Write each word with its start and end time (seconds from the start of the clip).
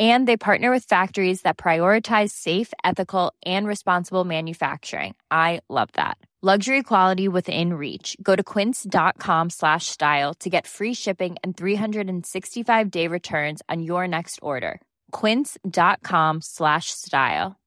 And 0.00 0.26
they 0.26 0.38
partner 0.38 0.70
with 0.70 0.84
factories 0.84 1.42
that 1.42 1.58
prioritize 1.58 2.30
safe, 2.30 2.72
ethical, 2.82 3.34
and 3.44 3.66
responsible 3.66 4.24
manufacturing. 4.24 5.14
I 5.30 5.60
love 5.68 5.90
that. 5.92 6.16
Luxury 6.44 6.82
quality 6.82 7.28
within 7.28 7.74
reach. 7.74 8.16
Go 8.20 8.34
to 8.34 8.42
quince.com 8.42 9.50
slash 9.50 9.86
style 9.86 10.34
to 10.40 10.50
get 10.50 10.66
free 10.66 10.92
shipping 10.92 11.36
and 11.44 11.56
365 11.56 12.90
day 12.90 13.06
returns 13.06 13.62
on 13.68 13.82
your 13.82 14.08
next 14.08 14.40
order. 14.42 14.80
Quince.com 15.12 16.40
slash 16.42 16.86
style. 16.90 17.60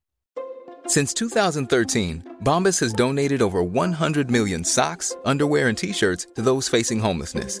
Since 0.86 1.14
2013, 1.14 2.36
Bombas 2.44 2.78
has 2.80 2.92
donated 2.92 3.40
over 3.40 3.62
100 3.62 4.30
million 4.30 4.62
socks, 4.62 5.16
underwear, 5.24 5.68
and 5.68 5.78
t-shirts 5.78 6.26
to 6.34 6.42
those 6.42 6.68
facing 6.68 7.00
homelessness. 7.00 7.60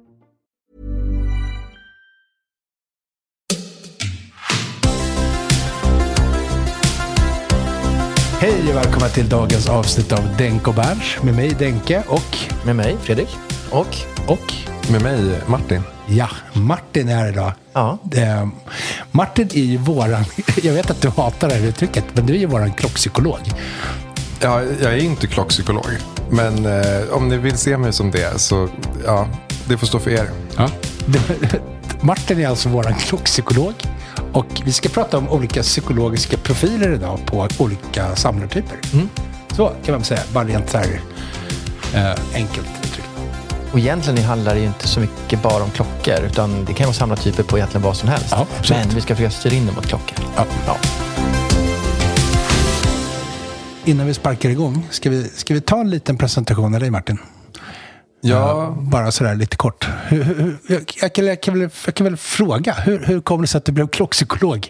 Hej 8.41 8.69
och 8.69 8.75
välkomna 8.75 9.07
till 9.07 9.29
dagens 9.29 9.69
avsnitt 9.69 10.11
av 10.11 10.37
Denk 10.37 10.67
och 10.67 10.73
Berns 10.73 11.23
med 11.23 11.35
mig 11.35 11.49
Denke 11.59 12.03
och 12.07 12.37
Med 12.65 12.75
mig, 12.75 12.97
Fredrik. 13.01 13.29
Och? 13.69 13.97
och 14.27 14.53
Med 14.91 15.01
mig, 15.01 15.41
Martin. 15.47 15.81
ja, 16.07 16.29
Martin 16.53 17.09
är 17.09 17.15
här 17.15 17.29
idag. 17.29 17.51
Ja. 17.73 17.97
Det, 18.03 18.49
Martin 19.11 19.49
är 19.53 19.63
ju 19.63 19.77
våran, 19.77 20.25
jag 20.63 20.73
vet 20.73 20.89
att 20.89 21.01
du 21.01 21.09
hatar 21.09 21.49
det 21.49 21.55
här 21.55 21.67
uttrycket, 21.67 22.05
men 22.13 22.25
du 22.25 22.33
är 22.33 22.37
ju 22.37 22.45
våran 22.45 22.73
klockpsykolog. 22.73 23.39
Ja, 24.39 24.63
jag 24.63 24.93
är 24.93 25.03
inte 25.03 25.27
klockpsykolog. 25.27 25.91
Men 26.29 26.65
eh, 26.65 27.01
om 27.11 27.27
ni 27.27 27.37
vill 27.37 27.57
se 27.57 27.77
mig 27.77 27.93
som 27.93 28.11
det 28.11 28.41
så, 28.41 28.69
ja, 29.05 29.27
det 29.67 29.77
får 29.77 29.87
stå 29.87 29.99
för 29.99 30.11
er. 30.11 30.29
Ja. 30.57 30.69
Martin 32.01 32.39
är 32.39 32.47
alltså 32.47 32.69
våran 32.69 32.95
klockpsykolog. 32.95 33.73
Och 34.33 34.61
vi 34.65 34.71
ska 34.71 34.89
prata 34.89 35.17
om 35.17 35.29
olika 35.29 35.61
psykologiska 35.61 36.37
profiler 36.37 36.93
idag 36.93 37.19
på 37.25 37.47
olika 37.57 38.15
samlartyper. 38.15 38.77
Så 39.55 39.71
kan 39.85 39.95
man 39.95 40.03
säga, 40.03 40.21
bara 40.33 40.43
rent 40.43 40.69
så 40.69 40.77
här 40.77 41.01
eh, 41.93 42.35
enkelt 42.35 42.67
uttryckt. 42.83 43.07
Och 43.71 43.79
egentligen 43.79 44.23
handlar 44.23 44.53
det 44.53 44.59
ju 44.61 44.67
inte 44.67 44.87
så 44.87 44.99
mycket 44.99 45.41
bara 45.41 45.63
om 45.63 45.69
klockor, 45.69 46.25
utan 46.25 46.65
det 46.65 46.73
kan 46.73 46.85
vara 46.85 46.93
samlartyper 46.93 47.43
på 47.43 47.57
egentligen 47.57 47.83
vad 47.83 47.97
som 47.97 48.09
helst. 48.09 48.27
Ja. 48.31 48.47
Men 48.69 48.89
vi 48.89 49.01
ska 49.01 49.15
försöka 49.15 49.31
styra 49.31 49.53
in 49.53 49.65
det 49.65 49.71
mot 49.71 49.87
klockor. 49.87 50.17
Ja. 50.35 50.45
Ja. 50.67 50.77
Innan 53.85 54.07
vi 54.07 54.13
sparkar 54.13 54.49
igång, 54.49 54.87
ska 54.89 55.09
vi, 55.09 55.23
ska 55.23 55.53
vi 55.53 55.61
ta 55.61 55.79
en 55.79 55.89
liten 55.89 56.17
presentation 56.17 56.73
av 56.73 56.79
dig 56.79 56.89
Martin? 56.89 57.17
Ja, 58.21 58.63
Eh, 58.63 58.71
Bara 58.81 59.11
sådär 59.11 59.35
lite 59.35 59.57
kort. 59.57 59.87
Hur, 60.07 60.23
hur, 60.23 60.35
hur, 60.35 60.57
jag, 60.67 60.83
jag, 61.01 61.13
kan, 61.13 61.25
jag, 61.25 61.41
kan 61.41 61.59
väl, 61.59 61.69
jag 61.85 61.95
kan 61.95 62.03
väl 62.05 62.17
fråga, 62.17 62.73
hur, 62.73 62.99
hur 62.99 63.21
kom 63.21 63.41
det 63.41 63.47
sig 63.47 63.57
att 63.57 63.65
du 63.65 63.71
blev 63.71 63.87
klockpsykolog? 63.87 64.67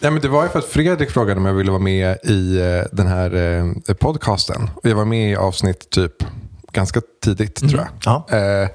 ja 0.00 0.10
men 0.10 0.22
det 0.22 0.28
var 0.28 0.42
ju 0.42 0.48
för 0.48 0.58
att 0.58 0.64
Fredrik 0.64 1.10
frågade 1.10 1.40
om 1.40 1.46
jag 1.46 1.54
ville 1.54 1.70
vara 1.70 1.82
med 1.82 2.16
i 2.24 2.60
eh, 2.60 2.82
den 2.92 3.06
här 3.06 3.34
eh, 3.88 3.94
podcasten. 3.94 4.70
Och 4.74 4.88
jag 4.90 4.96
var 4.96 5.04
med 5.04 5.30
i 5.32 5.36
avsnitt 5.36 5.90
typ 5.90 6.12
ganska 6.72 7.00
tidigt 7.24 7.56
tror 7.56 7.76
jag. 7.76 7.88
Ja. 8.30 8.38
Eh, 8.38 8.68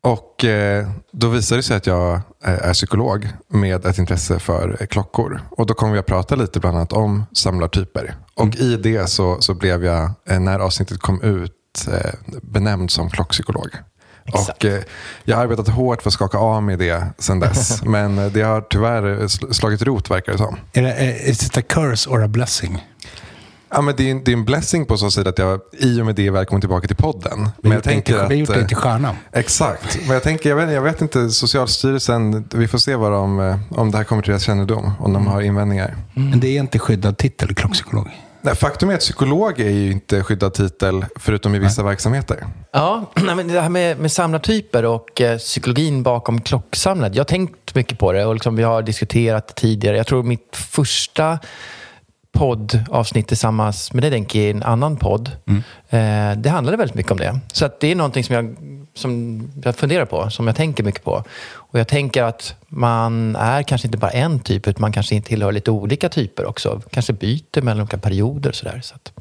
och 0.00 0.44
eh, 0.44 0.86
då 1.12 1.28
visade 1.28 1.58
det 1.58 1.62
sig 1.62 1.76
att 1.76 1.86
jag 1.86 2.20
är 2.42 2.72
psykolog 2.72 3.28
med 3.48 3.86
ett 3.86 3.98
intresse 3.98 4.38
för 4.38 4.86
klockor. 4.90 5.40
Och 5.50 5.66
då 5.66 5.74
kom 5.74 5.92
vi 5.92 5.98
att 5.98 6.06
prata 6.06 6.34
lite 6.34 6.60
bland 6.60 6.76
annat 6.76 6.92
om 6.92 7.26
samlartyper. 7.32 8.14
Och 8.34 8.56
i 8.56 8.76
det 8.76 9.06
så, 9.10 9.40
så 9.40 9.54
blev 9.54 9.84
jag, 9.84 10.10
när 10.40 10.58
avsnittet 10.58 10.98
kom 11.00 11.22
ut, 11.22 11.52
eh, 11.88 12.10
benämnd 12.42 12.90
som 12.90 13.10
klockpsykolog. 13.10 13.68
Exakt. 14.24 14.64
Och 14.64 14.70
eh, 14.70 14.80
jag 15.24 15.36
har 15.36 15.42
arbetat 15.44 15.68
hårt 15.68 16.02
för 16.02 16.10
att 16.10 16.14
skaka 16.14 16.38
av 16.38 16.62
mig 16.62 16.76
det 16.76 17.06
sedan 17.18 17.40
dess. 17.40 17.82
men 17.84 18.32
det 18.32 18.42
har 18.42 18.60
tyvärr 18.60 19.02
sl- 19.02 19.52
slagit 19.52 19.82
rot 19.82 20.10
verkar 20.10 20.32
det 20.32 20.38
som. 20.38 20.56
Is 21.30 21.46
it 21.46 21.56
a 21.56 21.62
curse 21.68 22.10
or 22.10 22.24
a 22.24 22.28
blessing? 22.28 22.84
Ja, 23.70 23.80
men 23.82 23.94
det, 23.96 24.02
är, 24.06 24.10
en- 24.10 24.24
det 24.24 24.30
är 24.30 24.36
en 24.36 24.44
blessing 24.44 24.86
på 24.86 24.96
så 24.96 25.10
sätt 25.10 25.26
att 25.26 25.38
jag 25.38 25.60
i 25.78 26.00
och 26.00 26.06
med 26.06 26.14
det 26.14 26.30
välkommen 26.30 26.60
tillbaka 26.60 26.86
till 26.86 26.96
podden. 26.96 27.44
Vi 27.62 27.68
Men 27.68 27.72
jag 27.72 27.82
tänker 27.84 28.12
till- 28.12 28.14
vi 28.28 28.34
har 28.34 28.40
gjort 28.40 28.48
dig 28.48 28.60
eh, 28.60 28.66
till 28.66 28.76
stjärna. 28.76 29.16
Exakt. 29.32 29.98
Men 30.02 30.10
jag, 30.14 30.22
tänker, 30.22 30.48
jag, 30.48 30.56
vet, 30.56 30.72
jag 30.72 30.82
vet 30.82 31.00
inte, 31.02 31.30
Socialstyrelsen, 31.30 32.48
vi 32.54 32.68
får 32.68 32.78
se 32.78 32.96
vad 32.96 33.12
de, 33.12 33.58
om 33.70 33.90
det 33.90 33.96
här 33.98 34.04
kommer 34.04 34.22
till 34.22 34.30
deras 34.30 34.42
kännedom, 34.42 34.92
om 35.00 35.12
de 35.12 35.26
har 35.26 35.40
invändningar. 35.42 35.96
Men 36.14 36.40
det 36.40 36.48
är 36.56 36.60
inte 36.60 36.78
skyddad 36.78 37.18
titel, 37.18 37.54
klockpsykolog. 37.54 38.08
Nej, 38.46 38.54
faktum 38.54 38.90
är 38.90 38.94
att 38.94 39.00
psykolog 39.00 39.60
är 39.60 39.70
ju 39.70 39.92
inte 39.92 40.22
skyddad 40.22 40.54
titel, 40.54 41.04
förutom 41.16 41.54
i 41.54 41.58
vissa 41.58 41.82
verksamheter. 41.82 42.46
Ja, 42.72 43.10
nej, 43.14 43.36
men 43.36 43.48
det 43.48 43.60
här 43.60 43.68
med, 43.68 43.98
med 43.98 44.12
samlartyper 44.12 44.84
och 44.84 45.20
eh, 45.20 45.38
psykologin 45.38 46.02
bakom 46.02 46.40
klocksamlandet. 46.40 47.16
Jag 47.16 47.20
har 47.20 47.26
tänkt 47.26 47.74
mycket 47.74 47.98
på 47.98 48.12
det 48.12 48.24
och 48.24 48.34
liksom, 48.34 48.56
vi 48.56 48.62
har 48.62 48.82
diskuterat 48.82 49.48
det 49.48 49.54
tidigare. 49.54 49.96
Jag 49.96 50.06
tror 50.06 50.22
mitt 50.22 50.56
första 50.56 51.38
poddavsnitt 52.36 53.28
tillsammans 53.28 53.92
med 53.92 54.02
dig 54.02 54.10
Denke 54.10 54.38
i 54.38 54.50
en 54.50 54.62
annan 54.62 54.96
podd. 54.96 55.30
Eh, 55.88 56.32
det 56.36 56.48
handlade 56.48 56.76
väldigt 56.76 56.94
mycket 56.94 57.12
om 57.12 57.18
det. 57.18 57.40
Så 57.52 57.66
att 57.66 57.80
det 57.80 57.90
är 57.90 57.94
någonting 57.94 58.24
som 58.24 58.34
jag, 58.34 58.56
som 58.94 59.42
jag 59.64 59.76
funderar 59.76 60.04
på, 60.04 60.30
som 60.30 60.46
jag 60.46 60.56
tänker 60.56 60.84
mycket 60.84 61.04
på. 61.04 61.24
Och 61.52 61.78
jag 61.78 61.88
tänker 61.88 62.22
att 62.22 62.54
man 62.68 63.36
är 63.36 63.62
kanske 63.62 63.88
inte 63.88 63.98
bara 63.98 64.10
en 64.10 64.40
typ, 64.40 64.68
utan 64.68 64.80
man 64.80 64.92
kanske 64.92 65.20
tillhör 65.20 65.52
lite 65.52 65.70
olika 65.70 66.08
typer 66.08 66.44
också. 66.44 66.82
Kanske 66.90 67.12
byter 67.12 67.62
mellan 67.62 67.80
olika 67.80 67.98
perioder 67.98 68.50
och 68.50 68.56
sådär. 68.56 68.80
Så 68.82 68.94
att, 68.94 69.12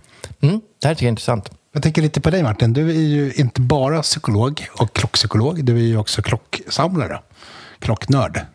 mm, 0.41 0.61
det 0.81 0.87
här 0.87 0.95
tycker 0.95 1.05
jag 1.05 1.09
är 1.09 1.11
intressant. 1.11 1.51
Jag 1.73 1.83
tänker 1.83 2.01
lite 2.01 2.21
på 2.21 2.29
dig 2.29 2.43
Martin. 2.43 2.73
Du 2.73 2.89
är 2.89 2.93
ju 2.93 3.33
inte 3.33 3.61
bara 3.61 4.01
psykolog 4.01 4.67
och 4.79 4.93
klockpsykolog. 4.93 5.65
Du 5.65 5.75
är 5.75 5.81
ju 5.81 5.97
också 5.97 6.21
klocksamlare. 6.21 7.19
Klocknörd. 7.79 8.45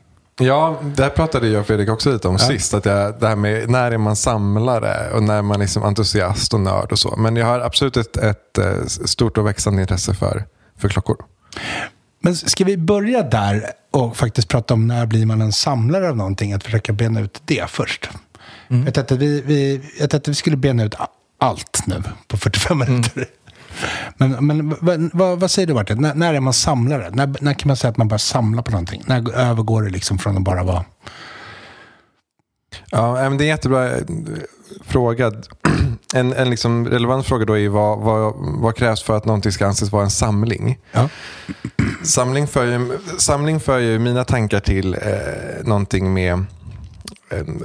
Ja, 0.41 0.81
det 0.97 1.03
här 1.03 1.11
pratade 1.11 1.49
jag 1.49 1.61
och 1.61 1.67
Fredrik 1.67 1.89
också 1.89 2.12
lite 2.12 2.28
om 2.28 2.39
sist. 2.39 2.75
Att 2.75 2.84
jag, 2.84 3.21
det 3.21 3.28
här 3.28 3.37
med 3.37 3.71
när 3.71 3.91
är 3.91 3.99
man 3.99 4.17
samlare 4.17 5.11
och 5.15 5.23
när 5.23 5.39
är 5.39 5.43
man 5.43 5.61
liksom 5.61 5.83
entusiast 5.83 6.55
och 6.55 6.61
nörd 6.61 6.93
och 6.93 6.99
så. 6.99 7.17
Men 7.17 7.37
jag 7.37 7.47
har 7.47 7.61
absolut 7.61 7.97
ett, 7.97 8.17
ett 8.17 8.59
eh, 8.59 8.85
stort 8.87 9.38
och 9.38 9.47
växande 9.47 9.82
intresse 9.82 10.14
för, 10.14 10.44
för 10.79 10.88
klockor. 10.88 11.25
Men 12.23 12.37
ska 12.37 12.64
vi 12.64 12.76
börja 12.76 13.23
där 13.23 13.67
och 13.91 14.17
faktiskt 14.17 14.49
prata 14.49 14.75
om 14.75 14.87
när 14.87 15.06
blir 15.06 15.26
man 15.26 15.41
en 15.41 15.53
samlare 15.53 16.09
av 16.09 16.17
någonting? 16.17 16.53
Att 16.53 16.64
försöka 16.64 16.93
bena 16.93 17.20
ut 17.20 17.43
det 17.44 17.70
först. 17.70 18.11
Jag, 18.69 18.94
tänkte 18.94 19.14
att 19.14 19.20
vi, 19.20 19.41
vi, 19.41 19.75
jag 19.75 20.11
tänkte 20.11 20.17
att 20.17 20.29
vi 20.29 20.35
skulle 20.35 20.56
bena 20.56 20.85
ut 20.85 20.94
allt 21.38 21.82
nu 21.87 22.03
på 22.29 22.37
45 22.37 22.79
minuter. 22.79 23.26
Men, 24.17 24.46
men 24.46 24.75
vad, 24.81 25.11
vad, 25.12 25.40
vad 25.40 25.50
säger 25.50 25.67
du 25.67 25.75
Martin? 25.75 26.02
När, 26.02 26.14
när 26.14 26.34
är 26.34 26.40
man 26.40 26.52
samlare? 26.52 27.11
När, 27.11 27.34
när 27.40 27.55
kan 27.55 27.69
man 27.69 27.76
säga 27.76 27.90
att 27.90 27.96
man 27.96 28.08
börjar 28.08 28.19
samla 28.19 28.62
på 28.62 28.70
någonting? 28.70 29.02
När 29.06 29.37
övergår 29.37 29.82
det 29.82 29.90
liksom 29.90 30.19
från 30.19 30.37
att 30.37 30.43
bara 30.43 30.62
vara... 30.62 30.84
Ja, 32.90 33.14
men 33.14 33.38
det 33.38 33.44
är 33.44 33.46
en 33.46 33.50
jättebra 33.50 33.90
eh, 33.90 34.02
fråga. 34.84 35.32
En, 36.14 36.32
en 36.32 36.50
liksom 36.50 36.88
relevant 36.88 37.26
fråga 37.26 37.44
då 37.44 37.58
är 37.58 37.69
vad, 37.69 37.99
vad, 37.99 38.34
vad 38.37 38.76
krävs 38.76 39.02
för 39.02 39.17
att 39.17 39.25
någonting 39.25 39.52
ska 39.52 39.67
anses 39.67 39.93
vara 39.93 40.02
en 40.02 40.11
samling? 40.11 40.78
Ja. 40.93 41.08
Samling 42.02 42.46
för 42.46 42.66
ju, 42.66 42.99
samling 43.19 43.61
för 43.61 43.78
ju 43.78 43.99
mina 43.99 44.25
tankar 44.25 44.61
till 44.61 44.94
eh, 44.94 45.64
någonting 45.64 46.12
med 46.12 46.32
en, 47.31 47.62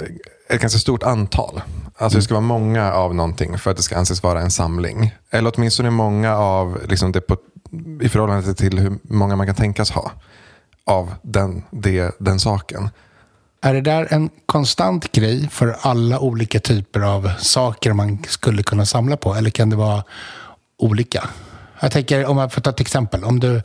ett 0.49 0.61
ganska 0.61 0.79
stort 0.79 1.03
antal. 1.03 1.61
Alltså 1.97 2.17
det 2.17 2.23
ska 2.23 2.33
vara 2.33 2.41
många 2.41 2.93
av 2.93 3.15
någonting 3.15 3.57
för 3.57 3.71
att 3.71 3.77
det 3.77 3.83
ska 3.83 3.97
anses 3.97 4.23
vara 4.23 4.41
en 4.41 4.51
samling. 4.51 5.15
Eller 5.29 5.51
åtminstone 5.55 5.89
många 5.89 6.35
av, 6.37 6.79
liksom 6.89 7.11
det 7.11 7.21
på, 7.21 7.37
i 8.01 8.09
förhållande 8.09 8.53
till 8.53 8.79
hur 8.79 8.97
många 9.03 9.35
man 9.35 9.45
kan 9.45 9.55
tänkas 9.55 9.91
ha 9.91 10.11
av 10.85 11.13
den, 11.21 11.63
det, 11.71 12.15
den 12.19 12.39
saken. 12.39 12.89
Är 13.61 13.73
det 13.73 13.81
där 13.81 14.07
en 14.13 14.29
konstant 14.45 15.11
grej 15.11 15.49
för 15.51 15.75
alla 15.81 16.19
olika 16.19 16.59
typer 16.59 16.99
av 16.99 17.31
saker 17.39 17.93
man 17.93 18.23
skulle 18.27 18.63
kunna 18.63 18.85
samla 18.85 19.17
på? 19.17 19.35
Eller 19.35 19.49
kan 19.49 19.69
det 19.69 19.75
vara 19.75 20.03
olika? 20.77 21.29
Jag 21.79 21.91
tänker, 21.91 22.25
om 22.25 22.37
jag 22.37 22.53
får 22.53 22.61
ta 22.61 22.69
ett 22.69 22.79
exempel. 22.79 23.23
Om 23.23 23.39
du, 23.39 23.61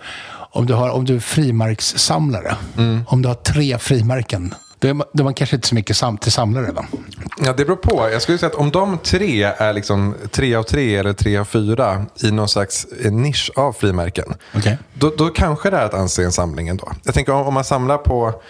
om 0.52 0.66
du, 0.66 0.74
har, 0.74 0.90
om 0.90 1.04
du 1.04 1.16
är 1.16 1.20
frimarkssamlare. 1.20 2.56
Mm. 2.76 3.04
Om 3.06 3.22
du 3.22 3.28
har 3.28 3.34
tre 3.34 3.78
frimärken. 3.78 4.54
Då 4.80 4.88
är 4.88 4.94
man, 4.94 5.06
då 5.12 5.22
är 5.22 5.24
man 5.24 5.34
kanske 5.34 5.56
inte 5.56 5.68
så 5.68 5.74
mycket 5.74 5.96
sam, 5.96 6.18
till 6.18 6.32
samlare 6.32 6.72
va? 6.72 6.86
Ja, 7.38 7.52
det 7.52 7.64
beror 7.64 7.76
på. 7.76 8.08
Jag 8.12 8.22
skulle 8.22 8.38
säga 8.38 8.50
att 8.50 8.54
om 8.54 8.70
de 8.70 8.98
tre 8.98 9.42
är 9.42 9.72
liksom 9.72 10.14
tre 10.30 10.54
av 10.54 10.62
tre 10.62 10.96
eller 10.96 11.12
tre 11.12 11.36
av 11.36 11.44
fyra 11.44 12.06
i 12.22 12.30
någon 12.30 12.48
slags 12.48 12.86
nisch 13.10 13.50
av 13.56 13.72
frimärken. 13.72 14.34
Okej. 14.56 14.78
Då, 14.94 15.12
då 15.18 15.28
kanske 15.28 15.70
det 15.70 15.76
är 15.76 15.84
att 15.84 15.94
anse 15.94 16.24
en 16.24 16.32
samling 16.32 16.68
ändå. 16.68 16.92
Jag 17.04 17.14
tänker 17.14 17.32
om, 17.32 17.46
om 17.46 17.54
man 17.54 17.64
samlar 17.64 17.98
på, 17.98 18.42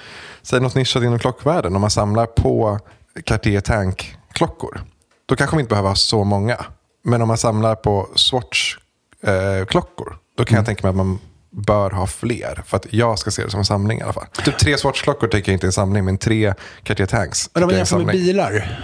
säg 0.42 0.60
något 0.60 0.74
nischat 0.74 1.02
inom 1.02 1.18
klockvärlden. 1.18 1.74
Om 1.74 1.80
man 1.80 1.90
samlar 1.90 2.26
på 2.26 2.78
Cartier 3.24 3.60
Tank-klockor. 3.60 4.80
Då 5.26 5.36
kanske 5.36 5.56
man 5.56 5.60
inte 5.60 5.70
behöver 5.70 5.88
ha 5.88 5.96
så 5.96 6.24
många. 6.24 6.64
Men 7.04 7.22
om 7.22 7.28
man 7.28 7.38
samlar 7.38 7.74
på 7.74 8.08
Swatch-klockor. 8.14 10.16
då 10.36 10.44
kan 10.44 10.56
jag 10.56 10.66
tänka 10.66 10.82
mig 10.82 10.90
att 10.90 10.96
man 10.96 11.18
bör 11.50 11.90
ha 11.90 12.06
fler. 12.06 12.62
För 12.66 12.76
att 12.76 12.86
jag 12.90 13.18
ska 13.18 13.30
se 13.30 13.44
det 13.44 13.50
som 13.50 13.58
en 13.58 13.64
samling 13.64 13.98
i 13.98 14.02
alla 14.02 14.12
fall. 14.12 14.26
Typ 14.44 14.58
tre 14.58 14.78
Swatch-klockor 14.78 15.28
tycker 15.28 15.52
jag 15.52 15.56
inte 15.56 15.66
är 15.66 15.68
en 15.68 15.72
samling. 15.72 16.04
Men 16.04 16.18
tre 16.18 16.54
Cartier 16.82 17.06
Tanks 17.06 17.50
Men 17.52 17.62
om 17.62 17.66
man 17.66 17.76
jämför 17.76 17.98
med 17.98 18.14
bilar, 18.14 18.78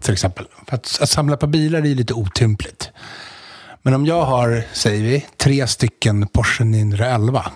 till 0.00 0.12
exempel. 0.12 0.46
För 0.68 0.76
att, 0.76 0.98
att 1.00 1.08
samla 1.08 1.36
på 1.36 1.46
bilar 1.46 1.78
är 1.78 1.94
lite 1.94 2.14
otympligt. 2.14 2.90
Men 3.82 3.94
om 3.94 4.06
jag 4.06 4.24
har, 4.24 4.64
säger 4.72 5.02
vi, 5.02 5.26
tre 5.36 5.66
stycken 5.66 6.28
Porsche 6.28 6.64
911. 6.64 7.52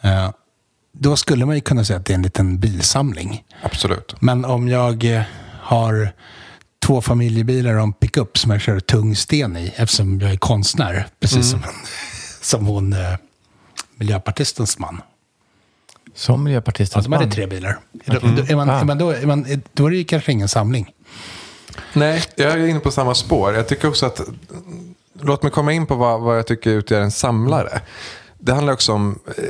Eh, 0.00 0.30
då 0.92 1.16
skulle 1.16 1.46
man 1.46 1.54
ju 1.54 1.60
kunna 1.60 1.84
säga 1.84 1.98
att 1.98 2.06
det 2.06 2.12
är 2.12 2.14
en 2.14 2.22
liten 2.22 2.58
bilsamling. 2.58 3.44
Absolut. 3.62 4.14
Men 4.20 4.44
om 4.44 4.68
jag 4.68 5.04
eh, 5.04 5.22
har 5.60 6.12
två 6.86 7.00
familjebilar 7.00 7.74
och 7.74 7.82
en 7.82 7.92
pickup 7.92 8.38
som 8.38 8.50
jag 8.50 8.60
kör 8.60 8.80
tung 8.80 9.16
sten 9.16 9.56
i, 9.56 9.72
eftersom 9.76 10.20
jag 10.20 10.32
är 10.32 10.36
konstnär, 10.36 11.06
precis 11.20 11.50
som, 11.50 11.62
som 12.40 12.66
hon, 12.66 12.92
eh, 12.92 13.14
miljöpartistens 13.96 14.78
man. 14.78 15.00
Som 16.14 16.44
miljöpartist. 16.44 16.92
Ja, 16.94 17.00
de 17.00 17.12
hade 17.12 17.30
tre 17.30 17.46
bilar. 17.46 17.78
Då, 17.92 18.12
då, 18.12 18.42
är 18.42 18.56
man, 18.56 18.70
Ah. 18.70 18.80
är 18.80 18.84
man, 18.84 18.98
då, 18.98 19.10
är 19.10 19.26
man, 19.26 19.46
då 19.72 19.86
är 19.86 19.90
det 19.90 19.96
ju 19.96 20.04
kanske 20.04 20.32
ingen 20.32 20.48
samling. 20.48 20.92
Nej, 21.92 22.22
jag 22.36 22.52
är 22.52 22.66
inne 22.66 22.80
på 22.80 22.90
samma 22.90 23.14
spår. 23.14 23.54
Jag 23.54 23.68
tycker 23.68 23.88
också 23.88 24.06
att, 24.06 24.20
låt 25.20 25.42
mig 25.42 25.52
komma 25.52 25.72
in 25.72 25.86
på 25.86 25.94
vad, 25.94 26.20
vad 26.20 26.38
jag 26.38 26.46
tycker 26.46 26.70
utgör 26.70 27.00
en 27.00 27.10
samlare. 27.10 27.80
Det 28.38 28.52
handlar 28.52 28.72
också 28.72 28.92
om 28.92 29.18
eh, 29.26 29.42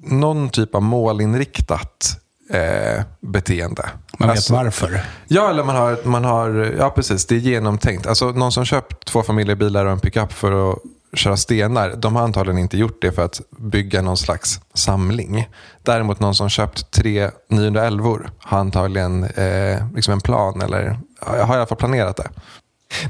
någon 0.00 0.50
typ 0.50 0.74
av 0.74 0.82
målinriktat 0.82 2.16
eh, 2.50 3.02
beteende. 3.20 3.88
Man 4.18 4.28
vet 4.28 4.36
Alltså- 4.36 4.52
varför. 4.54 5.00
Ja, 5.28 5.50
eller 5.50 5.64
man 5.64 5.76
har, 5.76 5.98
man 6.04 6.24
har, 6.24 6.74
ja 6.78 6.90
precis, 6.90 7.26
det 7.26 7.34
är 7.34 7.38
genomtänkt. 7.38 8.06
Alltså 8.06 8.30
någon 8.30 8.52
som 8.52 8.64
köpt 8.64 9.04
två 9.06 9.22
familjebilar 9.22 9.86
och 9.86 9.92
en 9.92 10.00
pickup 10.00 10.32
för 10.32 10.72
att 10.72 10.78
köra 11.12 11.36
stenar, 11.36 11.94
de 11.96 12.16
har 12.16 12.22
antagligen 12.22 12.58
inte 12.58 12.78
gjort 12.78 13.02
det 13.02 13.12
för 13.12 13.24
att 13.24 13.40
bygga 13.50 14.02
någon 14.02 14.16
slags 14.16 14.60
samling. 14.74 15.48
Däremot 15.82 16.20
någon 16.20 16.34
som 16.34 16.48
köpt 16.48 16.90
tre 16.90 17.30
911 17.48 18.18
har 18.38 18.58
antagligen 18.58 19.24
eh, 19.24 19.94
liksom 19.94 20.14
en 20.14 20.20
plan 20.20 20.62
eller 20.62 20.98
har 21.20 21.54
i 21.54 21.56
alla 21.56 21.66
fall 21.66 21.78
planerat 21.78 22.16
det. 22.16 22.28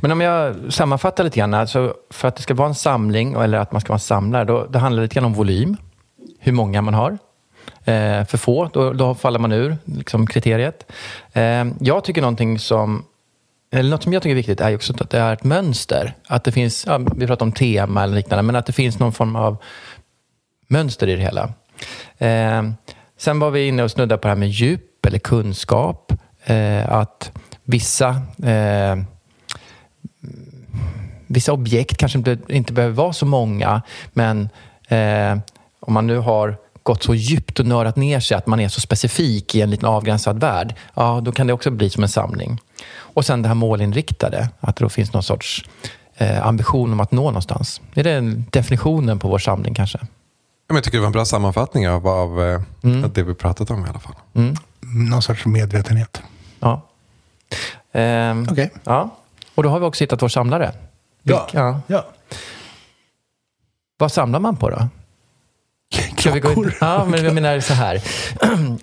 Men 0.01 0.13
om 0.13 0.21
jag 0.21 0.57
sammanfattar 0.69 1.25
lite 1.25 1.39
grann. 1.39 1.55
Alltså 1.55 1.95
för 2.11 2.29
att 2.29 2.37
det 2.37 2.43
ska 2.43 2.55
vara 2.55 2.69
en 2.69 2.75
samling 2.75 3.35
eller 3.35 3.59
att 3.59 3.73
man 3.73 3.81
ska 3.81 3.89
vara 3.89 3.97
en 3.97 4.01
samlare, 4.01 4.45
då, 4.45 4.67
det 4.67 4.79
handlar 4.79 5.03
lite 5.03 5.15
grann 5.15 5.25
om 5.25 5.35
volym. 5.35 5.77
Hur 6.39 6.53
många 6.53 6.83
man 6.83 6.95
har. 6.95 7.19
Eh, 7.85 8.25
för 8.25 8.37
få, 8.37 8.71
då, 8.73 8.93
då 8.93 9.15
faller 9.15 9.39
man 9.39 9.53
ur 9.53 9.77
liksom, 9.85 10.27
kriteriet. 10.27 10.93
Eh, 11.33 11.65
jag 11.81 12.05
tycker 12.05 12.21
någonting 12.21 12.59
som 12.59 13.05
eller 13.71 13.91
något 13.91 14.03
som 14.03 14.13
jag 14.13 14.23
tycker 14.23 14.31
är 14.31 14.37
viktigt 14.37 14.61
är 14.61 14.75
också 14.75 14.95
att 15.01 15.11
det 15.11 15.19
är 15.19 15.33
ett 15.33 15.45
mönster. 15.45 16.15
Att 16.27 16.45
det 16.45 16.53
finns, 16.53 16.87
ja, 16.87 16.99
vi 17.17 17.27
pratar 17.27 17.47
om 17.47 17.53
tema 17.53 18.03
eller 18.03 18.15
liknande, 18.15 18.43
men 18.43 18.57
att 18.57 18.67
det 18.67 18.73
finns 18.73 18.99
någon 18.99 19.13
form 19.13 19.37
av 19.37 19.57
mönster 20.69 21.09
i 21.09 21.17
det 21.17 21.23
hela. 21.23 21.53
Eh, 22.19 22.71
sen 23.19 23.41
var 23.41 23.51
vi 23.51 23.67
inne 23.67 23.83
och 23.83 23.91
snuddade 23.91 24.19
på 24.19 24.29
det 24.29 24.35
här 24.35 24.39
med 24.39 24.49
djup 24.49 25.07
eller 25.07 25.19
kunskap. 25.19 26.13
Eh, 26.45 26.93
att 26.93 27.33
vissa 27.65 28.09
eh, 28.43 28.97
vissa 31.33 31.53
objekt 31.53 31.97
kanske 31.97 32.19
inte, 32.19 32.39
inte 32.49 32.73
behöver 32.73 32.95
vara 32.95 33.13
så 33.13 33.27
många, 33.27 33.83
men 34.13 34.49
eh, 34.89 35.39
om 35.81 35.93
man 35.93 36.07
nu 36.07 36.17
har 36.17 36.57
gått 36.83 37.03
så 37.03 37.15
djupt 37.15 37.61
och 37.61 37.67
nördat 37.67 37.97
ner 37.97 38.21
sig 38.21 38.37
att 38.37 38.47
man 38.47 38.61
är 38.61 38.69
så 38.69 38.81
specifik 38.81 39.55
i 39.55 39.61
en 39.61 39.71
liten 39.71 39.89
avgränsad 39.89 40.41
värld, 40.41 40.75
ja, 40.95 41.21
då 41.25 41.33
kan 41.33 41.47
det 41.47 41.53
också 41.53 41.71
bli 41.71 41.91
som 41.91 42.03
en 42.03 42.09
samling. 42.09 42.61
Och 42.89 43.25
sen 43.25 43.43
det 43.43 43.49
här 43.49 43.55
målinriktade, 43.55 44.49
att 44.61 44.77
det 44.77 44.85
då 44.85 44.89
finns 44.89 45.13
någon 45.13 45.23
sorts 45.23 45.65
eh, 46.15 46.47
ambition 46.47 46.93
om 46.93 47.01
att 47.01 47.13
nå 47.13 47.23
någonstans. 47.23 47.81
Är 47.95 48.05
det 48.05 48.21
definitionen 48.51 49.19
på 49.19 49.29
vår 49.29 49.39
samling 49.39 49.75
kanske? 49.75 49.99
Jag 50.69 50.85
tycker 50.85 50.99
det 50.99 51.03
var 51.03 51.07
en 51.07 51.13
bra 51.13 51.25
sammanfattning 51.25 51.89
av, 51.89 52.09
av 52.09 52.43
eh, 52.43 52.61
det 53.15 53.23
vi 53.23 53.35
pratat 53.35 53.71
om 53.71 53.87
i 53.87 53.89
alla 53.89 53.99
fall. 53.99 54.15
Någon 54.81 55.23
sorts 55.23 55.47
medvetenhet. 55.47 56.23
Ja. 56.61 56.87
Ehm, 57.93 58.49
Okej. 58.51 58.71
ja. 58.85 59.17
Och 59.55 59.63
då 59.63 59.69
har 59.69 59.79
vi 59.81 59.87
också 59.87 60.05
hittat 60.05 60.23
vår 60.23 60.29
samlare. 60.29 60.73
Ja. 61.23 61.49
ja. 61.53 61.81
ja. 61.87 62.05
Vad 63.99 64.13
samlar 64.13 64.41
man 64.41 64.57
på 64.57 64.71
då? 64.71 64.89
Ska 66.19 66.33
vi 66.33 66.41
gå 66.41 66.49
in? 66.49 66.55
Klockor. 66.55 66.75
Ja, 66.81 67.05
men 67.05 67.25
jag 67.25 67.35
menar 67.35 67.61
så 67.61 67.75
här. 67.75 68.03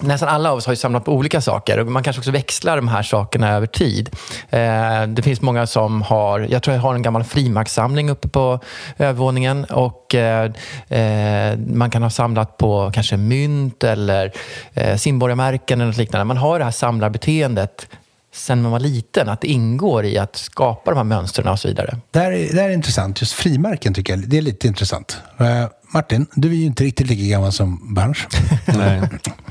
Nästan 0.00 0.28
alla 0.28 0.50
av 0.50 0.56
oss 0.56 0.66
har 0.66 0.72
ju 0.72 0.76
samlat 0.76 1.04
på 1.04 1.12
olika 1.12 1.40
saker 1.40 1.78
och 1.78 1.86
man 1.86 2.02
kanske 2.02 2.20
också 2.20 2.30
växlar 2.30 2.76
de 2.76 2.88
här 2.88 3.02
sakerna 3.02 3.50
över 3.50 3.66
tid. 3.66 4.10
Eh, 4.50 5.02
det 5.06 5.22
finns 5.22 5.40
många 5.40 5.66
som 5.66 6.02
har, 6.02 6.40
jag 6.50 6.62
tror 6.62 6.74
jag 6.76 6.82
har 6.82 6.94
en 6.94 7.02
gammal 7.02 7.24
frimärkssamling 7.24 8.10
uppe 8.10 8.28
på 8.28 8.60
övervåningen 8.98 9.64
och 9.64 10.14
eh, 10.14 10.50
eh, 10.88 11.58
man 11.58 11.90
kan 11.90 12.02
ha 12.02 12.10
samlat 12.10 12.56
på 12.58 12.90
kanske 12.94 13.16
mynt 13.16 13.84
eller 13.84 14.32
eh, 14.74 14.96
simborgarmärken 14.96 15.80
eller 15.80 15.86
något 15.86 15.96
liknande. 15.96 16.24
Man 16.24 16.36
har 16.36 16.58
det 16.58 16.64
här 16.64 16.72
samlarbeteendet 16.72 17.86
sen 18.34 18.62
man 18.62 18.72
var 18.72 18.80
liten, 18.80 19.28
att 19.28 19.40
det 19.40 19.46
ingår 19.48 20.04
i 20.04 20.18
att 20.18 20.36
skapa 20.36 20.90
de 20.90 20.96
här 20.96 21.04
mönstren 21.04 21.48
och 21.48 21.58
så 21.58 21.68
vidare. 21.68 21.98
Det 22.10 22.18
här, 22.18 22.32
är, 22.32 22.52
det 22.52 22.60
här 22.60 22.68
är 22.68 22.72
intressant. 22.74 23.20
Just 23.20 23.32
frimärken 23.32 23.94
tycker 23.94 24.12
jag 24.16 24.28
det 24.28 24.38
är 24.38 24.42
lite 24.42 24.66
intressant. 24.66 25.18
Eh, 25.38 25.66
Martin, 25.94 26.26
du 26.34 26.48
är 26.50 26.54
ju 26.54 26.64
inte 26.64 26.84
riktigt 26.84 27.06
lika 27.06 27.22
gammal 27.34 27.52
som 27.52 27.94
Berns. 27.94 28.18
Nej. 28.66 29.02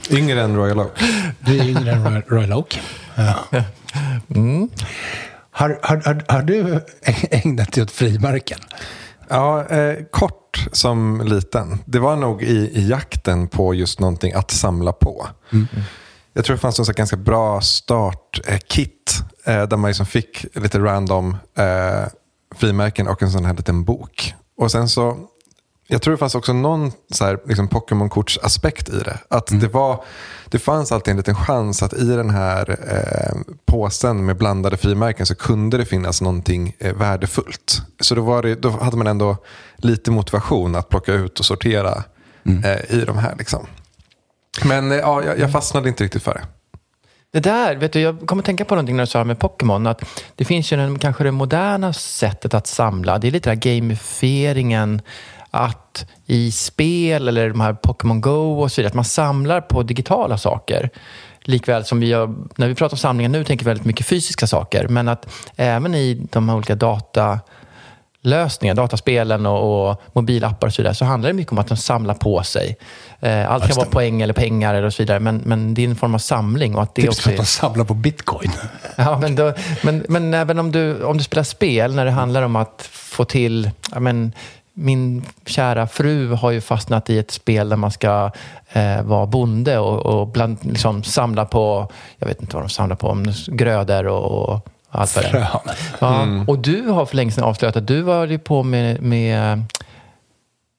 Yngre 0.10 0.42
än 0.42 0.56
Royal 0.56 0.80
Oak. 0.80 0.92
Du 1.40 1.60
är 1.60 1.64
yngre 1.70 1.92
än 1.92 2.06
Roy- 2.06 2.24
Royal 2.28 2.54
Oak. 2.54 2.80
Ja. 3.16 3.36
Har, 5.56 5.80
har, 5.82 6.02
har, 6.06 6.24
har 6.28 6.42
du 6.42 6.80
ägnat 7.32 7.72
dig 7.72 7.84
åt 7.84 7.92
frimärken? 7.92 8.60
Ja, 9.30 9.66
eh, 9.66 9.96
kort 10.12 10.68
som 10.72 11.22
liten. 11.26 11.80
Det 11.86 12.00
var 12.00 12.16
nog 12.16 12.44
i, 12.44 12.56
i 12.74 12.90
jakten 12.90 13.48
på 13.48 13.74
just 13.74 14.00
någonting 14.00 14.34
att 14.34 14.52
samla 14.52 14.92
på. 14.92 15.28
Jag 16.34 16.46
tror 16.46 16.56
det 16.56 16.60
fanns 16.62 16.80
en 16.80 16.96
ganska 16.96 17.18
bra 17.18 17.62
startkit 17.62 19.24
eh, 19.46 19.64
där 19.64 19.78
man 19.78 19.90
liksom 19.90 20.06
fick 20.06 20.46
lite 20.56 20.80
random 20.80 21.38
eh, 21.58 22.08
frimärken 22.56 23.08
och 23.08 23.24
en 23.24 23.32
sån 23.32 23.46
här 23.46 23.54
liten 23.54 23.84
bok. 23.84 24.34
Och 24.58 24.72
sen 24.72 24.90
så, 24.90 25.18
jag 25.88 26.02
tror 26.02 26.12
det 26.12 26.18
fanns 26.18 26.36
också 26.36 26.54
någon 26.54 26.92
liksom 27.46 27.68
Pokémon-kortsaspekt 27.68 28.90
i 28.90 29.00
det. 29.00 29.20
Att 29.30 29.48
det, 29.62 29.68
var, 29.68 30.04
det 30.46 30.60
fanns 30.60 30.92
alltid 30.92 31.12
en 31.12 31.18
liten 31.18 31.36
chans 31.36 31.84
att 31.84 31.94
i 31.94 32.06
den 32.06 32.30
här 32.30 32.70
eh, 32.70 33.54
påsen 33.66 34.26
med 34.26 34.38
blandade 34.38 34.78
frimärken 34.78 35.26
så 35.26 35.36
kunde 35.36 35.78
det 35.78 35.86
finnas 35.86 36.22
någonting 36.22 36.76
eh, 36.80 36.96
värdefullt. 36.96 37.82
Så 38.00 38.16
då, 38.16 38.22
var 38.22 38.42
det, 38.42 38.56
då 38.56 38.70
hade 38.70 38.98
man 38.98 39.08
ändå 39.08 39.38
lite 39.78 40.12
motivation 40.12 40.76
att 40.76 40.90
plocka 40.90 41.14
ut 41.14 41.40
och 41.40 41.46
sortera 41.46 42.04
eh, 42.64 42.96
i 42.96 43.06
de 43.06 43.18
här. 43.18 43.36
Liksom. 43.38 43.68
Men 44.62 44.92
eh, 44.92 44.98
ja, 44.98 45.24
jag, 45.24 45.40
jag 45.40 45.52
fastnade 45.52 45.90
inte 45.90 46.04
riktigt 46.04 46.24
för 46.24 46.34
det. 46.34 46.44
Det 47.34 47.40
där, 47.40 47.76
vet 47.76 47.94
du, 47.94 48.00
jag 48.00 48.28
kommer 48.28 48.42
att 48.42 48.46
tänka 48.46 48.66
på 48.66 48.76
någonting 48.76 48.96
när 48.96 49.04
du 49.04 49.08
sa 49.08 49.18
det 49.18 49.24
här 49.24 49.28
med 49.28 49.40
Pokémon. 49.40 49.88
Att 49.88 50.02
det 50.36 50.46
finns 50.46 50.74
ju 50.74 50.78
den, 50.78 51.00
kanske 51.00 51.24
det 51.24 51.32
moderna 51.32 51.94
sättet 51.94 52.54
att 52.54 52.68
samla. 52.68 53.18
Det 53.18 53.28
är 53.28 53.32
lite 53.32 53.50
den 53.50 53.58
här 53.58 53.76
gamifieringen. 53.76 55.02
Att 55.52 56.06
i 56.26 56.52
spel 56.52 57.28
eller 57.28 57.50
de 57.50 57.62
här 57.62 57.74
Pokémon 57.74 58.22
Go 58.22 58.62
och 58.62 58.72
så 58.72 58.82
vidare, 58.82 58.90
att 58.90 58.96
man 58.96 59.06
samlar 59.06 59.62
på 59.62 59.84
digitala 59.84 60.38
saker. 60.38 60.90
Likväl 61.42 61.86
som 61.86 62.00
vi 62.00 62.08
gör, 62.08 62.36
när 62.56 62.68
vi 62.68 62.76
pratar 62.76 62.96
om 62.96 63.00
samlingar 63.00 63.30
nu 63.30 63.44
tänker 63.44 63.66
vi 63.66 63.70
väldigt 63.70 63.86
mycket 63.86 64.06
fysiska 64.06 64.48
saker. 64.48 64.88
Men 64.88 65.08
att 65.08 65.34
även 65.56 65.96
i 65.96 66.28
de 66.32 66.50
här 66.50 66.56
olika 66.56 66.76
data 66.76 67.40
lösningar, 68.24 68.76
dataspelen 68.76 69.46
och, 69.46 69.90
och 69.90 70.02
mobilappar 70.14 70.68
och 70.68 70.74
så 70.74 70.82
vidare, 70.82 70.96
så 70.96 71.06
handlar 71.06 71.30
det 71.30 71.34
mycket 71.34 71.52
om 71.52 71.58
att 71.58 71.68
de 71.68 71.78
samlar 71.78 72.14
på 72.14 72.44
sig. 72.44 72.78
Eh, 73.20 73.52
allt 73.52 73.68
kan 73.68 73.76
vara 73.76 73.88
poäng 73.88 74.22
eller 74.22 74.34
pengar 74.34 74.76
eller 74.76 74.90
så 74.90 75.04
vidare, 75.04 75.20
men, 75.20 75.38
men 75.46 75.74
det 75.74 75.84
är 75.84 75.88
en 75.88 75.96
form 75.96 76.16
av 76.16 76.20
samling. 76.20 76.76
Och 76.76 76.84
att 76.84 76.96
det 76.96 77.02
Typ 77.02 77.10
också 77.10 77.22
som 77.22 77.32
att 77.32 77.34
är, 77.34 77.38
de 77.38 77.46
samlar 77.46 77.86
på 77.86 77.94
bitcoin. 77.94 78.52
ja, 78.96 79.18
men, 79.22 79.36
då, 79.36 79.54
men, 79.84 80.06
men 80.10 80.34
även 80.34 80.60
om 80.60 80.72
du, 80.72 81.04
om 81.04 81.18
du 81.18 81.24
spelar 81.24 81.44
spel, 81.44 81.96
när 81.96 82.06
det 82.06 82.12
handlar 82.12 82.42
om 82.42 82.56
att 82.56 82.90
få 82.92 83.26
till... 83.26 83.72
Ja, 83.92 84.00
men, 84.00 84.34
min 84.76 85.26
kära 85.46 85.88
fru 85.88 86.34
har 86.34 86.52
ju 86.52 86.62
fastnat 86.62 87.10
i 87.10 87.18
ett 87.18 87.32
spel 87.32 87.70
där 87.70 87.78
man 87.78 87.92
ska 87.92 88.32
eh, 88.72 89.02
vara 89.02 89.26
bonde 89.26 89.80
och, 89.80 90.06
och 90.06 90.28
bland, 90.28 90.58
liksom, 90.62 91.04
samla 91.04 91.46
på, 91.46 91.92
jag 92.18 92.28
vet 92.28 92.42
inte 92.42 92.56
vad 92.56 92.64
de 92.64 92.70
samlar 92.70 92.96
på, 92.96 93.24
grödor 93.48 94.08
och, 94.08 94.50
och 94.50 94.70
allt 94.94 95.16
vad 95.16 95.24
det 95.26 95.30
är. 95.30 95.48
Ja, 96.00 96.28
Och 96.48 96.60
du 96.60 96.88
har 96.88 97.06
för 97.06 97.16
länge 97.16 97.32
sedan 97.32 97.44
avslöjat 97.44 97.76
att 97.76 97.88
du 97.88 98.02
var 98.02 98.28
ju 98.28 98.40
på 98.40 98.64
med, 98.64 99.02
med 99.02 99.64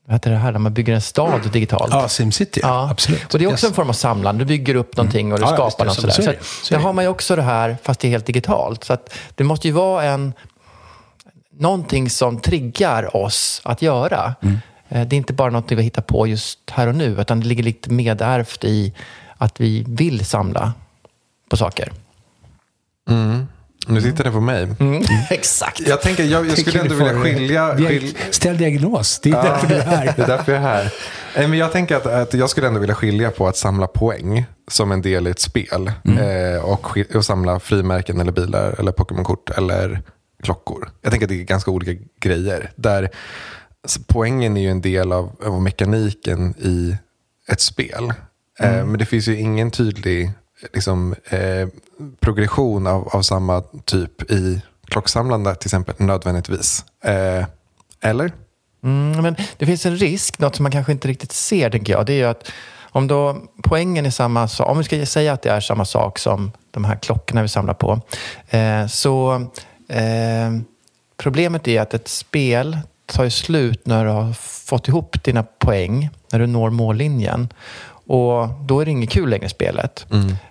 vad 0.07 0.15
heter 0.15 0.31
det 0.31 0.37
här, 0.37 0.53
när 0.53 0.59
man 0.59 0.75
bygger 0.75 0.95
en 0.95 1.01
stad 1.01 1.41
digitalt. 1.53 1.93
Ja, 1.93 2.09
SimCity, 2.09 2.61
ja. 2.63 2.89
absolut. 2.91 3.33
Och 3.35 3.39
det 3.39 3.45
är 3.45 3.53
också 3.53 3.67
Yes. 3.67 3.71
en 3.71 3.75
form 3.75 3.89
av 3.89 3.93
samlande. 3.93 4.45
Du 4.45 4.49
bygger 4.49 4.75
upp 4.75 4.97
någonting 4.97 5.33
och 5.33 5.39
du 5.39 5.45
Ja, 5.45 5.51
ja, 5.59 5.71
skapar 5.71 5.85
visst, 5.91 6.03
något 6.03 6.15
så- 6.15 6.23
sådär. 6.23 6.39
så 6.41 6.45
det. 6.63 6.67
Så 6.67 6.75
där 6.75 6.81
har 6.81 6.93
man 6.93 7.05
ju 7.05 7.09
också 7.11 7.37
det 7.37 7.43
här, 7.43 7.77
fast 7.83 8.01
det 8.01 8.09
är 8.09 8.11
helt 8.11 8.27
digitalt. 8.27 8.85
Så 8.85 8.93
att 8.93 9.15
det 9.35 9.45
måste 9.45 9.69
ju 9.69 9.73
vara 9.75 10.05
en, 10.05 10.33
någonting 11.59 12.11
som 12.11 12.41
triggar 12.41 13.17
oss 13.17 13.61
att 13.65 13.83
göra. 13.83 14.35
Mm. 14.43 14.59
Eh, 14.89 15.07
Det 15.07 15.17
är 15.17 15.19
inte 15.19 15.33
bara 15.33 15.51
något 15.51 15.73
vi 15.73 15.83
hittar 15.83 16.03
på 16.03 16.27
just 16.27 16.71
här 16.71 16.87
och 16.87 16.95
nu, 16.95 17.17
utan 17.21 17.41
det 17.41 17.47
ligger 17.47 17.63
lite 17.63 17.91
medärvt 17.91 18.65
i 18.65 18.93
att 19.39 19.61
vi 19.61 19.85
vill 19.89 20.25
samla 20.27 20.73
på 21.51 21.57
saker. 21.57 21.93
Nu 23.87 24.01
tittar 24.01 24.25
ni 24.25 24.31
på 24.31 24.41
mig. 24.41 24.69
Exakt. 25.31 25.81
Jag 25.81 26.03
tänker, 26.03 26.25
jag, 26.25 26.47
jag 26.49 26.59
skulle 26.59 26.81
ändå 26.81 26.95
vilja 26.95 27.15
skilja... 27.23 27.69
eh, 27.71 27.77
skil- 27.77 28.17
Ställ 28.31 28.59
diagnos, 28.59 29.21
det 29.23 29.31
är 29.31 29.43
därför 29.43 29.67
du 29.67 29.75
är 29.75 29.83
här. 29.87 30.05
Det 30.17 30.23
är 30.23 30.27
därför 30.27 30.53
jag 30.53 30.63
är 30.63 30.67
här. 30.67 30.85
Eh, 31.35 31.49
Men 31.49 31.59
jag 31.59 31.73
tänker 31.73 31.97
att, 31.97 32.07
att 32.07 32.35
jag 32.35 32.51
skulle 32.51 32.67
ändå 32.67 32.81
vilja 32.81 32.95
skilja 32.95 33.31
på 33.31 33.49
att 33.49 33.57
samla 33.57 33.87
poäng 33.87 34.47
som 34.71 34.93
en 34.93 35.03
del 35.03 35.27
i 35.27 35.31
ett 35.31 35.41
spel 35.41 35.93
eh, 36.19 36.65
och, 36.65 36.99
och 37.15 37.25
samla 37.25 37.61
frimärken 37.61 38.21
eller 38.21 38.33
bilar 38.33 38.75
eller 38.81 38.93
Pokémon-kort 38.93 39.51
eller 39.51 40.03
klockor. 40.43 40.91
Jag 41.03 41.11
tänker 41.11 41.27
att 41.27 41.29
det 41.29 41.41
är 41.41 41.45
ganska 41.45 41.71
olika 41.71 42.05
grejer. 42.21 42.71
Där 42.77 43.11
Poängen 44.07 44.57
är 44.57 44.61
ju 44.63 44.71
en 44.71 44.81
del 44.81 45.13
av, 45.13 45.33
av 45.45 45.63
mekaniken 45.63 46.55
i 46.59 46.97
ett 47.53 47.61
spel. 47.61 48.13
Eh, 48.61 48.85
men 48.85 48.99
det 48.99 49.07
finns 49.07 49.29
ju 49.29 49.37
ingen 49.41 49.71
tydlig 49.71 50.33
liksom, 50.73 51.15
eh, 51.25 51.69
progression 52.21 52.87
av, 52.87 53.09
av 53.09 53.23
samma 53.23 53.61
typ 53.85 54.31
i 54.31 54.63
klocksamlande 54.87 55.55
till 55.55 55.67
exempel 55.67 55.95
nödvändigtvis. 55.99 56.85
Eh, 57.05 57.47
eller? 58.01 58.33
Mm, 58.85 59.23
men 59.23 59.37
det 59.57 59.67
finns 59.67 59.87
en 59.87 59.97
risk, 59.97 60.39
något 60.39 60.57
som 60.57 60.63
man 60.63 60.73
kanske 60.73 60.93
inte 60.93 61.09
riktigt 61.09 61.33
ser, 61.33 61.71
tänker 61.71 61.93
jag. 61.93 62.07
Det 62.07 62.13
är 62.13 62.17
ju 62.17 62.25
att 62.25 62.53
om 62.95 63.07
då 63.07 63.37
poängen 63.63 64.07
är 64.07 64.11
samma 64.11 64.49
sak, 64.49 64.69
om 64.69 64.79
vi 64.79 64.85
ska 64.85 65.07
säga 65.07 65.33
att 65.33 65.43
det 65.43 65.51
är 65.51 65.61
samma 65.61 65.85
sak 65.85 66.19
som 66.19 66.53
de 66.71 66.85
här 66.85 66.97
klockorna 66.97 67.43
vi 67.43 67.49
samlar 67.49 67.75
på, 67.75 68.01
eh, 68.49 68.87
så 68.87 69.35
eh, 69.89 70.51
problemet 71.17 71.69
är 71.69 71.81
att 71.81 71.95
ett 71.95 72.09
spel 72.09 72.79
tar 73.07 73.25
ju 73.25 73.31
slut 73.31 73.87
när 73.87 74.05
du 74.05 74.11
har 74.11 74.33
fått 74.43 74.89
ihop 74.89 75.25
dina 75.25 75.43
poäng, 75.43 76.11
när 76.33 76.39
du 76.39 76.47
når 76.47 76.71
mållinjen. 76.71 77.49
Och 78.07 78.49
då 78.49 78.81
är 78.81 78.85
det 78.85 78.91
inget 78.91 79.11
kul 79.11 79.31
längre 79.31 79.47
i 79.47 79.49
spelet. 79.49 80.07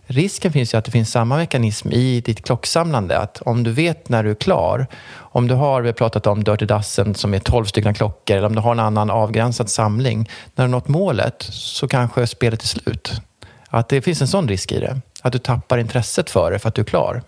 Risken 0.05 0.51
finns 0.51 0.73
ju 0.73 0.77
att 0.77 0.85
det 0.85 0.91
finns 0.91 1.11
samma 1.11 1.37
mekanism 1.37 1.91
i 1.91 2.21
ditt 2.21 2.45
klocksamlande. 2.45 3.17
Att 3.17 3.41
om 3.41 3.63
du 3.63 3.71
vet 3.71 4.09
när 4.09 4.23
du 4.23 4.31
är 4.31 4.35
klar, 4.35 4.87
om 5.15 5.47
du 5.47 5.53
har, 5.55 5.81
vi 5.81 5.87
har 5.87 5.93
pratat 5.93 6.27
om 6.27 6.43
Dirty 6.43 6.65
Dozen 6.65 7.15
som 7.15 7.33
är 7.33 7.39
12 7.39 7.65
stycken 7.65 7.93
klockor, 7.93 8.37
eller 8.37 8.47
om 8.47 8.55
du 8.55 8.61
har 8.61 8.71
en 8.71 8.79
annan 8.79 9.09
avgränsad 9.09 9.69
samling. 9.69 10.29
När 10.55 10.65
du 10.65 10.71
nått 10.71 10.87
målet 10.87 11.35
så 11.49 11.87
kanske 11.87 12.27
spelet 12.27 12.61
är 12.63 12.67
slut. 12.67 13.21
Att 13.67 13.89
det 13.89 14.01
finns 14.01 14.21
en 14.21 14.27
sån 14.27 14.47
risk 14.47 14.71
i 14.71 14.79
det. 14.79 15.01
Att 15.21 15.33
du 15.33 15.39
tappar 15.39 15.77
intresset 15.77 16.29
för 16.29 16.51
det 16.51 16.59
för 16.59 16.69
att 16.69 16.75
du 16.75 16.81
är 16.81 16.85
klar. 16.85 17.23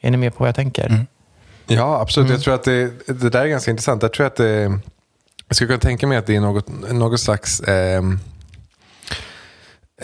Är 0.00 0.10
ni 0.10 0.16
med 0.16 0.34
på 0.34 0.38
vad 0.38 0.48
jag 0.48 0.54
tänker? 0.54 1.06
Ja, 1.66 2.00
absolut. 2.00 2.30
Jag 2.30 2.40
tror 2.40 2.54
att 2.54 2.64
det, 2.64 3.06
det 3.06 3.30
där 3.30 3.42
är 3.42 3.46
ganska 3.46 3.70
intressant. 3.70 4.02
Jag 4.02 4.12
tror 4.12 4.26
att 4.26 4.36
det, 4.36 4.78
jag 5.48 5.56
skulle 5.56 5.68
kunna 5.68 5.80
tänka 5.80 6.06
mig 6.06 6.18
att 6.18 6.26
det 6.26 6.36
är 6.36 6.40
något, 6.40 6.92
något 6.92 7.20
slags 7.20 7.60
eh, 7.60 8.02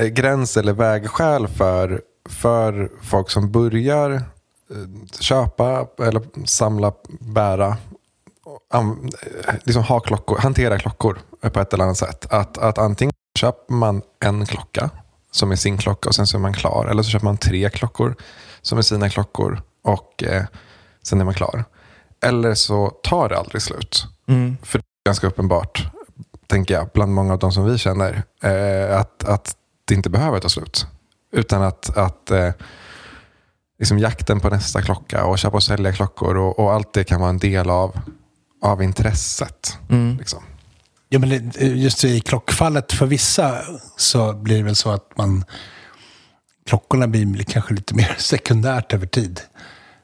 gräns 0.09 0.57
eller 0.57 0.73
vägskäl 0.73 1.49
för, 1.49 2.03
för 2.29 2.91
folk 3.03 3.31
som 3.31 3.51
börjar 3.51 4.11
eh, 4.11 4.23
köpa 5.21 5.87
eller 5.99 6.23
samla, 6.47 6.93
bära, 7.21 7.77
eh, 8.75 8.85
liksom 9.65 9.83
ha 9.83 10.01
klockor, 10.01 10.39
hantera 10.39 10.79
klockor 10.79 11.19
på 11.41 11.61
ett 11.61 11.75
eller 11.75 11.85
annat 11.85 11.99
sätt. 11.99 12.27
Att, 12.31 12.59
att 12.59 12.79
antingen 12.79 13.15
köper 13.35 13.75
man 13.75 14.03
en 14.25 14.47
klocka 14.47 14.91
som 15.31 15.53
är 15.53 15.57
sin 15.57 15.79
klocka 15.79 16.09
och 16.09 16.15
sen 16.15 16.27
så 16.27 16.37
är 16.37 16.41
man 16.41 16.53
klar. 16.53 16.87
Eller 16.91 17.03
så 17.03 17.11
köper 17.11 17.25
man 17.25 17.37
tre 17.37 17.71
klockor 17.71 18.15
som 18.63 18.79
är 18.79 18.83
sina 18.83 19.11
klockor 19.11 19.63
och 19.83 20.25
eh, 20.25 20.45
sen 21.03 21.21
är 21.21 21.25
man 21.25 21.35
klar. 21.35 21.65
Eller 22.23 22.55
så 22.55 22.91
tar 23.03 23.29
det 23.29 23.39
aldrig 23.39 23.63
slut. 23.63 24.07
För 24.63 24.79
det 24.79 24.85
är 25.05 25.09
ganska 25.09 25.27
uppenbart, 25.27 25.89
tänker 26.47 26.75
jag, 26.75 26.89
bland 26.95 27.13
många 27.13 27.33
av 27.33 27.39
de 27.39 27.53
som 27.53 27.65
vi 27.65 27.79
känner, 27.79 28.23
eh, 28.43 28.99
att, 29.01 29.25
att 29.25 29.57
det 29.91 29.95
inte 29.95 30.11
behöver 30.11 30.41
ta 30.41 30.49
slut. 30.49 30.87
Utan 31.33 31.63
att, 31.63 31.97
att 31.97 32.31
eh, 32.31 32.51
liksom 33.79 33.99
jakten 33.99 34.41
på 34.41 34.49
nästa 34.51 34.83
klocka 34.83 35.25
och 35.25 35.39
köpa 35.39 35.57
och 35.57 35.63
sälja 35.63 35.93
klockor 35.93 36.37
och, 36.37 36.59
och 36.59 36.73
allt 36.73 36.93
det 36.93 37.05
kan 37.05 37.21
vara 37.21 37.31
en 37.31 37.39
del 37.39 37.71
av, 37.71 38.01
av 38.63 38.83
intresset. 38.83 39.79
Liksom. 40.19 40.43
Ja, 41.09 41.19
men 41.19 41.29
det- 41.29 41.61
just 41.61 42.05
i 42.05 42.21
klockfallet 42.21 42.93
för 42.93 43.07
vissa 43.07 43.59
så 43.97 44.33
blir 44.33 44.57
det 44.59 44.63
väl 44.65 44.77
så 44.77 44.91
att 44.91 45.17
man 45.17 45.45
klockorna 46.69 47.07
blir 47.09 47.43
kanske 47.45 47.75
lite 47.75 47.95
mer 47.95 48.15
sekundärt 48.19 48.93
över 48.93 49.07
tid. 49.07 49.41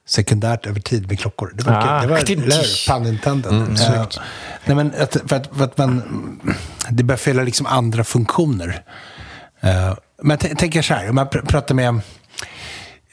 Sekundärt 0.09 0.67
över 0.67 0.81
tid 0.81 1.09
med 1.09 1.21
klockor. 1.21 1.53
Det 1.55 1.65
var, 1.65 1.73
Ah. 1.73 2.01
det 2.01 2.07
var 2.07 2.17
eller? 2.19 2.89
Pun 2.99 3.07
intended. 3.07 3.53
Eh, 3.53 4.07
nej, 4.65 4.77
men 4.77 4.93
att, 4.99 5.17
för, 5.27 5.37
att, 5.37 5.47
för 5.57 5.65
att 5.65 5.79
man, 5.79 6.41
det 6.91 7.03
börjar 7.03 7.19
fylla 7.19 7.43
liksom 7.43 7.67
andra 7.67 8.05
funktioner. 8.05 8.83
Eh, 9.67 9.97
men 10.23 10.39
jag 10.41 10.59
tänker 10.59 10.83
så 10.83 10.95
här, 10.95 11.11
om 11.11 11.17
jag 11.17 11.29
pr- 11.29 11.47
pratar 11.47 11.75
med 11.75 12.01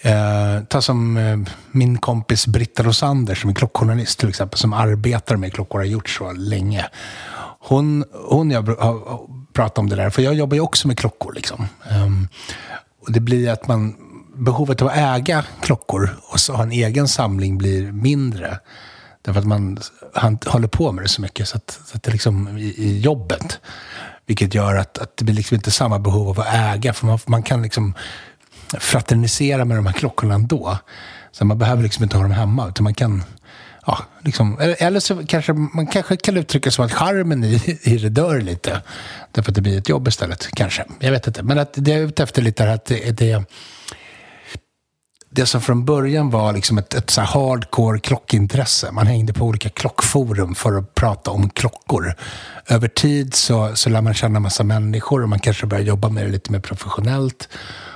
Eh, 0.06 0.64
ta 0.64 0.82
som 0.82 1.18
eh, 1.18 1.38
min 1.72 1.98
kompis 1.98 2.48
Britta 2.48 2.84
Rosander 2.84 3.36
som 3.36 3.50
är 3.50 3.54
klockjournalist 3.54 4.20
till 4.20 4.30
exempel, 4.30 4.60
som 4.60 4.74
arbetar 4.74 5.36
med 5.36 5.54
klockor 5.54 5.80
och 5.80 5.86
har 5.86 5.92
gjort 5.92 6.10
så 6.10 6.32
länge. 6.32 6.86
Hon, 7.60 8.06
hon 8.30 8.48
och 8.48 8.54
jag 8.54 8.62
har 8.80 9.20
pratat 9.54 9.78
om 9.78 9.90
det 9.90 9.96
där, 9.96 10.10
för 10.10 10.22
jag 10.22 10.34
jobbar 10.34 10.56
ju 10.56 10.62
också 10.62 10.88
med 10.88 10.98
klockor. 10.98 11.34
Liksom. 11.34 11.68
Um, 11.92 12.28
och 13.02 13.12
det 13.12 13.20
blir 13.20 13.50
att 13.50 13.68
man, 13.68 13.96
behovet 14.36 14.82
av 14.82 14.88
att 14.88 14.98
äga 14.98 15.46
klockor 15.62 16.18
och 16.22 16.40
så 16.40 16.54
ha 16.54 16.64
en 16.64 16.72
egen 16.72 17.08
samling 17.08 17.58
blir 17.58 17.92
mindre. 17.92 18.60
Därför 19.22 19.40
att 19.40 19.48
man 19.48 19.80
han, 20.14 20.38
håller 20.46 20.68
på 20.68 20.92
med 20.92 21.04
det 21.04 21.10
så 21.10 21.22
mycket 21.22 21.48
så 21.48 21.58
att, 21.58 21.80
så 21.86 21.96
att 21.98 22.04
det 22.04 22.12
liksom 22.12 22.58
i, 22.58 22.64
i 22.64 23.00
jobbet. 23.00 23.60
Vilket 24.26 24.54
gör 24.54 24.76
att, 24.76 24.98
att 24.98 25.18
det 25.18 25.26
blir 25.26 25.36
liksom 25.36 25.56
inte 25.56 25.72
samma 25.72 26.00
behov 26.00 26.30
av 26.30 26.40
att 26.40 26.54
äga. 26.54 26.94
För 26.94 27.06
man, 27.06 27.20
man 27.26 27.44
kan 27.44 27.62
liksom 27.62 27.94
fraternisera 28.80 29.66
med 29.66 29.78
de 29.78 29.86
här 29.86 29.94
klockorna 29.94 30.34
ändå. 30.34 30.78
Så 31.32 31.46
man 31.46 31.58
behöver 31.60 31.84
liksom 31.84 32.04
inte 32.04 32.18
ha 32.18 32.24
dem 32.24 32.32
hemma, 32.32 32.68
utan 32.68 32.84
man 32.84 32.94
kan... 32.94 33.24
Ja, 33.86 34.00
liksom, 34.22 34.60
eller, 34.60 34.84
eller 34.84 35.00
så 35.00 35.26
kanske 35.28 35.54
man 35.54 35.88
kanske 35.88 36.18
kan 36.18 36.38
uttrycka 36.38 36.72
som 36.72 36.86
att 36.86 36.92
charmen 36.92 37.44
i, 37.44 37.80
i 37.84 37.98
det 37.98 38.10
dör 38.10 38.42
lite. 38.42 38.82
Därför 39.32 39.52
att 39.52 39.56
det 39.56 39.62
blir 39.62 39.78
ett 39.78 39.90
jobb 39.90 40.08
istället, 40.08 40.48
kanske. 40.54 40.86
Jag 41.00 41.12
vet 41.12 41.28
inte. 41.28 41.44
Men 41.44 41.60
att 41.60 41.74
det 41.74 41.92
jag 41.92 42.00
är 42.00 42.06
ute 42.06 42.24
efter 42.24 42.42
lite 42.42 42.64
här 42.64 42.74
att 42.74 42.86
det, 42.86 43.12
det, 43.12 43.44
det 45.36 45.46
som 45.46 45.62
från 45.62 45.86
början 45.86 46.30
var 46.30 46.54
liksom 46.54 46.78
ett, 46.78 46.94
ett 46.94 47.10
så 47.10 47.22
här 47.22 47.28
hardcore 47.28 48.00
klockintresse. 48.00 48.92
Man 48.92 49.08
hängde 49.08 49.34
på 49.34 49.46
olika 49.46 49.70
klockforum 49.70 50.56
för 50.56 50.78
att 50.78 50.96
prata 50.96 51.32
om 51.32 51.50
klockor. 51.50 52.16
Över 52.68 52.88
tid 52.88 53.34
så, 53.34 53.76
så 53.76 53.90
lär 53.90 54.02
man 54.02 54.14
känna 54.14 54.40
massa 54.40 54.64
människor 54.64 55.24
och 55.24 55.30
man 55.30 55.40
kanske 55.40 55.66
börjar 55.66 55.84
jobba 55.84 56.10
med 56.10 56.26
det 56.26 56.32
lite 56.32 56.52
mer 56.52 56.60
professionellt. 56.60 57.50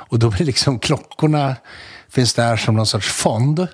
Och 0.10 0.20
då 0.20 0.30
blir 0.30 0.46
liksom 0.46 0.80
klockorna, 0.80 1.56
finns 2.10 2.34
där 2.34 2.58
som 2.58 2.76
någon 2.76 2.88
sorts 2.88 3.08
fond. 3.08 3.68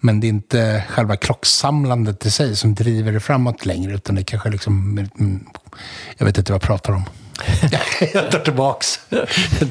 Men 0.00 0.20
det 0.20 0.26
är 0.26 0.28
inte 0.28 0.84
själva 0.88 1.16
klocksamlandet 1.16 2.26
i 2.26 2.30
sig 2.30 2.56
som 2.56 2.74
driver 2.74 3.12
det 3.12 3.20
framåt 3.20 3.66
längre. 3.66 3.94
Utan 3.94 4.14
det 4.14 4.24
kanske 4.24 4.50
liksom, 4.50 4.98
mm, 5.18 5.46
jag 6.16 6.26
vet 6.26 6.38
inte 6.38 6.52
vad 6.52 6.62
jag 6.62 6.68
pratar 6.68 6.92
om. 6.92 7.04
jag 8.14 8.30
tar 8.30 8.38
tillbaks. 8.38 9.00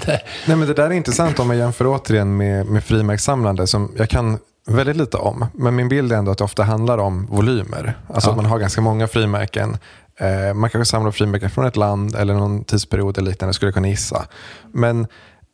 Nej, 0.08 0.24
men 0.46 0.60
det 0.60 0.74
där 0.74 0.86
är 0.86 0.92
intressant 0.92 1.40
om 1.40 1.48
man 1.48 1.58
jämför 1.58 1.88
återigen 1.88 2.38
med, 2.38 2.66
med 2.66 2.84
frimärkssamlande 2.84 3.68
som 3.68 3.92
jag 3.98 4.10
kan 4.10 4.40
väldigt 4.68 4.96
lite 4.96 5.18
om. 5.18 5.46
Men 5.54 5.76
min 5.76 5.90
bild 5.90 6.12
är 6.12 6.18
ändå 6.18 6.32
att 6.32 6.38
det 6.38 6.44
ofta 6.44 6.64
handlar 6.64 6.98
om 6.98 7.26
volymer. 7.26 7.98
Alltså 8.14 8.30
att 8.30 8.36
man 8.36 8.46
har 8.46 8.60
ganska 8.60 8.82
många 8.82 9.08
frimärken. 9.08 9.78
Eh, 10.20 10.54
man 10.54 10.70
kanske 10.70 10.92
samlar 10.92 11.12
frimärken 11.12 11.50
från 11.50 11.66
ett 11.66 11.76
land 11.76 12.16
eller 12.16 12.34
någon 12.34 12.64
tidsperiod 12.64 13.18
eller 13.18 13.32
liknande 13.32 13.54
skulle 13.54 13.68
jag 13.68 13.74
kunna 13.76 13.88
gissa. 13.88 14.26
Men 14.72 15.08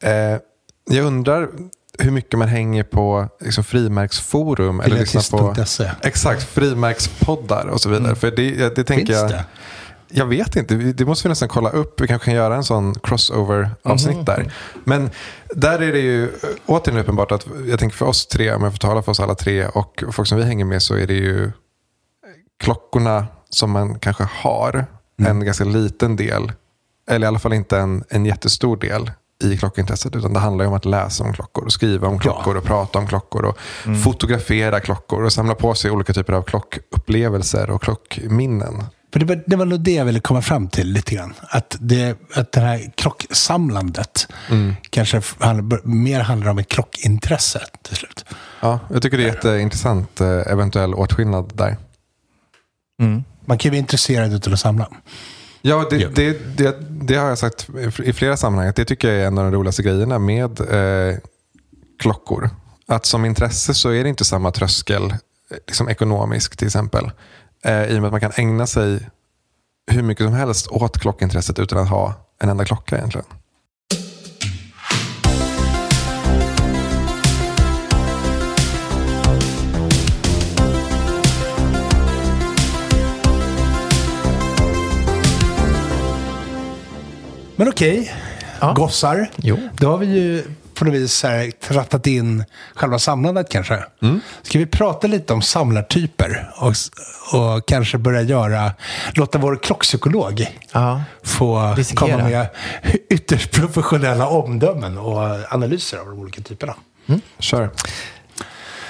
eh, 0.04 0.40
jag 0.90 1.06
undrar 1.06 1.50
hur 2.00 2.12
mycket 2.12 2.40
man 2.40 2.48
hänger 2.48 2.84
på 2.84 3.28
liksom, 3.40 3.64
frimärksforum. 3.64 4.80
Eller 4.80 5.00
lyssnar 5.00 5.38
på, 5.40 5.44
Biljettist.se. 5.44 5.90
exakt, 6.02 6.44
frimärkspoddar 6.44 7.68
och 7.68 7.82
så 7.82 7.90
vidare. 7.90 8.16
För 8.16 8.32
det, 8.32 8.76
det 8.76 8.84
tänker 8.84 9.06
Finns 9.06 9.10
jag, 9.10 9.30
det? 9.30 9.46
Jag 10.14 10.26
vet 10.26 10.56
inte, 10.56 10.76
det 10.76 11.06
måste 11.06 11.28
vi 11.28 11.30
nästan 11.30 11.50
kolla 11.50 11.70
upp. 11.70 12.02
Vi 12.02 12.08
kanske 12.08 12.26
kan 12.26 12.34
göra 12.34 12.56
en 12.56 12.64
sån 12.64 12.96
crossover-avsnitt 12.96 14.16
Mhm. 14.16 14.26
där. 14.26 14.54
Men 14.84 15.10
där 15.56 15.80
är 15.82 15.92
det 15.92 16.00
ju 16.00 16.30
återigen 16.66 17.02
uppenbart 17.02 17.32
att 17.32 17.48
jag 17.68 17.80
tänker 17.80 17.98
för 17.98 18.06
oss 18.06 18.28
tre, 18.28 18.54
om 18.54 18.64
jag 18.64 18.72
får 18.74 18.78
tala 18.80 19.02
för 19.02 19.12
oss 19.12 19.20
alla 19.20 19.36
tre 19.36 19.66
och 19.68 20.04
folk 20.12 20.28
som 20.28 20.38
vi 20.38 20.44
hänger 20.44 20.66
med 20.66 20.82
så 20.84 20.96
är 20.96 21.08
det 21.08 21.14
ju 21.14 21.52
klockorna 22.64 23.28
som 23.50 23.72
man 23.72 24.00
kanske 24.00 24.24
har 24.32 24.86
Mm. 25.20 25.32
en 25.38 25.46
ganska 25.46 25.64
liten 25.64 26.16
del, 26.16 26.52
eller 27.10 27.26
i 27.26 27.28
alla 27.28 27.40
fall 27.40 27.54
inte 27.54 27.78
en, 27.78 28.04
en 28.10 28.26
jättestor 28.26 28.78
del 28.78 29.12
i 29.44 29.58
klockintresset. 29.58 30.16
Utan 30.16 30.34
det 30.34 30.40
handlar 30.40 30.66
ju 30.66 30.70
om 30.70 30.74
att 30.76 30.86
läsa 30.86 31.24
om 31.24 31.34
klockor, 31.34 31.66
och 31.66 31.72
skriva 31.74 32.08
om 32.08 32.20
klockor 32.20 32.58
och 32.58 32.64
prata 32.64 33.00
om 33.00 33.08
klockor 33.08 33.46
och 33.46 33.58
Mm. 33.86 34.00
fotografera 34.00 34.80
klockor 34.80 35.24
och 35.24 35.34
samla 35.34 35.56
på 35.56 35.74
sig 35.74 35.92
olika 35.92 36.14
typer 36.14 36.34
av 36.34 36.42
klockupplevelser 36.42 37.70
och 37.70 37.82
klockminnen. 37.82 38.84
För 39.14 39.20
det, 39.20 39.26
var, 39.26 39.44
det 39.48 39.56
var 39.56 39.66
nog 39.66 39.80
det 39.80 39.92
jag 39.92 40.06
ville 40.06 40.20
komma 40.20 40.42
fram 40.42 40.68
till 40.68 40.88
lite 40.94 41.16
grann. 41.16 41.34
Att 41.50 41.78
det, 41.80 42.18
att 42.34 42.52
det 42.52 42.60
här 42.62 42.92
klocksamlandet 42.96 44.28
kanske 44.90 45.18
f- 45.18 45.36
handlar, 45.40 45.80
mer 45.84 46.20
handlar 46.20 46.52
om 46.52 46.58
ett 46.60 46.68
klockintresse 46.68 47.62
till 47.82 47.96
slut. 47.96 48.26
Ja, 48.62 48.80
jag 48.94 49.02
tycker 49.02 49.18
det 49.18 49.24
är 49.24 49.28
jätteintressant 49.28 50.22
eh, 50.22 50.28
eventuell 50.30 50.94
åtskillnad 50.94 51.52
där. 51.56 51.78
Man 53.46 53.58
kan 53.58 53.70
ju 53.70 53.70
vara 53.70 53.80
intresserad 53.80 54.34
utan 54.34 54.54
att 54.54 54.60
samla. 54.60 54.88
Ja, 55.62 55.88
det. 55.90 56.16
Det, 56.16 56.58
det, 56.58 56.78
det 56.90 57.16
har 57.16 57.30
jag 57.30 57.38
sagt 57.38 57.68
i 58.04 58.14
flera 58.14 58.38
sammanhang. 58.38 58.68
att 58.68 58.76
Det 58.76 58.86
tycker 58.86 59.08
jag 59.08 59.18
är 59.22 59.28
en 59.28 59.38
av 59.38 59.44
de 59.44 59.54
roligaste 59.54 59.84
grejerna 59.84 60.20
med 60.20 60.60
eh, 60.62 61.18
klockor. 62.00 62.50
Att 62.88 63.06
som 63.06 63.26
intresse 63.26 63.74
så 63.74 63.90
är 63.90 64.04
det 64.04 64.10
inte 64.10 64.26
samma 64.26 64.52
tröskel, 64.52 65.04
eh, 65.04 65.18
liksom 65.68 65.90
ekonomisk 65.90 66.58
till 66.58 66.68
exempel. 66.68 67.12
Eh, 67.66 67.84
I 67.86 67.98
och 67.98 68.02
med 68.02 68.06
att 68.06 68.12
man 68.12 68.22
kan 68.22 68.32
ägna 68.36 68.68
sig 68.68 69.10
hur 69.92 70.04
mycket 70.04 70.26
som 70.26 70.34
helst 70.34 70.68
åt 70.68 70.98
klockintresset 71.00 71.60
utan 71.60 71.78
att 71.78 71.90
ha 71.90 72.14
en 72.40 72.50
enda 72.50 72.66
klocka 72.66 72.98
egentligen. 72.98 73.26
Men 87.56 87.68
okej, 87.68 88.12
Ja. 88.62 88.74
gossar. 88.74 89.30
Jo. 89.38 89.58
Då 89.78 89.90
har 89.90 89.98
vi 89.98 90.06
ju 90.06 90.44
på 90.82 90.86
något 90.86 90.94
vis 90.94 91.24
här 91.24 91.52
trattat 91.52 92.08
in 92.08 92.44
själva 92.76 93.00
samlandet 93.00 93.50
kanske. 93.50 93.84
Ska 94.42 94.60
vi 94.60 94.66
prata 94.66 95.08
lite 95.08 95.34
om 95.34 95.42
samlartyper 95.42 96.52
och, 96.58 96.74
och 97.40 97.66
kanske 97.68 97.98
börja 97.98 98.22
göra, 98.22 98.72
låta 99.14 99.38
vår 99.38 99.56
klockpsykolog 99.56 100.48
Ja. 100.72 101.02
få 101.24 101.74
Dissekera. 101.76 102.12
komma 102.18 102.30
med 102.30 102.48
ytterst 103.10 103.52
professionella 103.52 104.28
omdömen 104.28 104.98
och 104.98 105.54
analyser 105.54 105.98
av 105.98 106.06
de 106.06 106.20
olika 106.20 106.42
typerna. 106.42 106.76
Kör. 107.40 107.70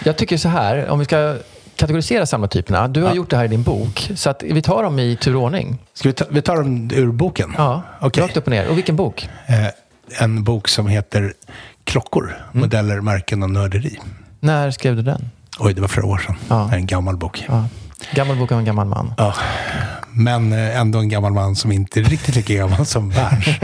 Jag 0.04 0.18
tycker 0.18 0.38
så 0.38 0.50
här, 0.50 0.90
om 0.90 1.00
vi 1.00 1.06
ska 1.06 1.36
kategorisera 1.76 2.26
samlartyperna. 2.26 2.88
Du 2.88 3.04
har 3.04 3.14
gjort 3.14 3.30
det 3.30 3.38
här 3.38 3.46
i 3.46 3.48
din 3.48 3.64
bok, 3.64 4.12
så 4.16 4.30
att 4.30 4.44
vi 4.44 4.62
tar 4.62 4.84
dem 4.84 5.00
i 5.00 5.16
tur 5.16 5.36
och 5.36 5.42
ordning. 5.44 5.78
Ska 5.94 6.10
vi 6.10 6.14
ta, 6.14 6.26
vi 6.30 6.42
tar 6.42 6.56
dem 6.56 6.90
ur 6.94 7.12
boken? 7.12 7.54
Ja, 7.58 7.82
Okej. 8.02 8.24
rakt 8.24 8.38
upp 8.38 8.44
och 8.46 8.52
ner. 8.52 8.68
Och 8.70 8.78
vilken 8.78 8.96
bok? 8.96 9.30
Eh, 9.48 9.68
en 10.24 10.44
bok 10.44 10.68
som 10.68 10.88
heter 10.88 11.34
Klockor, 11.84 12.36
modeller, 12.52 13.02
märken 13.02 13.44
och 13.44 13.50
nörderi. 13.50 14.00
När 14.40 14.72
skrev 14.72 14.96
du 14.96 15.02
den? 15.02 15.30
Oj, 15.60 15.74
det 15.74 15.82
var 15.82 15.88
flera 15.88 16.06
år 16.06 16.18
sedan. 16.18 16.36
Ja. 16.48 16.74
En 16.74 16.86
gammal 16.86 17.18
bok. 17.18 17.46
Ja. 17.48 17.66
Gammal 18.14 18.38
bok 18.38 18.52
av 18.52 18.60
en 18.60 18.66
gammal 18.66 18.88
man. 18.88 19.14
Ja. 19.18 19.34
Men 20.14 20.54
eh, 20.54 20.78
ändå 20.80 21.00
en 21.00 21.10
gammal 21.10 21.34
man 21.34 21.56
som 21.56 21.72
inte 21.72 22.00
är 22.00 22.04
riktigt 22.04 22.36
lika 22.36 22.54
gammal 22.54 22.86
som 22.86 23.10
Berns. 23.10 23.46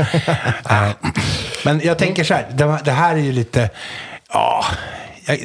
Eh, 0.69 0.89
Men 1.65 1.81
jag 1.83 1.97
tänker 1.97 2.24
så 2.24 2.33
här, 2.33 2.47
det, 2.55 2.79
det 2.86 2.91
här 2.91 3.15
är 3.15 3.19
ju 3.19 3.31
lite, 3.31 3.69
ja, 4.33 4.65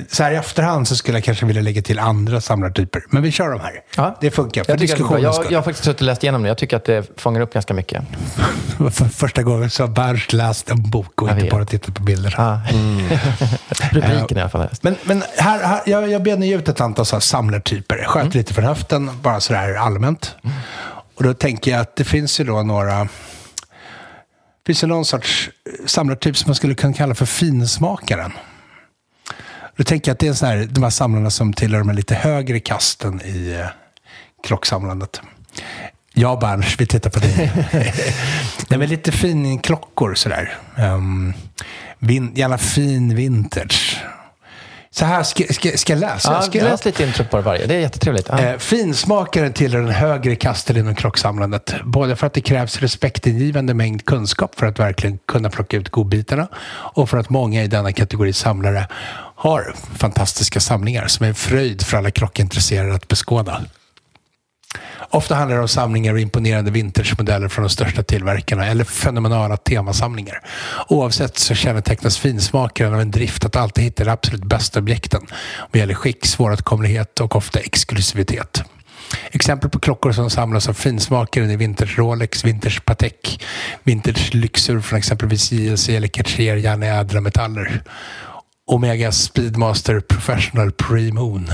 så 0.09 0.23
här 0.23 0.33
i 0.33 0.37
efterhand 0.37 0.89
så 0.89 0.97
skulle 0.97 1.17
jag 1.17 1.25
kanske 1.25 1.47
vilja 1.47 1.63
lägga 1.63 1.83
till 1.83 1.99
andra 1.99 2.41
samlartyper. 2.41 3.03
Men 3.11 3.23
vi 3.23 3.31
kör 3.33 3.51
de 3.51 3.61
här. 3.61 3.81
Ja. 3.97 4.17
Det 4.21 4.31
funkar 4.31 4.65
för 4.65 4.73
Jag, 4.73 4.79
diskussionens 4.79 5.23
jag, 5.23 5.35
skull. 5.35 5.47
jag 5.53 5.59
har 5.59 5.65
faktiskt 5.65 5.85
suttit 5.85 6.01
och 6.01 6.07
läst 6.07 6.23
igenom 6.23 6.43
det. 6.43 6.49
Jag 6.49 6.59
tycker 6.59 6.77
att 6.77 6.85
det 6.85 7.21
fångar 7.21 7.41
upp 7.41 7.53
ganska 7.53 7.75
mycket. 7.75 8.03
För 8.93 9.05
första 9.05 9.43
gången 9.43 9.71
så 9.71 9.83
har 9.83 9.89
Berns 9.89 10.33
läst 10.33 10.71
en 10.71 10.91
bok 10.91 11.23
och 11.23 11.29
Jag 11.29 11.35
inte 11.37 11.45
vet. 11.45 11.53
bara 11.53 11.65
tittat 11.65 11.95
på 11.95 12.03
bilder. 12.03 12.35
Ja. 12.39 12.61
Rubriken 13.91 14.39
i 14.39 14.41
alla 14.41 14.51
fall. 14.51 14.69
Men, 14.81 14.97
men 15.05 15.23
här, 15.37 15.63
här, 15.63 15.81
jag, 15.87 16.11
jag 16.11 16.23
benar 16.23 16.47
ju 16.47 16.59
ut 16.59 16.69
ett 16.69 16.81
antal 16.81 17.07
så 17.07 17.17
här 17.17 17.21
samlartyper. 17.21 17.97
Jag 17.97 18.07
sköt 18.07 18.35
lite 18.35 18.55
från 18.55 18.65
höften, 18.65 19.11
bara 19.23 19.41
sådär 19.41 19.75
allmänt. 19.75 20.35
Och 21.15 21.23
då 21.23 21.35
tänker 21.35 21.71
jag 21.71 21.81
att 21.81 21.97
det 21.97 22.05
finns 22.05 22.41
ju 22.41 22.45
då 22.45 22.63
några... 22.63 23.09
finns 24.67 24.81
det 24.81 24.87
någon 24.87 25.05
sorts 25.05 25.51
samlartyp 25.87 26.37
som 26.37 26.49
man 26.49 26.55
skulle 26.55 26.75
kunna 26.75 26.93
kalla 26.93 27.15
för 27.15 27.27
finsmakaren. 27.27 28.33
Då 29.77 29.85
tänker 29.85 30.11
jag 30.11 30.15
att 30.15 30.19
det 30.19 30.29
är 30.29 30.33
så 30.33 30.47
här, 30.47 30.69
de 30.71 30.83
här 30.83 30.91
samlarna 30.91 31.31
som 31.31 31.53
tillhör 31.53 31.79
de 31.79 31.91
lite 31.91 32.15
högre 32.15 32.61
kasten 32.61 33.21
i 33.25 33.53
eh, 33.61 33.67
klocksamlandet. 34.47 35.21
Ja, 36.15 36.39
Berns, 36.41 36.75
vi 36.79 36.87
tittar 36.87 37.11
på 37.11 37.19
dig. 37.19 37.53
Nej, 38.69 38.79
men 38.79 38.89
lite 38.89 39.13
fin 39.13 39.59
klockor 39.59 40.15
sådär. 40.15 40.59
Um, 40.79 41.35
vin, 41.99 42.33
gärna 42.35 42.59
fin 42.59 43.17
vintage. 43.17 44.03
Så 44.95 45.05
här, 45.05 45.23
ska, 45.23 45.45
ska, 45.45 45.71
ska 45.77 45.93
jag 45.93 46.01
läsa? 46.01 46.33
Ja, 46.33 46.43
ska 46.43 46.59
jag? 46.59 46.79
lite 46.85 47.05
intro 47.05 47.25
på 47.25 47.37
det 47.37 47.43
varje. 47.43 47.67
Det 47.67 47.75
är 47.75 47.79
jättetrevligt. 47.81 48.29
Ja. 48.29 48.39
Eh, 48.39 48.59
finsmakaren 48.59 49.53
tillhör 49.53 49.81
den 49.81 49.91
högre 49.91 50.37
kasten 50.37 50.77
inom 50.77 50.95
klocksamlandet. 50.95 51.75
Både 51.85 52.17
för 52.17 52.27
att 52.27 52.33
det 52.35 52.41
krävs 52.41 52.79
respektingivande 52.79 53.75
mängd 53.75 54.05
kunskap 54.05 54.55
för 54.55 54.67
att 54.67 54.79
verkligen 54.79 55.19
kunna 55.19 55.51
plocka 55.51 55.77
ut 55.77 55.89
godbitarna 55.89 56.49
och 56.95 57.11
för 57.11 57.19
att 57.19 57.31
många 57.31 57.65
i 57.65 57.67
denna 57.67 57.93
kategori 57.93 58.33
samlare 58.33 58.89
har 59.43 59.75
fantastiska 59.97 60.61
samlingar 60.61 61.07
som 61.07 61.25
är 61.25 61.29
en 61.29 61.35
fröjd 61.35 61.83
för 61.83 61.97
alla 61.97 62.11
klockintresserade 62.11 62.95
att 62.95 63.09
beskåda. 63.09 63.63
Ofta 65.11 65.35
handlar 65.35 65.57
det 65.57 65.63
om 65.63 65.69
samlingar 65.69 66.13
och 66.13 66.21
imponerande 66.21 66.71
vintagemodeller 66.71 67.49
från 67.49 67.63
de 67.63 67.69
största 67.69 68.03
tillverkarna 68.03 68.67
eller 68.67 68.85
fenomenala 68.85 69.57
temasamlingar. 69.57 70.41
Oavsett 70.89 71.39
så 71.39 71.55
kännetecknas 71.55 72.19
finsmakaren 72.19 72.95
av 72.95 73.01
en 73.01 73.11
drift 73.11 73.45
att 73.45 73.57
alltid 73.57 73.85
hitta 73.85 74.05
de 74.05 74.11
absolut 74.11 74.45
bästa 74.45 74.81
objekten 74.81 75.27
vad 75.71 75.81
gäller 75.81 75.95
skick, 75.95 76.27
svåråtkomlighet 76.27 77.21
och 77.21 77.37
ofta 77.37 77.61
exklusivitet. 77.61 78.63
Exempel 79.31 79.71
på 79.71 79.79
klockor 79.79 80.13
som 80.13 80.31
samlas 80.31 80.69
av 80.69 80.73
finsmakaren 80.73 81.51
är 81.51 81.57
vintage 81.57 81.99
Rolex, 81.99 82.45
vintage 82.45 82.85
Patek, 82.85 83.45
vintage-lyxur 83.83 84.81
från 84.81 84.99
exempelvis 84.99 85.53
JLC 85.53 85.89
eller 85.89 86.09
Cartier, 86.09 86.57
gärna 86.57 86.87
i 86.87 86.89
ädla 86.89 87.21
metaller. 87.21 87.83
Omega 88.73 89.13
Speedmaster 89.13 90.01
Professional 90.01 90.71
Pre-Moon. 90.71 91.51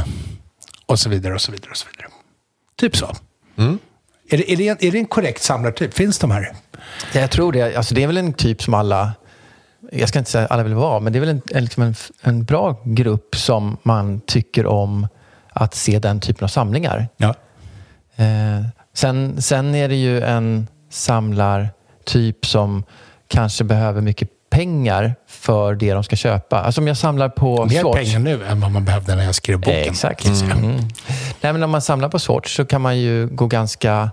Och 0.86 0.98
så 0.98 1.08
vidare 1.08 1.34
och 1.34 1.40
så 1.40 1.52
vidare 1.52 1.70
och 1.70 1.76
så 1.76 1.86
vidare. 1.92 2.12
Typ 2.76 2.96
så. 2.96 3.06
Är, 4.30 4.38
det, 4.38 4.52
är, 4.52 4.56
det 4.56 4.68
en, 4.68 4.76
är 4.80 4.92
det 4.92 4.98
en 4.98 5.06
korrekt 5.06 5.42
samlartyp? 5.42 5.94
Finns 5.94 6.18
de 6.18 6.30
här? 6.30 6.52
Ja, 7.12 7.20
jag 7.20 7.30
tror 7.30 7.52
det. 7.52 7.76
Alltså, 7.76 7.94
det 7.94 8.02
är 8.02 8.06
väl 8.06 8.16
en 8.16 8.32
typ 8.32 8.62
som 8.62 8.74
alla, 8.74 9.12
jag 9.92 10.08
ska 10.08 10.18
inte 10.18 10.30
säga 10.30 10.46
alla 10.46 10.62
vill 10.62 10.74
vara, 10.74 11.00
men 11.00 11.12
det 11.12 11.18
är 11.18 11.20
väl 11.20 11.28
en, 11.28 11.42
en, 11.50 11.64
liksom 11.64 11.82
en, 11.82 11.94
en 12.20 12.44
bra 12.44 12.82
grupp 12.84 13.36
som 13.36 13.76
man 13.82 14.20
tycker 14.20 14.66
om 14.66 15.08
att 15.48 15.74
se 15.74 15.98
den 15.98 16.20
typen 16.20 16.44
av 16.44 16.48
samlingar. 16.48 17.08
Ja. 17.16 17.34
Eh, 18.16 18.66
sen, 18.94 19.42
sen 19.42 19.74
är 19.74 19.88
det 19.88 19.96
ju 19.96 20.20
en 20.20 20.68
samlartyp 20.90 22.46
som 22.46 22.84
kanske 23.28 23.64
behöver 23.64 24.00
mycket 24.00 24.30
pengar 24.50 25.14
för 25.26 25.74
det 25.74 25.92
de 25.94 26.04
ska 26.04 26.16
köpa. 26.16 26.60
Alltså 26.60 26.80
om 26.80 26.86
jag 26.86 26.96
samlar 26.96 27.28
på 27.28 27.64
Mer 27.66 27.80
Swatch. 27.80 27.96
pengar 27.96 28.18
nu 28.18 28.44
än 28.44 28.60
vad 28.60 28.70
man 28.70 28.84
behövde 28.84 29.14
när 29.16 29.24
jag 29.24 29.34
skrev 29.34 29.58
boken. 29.60 29.74
Exakt. 29.74 30.22
säga. 30.36 30.52
Mm. 30.52 30.74
Nej, 31.40 31.52
men 31.52 31.62
om 31.62 31.70
man 31.70 31.82
samlar 31.82 32.08
på 32.08 32.18
Swatch 32.18 32.56
så 32.56 32.64
kan 32.64 32.80
man 32.80 32.98
ju 32.98 33.26
gå 33.26 33.46
ganska 33.46 34.10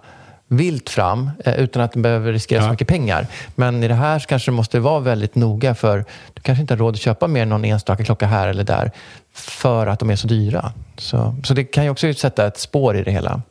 vilt 0.47 0.89
fram 0.89 1.31
eh, 1.45 1.53
utan 1.55 1.81
att 1.81 1.95
man 1.95 2.01
behöver 2.01 2.31
riskera 2.31 2.61
så 2.61 2.67
Ja. 2.67 2.71
mycket 2.71 2.87
pengar. 2.87 3.27
Men 3.55 3.83
i 3.83 3.87
det 3.87 3.93
här 3.93 4.19
så 4.19 4.27
kanske 4.27 4.51
du 4.51 4.55
måste 4.55 4.79
vara 4.79 4.99
väldigt 4.99 5.35
noga 5.35 5.75
för 5.75 6.05
du 6.33 6.41
kanske 6.41 6.61
inte 6.61 6.73
har 6.73 6.79
råd 6.79 6.93
att 6.93 7.01
köpa 7.01 7.27
mer 7.27 7.41
än 7.41 7.49
någon 7.49 7.65
enstaka 7.65 8.03
klocka 8.03 8.25
här 8.27 8.47
eller 8.47 8.63
där 8.63 8.91
för 9.33 9.87
att 9.87 9.99
de 9.99 10.09
är 10.09 10.15
så 10.15 10.27
dyra. 10.27 10.71
Så, 10.97 11.35
så 11.43 11.53
det 11.53 11.63
kan 11.63 11.83
ju 11.83 11.89
också 11.89 12.13
sätta 12.13 12.47
ett 12.47 12.57
spår 12.57 12.97
i 12.97 13.03
det 13.03 13.11
hela. 13.11 13.41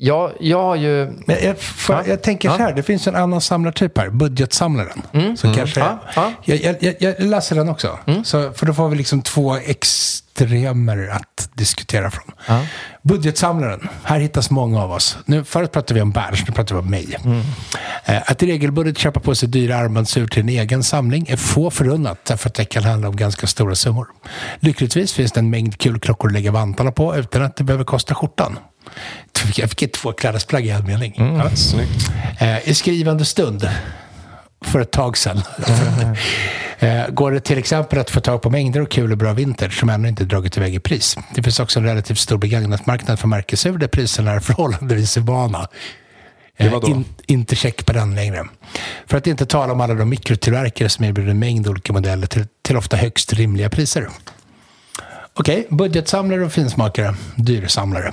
Eh, 0.00 0.30
Jag, 0.40 0.62
har 0.62 0.76
ju... 0.76 1.12
Men 1.26 1.36
jag, 1.42 1.58
får, 1.58 1.94
Ja. 1.94 2.02
jag 2.06 2.22
tänker 2.22 2.48
så 2.50 2.56
här, 2.56 2.72
det 2.72 2.82
finns 2.82 3.06
en 3.06 3.14
annan 3.16 3.40
samlartyp 3.40 3.98
här, 3.98 4.10
budgetsamlaren. 4.10 5.02
Så 5.36 5.54
kanske, 5.54 5.80
Ja, 5.80 5.98
ja. 6.16 6.32
Jag, 6.44 6.76
jag, 6.80 6.94
jag, 6.98 7.20
läser 7.20 7.56
den 7.56 7.68
också. 7.68 7.98
Så, 8.24 8.52
för 8.52 8.66
då 8.66 8.74
får 8.74 8.88
vi 8.88 8.96
liksom 8.96 9.22
två 9.22 9.56
extremer 10.40 11.08
att 11.08 11.48
diskutera 11.54 12.10
från. 12.10 12.24
Budgetsamlaren, 13.02 13.88
här 14.04 14.20
hittas 14.20 14.50
många 14.50 14.82
av 14.82 14.92
oss. 14.92 15.18
Nu, 15.26 15.44
förut 15.44 15.72
pratade 15.72 15.94
vi 15.94 16.00
om 16.00 16.10
Berns, 16.10 16.44
nu 16.48 16.54
pratar 16.54 16.74
vi 16.74 16.80
om 16.80 16.90
mig. 16.90 17.16
Eh, 18.04 18.22
Att 18.30 18.42
regelbundet 18.42 18.98
köpa 18.98 19.20
på 19.20 19.34
sig 19.34 19.48
dyra 19.48 19.76
armbandsur 19.76 20.26
till 20.26 20.42
en 20.42 20.48
egen 20.48 20.82
samling 20.82 21.26
är 21.28 21.36
få 21.36 21.70
förunnat 21.70 22.24
därför 22.24 22.48
att 22.48 22.54
det 22.54 22.64
kan 22.64 22.84
handla 22.84 23.08
om 23.08 23.16
ganska 23.16 23.46
stora 23.46 23.74
summor. 23.74 24.06
Lyckligtvis 24.60 25.12
finns 25.12 25.32
det 25.32 25.40
en 25.40 25.50
mängd 25.50 25.78
kulklockor 25.78 26.28
att 26.28 26.32
lägga 26.34 26.50
vantarna 26.52 26.92
på 26.92 27.16
utan 27.16 27.42
att 27.42 27.56
det 27.56 27.64
behöver 27.64 27.84
kosta 27.84 28.14
skjortan. 28.14 28.58
Jag 29.56 29.68
fick 29.70 29.82
ett 29.82 29.92
tvåklädesplagg 29.92 30.66
i 30.66 30.70
en 30.70 30.84
mening. 30.86 31.14
Ja. 31.16 31.50
Snyggt. 31.56 32.10
Eh, 32.38 32.68
I 32.68 32.74
skrivande 32.74 33.24
stund, 33.24 33.68
för 34.64 34.80
ett 34.80 34.90
tag 34.92 35.16
sedan, 35.18 35.42
eh, 35.66 36.12
går 37.08 37.32
det 37.32 37.40
till 37.40 37.58
exempel 37.58 37.98
att 37.98 38.10
få 38.10 38.20
tag 38.20 38.42
på 38.42 38.50
mängder 38.50 38.80
av 38.80 38.86
kul 38.86 39.12
och 39.12 39.18
bra 39.18 39.32
vintage 39.32 39.78
som 39.80 39.88
ännu 39.88 40.08
inte 40.08 40.24
dragit 40.24 40.56
iväg 40.56 40.74
i 40.74 40.80
pris. 40.80 41.16
Det 41.34 41.42
finns 41.42 41.60
också 41.60 41.78
en 41.78 41.84
relativt 41.84 42.18
stor 42.18 42.38
begagnatmarknad 42.38 43.18
för 43.18 43.28
märkesur 43.28 43.78
där 43.78 43.88
priserna 43.88 44.30
är 44.30 44.40
förhållandevis 44.40 45.16
då? 46.80 46.86
Eh, 46.90 47.00
inte 47.26 47.56
check 47.56 47.86
på 47.86 47.92
den 47.92 48.14
längre. 48.14 48.44
För 49.06 49.18
att 49.18 49.26
inte 49.26 49.46
tala 49.46 49.72
om 49.72 49.80
alla 49.80 49.94
de 49.94 50.08
mikrotillverkare 50.08 50.88
som 50.88 51.04
erbjuder 51.04 51.30
en 51.30 51.38
mängd 51.38 51.68
olika 51.68 51.92
modeller 51.92 52.26
till, 52.26 52.46
till 52.62 52.76
ofta 52.76 52.96
högst 52.96 53.32
rimliga 53.32 53.70
priser. 53.70 54.08
Okej, 55.34 55.66
budgetsamlare 55.70 56.44
och 56.44 56.52
finsmakare, 56.52 57.14
dyrsamlare. 57.36 58.12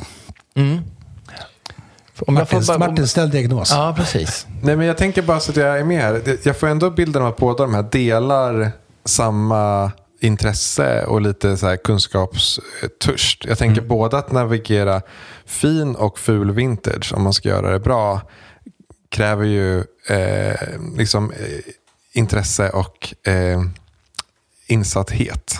Om 2.27 2.37
jag 2.37 2.49
får 2.49 2.57
Martin, 2.57 2.79
bara- 2.79 2.89
Martin 2.89 3.07
ställ 3.07 3.29
diagnos. 3.29 3.71
Ja, 3.71 3.93
precis. 3.97 4.47
Nej, 4.63 4.75
men 4.75 4.87
jag 4.87 4.97
tänker 4.97 5.21
bara 5.21 5.39
så 5.39 5.51
att 5.51 5.57
jag 5.57 5.79
är 5.79 5.83
med 5.83 6.01
här. 6.01 6.37
Jag 6.43 6.57
får 6.57 6.67
ändå 6.67 6.89
bilden 6.89 7.21
av 7.21 7.27
att 7.27 7.37
båda 7.37 7.63
de 7.63 7.73
här 7.73 7.83
delar 7.91 8.71
samma 9.05 9.91
intresse 10.21 11.05
och 11.05 11.21
lite 11.21 11.57
så 11.57 11.67
här 11.67 11.77
kunskapstörst. 11.77 13.45
Jag 13.45 13.57
tänker 13.57 13.81
både 13.81 14.17
att 14.17 14.31
navigera 14.31 15.01
fin 15.45 15.95
och 15.95 16.19
ful 16.19 16.51
vintage 16.51 17.13
om 17.15 17.21
man 17.23 17.33
ska 17.33 17.49
göra 17.49 17.71
det 17.71 17.79
bra 17.79 18.21
kräver 19.09 19.45
ju 19.45 19.77
eh, 20.09 20.55
liksom, 20.97 21.31
eh, 21.31 21.37
intresse 22.13 22.69
och 22.69 23.27
eh, 23.27 23.61
insatthet. 24.67 25.59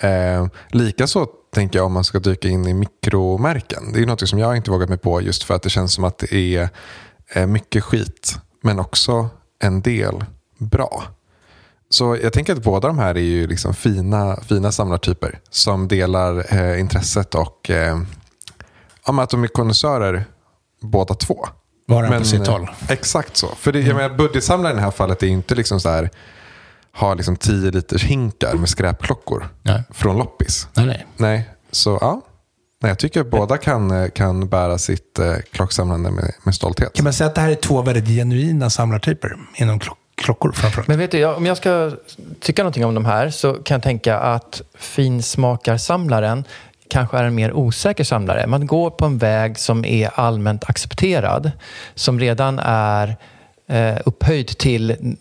Eh, 0.00 0.46
Likaså 0.70 1.26
tänker 1.54 1.78
jag 1.78 1.86
om 1.86 1.92
man 1.92 2.04
ska 2.04 2.18
dyka 2.18 2.48
in 2.48 2.66
i 2.66 2.74
mikromärken. 2.74 3.92
Det 3.92 4.00
är 4.02 4.06
något 4.06 4.28
som 4.28 4.38
jag 4.38 4.56
inte 4.56 4.70
vågat 4.70 4.88
mig 4.88 4.98
på 4.98 5.20
just 5.20 5.42
för 5.42 5.54
att 5.54 5.62
det 5.62 5.70
känns 5.70 5.94
som 5.94 6.04
att 6.04 6.18
det 6.18 6.34
är 6.34 6.68
eh, 7.34 7.46
mycket 7.46 7.84
skit 7.84 8.38
men 8.62 8.78
också 8.78 9.28
en 9.58 9.82
del 9.82 10.24
bra. 10.58 11.04
Så 11.88 12.16
jag 12.22 12.32
tänker 12.32 12.52
att 12.52 12.62
båda 12.62 12.88
de 12.88 12.98
här 12.98 13.14
är 13.14 13.20
ju 13.20 13.46
liksom 13.46 13.74
fina, 13.74 14.36
fina 14.48 14.72
samlartyper 14.72 15.38
som 15.50 15.88
delar 15.88 16.54
eh, 16.54 16.80
intresset 16.80 17.34
och 17.34 17.70
eh, 17.70 18.00
att 19.04 19.30
de 19.30 19.44
är 19.44 19.48
konnässörer 19.48 20.24
båda 20.80 21.14
två. 21.14 21.46
Men, 21.86 22.18
på 22.18 22.24
sitt 22.24 22.48
eh, 22.48 22.52
håll. 22.52 22.70
Exakt 22.88 23.36
så. 23.36 23.46
För 23.46 23.72
det, 23.72 23.80
jag 23.80 23.96
menar, 23.96 24.16
budgetsamlaren 24.16 24.76
i 24.76 24.78
det 24.78 24.84
här 24.84 24.90
fallet 24.90 25.22
är 25.22 25.26
ju 25.26 25.32
inte 25.32 25.54
liksom 25.54 25.80
så 25.80 25.88
här, 25.88 26.10
har 26.92 27.14
liksom 27.14 27.36
10 27.36 27.70
liters 27.70 28.04
hinkar 28.04 28.54
med 28.54 28.68
skräpklockor 28.68 29.48
Nej. 29.62 29.82
från 29.90 30.18
loppis. 30.18 30.68
Nej, 30.74 30.86
nej. 30.86 31.06
Nej, 31.16 31.50
så 31.70 31.98
ja. 32.00 32.20
Nej, 32.82 32.90
jag 32.90 32.98
tycker 32.98 33.20
att 33.20 33.30
båda 33.30 33.56
kan, 33.56 33.90
eh, 33.90 34.08
kan 34.10 34.48
bära 34.48 34.78
sitt 34.78 35.18
eh, 35.18 35.34
klocksamlande 35.52 36.10
med, 36.10 36.34
med 36.42 36.54
stolthet. 36.54 36.92
Kan 36.92 37.04
man 37.04 37.12
säga 37.12 37.28
att 37.28 37.34
det 37.34 37.40
här 37.40 37.50
är 37.50 37.54
två 37.54 37.82
väldigt 37.82 38.08
genuina 38.08 38.70
samlartyper 38.70 39.36
inom 39.54 39.78
klock 39.78 39.98
klockor 40.14 40.52
framförallt? 40.52 40.88
Men 40.88 40.98
vet 40.98 41.10
du, 41.10 41.18
jag, 41.18 41.36
om 41.36 41.46
jag 41.46 41.56
ska 41.56 41.92
tycka 42.40 42.62
någonting 42.62 42.84
om 42.84 42.94
de 42.94 43.04
här 43.04 43.30
så 43.30 43.54
kan 43.54 43.74
jag 43.74 43.82
tänka 43.82 44.18
att 44.18 44.62
finsmakarsamlaren 44.74 46.44
kanske 46.88 47.18
är 47.18 47.24
en 47.24 47.34
mer 47.34 47.52
osäker 47.52 48.04
samlare. 48.04 48.46
Man 48.46 48.66
går 48.66 48.90
på 48.90 49.04
en 49.04 49.18
väg 49.18 49.58
som 49.58 49.84
är 49.84 50.10
allmänt 50.14 50.64
accepterad, 50.70 51.50
som 51.94 52.20
redan 52.20 52.58
är 52.62 53.16
eh, 53.68 53.98
upphöjd 54.04 54.58
till 54.58 55.16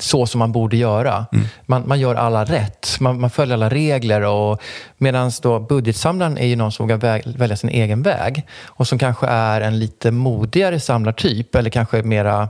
så 0.00 0.26
som 0.26 0.38
man 0.38 0.52
borde 0.52 0.76
göra. 0.76 1.26
Man, 1.66 1.82
man 1.86 2.00
gör 2.00 2.14
alla 2.14 2.44
rätt, 2.44 2.96
man, 3.00 3.20
man 3.20 3.30
följer 3.30 3.54
alla 3.54 3.68
regler. 3.68 4.20
och 4.22 4.62
Medan 4.98 5.30
då 5.42 5.60
budgetsamlaren 5.60 6.38
är 6.38 6.46
ju 6.46 6.56
någon 6.56 6.72
som 6.72 6.86
vågar 6.88 6.98
vä- 6.98 7.38
välja 7.38 7.56
sin 7.56 7.70
egen 7.70 8.02
väg 8.02 8.46
och 8.64 8.86
som 8.88 8.98
kanske 8.98 9.26
är 9.26 9.60
en 9.60 9.78
lite 9.78 10.10
modigare 10.10 10.80
samlartyp 10.80 11.54
eller 11.54 11.70
kanske 11.70 12.02
mera 12.02 12.48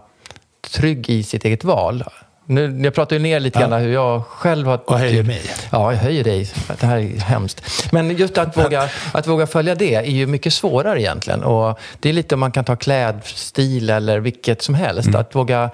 trygg 0.74 1.10
i 1.10 1.22
sitt 1.22 1.44
eget 1.44 1.64
val. 1.64 2.04
Nu, 2.46 2.80
jag 2.84 2.94
pratar 2.94 3.16
ju 3.16 3.22
ner 3.22 3.40
lite 3.40 3.60
Ja. 3.60 3.66
grann 3.68 3.80
hur 3.82 3.92
jag 3.92 4.24
själv 4.26 4.66
har... 4.66 4.80
Och 4.90 4.98
höjer 4.98 5.22
mig. 5.22 5.42
Ja, 5.70 5.92
jag 5.92 5.98
höjer 6.00 6.24
dig. 6.24 6.50
Det 6.80 6.86
här 6.86 6.98
är 6.98 7.20
hemskt. 7.20 7.92
Men 7.92 8.16
just 8.16 8.38
att 8.38 8.56
våga, 8.56 8.88
att 9.12 9.26
våga 9.26 9.46
följa 9.46 9.74
det 9.74 9.94
är 9.94 10.02
ju 10.10 10.26
mycket 10.26 10.52
svårare 10.52 11.00
egentligen. 11.02 11.42
Och 11.42 11.78
det 12.00 12.08
är 12.08 12.12
lite 12.12 12.34
om 12.34 12.40
man 12.40 12.52
kan 12.52 12.64
ta 12.64 12.76
klädstil 12.76 13.90
eller 13.90 14.18
vilket 14.20 14.62
som 14.62 14.74
helst. 14.74 15.08
Mm. 15.08 15.20
Att 15.20 15.34
våga 15.34 15.70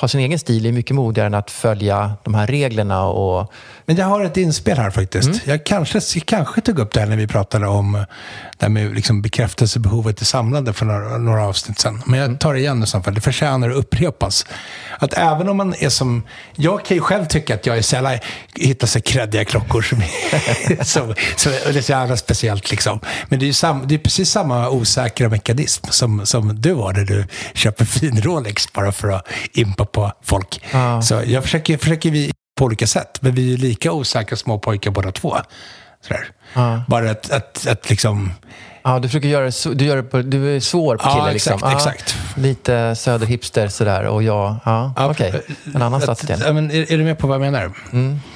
ha 0.00 0.08
sin 0.08 0.20
egen 0.20 0.38
stil 0.38 0.66
är 0.66 0.72
mycket 0.72 0.96
modigare 0.96 1.26
än 1.26 1.34
att 1.34 1.50
följa 1.50 2.12
de 2.24 2.34
här 2.34 2.46
reglerna. 2.46 3.06
Och, 3.06 3.52
men 3.86 3.96
jag 3.96 4.06
har 4.06 4.24
ett 4.24 4.36
inspel 4.36 4.78
här 4.78 4.90
faktiskt. 4.90 5.46
Jag, 5.46 5.66
kanske, 5.66 6.20
kanske 6.20 6.60
tog 6.60 6.78
upp 6.78 6.92
det 6.92 7.00
här 7.00 7.06
när 7.06 7.16
vi 7.16 7.26
pratade 7.26 7.66
om 7.66 7.92
det 8.58 8.64
här 8.64 8.68
med 8.68 8.94
liksom 8.94 9.22
bekräftelsebehovet 9.22 10.22
i 10.22 10.24
samlande 10.24 10.72
för 10.72 10.86
några, 10.86 11.18
några 11.18 11.46
avsnitt 11.46 11.78
sedan. 11.78 12.02
Men 12.06 12.20
jag 12.20 12.40
tar 12.40 12.54
det 12.54 12.60
igen 12.60 12.82
i 12.82 12.86
så 12.86 13.02
fall. 13.02 13.14
Det 13.14 13.20
förtjänar 13.20 13.70
att 13.70 13.76
upprepas. 13.76 14.46
Att 14.98 15.12
även 15.14 15.48
om 15.48 15.56
man 15.56 15.74
är 15.78 15.88
som... 15.88 16.22
Jag 16.54 16.84
kan 16.84 16.96
ju 16.96 17.00
själv 17.00 17.24
tycka 17.24 17.54
att 17.54 17.66
jag 17.66 17.78
är 17.78 17.82
sällan 17.82 18.18
hittar 18.54 18.86
så 18.86 19.00
kreddiga 19.00 19.44
klockor 19.44 19.82
som, 19.82 19.98
som, 20.84 21.14
som 21.36 21.52
det 21.52 21.78
är 21.78 21.82
så 21.82 21.92
jävla 21.92 22.16
speciellt. 22.16 22.70
Liksom. 22.70 23.00
Men 23.28 23.38
det 23.38 23.44
är 23.44 23.46
ju 23.46 23.52
sam, 23.52 23.82
det 23.86 23.94
är 23.94 23.98
precis 23.98 24.30
samma 24.30 24.68
osäkra 24.70 25.28
mekanism 25.28 25.86
som, 25.90 26.26
som 26.26 26.60
du 26.60 26.74
har 26.74 26.92
när 26.92 27.04
du 27.04 27.24
köper 27.54 27.84
fin 27.84 28.22
Rolex 28.22 28.72
bara 28.72 28.92
för 28.92 29.08
att 29.08 29.26
impa 29.52 29.84
på 29.84 30.12
folk. 30.22 30.64
Ja. 30.70 31.02
Så 31.02 31.22
jag 31.26 31.42
försöker, 31.42 31.78
försöker 31.78 32.10
vi 32.10 32.32
på 32.56 32.64
olika 32.64 32.86
sätt. 32.86 33.18
Men 33.22 33.34
vi 33.34 33.54
är 33.54 33.58
lika 33.58 33.92
osäkra 33.92 34.36
små 34.36 34.58
pojkar 34.58 34.90
båda 34.90 35.12
två. 35.12 35.36
Sådär. 36.00 36.28
Ja. 36.54 36.82
Bara 36.88 37.10
att, 37.10 37.30
att, 37.30 37.66
att 37.66 37.90
liksom... 37.90 38.32
ja, 38.82 38.98
du 38.98 39.08
försöker 39.08 39.28
göra 39.28 39.44
det, 39.44 39.74
du, 39.74 39.84
gör 39.84 39.96
det 39.96 40.02
på, 40.02 40.22
du 40.22 40.56
är 40.56 40.60
svår 40.60 40.96
på 40.96 41.02
Ja, 41.08 41.14
kille. 41.14 41.34
exakt, 41.34 41.54
liksom. 41.56 41.70
Ja, 41.70 41.76
exakt. 41.76 42.16
Lite 42.36 42.94
söderhipster 42.96 43.68
sådär. 43.68 44.04
Och 44.04 44.22
jag, 44.22 44.56
ja, 44.64 44.92
okej. 44.96 45.42
En 45.74 45.82
annan 45.82 46.00
stadsdel. 46.00 46.40
ja, 46.46 46.52
men 46.52 46.70
är, 46.70 46.92
är 46.92 46.98
du 46.98 47.04
med 47.04 47.18
på 47.18 47.26
vad 47.26 47.34
jag 47.34 47.40
menar? 47.52 47.72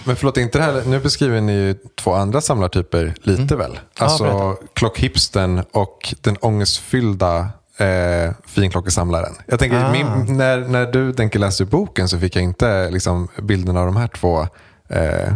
Men 0.05 0.17
förlåt, 0.17 0.37
inte 0.37 0.59
det 0.59 0.65
här, 0.65 0.83
nu 0.87 1.01
beskriver 1.01 1.41
ni 1.41 1.53
ju 1.53 1.75
två 2.01 2.15
andra 2.15 2.41
samlartyper 2.41 3.15
lite 3.23 3.57
väl? 3.57 3.79
Alltså 3.99 4.25
berätta. 4.25 4.55
klockhipstern 4.75 5.63
och 5.73 6.15
den 6.21 6.37
ångestfyllda 6.37 7.49
eh, 7.81 8.33
finklockesamlaren. 8.47 9.33
Jag 9.47 9.59
tänker, 9.59 9.85
Ah. 9.85 9.93
min, 9.93 10.37
när, 10.37 10.59
när 10.59 10.87
du 10.87 11.13
Denke 11.13 11.39
läste 11.39 11.65
boken 11.65 12.09
så 12.09 12.19
fick 12.19 12.37
jag 12.37 12.43
inte 12.45 12.91
liksom, 12.91 13.29
bilden 13.43 13.77
av 13.77 13.87
de 13.87 13.97
här 13.97 14.09
två 14.09 14.41
eh, 14.89 15.33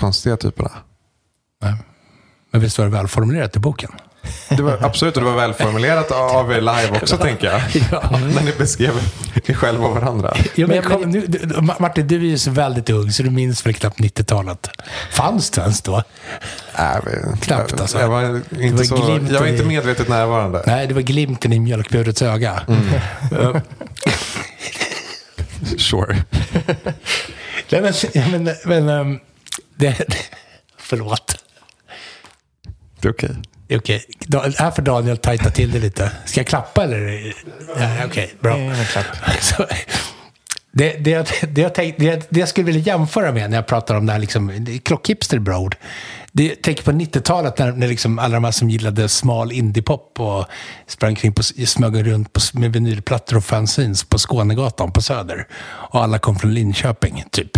konstiga 0.00 0.36
typerna. 0.36 0.70
Nej. 1.62 1.74
Men 2.50 2.60
visst 2.60 2.78
var 2.78 2.84
det 2.84 2.90
välformulerat 2.92 3.56
i 3.56 3.58
boken? 3.58 3.90
Det 4.48 4.62
var, 4.62 4.78
absolut, 4.84 5.16
och 5.16 5.22
det 5.22 5.28
var 5.30 5.36
välformulerat 5.36 6.10
av 6.10 6.52
er 6.52 6.60
live 6.60 6.88
också 7.02 7.16
tänker 7.16 7.46
jag. 7.46 7.62
När 8.34 8.42
ni 8.44 8.52
beskrev 8.58 8.92
er 9.46 9.54
själva 9.54 9.86
och 9.86 9.94
varandra. 9.94 10.34
Ja, 10.54 10.66
men 10.66 10.68
Men- 10.68 10.82
kom, 10.82 11.10
nu, 11.10 11.26
du, 11.26 11.38
Ma- 11.38 11.80
Martin, 11.80 12.06
du 12.08 12.16
är 12.16 12.20
ju 12.20 12.38
så 12.38 12.50
väldigt 12.50 12.90
ung 12.90 13.12
så 13.12 13.22
du 13.22 13.30
minns 13.30 13.66
väl 13.66 13.74
knappt 13.74 13.98
90-talet. 14.00 14.70
Fanns 15.10 15.50
det 15.50 15.60
ens 15.60 15.82
då? 15.82 15.96
Äh, 15.96 16.02
men- 17.04 17.36
Knappt, 17.40 17.80
alltså. 17.80 18.00
Jag 18.00 18.08
var, 18.08 18.22
var 18.22 18.62
inte 18.62 18.84
så, 18.84 18.96
glimten 18.96 19.34
jag 19.34 19.40
var 19.40 19.46
inte 19.46 19.62
i- 19.62 19.66
medvetet 19.66 20.08
närvarande. 20.08 20.62
Nej, 20.66 20.86
det 20.86 20.94
var 20.94 21.00
glimten 21.02 21.52
i 21.52 21.60
mjölkburets 21.60 22.22
öga. 22.22 22.62
Eh, 23.32 23.56
Sure. 25.78 26.16
Nej, 27.70 27.80
men, 27.82 27.92
ja, 28.14 28.22
men, 28.30 28.50
men 28.64 28.88
ehm, 28.88 29.20
det, 29.76 29.96
förlåt. 30.78 31.36
Det 33.00 33.08
är 33.08 33.12
okej. 33.12 33.30
Är 33.30 33.36
Okej, 33.70 34.04
Da- 34.26 34.50
här 34.58 34.70
får 34.70 34.82
Daniel 34.82 35.16
tajta 35.16 35.50
till 35.50 35.70
det 35.72 35.78
lite. 35.78 36.12
Ska 36.24 36.40
jag 36.40 36.46
klappa 36.46 36.84
eller? 36.84 37.34
Ja, 37.78 38.04
Okej, 38.06 38.34
bra. 38.40 38.58
Eh, 38.58 38.86
klapp. 38.86 39.06
Så, 39.40 39.66
det, 40.72 40.92
det, 40.92 41.10
jag- 41.10 41.26
det, 41.48 41.60
jag 41.60 41.74
tänkt, 41.74 42.00
det, 42.00 42.26
det 42.30 42.40
jag 42.40 42.48
skulle 42.48 42.66
vilja 42.66 42.80
jämföra 42.80 43.32
med 43.32 43.50
när 43.50 43.56
jag 43.56 43.66
pratar 43.66 43.94
om 43.94 44.06
det 44.06 44.12
här, 44.12 44.20
liksom, 44.20 44.66
klockhipster 44.84 45.36
är 45.36 45.40
bra 45.40 45.58
ord. 45.58 45.76
Det, 46.32 46.46
jag 46.46 46.62
tänker 46.62 46.82
på 46.82 46.90
90-talet 46.92 47.58
när, 47.58 47.72
när 47.72 47.88
liksom 47.88 48.18
alla 48.18 48.34
de 48.34 48.44
här 48.44 48.50
som 48.50 48.70
gillade 48.70 49.08
smal 49.08 49.52
indiepop 49.52 50.20
och 50.20 50.46
sprang 50.86 51.14
kring 51.14 51.32
på, 51.32 51.42
smög 51.42 52.06
runt 52.06 52.32
på, 52.32 52.40
med 52.52 52.72
vinylplattor 52.72 53.36
och 53.36 53.44
fanzines 53.44 54.04
på 54.04 54.18
Skånegatan 54.18 54.92
på 54.92 55.02
Söder. 55.02 55.46
Och 55.90 56.02
alla 56.02 56.18
kom 56.18 56.38
från 56.38 56.54
Linköping, 56.54 57.24
typ. 57.30 57.50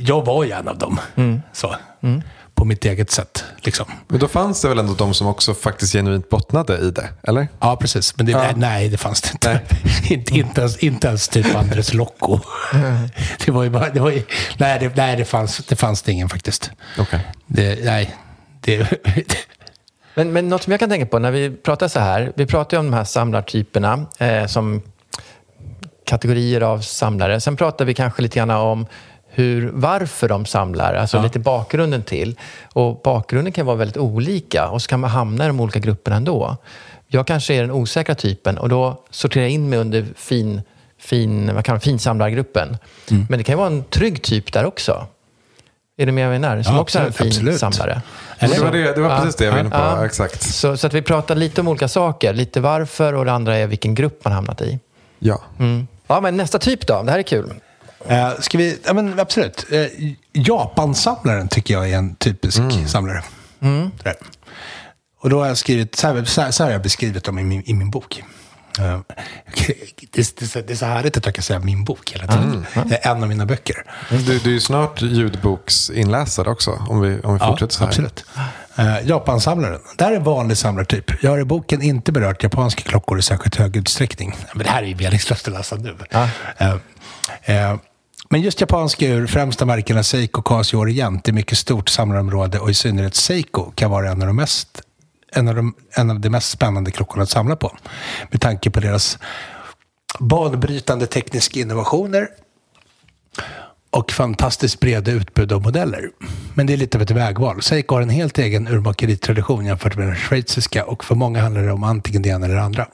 Jag 0.00 0.24
var 0.24 0.44
ju 0.44 0.50
en 0.50 0.68
av 0.68 0.78
dem. 0.78 1.00
Så. 1.52 1.76
På 2.60 2.64
mitt 2.64 2.84
eget 2.84 3.10
sätt. 3.10 3.44
Liksom. 3.58 3.86
Men 4.08 4.20
då 4.20 4.28
fanns 4.28 4.62
det 4.62 4.68
väl 4.68 4.78
ändå 4.78 4.94
de 4.94 5.14
som 5.14 5.26
också 5.26 5.54
faktiskt 5.54 5.92
genuint 5.92 6.28
bottnade 6.28 6.78
i 6.78 6.90
det, 6.90 7.08
eller? 7.22 7.48
Ja, 7.60 7.76
precis. 7.76 8.16
Men 8.16 8.26
det, 8.26 8.32
Ja. 8.32 8.52
nej, 8.56 8.88
det 8.88 8.96
fanns 8.96 9.20
det 9.20 9.30
inte. 9.32 9.60
inte, 10.14 10.34
inte, 10.34 10.60
ens, 10.60 10.76
inte 10.76 11.08
ens 11.08 11.28
typ 11.28 11.54
Andres 11.54 11.94
Locco. 11.94 12.38
det 13.46 13.52
var 13.52 13.62
ju 13.62 13.70
bara... 13.70 13.88
Det 13.88 14.00
var 14.00 14.10
ju, 14.10 14.22
nej, 14.58 14.78
det, 14.80 14.96
nej 14.96 15.16
det, 15.16 15.24
fanns, 15.24 15.56
det 15.56 15.76
fanns 15.76 16.02
det 16.02 16.12
ingen 16.12 16.28
faktiskt. 16.28 16.70
Okej. 16.98 17.20
Det, 17.46 17.84
nej, 17.84 18.14
det, 18.60 18.88
Men, 20.14 20.32
men 20.32 20.48
något 20.48 20.62
som 20.62 20.70
jag 20.70 20.80
kan 20.80 20.90
tänka 20.90 21.06
på 21.06 21.18
när 21.18 21.30
vi 21.30 21.50
pratar 21.50 21.88
så 21.88 22.00
här. 22.00 22.32
Vi 22.36 22.46
pratar 22.46 22.76
ju 22.76 22.78
om 22.78 22.86
de 22.90 22.96
här 22.96 23.04
samlartyperna 23.04 24.06
eh, 24.18 24.46
som 24.46 24.82
kategorier 26.06 26.60
av 26.60 26.80
samlare. 26.80 27.40
Sen 27.40 27.56
pratar 27.56 27.84
vi 27.84 27.94
kanske 27.94 28.22
lite 28.22 28.38
grann 28.38 28.50
om 28.50 28.86
hur, 29.40 29.70
varför 29.74 30.28
de 30.28 30.46
samlar, 30.46 30.94
alltså 30.94 31.22
lite 31.22 31.38
bakgrunden 31.38 32.02
till. 32.02 32.36
Och 32.72 33.00
bakgrunden 33.04 33.52
kan 33.52 33.66
vara 33.66 33.76
väldigt 33.76 33.96
olika 33.96 34.68
och 34.68 34.82
så 34.82 34.88
kan 34.88 35.00
man 35.00 35.10
hamna 35.10 35.44
i 35.44 35.46
de 35.46 35.60
olika 35.60 35.78
grupperna 35.78 36.16
ändå. 36.16 36.56
Jag 37.08 37.26
kanske 37.26 37.54
är 37.54 37.60
den 37.60 37.70
osäkra 37.70 38.14
typen 38.14 38.58
och 38.58 38.68
då 38.68 39.02
sorterar 39.10 39.42
jag 39.44 39.50
in 39.52 39.68
mig 39.70 39.78
under 39.78 40.06
fin, 40.16 40.62
fin, 40.98 41.54
vad 41.54 41.64
kan 41.64 41.72
man, 41.72 41.80
finsamlargruppen. 41.80 42.76
Men 43.28 43.38
det 43.38 43.44
kan 43.44 43.58
vara 43.58 43.66
en 43.66 43.84
trygg 43.84 44.22
typ 44.22 44.52
där 44.52 44.64
också. 44.64 45.06
Är 45.96 46.06
du 46.06 46.12
med 46.12 46.26
vad 46.28 46.34
jag 46.34 46.40
menar? 46.40 46.62
Som 46.62 46.74
Ja, 46.74 46.80
också 46.80 46.98
är 46.98 47.02
en 47.02 47.08
absolut, 47.08 47.34
fin 47.34 47.48
absolut. 47.48 47.60
samlare. 47.76 48.02
Men 48.40 48.50
Det 48.50 48.58
var, 48.60 48.72
det, 48.72 48.94
det 48.94 49.00
var 49.00 49.10
Ja, 49.10 49.16
precis 49.18 49.36
det 49.36 49.44
jag 49.44 49.52
var 49.52 49.60
inne 49.60 49.70
på. 49.70 49.76
ja. 49.76 50.06
Exakt. 50.06 50.42
Så, 50.42 50.76
så 50.76 50.86
att 50.86 50.94
vi 50.94 51.02
pratar 51.02 51.34
lite 51.34 51.60
om 51.60 51.68
olika 51.68 51.88
saker. 51.88 52.32
Lite 52.34 52.60
varför 52.60 53.12
och 53.14 53.24
det 53.24 53.32
andra 53.32 53.56
är 53.56 53.66
vilken 53.66 53.94
grupp 53.94 54.24
man 54.24 54.32
hamnat 54.32 54.62
i. 54.62 54.78
Ja. 55.18 55.40
Ja, 56.06 56.20
men 56.20 56.36
nästa 56.36 56.58
typ 56.58 56.86
då? 56.86 57.02
Det 57.02 57.10
här 57.10 57.18
är 57.18 57.22
kul. 57.22 57.52
Eh, 58.08 58.30
ska 58.40 58.58
vi, 58.58 58.78
ja, 58.86 58.92
men 58.92 59.20
absolut. 59.20 59.66
Eh, 59.72 59.86
Japansamlaren 60.32 61.48
tycker 61.48 61.74
jag 61.74 61.90
är 61.90 61.96
en 61.96 62.14
typisk 62.14 62.60
samlare. 62.86 63.22
Sådär. 63.98 64.14
Och 65.22 65.30
då 65.30 65.40
har 65.40 65.46
jag 65.46 65.58
skrivit, 65.58 65.94
så 65.96 66.06
här, 66.06 66.24
så 66.24 66.40
här, 66.42 66.50
så 66.50 66.62
här 66.62 66.68
har 66.68 66.72
jag 66.72 66.82
beskrivit 66.82 67.24
dem 67.24 67.38
i 67.38 67.42
min, 67.42 67.62
i 67.66 67.74
min 67.74 67.90
bok. 67.90 68.22
Eh, 68.78 68.84
det, 69.56 70.18
är- 70.18 70.40
det, 70.40 70.46
så- 70.46 70.60
det 70.60 70.70
är 70.72 70.76
så 70.76 70.86
härligt 70.86 71.16
att 71.16 71.26
jag 71.26 71.34
kan 71.34 71.42
säga 71.42 71.58
min 71.58 71.84
bok 71.84 72.10
hela 72.12 72.26
tiden. 72.26 72.66
Det 72.88 73.06
är 73.06 73.10
en 73.10 73.22
av 73.22 73.28
mina 73.28 73.46
böcker. 73.46 73.84
Du, 74.10 74.38
du 74.38 74.50
är 74.50 74.54
ju 74.54 74.60
snart 74.60 75.02
ljudboksinläsare 75.02 76.50
också, 76.50 76.70
om 76.88 77.00
vi, 77.00 77.20
om 77.20 77.34
vi 77.34 77.38
fortsätter 77.40 77.74
så 77.74 77.80
här. 77.80 77.88
absolut. 77.88 78.24
Uh, 78.78 79.08
Japansamlaren. 79.08 79.80
Det 79.96 80.04
här 80.04 80.12
är 80.12 80.16
en 80.16 80.24
vanlig 80.24 80.56
samlartyp. 80.56 81.22
Jag 81.22 81.30
har 81.30 81.38
i 81.38 81.44
boken 81.44 81.82
inte 81.82 82.12
berört 82.12 82.42
japanska 82.42 82.82
klockor 82.82 83.18
i 83.18 83.22
särskilt 83.22 83.56
hög 83.56 83.76
utsträckning. 83.76 84.36
Men 84.54 84.64
det 84.64 84.70
här 84.70 84.82
är 84.82 84.86
ju 84.86 84.96
meningslöst 84.96 85.48
att 85.48 85.54
läsa 85.54 85.76
nu. 85.76 85.96
Eh, 86.10 86.70
eh, 87.46 87.76
men 88.30 88.40
just 88.40 88.60
japanska 88.60 89.06
ur 89.06 89.26
främsta 89.26 89.66
märkena 89.66 90.02
Seiko, 90.02 90.42
Casio 90.42 90.76
och 90.76 90.82
Orient 90.82 91.28
är 91.28 91.32
mycket 91.32 91.58
stort 91.58 91.88
samlarområde 91.88 92.58
och 92.58 92.70
i 92.70 92.74
synnerhet 92.74 93.14
Seiko 93.14 93.70
kan 93.74 93.90
vara 93.90 94.10
en 94.10 94.20
av 94.22 94.26
de 94.26 94.36
mest 94.36 94.82
en 95.32 95.48
av, 95.48 95.54
de, 95.54 95.74
en 95.96 96.10
av 96.10 96.20
de 96.20 96.30
mest 96.30 96.50
spännande 96.50 96.90
klockorna 96.90 97.22
att 97.22 97.30
samla 97.30 97.56
på. 97.56 97.76
Med 98.30 98.40
tanke 98.40 98.70
på 98.70 98.80
deras 98.80 99.18
banbrytande 100.18 101.06
tekniska 101.06 101.60
innovationer 101.60 102.28
och 103.90 104.12
fantastiskt 104.12 104.80
breda 104.80 105.10
utbud 105.10 105.52
av 105.52 105.62
modeller. 105.62 106.10
Men 106.54 106.66
det 106.66 106.72
är 106.72 106.76
lite 106.76 106.98
av 106.98 107.02
ett 107.02 107.10
vägval. 107.10 107.62
Seiko 107.62 107.94
har 107.94 108.02
en 108.02 108.10
helt 108.10 108.38
egen 108.38 108.68
urmakeritradition 108.68 109.66
jämfört 109.66 109.96
med 109.96 110.06
den 110.06 110.16
schweiziska 110.16 110.84
och 110.84 111.04
för 111.04 111.14
många 111.14 111.42
handlar 111.42 111.62
det 111.62 111.72
om 111.72 111.84
antingen 111.84 112.22
det 112.22 112.28
ena 112.28 112.46
eller 112.46 112.54
det 112.54 112.62
andra. 112.62 112.86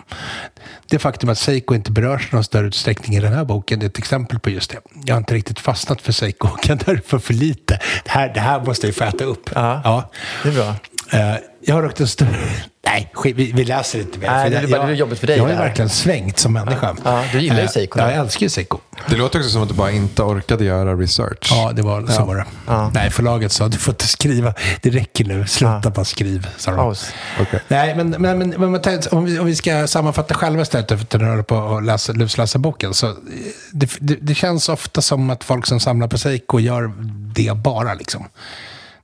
Det 0.89 0.99
faktum 0.99 1.31
att 1.31 1.39
Seiko 1.39 1.75
inte 1.75 1.93
berörs 1.93 2.29
i 2.33 2.35
någon 2.35 2.45
större 2.45 2.67
utsträckning 2.67 3.17
i 3.17 3.21
den 3.21 3.33
här 3.33 3.45
boken 3.45 3.83
är 3.83 3.87
ett 3.87 3.99
exempel 3.99 4.39
på 4.39 4.51
just 4.51 4.71
det. 4.71 4.79
Jag 5.05 5.15
har 5.15 5.19
inte 5.19 5.35
riktigt 5.35 5.61
fastnat 5.61 6.03
för 6.03 6.13
Seiko 6.13 6.49
och 6.49 6.63
kan 6.63 6.79
därför 6.87 7.19
för 7.19 7.35
lite. 7.35 7.81
Det 8.05 8.11
här, 8.11 8.35
det 8.35 8.41
här 8.41 8.65
måste 8.65 8.87
jag 8.87 8.89
ju 8.89 8.99
få 8.99 9.05
äta 9.05 9.25
upp. 9.25 9.51
Ja. 9.55 10.11
Det 10.43 10.49
är 10.49 10.53
bra. 10.53 10.75
Eh, 11.11 11.35
jag 11.65 11.75
har 11.75 11.83
rökt 11.83 12.01
en 12.01 12.09
stor... 12.09 12.29
Nej, 12.87 13.13
vi, 13.25 13.33
vi 13.53 13.65
läser 13.65 13.99
inte 14.01 14.19
mer. 14.19 14.27
Nej, 14.31 14.45
För 14.45 14.51
det 14.51 14.57
är 14.57 14.61
jag- 14.63 14.71
bara- 14.71 14.87
det 14.87 14.93
är 14.93 14.97
jobbigt 14.97 15.19
för 15.19 15.27
dig 15.27 15.37
Jag 15.37 15.45
har 15.45 15.51
ju 15.51 15.57
verkligen 15.57 15.89
svängt 15.89 16.39
som 16.39 16.53
människa. 16.53 16.97
Ja, 17.05 17.25
du 17.33 17.41
gillar 17.41 17.57
ju 17.57 17.63
Eh, 17.63 17.69
Seiko. 17.69 17.99
Ja, 17.99 18.11
jag 18.11 18.21
älskar 18.21 18.43
ju 18.43 18.51
Seiko. 18.51 18.79
Det 19.09 19.17
låter 19.17 19.39
också 19.39 19.51
som 19.51 19.63
att 19.63 19.69
du 19.69 19.75
bara 19.75 19.91
inte 19.91 20.23
orkade 20.23 20.65
göra 20.65 20.95
research. 20.95 21.49
Ja, 21.51 21.73
det 21.73 21.83
var 21.83 22.07
så 22.07 22.25
var 22.25 22.37
det. 22.37 22.45
Nej, 22.95 23.11
förlaget 23.11 23.53
sa 23.53 23.69
du 23.69 23.77
får 23.79 23.93
inte 23.93 24.07
skriva. 24.07 24.55
Det 24.83 24.91
räcker 24.91 25.25
nu. 25.25 25.47
Sluta 25.47 25.91
bara 25.91 26.05
skriv. 26.05 26.49
sa 26.57 26.71
de. 26.71 26.95
Okej. 27.41 27.61
Nej, 27.69 27.95
men, 27.97 28.11
men, 28.11 28.39
men, 28.39 28.49
men 28.73 29.01
om, 29.11 29.25
vi, 29.25 29.39
om 29.39 29.47
vi 29.47 29.57
ska 29.57 29.87
sammanfatta 29.87 30.35
själva 30.35 30.63
istället 30.63 30.89
för 30.89 30.95
att 30.97 31.11
du 31.11 31.27
håller 31.27 31.43
på 31.43 31.77
att 31.77 31.85
läsa, 31.85 32.13
lusläsa 32.13 32.59
boken. 32.59 32.95
Så 32.95 33.07
eh, 33.07 33.15
det, 33.73 33.91
det, 34.01 34.17
det 34.21 34.35
känns 34.35 34.69
ofta 34.69 35.03
som 35.03 35.31
att 35.31 35.45
folk 35.45 35.67
som 35.67 35.81
samlar 35.81 36.09
på 36.09 36.19
Seiko 36.19 36.59
gör 36.61 36.93
det 37.35 37.57
bara. 37.57 37.95
Liksom. 37.95 38.29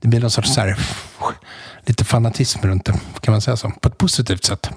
Det 0.00 0.08
blir 0.08 0.20
någon 0.20 0.30
sorts 0.30 0.54
så 0.54 0.60
här, 0.60 0.76
lite 1.84 2.04
fanatism 2.04 2.66
runt 2.66 2.84
det, 2.84 2.94
kan 3.20 3.32
man 3.32 3.40
säga 3.40 3.56
så. 3.56 3.72
På 3.80 3.88
ett 3.88 3.98
positivt 3.98 4.44
sätt. 4.44 4.70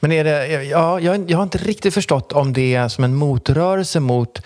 Men 0.00 0.12
är 0.12 0.24
det, 0.24 0.64
ja, 0.64 1.00
jag, 1.00 1.30
jag 1.30 1.38
har 1.38 1.42
inte 1.42 1.58
riktigt 1.58 1.94
förstått 1.94 2.32
om 2.32 2.52
det 2.52 2.74
är 2.74 2.88
som 2.88 3.04
en 3.04 3.14
motrörelse 3.14 4.00
mot 4.00 4.42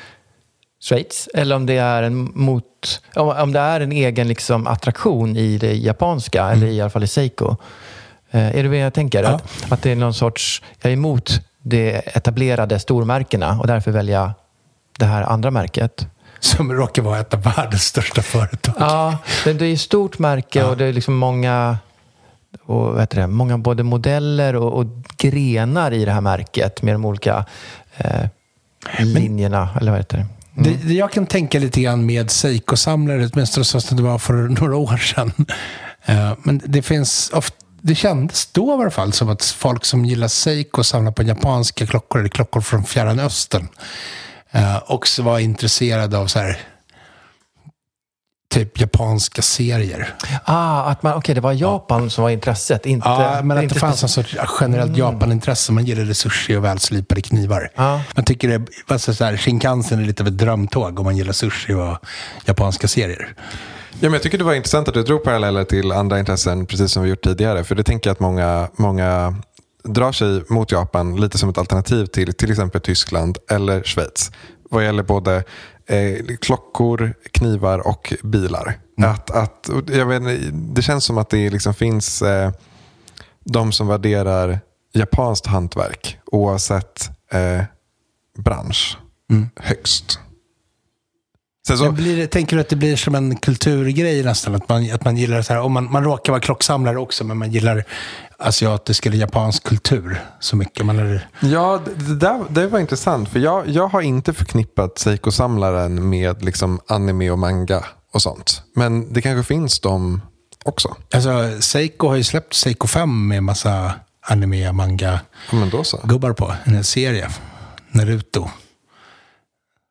Schweiz 0.81 1.29
eller 1.35 1.57
om 1.57 1.67
det 1.67 1.77
är 1.77 2.03
en, 2.03 2.33
mot, 2.35 3.01
om, 3.15 3.29
om 3.29 3.53
det 3.53 3.61
är 3.61 3.81
en 3.81 3.93
egen 3.93 4.29
liksom, 4.29 4.67
attraktion 4.67 5.37
i 5.37 5.59
det 5.59 5.75
japanska, 5.75 6.51
eller 6.51 6.67
i 6.67 6.81
alla 6.81 6.91
fall 6.91 7.05
i 7.05 7.07
Seiko. 7.07 7.57
Eh, 8.31 8.57
är 8.57 8.63
det 8.63 8.69
vad 8.69 8.79
jag 8.79 8.95
tänker? 8.95 9.23
Ja. 9.23 9.29
Att, 9.29 9.73
att 9.73 9.83
det 9.83 9.91
är 9.91 9.97
någon 9.97 10.15
sorts, 10.15 10.63
jag 10.81 10.91
är 10.91 10.95
emot 10.95 11.41
de 11.63 11.91
etablerade 11.91 12.79
stormärkena 12.79 13.59
och 13.61 13.67
därför 13.67 13.91
väljer 13.91 14.21
jag 14.21 14.31
det 14.99 15.05
här 15.05 15.23
andra 15.23 15.51
märket. 15.51 16.07
Som 16.43 16.73
råkar 16.73 17.03
vara 17.03 17.21
ett 17.21 17.35
av 17.35 17.43
världens 17.43 17.85
största 17.85 18.23
företag. 18.23 18.75
Ja, 18.79 19.19
det, 19.45 19.53
det 19.53 19.67
är 19.67 19.73
ett 19.73 19.81
stort 19.81 20.19
märke 20.19 20.65
och 20.65 20.77
det 20.77 20.85
är 20.85 20.93
liksom 20.93 21.15
många, 21.15 21.79
och, 22.65 22.95
vad 22.95 23.09
det, 23.11 23.27
många 23.27 23.59
både 23.59 23.83
modeller 23.83 24.57
och, 24.57 24.73
och 24.73 24.87
grenar 25.17 25.93
i 25.93 26.05
det 26.05 26.13
här 26.13 26.21
märket 26.21 26.83
med 26.83 26.95
de 26.95 27.05
olika 27.05 27.45
eh, 27.97 28.27
linjerna. 28.99 29.69
Eller 29.81 29.91
vad 29.91 30.01
heter 30.01 30.17
det? 30.17 30.27
Det, 30.55 30.89
det 30.89 30.95
jag 30.95 31.13
kan 31.13 31.27
tänka 31.27 31.59
lite 31.59 31.81
grann 31.81 32.07
med 32.07 32.31
Seiko-samlare, 32.31 33.31
åtminstone 33.33 33.65
så 33.65 33.81
som 33.81 33.97
det 33.97 34.03
var 34.03 34.19
för 34.19 34.33
några 34.61 34.77
år 34.77 34.97
sedan. 34.97 35.33
Eh, 36.05 36.33
Men 36.43 36.61
det 36.65 36.83
finns 36.83 37.31
ofta, 37.35 37.57
det 37.81 37.95
kändes 37.95 38.47
då 38.47 38.69
i 38.69 38.73
alla 38.73 38.91
fall 38.91 39.13
som 39.13 39.29
att 39.29 39.45
folk 39.45 39.85
som 39.85 40.05
gillar 40.05 40.29
Seiko 40.29 40.85
samlar 40.85 41.13
på 41.13 41.23
japanska 41.23 41.87
klockor, 41.87 42.19
eller 42.19 42.29
klockor 42.29 42.61
från 42.61 42.85
Fjärran 42.85 43.21
Östern, 43.21 43.69
eh, 44.53 44.83
också 44.87 45.23
var 45.23 45.39
intresserade 45.39 46.19
av 46.19 46.27
så 46.27 46.39
här, 46.39 46.59
typ 48.53 48.81
japanska 48.81 49.43
serier. 49.43 50.15
Ah, 50.45 50.83
att 50.83 51.03
man, 51.03 51.15
okej, 51.15 51.35
det 51.35 51.41
var 51.41 51.53
Japan 51.53 52.11
som 52.11 52.23
var 52.23 52.31
intresset, 52.31 52.87
inte... 52.87 53.09
Ja, 53.09 53.41
men 53.43 53.51
att 53.51 53.61
det 53.61 53.63
inte 53.63 53.75
fanns 53.75 54.03
en 54.03 54.09
sorts 54.09 54.37
generellt 54.61 54.97
Japanintresse. 54.97 55.73
Man 55.73 55.85
gillade 55.85 56.15
sushi 56.15 56.57
och 56.57 56.65
välslipade 56.65 57.23
knivar. 57.23 57.71
Ja. 57.75 58.03
Man 58.17 58.25
tycker 58.25 58.49
det, 58.49 58.67
alltså 58.87 59.15
så 59.15 59.25
här, 59.25 59.37
Shinkansen 59.37 60.01
är 60.01 60.05
lite 60.05 60.23
av 60.23 60.27
ett 60.27 60.39
drömtåg 60.39 60.99
om 60.99 61.05
man 61.05 61.17
gillar 61.17 61.33
sushi 61.33 61.75
och 61.75 61.99
japanska 62.45 62.89
serier. 62.89 63.35
Ja, 63.93 64.09
men 64.09 64.13
jag 64.13 64.23
tycker 64.23 64.39
det 64.39 64.45
var 64.45 64.55
intressant 64.55 64.89
att 64.89 64.95
du 64.95 65.03
drog 65.03 65.25
paralleller 65.25 65.65
till 65.65 65.93
andra 65.93 66.19
intressen, 66.19 66.67
precis 66.67 66.93
som 66.93 67.03
vi 67.03 67.09
gjort 67.09 67.25
tidigare. 67.25 67.65
För 67.65 67.75
det 67.75 67.85
tänker 67.85 68.11
jag 68.11 68.15
att 68.15 68.21
många, 68.21 68.69
många 68.77 69.37
drar 69.85 70.13
sig 70.13 70.43
mot 70.49 70.73
Japan 70.73 71.21
lite 71.21 71.39
som 71.39 71.49
ett 71.49 71.59
alternativ 71.59 72.07
till 72.07 72.35
till 72.35 72.51
exempel 72.51 72.81
Tyskland 72.81 73.39
eller 73.51 73.83
Schweiz. 73.83 74.31
Vad 74.71 74.85
gäller 74.85 75.03
både 75.03 75.45
eh, 75.87 76.37
klockor, 76.41 77.15
knivar 77.33 77.87
och 77.87 78.15
bilar. 78.23 78.79
Att, 79.03 79.31
att, 79.31 79.69
och 79.69 79.91
jag 79.91 80.07
vet, 80.07 80.23
det 80.53 80.83
känns 80.83 81.05
som 81.05 81.19
att 81.19 81.31
det 81.31 81.51
liksom 81.51 81.75
finns 81.75 82.23
eh, 82.23 82.53
de 83.45 83.73
som 83.73 83.87
värderar 83.89 84.61
japanskt 84.93 85.47
hantverk 85.47 86.19
oavsett 86.27 87.11
eh, 87.33 87.65
bransch 88.39 88.99
högst. 89.57 90.19
Sen 91.67 91.79
så, 91.79 91.93
blir 91.93 92.27
tänker 92.27 92.57
du 92.57 92.61
att 92.61 92.69
det 92.69 92.77
blir 92.77 92.97
som 92.97 93.15
en 93.15 93.37
kulturgrej 93.37 94.25
nästan? 94.25 94.55
Att 94.55 94.69
man, 94.69 94.93
att 94.93 95.05
man 95.05 95.17
gillar 95.17 95.43
så 95.43 95.53
här, 95.53 95.61
om 95.61 95.73
man, 95.73 95.93
man 95.93 96.05
råkar 96.05 96.33
vara 96.33 96.41
klocksamlare 96.41 96.99
också, 96.99 97.25
men 97.25 97.37
man 97.37 97.51
gillar 97.51 97.85
asiatisk 98.43 99.07
eller 99.07 99.17
japansk 99.17 99.65
kultur 99.65 100.21
så 100.41 100.57
mycket. 100.57 100.87
Man 100.87 100.99
är, 100.99 101.29
Ja, 101.41 101.81
det, 101.97 102.15
där, 102.15 102.45
det 102.49 102.67
var 102.67 102.79
intressant. 102.79 103.29
För 103.29 103.39
jag, 103.41 103.69
jag 103.69 103.89
har 103.89 104.01
inte 104.01 104.33
förknippat 104.33 104.99
Seiko-samlaren 104.99 106.09
med 106.09 106.45
liksom 106.45 106.81
anime 106.87 107.31
och 107.31 107.39
manga 107.39 107.85
och 108.13 108.23
sånt. 108.23 108.63
Men 108.75 109.13
det 109.13 109.23
kanske 109.23 109.55
finns 109.55 109.81
de 109.81 110.21
också. 110.65 110.97
alltså, 111.15 111.61
Seiko 111.61 112.09
har 112.09 112.17
ju 112.17 112.25
släppt 112.25 112.55
Seiko 112.55 112.87
5 112.87 113.29
med 113.29 113.43
massa 113.43 113.93
anime, 114.21 114.73
manga, 114.73 115.21
Ja, 115.51 115.99
gubbar 116.05 116.33
på. 116.33 116.55
En 116.65 116.85
serie. 116.85 117.29
Naruto. 117.91 118.49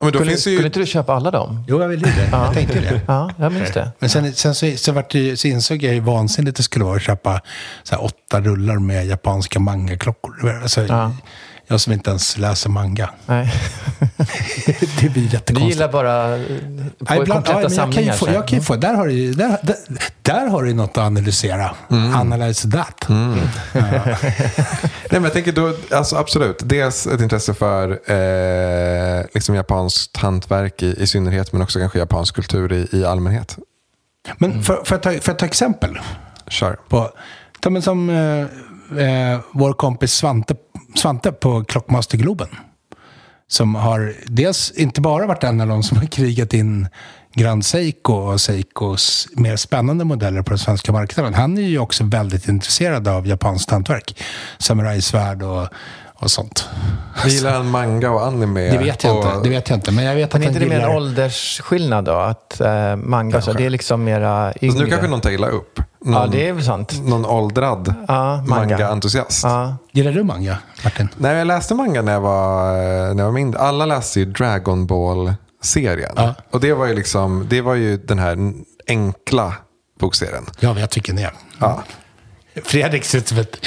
Ja, 0.02 0.06
men 0.06 0.12
då 0.14 0.18
Skulle, 0.20 0.32
finns 0.32 0.48
ju... 0.48 0.52
skulle 0.56 0.68
inte 0.68 0.80
du 0.80 0.86
köpa 0.86 1.14
alla 1.14 1.32
dem? 1.32 1.64
Jo, 1.68 1.82
jag 1.82 1.88
vill 1.88 2.00
ju 2.00 2.12
det. 2.12 2.28
Jag 2.32 2.54
tänkte 2.54 2.80
det. 2.80 3.02
Ja, 3.08 3.32
jag 3.38 3.52
minns 3.52 3.72
det. 3.72 3.92
Men 4.00 4.10
sen, 4.10 4.34
sen 4.34 4.56
så, 4.56 4.72
så, 4.78 4.92
vart 4.92 5.12
det, 5.12 5.20
ju- 5.20 5.38
så 5.38 5.48
insåg 5.48 5.84
jag 5.84 5.94
hur 5.94 6.02
vansinnigt 6.02 6.58
det 6.58 6.64
skulle 6.64 6.86
vara 6.86 6.96
att 6.96 7.02
köpa 7.02 7.42
så 7.84 7.96
här, 7.96 8.04
åtta 8.04 8.42
rullar 8.42 8.80
med 8.80 9.06
japanska 9.06 9.60
mangaklockor. 9.60 10.62
Alltså, 10.62 10.82
Ja. 10.86 11.12
Jag 11.72 11.82
som 11.82 11.94
inte 11.94 12.10
ens 12.10 12.38
läser 12.38 12.70
manga. 12.70 13.10
Nej. 13.26 13.54
det 15.02 15.10
blir 15.10 15.10
Du 15.10 15.22
jättekonstigt. 15.22 15.74
gillar 15.74 15.92
bara 15.92 16.36
eh, 16.38 16.42
på 16.46 17.06
Ja, 17.16 17.22
ibland, 17.22 17.46
kompletta 17.46 17.62
ja, 17.62 17.68
men 17.70 17.78
jag 17.78 17.94
kan 17.94 18.04
ju 18.04 18.12
samlingar. 18.12 18.14
få, 18.14 18.30
jag 18.30 18.48
kan 18.48 18.58
ju 18.60 18.64
få, 18.64 18.76
där, 18.76 18.94
har 18.94 19.08
du, 19.08 19.14
ju- 19.14 19.34
där, 19.34 19.58
där, 19.64 19.76
där 20.22 20.48
har 20.48 20.64
du 20.64 20.74
något 20.74 20.90
att 20.98 21.04
analysera. 21.04 21.72
Analyze 22.16 22.70
that. 22.72 23.06
Nej, 23.10 23.46
men 25.10 25.24
jag 25.24 25.34
tänker 25.34 25.52
då, 25.52 25.74
alltså 25.92 26.16
absolut. 26.16 26.58
Dels 26.64 27.08
ett 27.08 27.22
intresse 27.22 27.54
för 27.54 27.90
eh, 28.12 29.26
liksom 29.34 29.56
japanskt 29.56 30.18
hantverk 30.18 30.84
i, 30.84 30.96
i 31.04 31.08
synnerhet, 31.08 31.54
men 31.54 31.62
också 31.62 31.80
kanske 31.80 32.00
japansk 32.00 32.36
kultur 32.36 32.74
i, 32.74 32.88
i 32.98 33.06
allmänhet. 33.06 33.58
Men 34.38 34.64
för, 34.64 34.82
för, 34.86 34.96
att 34.96 35.04
ta, 35.04 35.12
för 35.12 35.32
att 35.32 35.40
ta 35.40 35.46
exempel. 35.46 36.00
Kör. 36.48 36.78
På, 36.90 37.10
ta, 37.62 37.70
men 37.70 37.82
som 37.82 38.10
eh, 38.10 38.42
eh, 39.34 39.40
vår 39.54 39.74
kompis 39.74 40.14
Svante, 40.14 40.56
Svante 40.96 41.32
på 41.32 41.64
Klockmastergloben. 41.64 42.48
Som 43.48 43.76
har 43.76 44.14
dels 44.26 44.72
inte 44.72 45.02
bara 45.02 45.26
varit 45.26 45.44
en 45.44 45.62
av 45.62 45.68
de 45.68 45.84
som 45.84 45.98
har 45.98 46.06
krigat 46.06 46.54
in 46.54 46.88
Grand 47.34 47.66
Seiko 47.66 48.14
och 48.14 48.42
Seikos 48.42 49.28
mer 49.32 49.56
spännande 49.56 50.06
modeller 50.06 50.42
på 50.42 50.50
den 50.50 50.58
svenska 50.58 50.92
marknaden. 50.92 51.34
Han 51.34 51.58
är 51.58 51.62
ju 51.62 51.80
också 51.80 52.04
väldigt 52.04 52.48
intresserad 52.48 53.08
av 53.08 53.28
japanskt 53.28 53.72
hantverk. 53.72 54.24
Samurajsvärd 54.58 55.44
och, 55.44 55.68
och 56.14 56.32
sånt. 56.32 56.70
Gillar 57.26 57.54
han 57.54 57.70
manga 57.70 58.12
och 58.12 58.26
anime? 58.26 58.72
Det 58.72 58.78
vet 58.78 59.04
jag 59.04 59.18
och, 59.18 59.26
inte. 59.26 59.40
Det 59.44 59.50
vet 59.50 59.70
jag 59.70 59.78
inte. 59.78 59.92
Men 59.92 60.06
jag 60.06 60.16
vet 60.16 60.34
Men 60.34 60.42
att 60.42 60.46
är 60.46 60.50
inte 60.50 60.60
han 60.60 60.70
det 60.70 60.76
mer 60.76 60.82
gillar... 60.82 60.96
åldersskillnad 60.96 62.06
då? 62.06 62.16
Att 62.16 62.62
eh, 62.62 62.96
manga, 62.96 63.42
så 63.42 63.46
Kanske. 63.46 63.64
det 63.64 63.66
är 63.66 63.70
liksom 63.70 64.04
mera 64.04 64.54
yngre? 64.62 64.68
Alltså, 64.68 64.84
nu 64.84 64.90
kanske 64.90 65.08
någon 65.08 65.22
tar 65.22 65.32
illa 65.32 65.48
upp. 65.48 65.80
Någon, 66.06 66.22
Ja, 66.22 66.28
det 66.28 66.48
är 66.48 66.54
väl 66.54 66.64
sant. 66.64 67.02
någon 67.04 67.26
åldrad 67.26 67.94
Ja, 68.08 68.44
manga. 68.48 68.78
manga-entusiast. 68.78 69.44
Ja. 69.44 69.76
Gillar 69.92 70.12
du 70.12 70.24
manga, 70.24 70.58
Martin? 70.84 71.10
Nej, 71.18 71.38
jag 71.38 71.48
läste 71.48 71.76
manga 71.76 72.02
när 72.02 72.12
jag 72.12 72.22
var, 72.22 72.74
när 73.14 73.24
jag 73.24 73.26
var 73.26 73.32
mindre. 73.32 73.60
Alla 73.60 73.86
läste 73.86 74.20
ju 74.20 74.26
Dragon 74.26 74.88
Ball-serien. 74.88 76.14
Ja. 76.16 76.34
Och 76.52 76.60
det 76.60 76.74
var 76.74 76.86
ju 76.86 76.94
liksom, 76.94 77.46
det 77.50 77.62
var 77.62 77.76
ju 77.76 77.98
den 77.98 78.20
här 78.20 78.54
enkla 78.88 79.54
bokserien. 80.00 80.46
Ja, 80.60 80.80
jag 80.80 80.90
tycker 80.90 81.14
är. 81.22 81.32
Ja. 81.60 81.84
Fredrik 82.64 83.04
ser 83.04 83.18
ut 83.18 83.28
som 83.28 83.38
ett... 83.38 83.58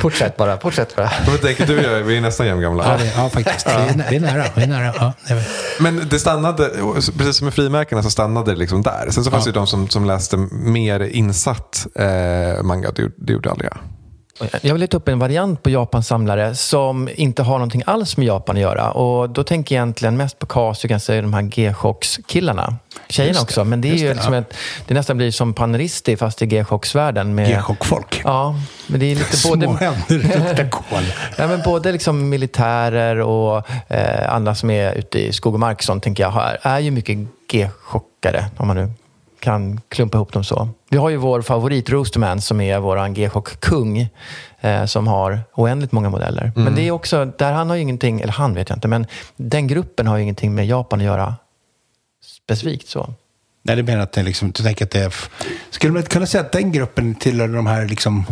Fortsätt 0.00 0.36
bara, 0.36 0.60
fortsätt 0.60 0.96
bara. 0.96 1.10
Vad 1.26 1.40
tänker 1.40 1.66
du 1.66 1.78
och 1.78 1.84
jag? 1.84 2.02
Vi 2.02 2.16
är 2.16 2.20
nästan 2.20 2.46
jämngamla. 2.46 2.84
Ja, 2.84 3.04
det, 3.04 3.12
ja 3.16 3.28
faktiskt. 3.28 3.66
Vi 3.66 3.72
är, 3.72 4.06
vi 4.10 4.16
är 4.16 4.20
nära. 4.20 4.44
Vi 4.54 4.62
är 4.62 4.66
nära. 4.66 4.94
Ja, 4.98 5.12
det 5.28 5.34
är. 5.34 5.42
Men 5.80 6.08
det 6.08 6.18
stannade, 6.18 6.70
precis 7.18 7.36
som 7.36 7.44
med 7.44 7.54
frimärkena 7.54 8.02
så 8.02 8.10
stannade 8.10 8.52
det 8.52 8.58
liksom 8.58 8.82
där. 8.82 9.08
Sen 9.10 9.24
så 9.24 9.30
fanns 9.30 9.44
det 9.44 9.48
ju 9.48 9.54
de 9.54 9.66
som, 9.66 9.88
som 9.88 10.04
läste 10.04 10.36
mer 10.52 11.00
insatt 11.00 11.86
eh, 11.94 12.62
manga. 12.62 12.90
Det, 12.90 13.10
det 13.16 13.32
gjorde 13.32 13.50
aldrig 13.50 13.70
jag. 13.70 13.78
Jag 14.62 14.74
vill 14.74 14.88
ta 14.88 14.96
upp 14.96 15.08
en 15.08 15.18
variant 15.18 15.62
på 15.62 15.70
Japans 15.70 16.06
samlare 16.06 16.54
som 16.54 17.08
inte 17.14 17.42
har 17.42 17.52
någonting 17.52 17.82
alls 17.86 18.16
med 18.16 18.26
Japan 18.26 18.56
att 18.56 18.62
göra. 18.62 18.90
Och 18.90 19.30
då 19.30 19.44
tänker 19.44 19.74
jag 19.74 19.82
egentligen 19.82 20.16
mest 20.16 20.38
på 20.38 20.46
Casio, 20.46 20.88
kan 20.88 21.00
säga 21.00 21.22
de 21.22 21.34
här 21.34 21.42
G-Shocks-killarna. 21.42 22.76
Tjejerna 23.08 23.40
också, 23.40 23.64
men 23.64 23.80
det 23.80 23.88
är 23.88 23.94
ju 23.94 24.08
det, 24.08 24.14
liksom 24.14 24.32
ja. 24.34 24.40
ett, 24.40 24.54
det 24.86 24.94
nästan 24.94 25.16
blir 25.16 25.30
som 25.30 25.54
Paneristi 25.54 26.16
fast 26.16 26.42
i 26.42 26.46
G-Shocks-världen. 26.46 27.34
Med, 27.34 27.48
G-chockfolk. 27.48 28.20
Ja, 28.24 28.54
men 28.86 29.00
det 29.00 29.06
är 29.06 29.14
lite 29.14 29.36
Små 29.36 29.56
både... 29.56 29.66
händer 29.66 30.38
luktar 30.48 30.70
kol. 30.70 31.02
Ja, 31.38 31.46
men 31.46 31.62
både 31.64 31.92
liksom 31.92 32.28
militärer 32.28 33.20
och 33.20 33.70
eh, 33.90 34.34
andra 34.34 34.54
som 34.54 34.70
är 34.70 34.92
ute 34.92 35.18
i 35.18 35.32
skog 35.32 35.54
och 35.54 35.60
mark 35.60 35.82
sånt, 35.82 36.02
tänker 36.02 36.22
jag, 36.22 36.30
har- 36.30 36.58
är 36.62 36.78
ju 36.78 36.90
mycket 36.90 37.18
G-chockare, 37.50 38.44
om 38.56 38.66
man 38.66 38.76
nu 38.76 38.90
kan 39.40 39.80
klumpa 39.88 40.18
ihop 40.18 40.32
dem 40.32 40.44
så. 40.44 40.68
Vi 40.90 40.96
har 40.98 41.08
ju 41.08 41.16
vår 41.16 41.42
favorit 41.42 41.90
Roosterman 41.90 42.40
som 42.40 42.60
är 42.60 42.78
vår 42.78 43.08
G-chock-kung 43.08 44.08
eh, 44.60 44.84
som 44.84 45.06
har 45.06 45.40
oändligt 45.54 45.92
många 45.92 46.10
modeller. 46.10 46.52
Men 46.56 46.74
det 46.74 46.82
är 46.82 46.90
också, 46.90 47.24
där 47.24 47.52
han 47.52 47.68
har 47.68 47.76
ju 47.76 47.82
ingenting, 47.82 48.20
eller 48.20 48.32
han 48.32 48.54
vet 48.54 48.68
jag 48.68 48.76
inte, 48.76 48.88
men 48.88 49.06
den 49.36 49.66
gruppen 49.66 50.06
har 50.06 50.16
ju 50.16 50.22
ingenting 50.22 50.54
med 50.54 50.66
Japan 50.66 50.98
att 51.00 51.04
göra 51.06 51.34
specifikt 52.26 52.88
så. 52.88 53.14
Nej, 53.62 53.76
det 53.76 53.82
menar 53.82 54.02
att 54.02 54.12
det 54.12 54.20
är 54.20 54.24
liksom, 54.24 54.50
du 54.50 54.62
tänker 54.62 54.84
att 54.84 54.90
det 54.90 55.00
är... 55.00 55.14
Skulle 55.70 55.92
man 55.92 56.00
inte 56.00 56.10
kunna 56.10 56.26
säga 56.26 56.44
att 56.44 56.52
den 56.52 56.72
gruppen 56.72 57.14
tillhör 57.14 57.48
de 57.48 57.66
här 57.66 57.86
liksom 57.86 58.24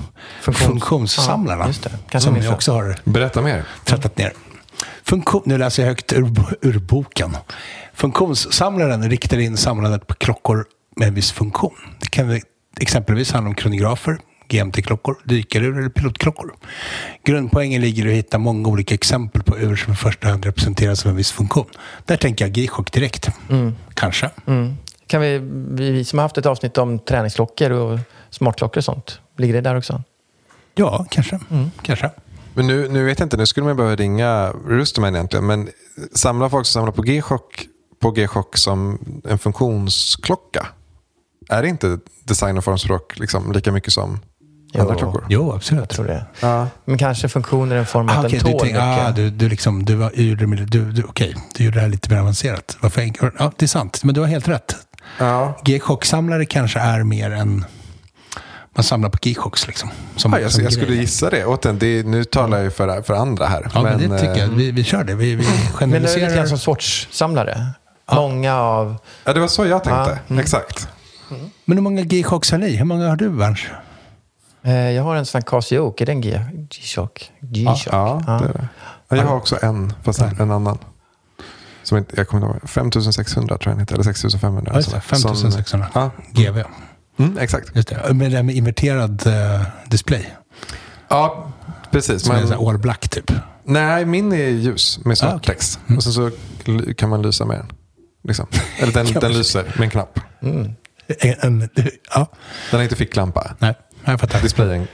Funktions- 0.42 0.52
funktionssamlarna? 0.66 1.60
Ja, 1.62 1.66
just 1.66 1.82
det. 1.82 1.90
Kanske 2.08 2.30
som 2.30 2.42
så. 2.42 2.52
också 2.52 2.72
har 2.72 2.96
Berätta 3.04 3.42
mer. 3.42 3.64
trattat 3.84 4.18
ner. 4.18 4.32
Funktion, 5.02 5.42
nu 5.44 5.58
läser 5.58 5.82
jag 5.82 5.88
högt 5.88 6.12
ur, 6.12 6.30
ur 6.60 6.78
boken. 6.78 7.36
Funktionssamlaren 7.94 9.10
riktar 9.10 9.38
in 9.38 9.56
samlandet 9.56 10.06
på 10.06 10.14
klockor 10.14 10.66
med 10.96 11.08
en 11.08 11.14
viss 11.14 11.32
funktion. 11.32 11.76
Det 12.00 12.10
kan 12.10 12.40
exempelvis 12.80 13.32
handla 13.32 13.48
om 13.48 13.54
kronografer, 13.54 14.18
GMT-klockor, 14.48 15.16
dykarur 15.24 15.78
eller 15.78 15.88
pilotklockor. 15.88 16.54
Grundpoängen 17.24 17.80
ligger 17.80 18.06
i 18.06 18.10
att 18.10 18.16
hitta 18.16 18.38
många 18.38 18.68
olika 18.68 18.94
exempel 18.94 19.42
på 19.42 19.58
ur 19.58 19.76
som 19.76 19.92
i 19.92 19.96
första 19.96 20.28
hand 20.28 20.44
representeras 20.44 21.04
av 21.06 21.10
en 21.10 21.16
viss 21.16 21.32
funktion. 21.32 21.66
Där 22.04 22.16
tänker 22.16 22.44
jag 22.44 22.52
G-chock 22.52 22.92
direkt. 22.92 23.30
Kanske. 23.94 24.30
Mm. 24.46 24.76
Kan 25.06 25.20
vi, 25.20 25.38
vi, 25.68 25.90
vi 25.90 26.04
som 26.04 26.18
har 26.18 26.24
haft 26.24 26.38
ett 26.38 26.46
avsnitt 26.46 26.78
om 26.78 26.98
träningsklockor 26.98 27.70
och 27.70 27.98
smartklockor 28.30 28.78
och 28.78 28.84
sånt, 28.84 29.20
ligger 29.36 29.54
det 29.54 29.60
där 29.60 29.76
också? 29.76 30.02
Ja, 30.74 31.06
kanske. 31.10 31.38
kanske. 31.82 32.10
Men 32.54 32.66
nu, 32.66 32.88
nu 32.88 33.04
vet 33.04 33.18
jag 33.18 33.26
inte, 33.26 33.36
nu 33.36 33.46
skulle 33.46 33.66
man 33.66 33.76
behöva 33.76 33.96
ringa 33.96 34.52
Roosterman 34.68 35.14
egentligen. 35.14 35.46
Men 35.46 35.68
samlar 36.14 36.48
folk 36.48 36.66
som 36.66 36.72
samlar 36.72 36.92
på 36.92 37.02
G-chock 37.02 37.66
på 38.00 38.10
G-chock 38.10 38.56
som 38.56 38.98
en 39.24 39.38
funktionsklocka? 39.38 40.66
Är 41.48 41.62
det 41.62 41.68
inte 41.68 41.98
design 42.24 42.58
och 42.58 42.64
formspråk 42.64 43.18
liksom, 43.18 43.52
lika 43.52 43.72
mycket 43.72 43.92
som 43.92 44.20
andra 44.78 44.94
Jo. 44.94 44.98
klockor? 44.98 45.26
Jo, 45.28 45.52
absolut. 45.52 45.80
Jag 45.80 45.88
tror 45.88 46.06
det. 46.06 46.26
Ja. 46.40 46.68
Men 46.84 46.98
kanske 46.98 47.28
funktioner 47.28 47.82
i 47.82 47.84
form 47.84 48.08
av 48.08 48.18
Ah, 48.18 48.22
den 48.22 48.30
du, 48.30 48.40
tål 48.40 48.50
tänk, 48.50 48.62
mycket. 48.62 48.80
ah, 48.82 49.10
du, 49.10 49.30
du, 49.30 49.48
liksom, 49.48 49.84
du, 49.84 49.94
var, 49.94 50.10
det- 50.16 50.64
du, 50.66 50.92
du, 50.92 51.02
okej, 51.02 51.34
du 51.56 51.64
gjorde 51.64 51.76
det 51.76 51.80
här 51.80 51.88
lite 51.88 52.10
mer 52.14 52.20
avancerat. 52.20 52.76
Varför 52.80 53.12
ja, 53.38 53.52
det 53.58 53.64
är 53.64 53.66
sant, 53.66 54.04
men 54.04 54.14
du 54.14 54.20
har 54.20 54.28
helt 54.28 54.48
rätt. 54.48 54.76
Ja. 55.18 55.58
G-chocksamlare 55.64 56.44
kanske 56.46 56.78
är 56.80 57.02
mer 57.02 57.30
än... 57.30 57.64
Man 58.76 58.84
samlar 58.84 59.08
på 59.10 59.18
G-chocks 59.22 59.66
liksom. 59.66 59.90
Som, 60.16 60.32
Ja, 60.32 60.40
jag, 60.40 60.52
som 60.52 60.64
jag 60.64 60.72
skulle 60.72 60.94
gissa 60.96 61.30
det. 61.30 61.44
Återigen, 61.44 61.78
det 61.78 61.86
är- 61.86 62.04
nu 62.04 62.24
talar 62.24 62.56
jag 62.56 62.64
ju 62.64 62.70
för, 62.70 63.02
för 63.02 63.14
andra 63.14 63.46
här. 63.46 63.70
Ja, 63.74 63.82
men, 63.82 63.98
det 64.10 64.18
tycker 64.18 64.32
eh, 64.34 64.38
jag. 64.40 64.48
Vi, 64.48 64.70
vi 64.70 64.84
kör 64.84 65.04
det. 65.04 65.14
Vi, 65.14 65.34
vi 65.34 65.44
Men 65.80 65.90
det 65.90 65.96
är 65.96 66.00
lite 66.00 66.12
generaliserar. 66.12 66.34
grann 66.36 66.48
som 66.48 66.58
Swatch-samlare. 66.58 67.66
Många 68.12 68.56
av... 68.60 68.96
Ja, 69.24 69.32
det 69.32 69.40
var 69.40 69.48
så 69.48 69.66
jag 69.66 69.84
tänkte. 69.84 70.10
Ja, 70.10 70.18
mm. 70.28 70.40
Exakt. 70.42 70.88
Men 71.64 71.76
hur 71.78 71.82
många 71.82 72.02
G-chocks 72.02 72.50
har 72.50 72.58
ni? 72.58 72.76
Hur 72.76 72.84
många 72.84 73.08
har 73.08 73.16
du, 73.16 73.30
Berns? 73.30 73.60
Eh, 74.62 74.72
jag 74.90 75.02
har 75.02 75.16
en 75.16 75.26
sån 75.26 75.38
här 75.38 75.42
Casio, 75.46 75.94
är 75.98 76.06
det 76.06 76.12
en 76.12 76.20
G- 76.20 76.40
G-Shock? 76.52 77.30
G-Shock? 77.40 77.94
Ja, 77.94 78.22
det 78.26 78.32
är 78.48 78.52
det. 78.52 78.68
Ja, 79.08 79.16
jag 79.16 79.24
har 79.26 79.36
också 79.36 79.58
en, 79.62 79.92
fast 80.02 80.20
en, 80.20 80.40
en 80.40 80.50
annan. 80.50 80.78
Som 81.82 81.98
inte, 81.98 82.14
jag 82.16 82.28
kommer 82.28 82.46
inte 82.46 82.56
ihåg. 82.58 82.70
5600 82.70 83.58
tror 83.58 83.70
jag 83.70 83.74
den 83.76 83.80
heter. 83.80 83.94
Eller 83.94 84.04
6500. 84.04 84.70
Ja, 84.72 84.76
just 84.78 84.90
det. 84.90 85.00
Som- 85.00 85.00
5600. 85.34 85.88
Ja, 85.94 86.10
GV. 86.32 86.62
mm, 87.18 87.38
exakt. 87.38 87.76
Just 87.76 87.88
det. 87.88 88.14
Med, 88.14 88.32
det 88.32 88.42
med 88.42 88.54
inverterad 88.54 89.26
eh, 89.26 89.62
display. 89.86 90.26
Ja, 91.08 91.52
precis. 91.90 92.22
Som 92.22 92.30
är 92.34 92.38
Men, 92.38 92.48
så 92.48 92.54
här 92.54 92.68
all 92.70 92.78
black 92.78 93.08
typ. 93.08 93.32
nej, 93.64 94.04
min 94.04 94.32
är 94.32 94.48
ljus 94.48 94.98
med 95.04 95.18
svart 95.18 95.32
Ah, 95.32 95.36
okej. 95.36 95.54
text. 95.54 95.78
Och 95.96 96.02
sen 96.02 96.12
så 96.12 96.30
kan 96.96 97.08
man 97.08 97.22
lysa 97.22 97.44
med 97.44 97.56
den. 97.58 97.66
Liksom. 98.24 98.46
Eller 98.78 98.92
den, 98.92 99.06
den 99.20 99.32
lyser 99.32 99.62
med 99.62 99.80
en 99.84 99.90
knapp. 99.90 100.20
En, 100.40 100.76
en, 101.08 101.68
ja, 102.14 102.30
Den 102.70 102.78
har 102.78 102.82
inte 102.82 102.96
ficklampa. 102.96 103.56
nej. 103.58 103.74
Jag 104.04 104.20
fattar. 104.20 104.40
Displayen 104.40 104.86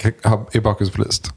är 0.53 0.61
bakgrundsbelyst. 0.61 1.31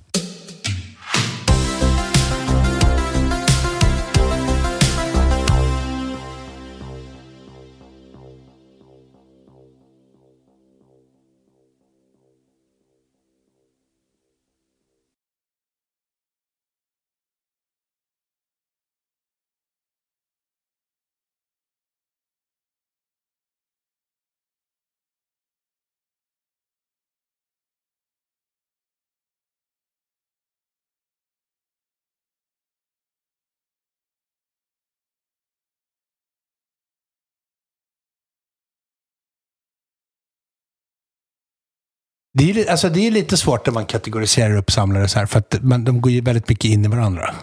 Det 42.33 42.51
är, 42.51 42.71
alltså 42.71 42.89
det 42.89 43.07
är 43.07 43.11
lite 43.11 43.37
svårt 43.37 43.65
när 43.65 43.73
man 43.73 43.85
kategoriserar 43.85 44.57
upp 44.57 44.71
samlare 44.71 45.07
så 45.07 45.19
här. 45.19 45.25
För 45.25 45.39
att 45.39 45.57
man, 45.61 45.83
de 45.83 46.01
går 46.01 46.11
ju 46.11 46.21
väldigt 46.21 46.49
mycket 46.49 46.65
in 46.65 46.85
i 46.85 46.87
varandra. 46.87 47.35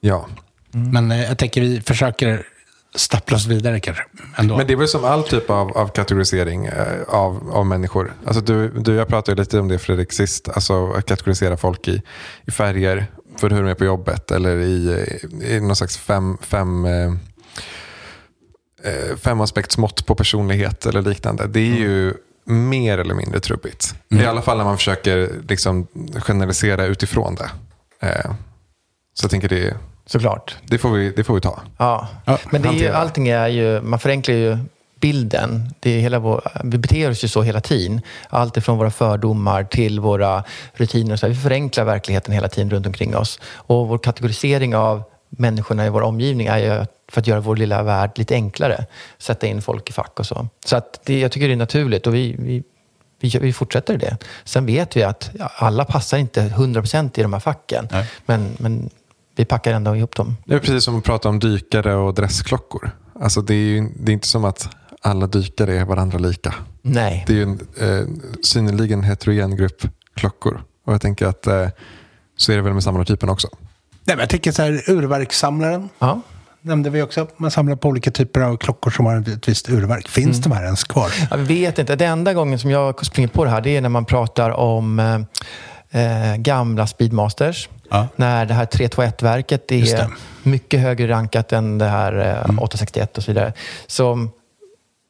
Ja. 0.00 0.26
Men 0.70 1.10
eh, 1.10 1.22
jag 1.22 1.38
tänker 1.38 1.60
vi 1.60 1.80
försöker 1.80 2.46
stappla 2.94 3.36
oss 3.36 3.46
vidare 3.46 3.80
kanske. 3.80 4.02
Ändå. 4.36 4.56
Men 4.56 4.66
det 4.66 4.72
är 4.72 4.76
väl 4.76 4.88
som 4.88 5.04
all 5.04 5.22
typ 5.22 5.50
av, 5.50 5.78
av 5.78 5.88
kategorisering 5.88 6.66
eh, 6.66 7.02
av, 7.08 7.50
av 7.52 7.66
människor. 7.66 8.12
Alltså 8.24 8.40
du, 8.40 8.68
du, 8.68 8.94
jag 8.94 9.08
pratade 9.08 9.42
lite 9.42 9.58
om 9.58 9.68
det 9.68 9.78
Fredrik 9.78 10.12
sist. 10.12 10.48
Alltså 10.48 10.92
att 10.92 11.06
kategorisera 11.06 11.56
folk 11.56 11.88
i, 11.88 12.02
i 12.46 12.50
färger. 12.50 13.06
för 13.36 13.50
hur 13.50 13.62
de 13.62 13.70
är 13.70 13.74
på 13.74 13.84
jobbet 13.84 14.30
eller 14.30 14.56
i, 14.56 15.06
i 15.44 15.60
någon 15.60 15.76
slags 15.76 15.98
fem, 15.98 16.38
fem, 16.42 16.84
eh, 16.84 17.12
eh 18.84 19.16
fem 19.16 19.40
aspektsmått 19.40 20.06
på 20.06 20.14
personlighet 20.14 20.86
eller 20.86 21.02
liknande. 21.02 21.46
Det 21.46 21.60
är 21.60 21.66
mm. 21.66 21.82
ju 21.82 22.14
mer 22.50 22.98
eller 22.98 23.14
mindre 23.14 23.40
trubbigt. 23.40 23.94
Mm. 24.10 24.24
I 24.24 24.26
alla 24.26 24.42
fall 24.42 24.56
när 24.56 24.64
man 24.64 24.76
försöker 24.76 25.30
liksom 25.48 25.86
generalisera 26.14 26.84
utifrån 26.84 27.34
det. 27.34 27.50
Eh, 28.06 28.30
så 29.14 29.24
jag 29.24 29.30
tänker 29.30 29.48
det, 29.48 29.76
Såklart. 30.06 30.56
Det 30.66 30.78
får 30.78 30.90
vi, 30.90 31.10
det 31.10 31.24
får 31.24 31.34
vi 31.34 31.40
ta. 31.40 31.60
Ja, 31.78 32.08
ja 32.24 32.38
men 32.50 32.62
det 32.62 32.68
är 32.68 32.72
ju, 32.72 32.88
allting 32.88 33.28
är 33.28 33.48
ju, 33.48 33.80
man 33.80 33.98
förenklar 33.98 34.34
ju 34.34 34.58
bilden. 35.00 35.74
Det 35.80 35.90
är 35.90 36.00
hela 36.00 36.18
vår, 36.18 36.42
vi 36.64 36.78
beter 36.78 37.10
oss 37.10 37.24
ju 37.24 37.28
så 37.28 37.42
hela 37.42 37.60
tiden. 37.60 38.00
Allt 38.28 38.56
ifrån 38.56 38.78
våra 38.78 38.90
fördomar 38.90 39.64
till 39.64 40.00
våra 40.00 40.44
rutiner. 40.74 41.16
Så 41.16 41.28
vi 41.28 41.34
förenklar 41.34 41.84
verkligheten 41.84 42.34
hela 42.34 42.48
tiden 42.48 42.70
runt 42.70 42.86
omkring 42.86 43.16
oss. 43.16 43.40
Och 43.54 43.88
vår 43.88 43.98
kategorisering 43.98 44.76
av 44.76 45.02
människorna 45.30 45.86
i 45.86 45.90
vår 45.90 46.02
omgivning 46.02 46.46
är 46.46 46.58
ju 46.58 46.86
för 47.08 47.20
att 47.20 47.26
göra 47.26 47.40
vår 47.40 47.56
lilla 47.56 47.82
värld 47.82 48.10
lite 48.14 48.34
enklare. 48.34 48.86
Sätta 49.18 49.46
in 49.46 49.62
folk 49.62 49.90
i 49.90 49.92
fack 49.92 50.20
och 50.20 50.26
så. 50.26 50.48
Så 50.64 50.76
att 50.76 51.00
det, 51.04 51.20
jag 51.20 51.32
tycker 51.32 51.48
det 51.48 51.54
är 51.54 51.56
naturligt 51.56 52.06
och 52.06 52.14
vi, 52.14 52.36
vi, 52.38 52.62
vi, 53.20 53.38
vi 53.40 53.52
fortsätter 53.52 53.98
det. 53.98 54.16
Sen 54.44 54.66
vet 54.66 54.96
vi 54.96 55.02
att 55.02 55.30
alla 55.56 55.84
passar 55.84 56.18
inte 56.18 56.40
100% 56.40 57.18
i 57.18 57.22
de 57.22 57.32
här 57.32 57.40
facken. 57.40 57.88
Men, 58.26 58.56
men 58.58 58.90
vi 59.36 59.44
packar 59.44 59.72
ändå 59.72 59.96
ihop 59.96 60.16
dem. 60.16 60.36
Det 60.44 60.54
är 60.54 60.58
precis 60.58 60.84
som 60.84 60.98
att 60.98 61.04
prata 61.04 61.28
om 61.28 61.38
dykare 61.38 61.94
och 61.94 62.14
dressklockor. 62.14 62.90
Alltså 63.20 63.42
det, 63.42 63.54
är 63.54 63.58
ju, 63.58 63.88
det 63.96 64.12
är 64.12 64.14
inte 64.14 64.28
som 64.28 64.44
att 64.44 64.68
alla 65.00 65.26
dykare 65.26 65.78
är 65.78 65.84
varandra 65.84 66.18
lika. 66.18 66.54
Nej. 66.82 67.24
Det 67.26 67.32
är 67.32 67.36
ju 67.36 67.42
en 67.42 67.60
eh, 67.80 68.06
synnerligen 68.42 69.02
heterogen 69.02 69.56
grupp 69.56 69.82
klockor. 70.14 70.62
Och 70.84 70.92
jag 70.94 71.00
tänker 71.00 71.26
att 71.26 71.46
eh, 71.46 71.68
så 72.36 72.52
är 72.52 72.56
det 72.56 72.62
väl 72.62 72.72
med 72.72 72.82
samlartypen 72.82 73.28
också. 73.28 73.48
Nej, 74.04 74.16
men 74.16 74.18
jag 74.18 74.28
tänker 74.28 74.52
så 74.52 74.62
här, 74.62 74.82
urverkssamlaren. 74.86 75.88
Ja. 75.98 76.20
Nämnde 76.62 76.90
vi 76.90 77.02
också. 77.02 77.26
Man 77.36 77.50
samlar 77.50 77.76
på 77.76 77.88
olika 77.88 78.10
typer 78.10 78.40
av 78.40 78.56
klockor 78.56 78.90
som 78.90 79.06
har 79.06 79.16
ett 79.16 79.48
visst 79.48 79.68
urverk. 79.68 80.08
Finns 80.08 80.36
mm. 80.36 80.40
de 80.40 80.52
här 80.52 80.64
ens 80.64 80.84
kvar? 80.84 81.12
Jag 81.30 81.38
vet 81.38 81.78
inte. 81.78 81.96
Det 81.96 82.04
enda 82.04 82.34
gången 82.34 82.58
som 82.58 82.70
jag 82.70 83.06
springer 83.06 83.28
på 83.28 83.44
det 83.44 83.50
här 83.50 83.60
det 83.60 83.76
är 83.76 83.80
när 83.80 83.88
man 83.88 84.04
pratar 84.04 84.50
om 84.50 84.98
eh, 85.90 86.36
gamla 86.36 86.86
Speedmasters. 86.86 87.68
Ja. 87.90 88.08
När 88.16 88.46
det 88.46 88.54
här 88.54 88.66
321-verket 88.66 89.72
är 89.72 90.10
mycket 90.42 90.80
högre 90.80 91.08
rankat 91.08 91.52
än 91.52 91.78
det 91.78 91.88
här 91.88 92.12
eh, 92.18 92.44
mm. 92.44 92.58
861 92.58 93.18
och 93.18 93.24
så 93.24 93.30
vidare. 93.30 93.52
Så 93.86 94.28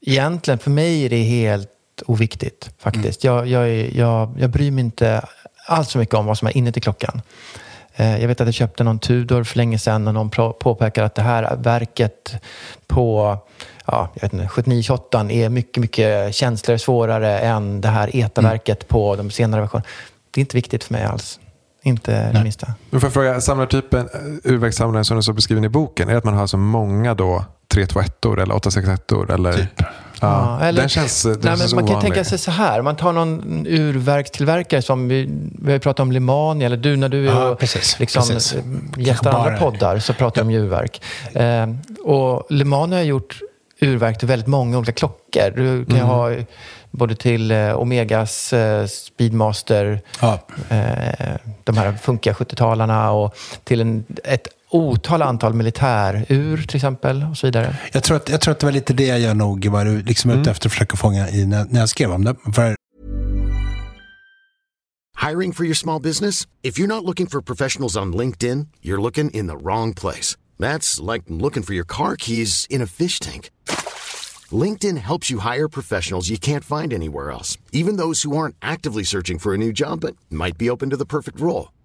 egentligen, 0.06 0.58
för 0.58 0.70
mig 0.70 1.04
är 1.04 1.10
det 1.10 1.22
helt 1.22 1.68
oviktigt 2.06 2.70
faktiskt. 2.78 3.24
Mm. 3.24 3.36
Jag, 3.36 3.46
jag, 3.46 3.92
jag, 3.94 4.36
jag 4.38 4.50
bryr 4.50 4.70
mig 4.70 4.84
inte 4.84 5.24
alls 5.66 5.90
så 5.90 5.98
mycket 5.98 6.14
om 6.14 6.26
vad 6.26 6.38
som 6.38 6.48
är 6.48 6.56
inuti 6.56 6.80
klockan. 6.80 7.22
Eh, 8.00 8.20
jag 8.20 8.28
vet 8.28 8.40
att 8.40 8.46
jag 8.46 8.54
köpte 8.54 8.84
någon 8.84 8.98
Tudor 8.98 9.44
för 9.44 9.56
länge 9.56 9.78
sedan 9.78 10.08
och 10.08 10.14
någon 10.14 10.30
påpekar 10.30 11.04
att 11.04 11.14
det 11.14 11.22
här 11.22 11.56
verket 11.56 12.34
på 12.86 13.36
ja, 13.86 14.08
7928 14.48 15.26
är 15.30 15.48
mycket, 15.48 15.80
mycket 15.80 16.34
känsligare, 16.34 16.78
svårare 16.78 17.38
än 17.38 17.80
det 17.80 17.88
här 17.88 18.16
ETA-verket 18.16 18.82
mm. 18.82 18.88
på 18.88 19.16
de 19.16 19.30
senare 19.30 19.60
versionerna. 19.60 19.88
Det 20.30 20.40
är 20.40 20.42
inte 20.42 20.56
viktigt 20.56 20.84
för 20.84 20.92
mig 20.92 21.04
alls. 21.04 21.40
Inte 21.82 22.32
det 22.32 22.42
minsta. 22.42 22.74
Men 22.90 23.00
får 23.00 23.06
jag 23.06 23.12
fråga, 23.12 23.40
samlartypen, 23.40 24.08
eh, 24.14 24.52
urverkssamlaren 24.52 25.04
som 25.04 25.16
du 25.16 25.22
så 25.22 25.32
beskriven 25.32 25.64
i 25.64 25.68
boken, 25.68 26.08
är 26.08 26.12
det 26.12 26.18
att 26.18 26.24
man 26.24 26.34
har 26.34 26.46
så 26.46 26.56
många 26.56 27.14
då 27.14 27.44
321 27.72 28.24
eller 28.24 28.54
861 28.54 29.12
eller? 29.30 29.52
Typ. 29.52 29.82
Ja, 30.22 30.58
ja, 30.60 30.66
eller, 30.66 30.80
den 30.80 30.88
känns, 30.88 31.22
den 31.22 31.38
nej, 31.42 31.58
känns 31.58 31.74
Man 31.74 31.84
ovanlig. 31.84 32.02
kan 32.02 32.10
tänka 32.10 32.24
sig 32.24 32.38
så 32.38 32.50
här. 32.50 32.82
Man 32.82 32.96
tar 32.96 33.12
någon 33.12 33.66
urverkstillverkare 33.66 34.82
som 34.82 35.08
vi, 35.08 35.28
vi 35.62 35.72
har 35.72 35.78
pratat 35.78 36.00
om 36.00 36.12
Limani, 36.12 36.64
eller 36.64 36.76
du 36.76 36.96
när 36.96 37.08
du 37.08 37.24
ja, 37.24 37.44
och 37.44 37.62
liksom, 37.98 38.28
precis. 38.28 38.56
gästar 38.96 39.32
andra 39.32 39.56
poddar 39.56 39.98
så 39.98 40.12
pratar 40.12 40.44
vi 40.44 40.54
ja. 40.54 40.60
om 40.60 40.64
urverk. 40.64 41.02
Eh, 41.34 41.66
och 42.04 42.46
Limani 42.50 42.96
har 42.96 43.02
gjort 43.02 43.40
urverk 43.80 44.18
till 44.18 44.28
väldigt 44.28 44.48
många 44.48 44.78
olika 44.78 44.92
klockor. 44.92 45.50
Du 45.56 45.84
kan 45.84 45.96
mm. 45.96 46.08
ha 46.08 46.30
både 46.90 47.14
till 47.14 47.50
eh, 47.50 47.80
Omegas 47.80 48.52
eh, 48.52 48.86
Speedmaster, 48.86 50.00
ja. 50.20 50.38
eh, 50.68 51.36
de 51.64 51.76
här 51.76 51.92
funkiga 51.92 52.32
70-talarna 52.32 53.10
och 53.10 53.36
till 53.64 53.80
en, 53.80 54.04
ett 54.24 54.48
otal 54.70 55.22
antal 55.22 55.54
militärur 55.54 56.62
till 56.62 56.76
exempel 56.76 57.26
och 57.30 57.36
så 57.36 57.46
vidare. 57.46 57.76
Jag 57.92 58.02
tror 58.02 58.16
att, 58.16 58.28
jag 58.28 58.40
tror 58.40 58.52
att 58.52 58.60
det 58.60 58.66
var 58.66 58.72
lite 58.72 58.92
det 58.92 59.06
jag 59.06 59.36
nog 59.36 59.66
var 59.66 59.84
liksom 59.84 60.30
mm. 60.30 60.40
ute 60.40 60.50
efter 60.50 60.68
att 60.68 60.72
försöka 60.72 60.96
fånga 60.96 61.30
i 61.30 61.46
när, 61.46 61.64
när 61.64 61.80
jag 61.80 61.88
skrev 61.88 62.12
om 62.12 62.24
det. 62.24 62.34
För... 62.54 62.76
Hiring 65.28 65.52
for 65.52 65.64
your 65.64 65.74
small 65.74 66.02
business? 66.02 66.46
If 66.62 66.78
you're 66.78 66.86
not 66.86 67.04
looking 67.04 67.26
for 67.26 67.42
professionals 67.42 67.96
on 67.96 68.16
LinkedIn, 68.16 68.66
you're 68.82 69.02
looking 69.02 69.30
in 69.30 69.48
the 69.48 69.56
wrong 69.56 69.94
place. 69.94 70.36
That's 70.58 71.12
like 71.12 71.24
looking 71.28 71.62
for 71.62 71.74
your 71.74 71.86
car 71.86 72.16
keys 72.16 72.66
in 72.70 72.82
a 72.82 72.86
fish 72.86 73.20
tank. 73.20 73.50
LinkedIn 74.64 74.96
helps 74.96 75.30
you 75.30 75.40
hire 75.40 75.68
professionals 75.68 76.28
you 76.30 76.38
can't 76.38 76.64
find 76.64 76.92
anywhere 76.92 77.30
else, 77.30 77.58
even 77.72 77.96
those 77.96 78.22
who 78.22 78.36
aren't 78.36 78.56
actively 78.62 79.04
searching 79.04 79.38
for 79.38 79.54
a 79.54 79.58
new 79.58 79.72
job 79.72 80.00
but 80.00 80.16
might 80.30 80.58
be 80.58 80.70
open 80.70 80.90
to 80.90 80.96
the 80.96 81.04
perfect 81.04 81.40
role. 81.40 81.68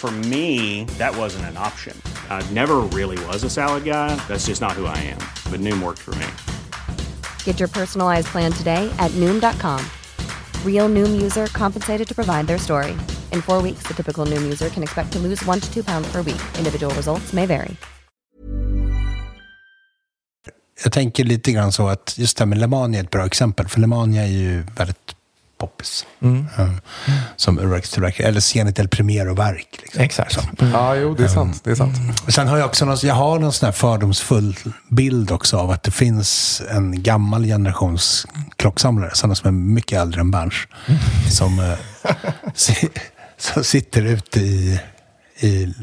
For 0.00 0.10
me, 0.10 0.86
that 0.96 1.14
wasn't 1.14 1.44
an 1.50 1.58
option. 1.58 1.94
I 2.30 2.40
never 2.54 2.76
really 2.98 3.18
was 3.26 3.44
a 3.44 3.50
salad 3.50 3.84
guy. 3.84 4.16
That's 4.28 4.46
just 4.46 4.62
not 4.62 4.72
who 4.72 4.86
I 4.86 4.96
am. 4.96 5.20
But 5.52 5.60
Noom 5.60 5.82
worked 5.82 5.98
for 5.98 6.14
me. 6.14 6.26
Get 7.44 7.60
your 7.60 7.68
personalized 7.68 8.28
plan 8.28 8.50
today 8.50 8.90
at 8.98 9.10
Noom.com. 9.20 9.84
Real 10.64 10.88
Noom 10.88 11.20
user 11.20 11.48
compensated 11.48 12.08
to 12.08 12.14
provide 12.14 12.46
their 12.46 12.58
story. 12.58 12.92
In 13.32 13.42
four 13.42 13.60
weeks, 13.62 13.82
the 13.86 13.92
typical 13.92 14.24
Noom 14.24 14.42
user 14.42 14.70
can 14.70 14.82
expect 14.82 15.12
to 15.12 15.18
lose 15.18 15.44
one 15.44 15.60
to 15.60 15.68
two 15.70 15.84
pounds 15.84 16.10
per 16.10 16.22
week. 16.22 16.40
Individual 16.56 16.94
results 16.94 17.34
may 17.34 17.46
vary. 17.46 17.76
Jag 20.82 20.92
tänker 20.92 21.24
lite 21.24 21.52
grann 21.52 21.72
så 21.72 21.88
att 21.88 22.18
just 22.18 22.36
det 22.36 22.44
här 22.44 22.46
med 22.46 22.58
Lemania 22.58 23.00
är 23.00 23.04
ett 23.04 23.10
bra 23.10 23.26
exempel. 23.26 23.68
För 23.68 23.80
Lemania 23.80 24.22
är 24.22 24.26
ju 24.26 24.62
väldigt 24.76 25.16
poppis. 25.60 26.06
Mm. 26.22 26.46
Um, 26.58 26.80
som 27.36 27.58
urverkstillverkare. 27.58 28.28
Eller 28.28 28.40
Zenit 28.40 28.78
El 28.78 28.88
Primero-verk. 28.88 29.68
Liksom. 29.82 30.02
Exakt. 30.02 30.60
Mm. 30.60 30.72
Ja, 30.72 30.96
jo, 30.96 31.14
det 31.14 31.24
är 31.24 31.28
sant. 31.28 31.64
Det 31.64 31.70
är 31.70 31.74
sant. 31.74 31.96
Mm. 31.98 32.14
Sen 32.28 32.48
har 32.48 32.58
jag 32.58 32.66
också 32.66 32.84
någon, 32.84 32.96
jag 33.02 33.14
har 33.14 33.38
någon 33.38 33.52
sån 33.52 33.66
här 33.66 33.72
fördomsfull 33.72 34.56
bild 34.88 35.30
också 35.30 35.56
av 35.56 35.70
att 35.70 35.82
det 35.82 35.90
finns 35.90 36.62
en 36.70 37.02
gammal 37.02 37.44
generations 37.44 38.26
klocksamlare. 38.56 39.10
Sådana 39.14 39.34
som 39.34 39.48
är 39.48 39.52
mycket 39.52 40.00
äldre 40.00 40.20
än 40.20 40.30
Berns. 40.30 40.54
Mm. 40.86 41.00
Som, 41.30 41.58
uh, 41.58 41.74
som 43.38 43.64
sitter 43.64 44.02
ute 44.02 44.40
i, 44.40 44.80
i 45.40 45.74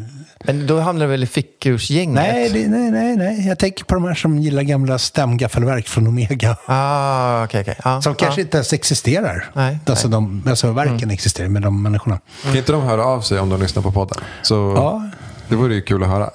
men 0.45 0.67
då 0.67 0.79
hamnar 0.79 1.05
du 1.05 1.11
väl 1.11 1.23
i 1.23 1.27
fickursgänget? 1.27 2.15
Nej, 2.15 2.49
det, 2.49 2.67
nej, 2.67 2.91
nej, 2.91 3.15
nej. 3.15 3.47
Jag 3.47 3.59
tänker 3.59 3.83
på 3.83 3.95
de 3.95 4.03
här 4.03 4.13
som 4.13 4.39
gillar 4.39 4.61
gamla 4.61 4.99
stämgaffelverk 4.99 5.87
från 5.87 6.07
Omega. 6.07 6.57
Ah, 6.65 7.43
okay, 7.43 7.61
okay. 7.61 7.75
Ah, 7.79 8.01
som 8.01 8.11
ah. 8.11 8.15
kanske 8.15 8.41
inte 8.41 8.57
ens 8.57 8.73
existerar. 8.73 9.49
Nej, 9.53 9.79
alltså, 9.85 10.07
nej. 10.07 10.11
De, 10.11 10.49
alltså 10.49 10.71
verken 10.71 10.97
mm. 10.97 11.09
existerar, 11.09 11.47
men 11.47 11.61
de 11.61 11.83
människorna. 11.83 12.19
Kan 12.43 12.55
inte 12.55 12.71
de 12.71 12.81
höra 12.81 13.05
av 13.05 13.21
sig 13.21 13.39
om 13.39 13.49
de 13.49 13.61
lyssnar 13.61 13.83
på 13.83 13.91
podden? 13.91 14.17
Så 14.41 14.53
ja. 14.75 15.09
Det 15.47 15.55
vore 15.55 15.75
ju 15.75 15.81
kul 15.81 16.03
att 16.03 16.09
höra. 16.09 16.29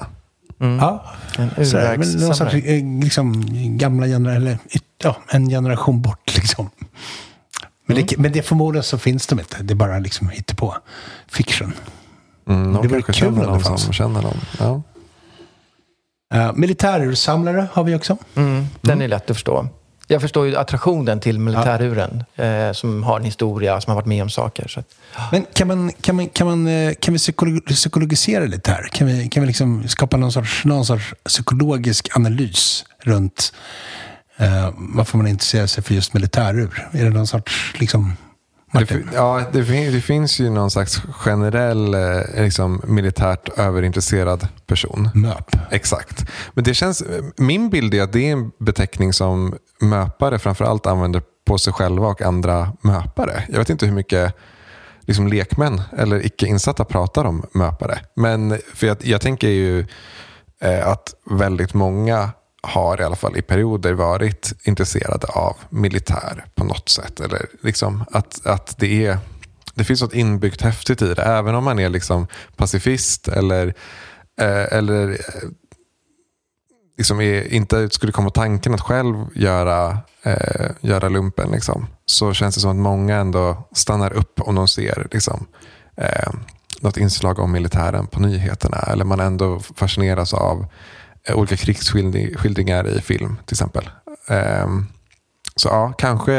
Mm. 0.60 0.78
Ja, 0.78 1.04
en 1.36 1.66
så, 1.66 1.76
men 1.76 2.12
någon 2.12 2.34
sorts, 2.34 2.54
eh, 2.54 2.84
liksom, 3.02 3.46
gamla 3.78 4.06
generationer, 4.06 4.36
eller 4.36 4.58
ja, 5.02 5.16
en 5.28 5.48
generation 5.48 6.02
bort 6.02 6.34
liksom. 6.36 6.70
Men, 7.86 7.96
mm. 7.96 8.06
det, 8.10 8.18
men 8.18 8.32
det 8.32 8.42
förmodligen 8.42 8.84
så 8.84 8.98
finns 8.98 9.26
de 9.26 9.38
inte. 9.38 9.62
Det 9.62 9.72
är 9.72 9.76
bara 9.76 9.98
liksom 9.98 10.30
på 10.56 10.76
fiction. 11.28 11.72
Mm, 12.46 12.82
det 12.82 12.88
vore 12.88 13.02
kul 13.02 13.28
om 13.28 13.58
det 13.58 13.64
fanns. 13.64 13.82
Som 13.82 13.92
känner 13.92 14.22
någon. 14.22 14.40
Ja. 14.58 14.82
Uh, 16.34 16.52
militärursamlare 16.54 17.66
har 17.72 17.84
vi 17.84 17.94
också. 17.94 18.16
Mm, 18.34 18.66
den 18.80 18.92
mm. 18.92 19.04
är 19.04 19.08
lätt 19.08 19.30
att 19.30 19.36
förstå. 19.36 19.68
Jag 20.06 20.20
förstår 20.20 20.46
ju 20.46 20.56
attraktionen 20.56 21.20
till 21.20 21.38
militäruren 21.38 22.24
ja. 22.34 22.44
eh, 22.44 22.72
som 22.72 23.02
har 23.02 23.16
en 23.16 23.24
historia, 23.24 23.80
som 23.80 23.90
har 23.90 23.94
varit 23.94 24.06
med 24.06 24.22
om 24.22 24.30
saker. 24.30 24.68
Så 24.68 24.80
att, 24.80 24.86
Men 25.32 25.46
kan, 25.54 25.68
man, 25.68 25.92
kan, 26.00 26.16
man, 26.16 26.28
kan, 26.28 26.46
man, 26.46 26.66
eh, 26.66 26.94
kan 27.00 27.14
vi 27.14 27.18
psykologisera 27.66 28.44
lite 28.44 28.70
här? 28.70 28.88
Kan 28.92 29.06
vi, 29.06 29.28
kan 29.28 29.40
vi 29.40 29.46
liksom 29.46 29.88
skapa 29.88 30.16
någon 30.16 30.32
sorts, 30.32 30.64
någon 30.64 30.84
sorts 30.84 31.14
psykologisk 31.24 32.16
analys 32.16 32.84
runt 32.98 33.52
eh, 34.36 34.70
varför 34.76 35.18
man 35.18 35.26
intresserar 35.26 35.66
sig 35.66 35.84
för 35.84 35.94
just 35.94 36.14
militärur? 36.14 36.88
Är 36.92 37.04
det 37.04 37.10
någon 37.10 37.26
sorts 37.26 37.74
liksom? 37.80 38.16
Det, 38.72 39.02
ja, 39.14 39.42
det, 39.52 39.62
det 39.90 40.00
finns 40.00 40.40
ju 40.40 40.50
någon 40.50 40.70
slags 40.70 41.02
generell 41.12 41.94
eh, 41.94 42.42
liksom, 42.42 42.80
militärt 42.84 43.58
överintresserad 43.58 44.48
person. 44.66 45.10
MÖP. 45.14 45.56
Exakt. 45.70 46.24
Men 46.54 46.64
det 46.64 46.74
känns, 46.74 47.02
min 47.36 47.70
bild 47.70 47.94
är 47.94 48.02
att 48.02 48.12
det 48.12 48.28
är 48.28 48.32
en 48.32 48.50
beteckning 48.58 49.12
som 49.12 49.54
möpare 49.80 50.38
framförallt 50.38 50.86
använder 50.86 51.22
på 51.44 51.58
sig 51.58 51.72
själva 51.72 52.06
och 52.06 52.22
andra 52.22 52.72
möpare. 52.80 53.44
Jag 53.48 53.58
vet 53.58 53.70
inte 53.70 53.86
hur 53.86 53.92
mycket 53.92 54.34
liksom, 55.00 55.28
lekmän 55.28 55.82
eller 55.98 56.26
icke 56.26 56.46
insatta 56.46 56.84
pratar 56.84 57.24
om 57.24 57.46
möpare. 57.54 57.98
Men 58.16 58.58
för 58.74 58.86
jag, 58.86 58.96
jag 59.00 59.20
tänker 59.20 59.48
ju 59.48 59.86
eh, 60.60 60.88
att 60.88 61.14
väldigt 61.30 61.74
många 61.74 62.30
har 62.62 63.00
i 63.00 63.04
alla 63.04 63.16
fall 63.16 63.36
i 63.36 63.42
perioder 63.42 63.92
varit 63.92 64.52
intresserade 64.64 65.26
av 65.26 65.56
militär 65.70 66.44
på 66.54 66.64
något 66.64 66.88
sätt. 66.88 67.20
Eller 67.20 67.46
liksom 67.62 68.04
att, 68.10 68.46
att 68.46 68.74
det 68.78 69.06
är 69.06 69.18
det 69.74 69.84
finns 69.84 70.02
något 70.02 70.14
inbyggt 70.14 70.62
häftigt 70.62 71.02
i 71.02 71.14
det. 71.14 71.22
Även 71.22 71.54
om 71.54 71.64
man 71.64 71.78
är 71.78 71.88
liksom 71.88 72.26
pacifist 72.56 73.28
eller, 73.28 73.66
eh, 74.40 74.72
eller 74.72 75.10
eh, 75.10 75.48
liksom 76.96 77.20
är, 77.20 77.52
inte 77.52 77.90
skulle 77.90 78.12
komma 78.12 78.30
tanken 78.30 78.74
att 78.74 78.80
själv 78.80 79.16
göra, 79.34 79.98
eh, 80.22 80.70
göra 80.80 81.08
lumpen. 81.08 81.50
Liksom, 81.50 81.86
så 82.06 82.32
känns 82.32 82.54
det 82.54 82.60
som 82.60 82.70
att 82.70 82.76
många 82.76 83.16
ändå 83.16 83.68
stannar 83.72 84.12
upp 84.12 84.40
om 84.40 84.54
de 84.54 84.68
ser 84.68 85.06
liksom, 85.12 85.46
eh, 85.96 86.32
något 86.80 86.96
inslag 86.96 87.38
om 87.38 87.52
militären 87.52 88.06
på 88.06 88.20
nyheterna. 88.20 88.76
Eller 88.76 89.04
man 89.04 89.20
ändå 89.20 89.60
fascineras 89.76 90.34
av 90.34 90.66
olika 91.28 91.56
krigsskildringar 91.56 92.88
i 92.88 93.00
film 93.00 93.36
till 93.46 93.54
exempel. 93.54 93.90
Ehm, 94.28 94.86
så 95.56 95.68
ja, 95.68 95.92
kanske 95.98 96.32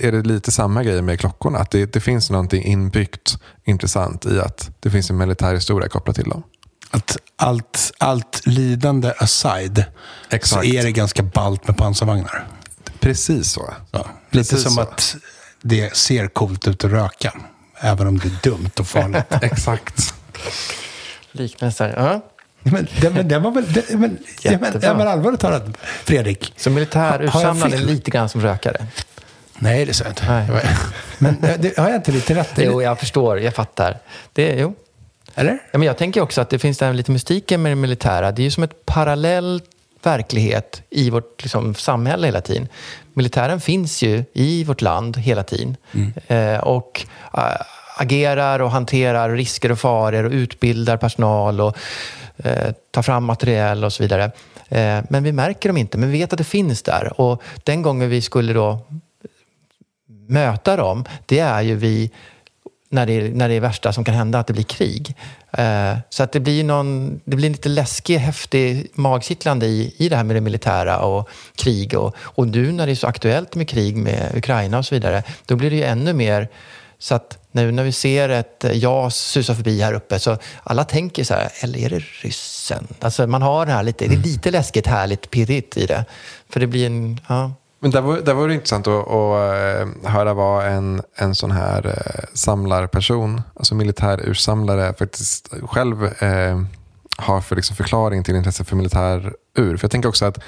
är 0.00 0.12
det 0.12 0.22
lite 0.22 0.52
samma 0.52 0.82
grej 0.82 1.02
med 1.02 1.20
klockorna. 1.20 1.58
Att 1.58 1.70
det, 1.70 1.92
det 1.92 2.00
finns 2.00 2.30
någonting 2.30 2.64
inbyggt 2.64 3.38
intressant 3.64 4.26
i 4.26 4.40
att 4.40 4.70
det 4.80 4.90
finns 4.90 5.10
en 5.10 5.16
militär 5.16 5.54
historia 5.54 5.88
kopplat 5.88 6.16
till 6.16 6.28
dem. 6.28 6.42
Att 6.90 7.16
allt, 7.36 7.92
allt 7.98 8.42
lidande 8.46 9.12
aside 9.18 9.84
Exakt. 10.30 10.62
så 10.62 10.62
är 10.74 10.82
det 10.82 10.92
ganska 10.92 11.22
ballt 11.22 11.66
med 11.66 11.76
pansarvagnar. 11.76 12.46
Precis 13.00 13.52
så. 13.52 13.74
Ja. 13.90 13.98
Lite 14.30 14.50
Precis 14.50 14.62
som 14.62 14.72
så. 14.72 14.80
att 14.80 15.16
det 15.62 15.96
ser 15.96 16.26
coolt 16.28 16.68
ut 16.68 16.84
att 16.84 16.90
röka. 16.90 17.32
Även 17.80 18.06
om 18.06 18.18
det 18.18 18.28
är 18.28 18.50
dumt 18.50 18.70
och 18.78 18.86
farligt. 18.86 19.24
Exakt. 19.42 20.14
Liknelser. 21.32 21.94
Ja. 21.96 22.20
Men, 22.62 22.88
det, 23.00 23.10
men 23.10 23.28
det 23.28 23.38
var 23.38 23.50
väl... 23.50 23.72
Det, 23.72 23.98
men, 23.98 24.18
ja, 24.42 24.58
men, 24.94 25.08
allvarligt 25.08 25.40
talat, 25.40 25.64
Fredrik. 26.04 26.52
Så 26.56 26.70
militärursamlande 26.70 27.76
är 27.76 27.80
lite 27.80 28.10
grann 28.10 28.28
som 28.28 28.40
rökare? 28.40 28.86
Nej, 29.58 29.84
det 29.84 29.94
sa 29.94 30.04
jag 30.04 30.10
inte. 30.10 30.26
Nej. 30.28 30.62
Men 31.18 31.44
eh, 31.44 31.60
det, 31.60 31.78
har 31.78 31.88
jag 31.88 31.96
inte 31.96 32.12
lite 32.12 32.34
rätt? 32.34 32.52
Jo, 32.56 32.82
jag 32.82 32.98
förstår. 32.98 33.40
Jag 33.40 33.54
fattar. 33.54 33.98
Det, 34.32 34.54
jo. 34.54 34.74
Eller? 35.34 35.52
Ja, 35.52 35.78
men 35.78 35.82
jag 35.82 35.98
tänker 35.98 36.20
också 36.20 36.40
att 36.40 36.50
det 36.50 36.58
finns 36.58 36.78
där 36.78 36.92
lite 36.92 37.10
mystiken 37.10 37.62
med 37.62 37.72
det 37.72 37.76
militära. 37.76 38.32
Det 38.32 38.42
är 38.42 38.44
ju 38.44 38.50
som 38.50 38.62
ett 38.62 38.86
parallell 38.86 39.62
verklighet 40.02 40.82
i 40.90 41.10
vårt 41.10 41.42
liksom, 41.42 41.74
samhälle 41.74 42.26
hela 42.26 42.40
tiden. 42.40 42.68
Militären 43.12 43.60
finns 43.60 44.02
ju 44.02 44.24
i 44.32 44.64
vårt 44.64 44.80
land 44.80 45.16
hela 45.16 45.42
tiden. 45.42 45.76
Eh, 46.26 46.58
och 46.58 47.06
äh, 47.34 47.42
agerar 47.96 48.60
och 48.60 48.70
hanterar 48.70 49.30
risker 49.30 49.72
och 49.72 49.78
faror 49.78 50.24
och 50.24 50.32
utbildar 50.32 50.96
personal 50.96 51.60
och 51.60 51.76
eh, 52.44 53.02
fram 53.02 53.24
material 53.24 53.84
och 53.84 53.92
så 53.92 54.02
vidare. 54.02 54.24
Eh, 54.68 54.98
men 55.08 55.22
vi 55.22 55.32
märker 55.32 55.68
dem 55.68 55.76
inte, 55.76 55.98
men 55.98 56.10
vi 56.10 56.18
vet 56.18 56.32
att 56.32 56.38
det 56.38 56.44
finns 56.44 56.82
där. 56.82 57.20
Och 57.20 57.42
den 57.64 57.82
gången 57.82 58.08
vi 58.08 58.22
skulle 58.22 58.52
då 58.52 58.80
möta 60.28 60.76
dem, 60.76 61.04
det 61.26 61.38
är 61.38 61.62
ju 61.62 61.74
vi 61.74 62.10
när 62.92 63.06
det, 63.06 63.12
är, 63.12 63.30
när 63.30 63.48
det 63.48 63.54
är 63.54 63.60
värsta 63.60 63.92
som 63.92 64.04
kan 64.04 64.14
hända, 64.14 64.38
att 64.38 64.46
det 64.46 64.52
blir 64.52 64.64
krig. 64.64 65.16
Eh, 65.52 65.98
så 66.08 66.22
att 66.22 66.32
det 66.32 66.40
blir, 66.40 66.64
någon, 66.64 67.20
det 67.24 67.36
blir 67.36 67.50
lite 67.50 67.68
läskig, 67.68 68.18
häftig, 68.18 68.90
magkittlande 68.94 69.66
i, 69.66 69.94
i 69.96 70.08
det 70.08 70.16
här 70.16 70.24
med 70.24 70.36
det 70.36 70.40
militära 70.40 70.98
och 70.98 71.28
krig. 71.54 71.98
Och, 71.98 72.16
och 72.18 72.48
nu 72.48 72.72
när 72.72 72.86
det 72.86 72.92
är 72.92 72.96
så 72.96 73.06
aktuellt 73.06 73.54
med 73.54 73.68
krig 73.68 73.96
med 73.96 74.36
Ukraina 74.36 74.78
och 74.78 74.86
så 74.86 74.94
vidare, 74.94 75.22
då 75.46 75.56
blir 75.56 75.70
det 75.70 75.76
ju 75.76 75.84
ännu 75.84 76.12
mer 76.12 76.48
så 76.98 77.14
att 77.14 77.39
nu 77.52 77.72
när 77.72 77.84
vi 77.84 77.92
ser 77.92 78.28
ett 78.28 78.64
JAS 78.72 79.16
susa 79.16 79.54
förbi 79.54 79.80
här 79.80 79.92
uppe 79.92 80.18
så 80.18 80.36
alla 80.62 80.84
tänker 80.84 81.24
så 81.24 81.34
här, 81.34 81.48
eller 81.60 81.78
är 81.78 81.90
det 81.90 81.98
ryssen? 82.22 82.86
Alltså 83.00 83.26
man 83.26 83.42
har 83.42 83.66
det 83.66 83.72
här 83.72 83.82
lite, 83.82 84.08
det 84.08 84.14
är 84.14 84.18
lite 84.18 84.50
läskigt, 84.50 84.86
härligt, 84.86 85.30
pirrigt 85.30 85.76
i 85.76 85.86
det. 85.86 86.04
För 86.48 86.60
det 86.60 86.66
blir 86.66 86.86
en, 86.86 87.20
ja, 87.28 87.52
Men 87.80 87.90
där 87.90 88.00
var, 88.00 88.16
där 88.16 88.34
var 88.34 88.48
det 88.48 88.54
intressant 88.54 88.86
att, 88.86 89.08
att 89.08 90.04
eh, 90.04 90.10
höra 90.10 90.34
vad 90.34 90.66
en, 90.66 91.02
en 91.14 91.34
sån 91.34 91.50
här 91.50 91.86
eh, 91.86 92.24
samlarperson, 92.34 93.42
alltså 93.54 93.74
militärursamlare, 93.74 94.94
faktiskt 94.94 95.48
själv 95.62 96.04
eh, 96.04 96.62
har 97.16 97.40
för 97.40 97.56
liksom 97.56 97.76
förklaring 97.76 98.24
till 98.24 98.36
intresse 98.36 98.64
för 98.64 98.76
militärur. 98.76 99.76
För 99.76 99.84
jag 99.84 99.90
tänker 99.90 100.08
också 100.08 100.24
att 100.24 100.38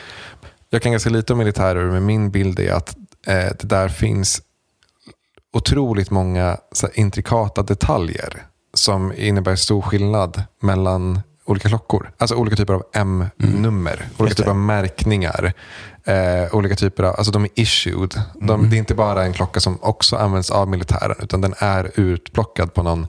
jag 0.71 0.83
kan 0.83 0.93
ganska 0.93 1.11
lite 1.11 1.33
om 1.33 1.39
militärur, 1.39 1.91
men 1.91 2.07
min 2.07 2.31
bild 2.31 2.61
är 2.61 2.73
att 2.73 2.97
eh, 3.27 3.35
det 3.35 3.65
där 3.65 3.89
finns 3.89 4.43
otroligt 5.53 6.11
många 6.11 6.57
intrikata 6.95 7.63
detaljer 7.63 8.47
som 8.75 9.13
innebär 9.17 9.57
stor 9.57 9.83
skillnad 9.83 10.43
mellan 10.61 11.21
olika 11.45 11.69
klockor. 11.69 12.13
Alltså 12.19 12.35
olika 12.35 12.57
typer 12.57 12.75
av 12.75 12.83
M-nummer, 12.93 14.09
olika 14.19 14.35
typer 14.35 14.51
av 14.51 14.57
märkningar. 14.57 15.53
Eh, 16.05 16.55
olika 16.55 16.75
typer 16.75 17.03
av, 17.03 17.15
alltså 17.17 17.33
de 17.33 17.45
är 17.45 17.51
issued. 17.55 18.23
De, 18.41 18.71
Det 18.71 18.77
är 18.77 18.79
inte 18.79 18.95
bara 18.95 19.25
en 19.25 19.33
klocka 19.33 19.61
som 19.61 19.79
också 19.83 20.17
används 20.17 20.51
av 20.51 20.69
militären 20.69 21.17
utan 21.21 21.41
den 21.41 21.55
är 21.59 21.91
utplockad 21.95 22.75
på 22.75 22.83
någon 22.83 23.07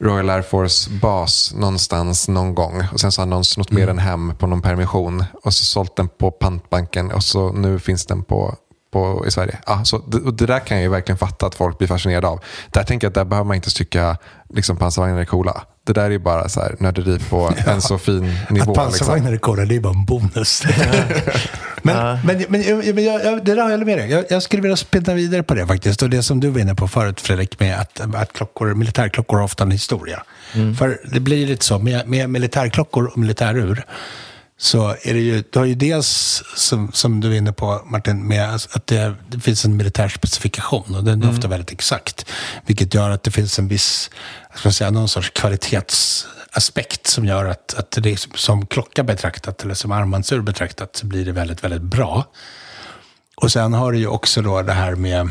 Royal 0.00 0.30
Air 0.30 0.42
Force-bas 0.42 1.54
någonstans 1.54 2.28
någon 2.28 2.54
gång. 2.54 2.82
Och 2.92 3.00
Sen 3.00 3.12
så 3.12 3.22
har 3.22 3.26
någon 3.26 3.44
snott 3.44 3.70
med 3.70 3.88
den 3.88 3.98
hem 3.98 4.34
på 4.38 4.46
någon 4.46 4.62
permission 4.62 5.24
och 5.44 5.54
så 5.54 5.64
sålt 5.64 5.96
den 5.96 6.08
på 6.08 6.30
pantbanken 6.30 7.12
och 7.12 7.24
så 7.24 7.52
nu 7.52 7.78
finns 7.78 8.06
den 8.06 8.22
på 8.22 8.56
på, 8.90 9.24
i 9.26 9.30
Sverige. 9.30 9.58
Ja, 9.66 9.84
så 9.84 9.98
det, 9.98 10.18
och 10.18 10.34
det 10.34 10.46
där 10.46 10.58
kan 10.58 10.76
jag 10.76 10.84
ju 10.84 10.90
verkligen 10.90 11.18
fatta 11.18 11.46
att 11.46 11.54
folk 11.54 11.78
blir 11.78 11.88
fascinerade 11.88 12.28
av. 12.28 12.40
Där 12.70 12.82
tänker 12.82 13.04
jag 13.04 13.10
att 13.10 13.14
där 13.14 13.24
behöver 13.24 13.46
man 13.46 13.56
inte 13.56 13.70
tycka 13.70 14.16
liksom, 14.48 14.76
pansarvagnar 14.76 15.20
är 15.20 15.24
coola. 15.24 15.62
Det 15.84 15.92
där 15.92 16.04
är 16.04 16.10
ju 16.10 16.18
bara 16.18 16.48
så 16.48 16.60
här, 16.60 16.76
nörderi 16.78 17.18
på 17.18 17.52
en 17.66 17.82
så 17.82 17.98
fin 17.98 18.20
nivå. 18.20 18.32
Att 18.48 18.56
liksom. 18.56 18.74
pansarvagnar 18.74 19.32
är 19.32 19.36
coola, 19.36 19.64
det 19.64 19.76
är 19.76 19.80
bara 19.80 19.92
en 19.92 20.04
bonus. 20.04 20.62
men 21.82 22.18
men, 22.24 22.44
men 22.48 22.60
men 22.94 23.04
jag, 23.04 23.24
jag, 23.24 23.44
det 23.44 23.54
där 23.54 23.62
har 23.62 23.70
jag 23.70 23.86
med 23.86 23.98
dig. 23.98 24.10
Jag, 24.10 24.24
jag 24.30 24.42
skulle 24.42 24.62
vilja 24.62 24.76
spinna 24.76 25.14
vidare 25.14 25.42
på 25.42 25.54
det 25.54 25.66
faktiskt. 25.66 26.02
Och 26.02 26.10
det 26.10 26.22
som 26.22 26.40
du 26.40 26.48
var 26.48 26.60
inne 26.60 26.74
på 26.74 26.88
förut 26.88 27.20
Fredrik, 27.20 27.60
med 27.60 27.80
att, 27.80 28.00
att 28.14 28.32
klockor, 28.32 28.74
militärklockor 28.74 29.36
har 29.36 29.44
ofta 29.44 29.64
en 29.64 29.70
historia. 29.70 30.22
För 30.78 31.00
det 31.12 31.20
blir 31.20 31.46
lite 31.46 31.64
så, 31.64 31.78
med, 31.78 32.08
med 32.08 32.30
militärklockor 32.30 33.06
och 33.06 33.18
militärur, 33.18 33.84
så 34.60 34.96
är 35.02 35.14
det 35.14 35.20
ju, 35.20 35.44
du 35.50 35.58
har 35.58 35.66
ju 35.66 35.74
dels, 35.74 36.42
som, 36.56 36.92
som 36.92 37.20
du 37.20 37.32
är 37.32 37.36
inne 37.36 37.52
på 37.52 37.82
Martin, 37.86 38.28
med 38.28 38.54
att 38.54 38.86
det, 38.86 39.14
det 39.28 39.40
finns 39.40 39.64
en 39.64 39.76
militär 39.76 40.08
specifikation 40.08 40.94
och 40.94 41.04
den 41.04 41.22
är 41.22 41.30
ofta 41.30 41.48
väldigt 41.48 41.72
exakt. 41.72 42.26
Vilket 42.66 42.94
gör 42.94 43.10
att 43.10 43.22
det 43.22 43.30
finns 43.30 43.58
en 43.58 43.68
viss, 43.68 44.10
ska 44.54 44.72
säga, 44.72 44.90
någon 44.90 45.08
sorts 45.08 45.30
kvalitetsaspekt 45.30 47.06
som 47.06 47.24
gör 47.24 47.44
att, 47.44 47.74
att 47.74 47.90
det 47.90 48.12
är 48.12 48.16
som, 48.16 48.32
som 48.34 48.66
klocka 48.66 49.04
betraktat 49.04 49.62
eller 49.62 49.74
som 49.74 49.92
armbandsur 49.92 50.40
betraktat 50.40 50.96
så 50.96 51.06
blir 51.06 51.24
det 51.24 51.32
väldigt, 51.32 51.64
väldigt 51.64 51.82
bra. 51.82 52.26
Och 53.36 53.52
sen 53.52 53.72
har 53.72 53.92
du 53.92 53.98
ju 53.98 54.06
också 54.06 54.42
då 54.42 54.62
det 54.62 54.72
här 54.72 54.94
med 54.94 55.30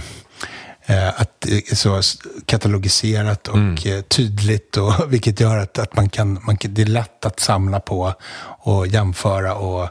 att 0.95 1.31
det 1.39 1.71
är 1.71 1.75
så 1.75 2.01
katalogiserat 2.45 3.47
och 3.47 3.87
eh, 3.87 4.01
tydligt, 4.01 4.77
och, 4.77 4.93
vilket 5.13 5.39
gör 5.39 5.57
att, 5.57 5.79
att 5.79 5.95
man 5.95 6.09
kan, 6.09 6.39
man 6.43 6.57
kan, 6.57 6.73
det 6.73 6.81
är 6.81 6.85
lätt 6.85 7.25
att 7.25 7.39
samla 7.39 7.79
på 7.79 8.13
och 8.59 8.87
jämföra 8.87 9.55
och, 9.55 9.89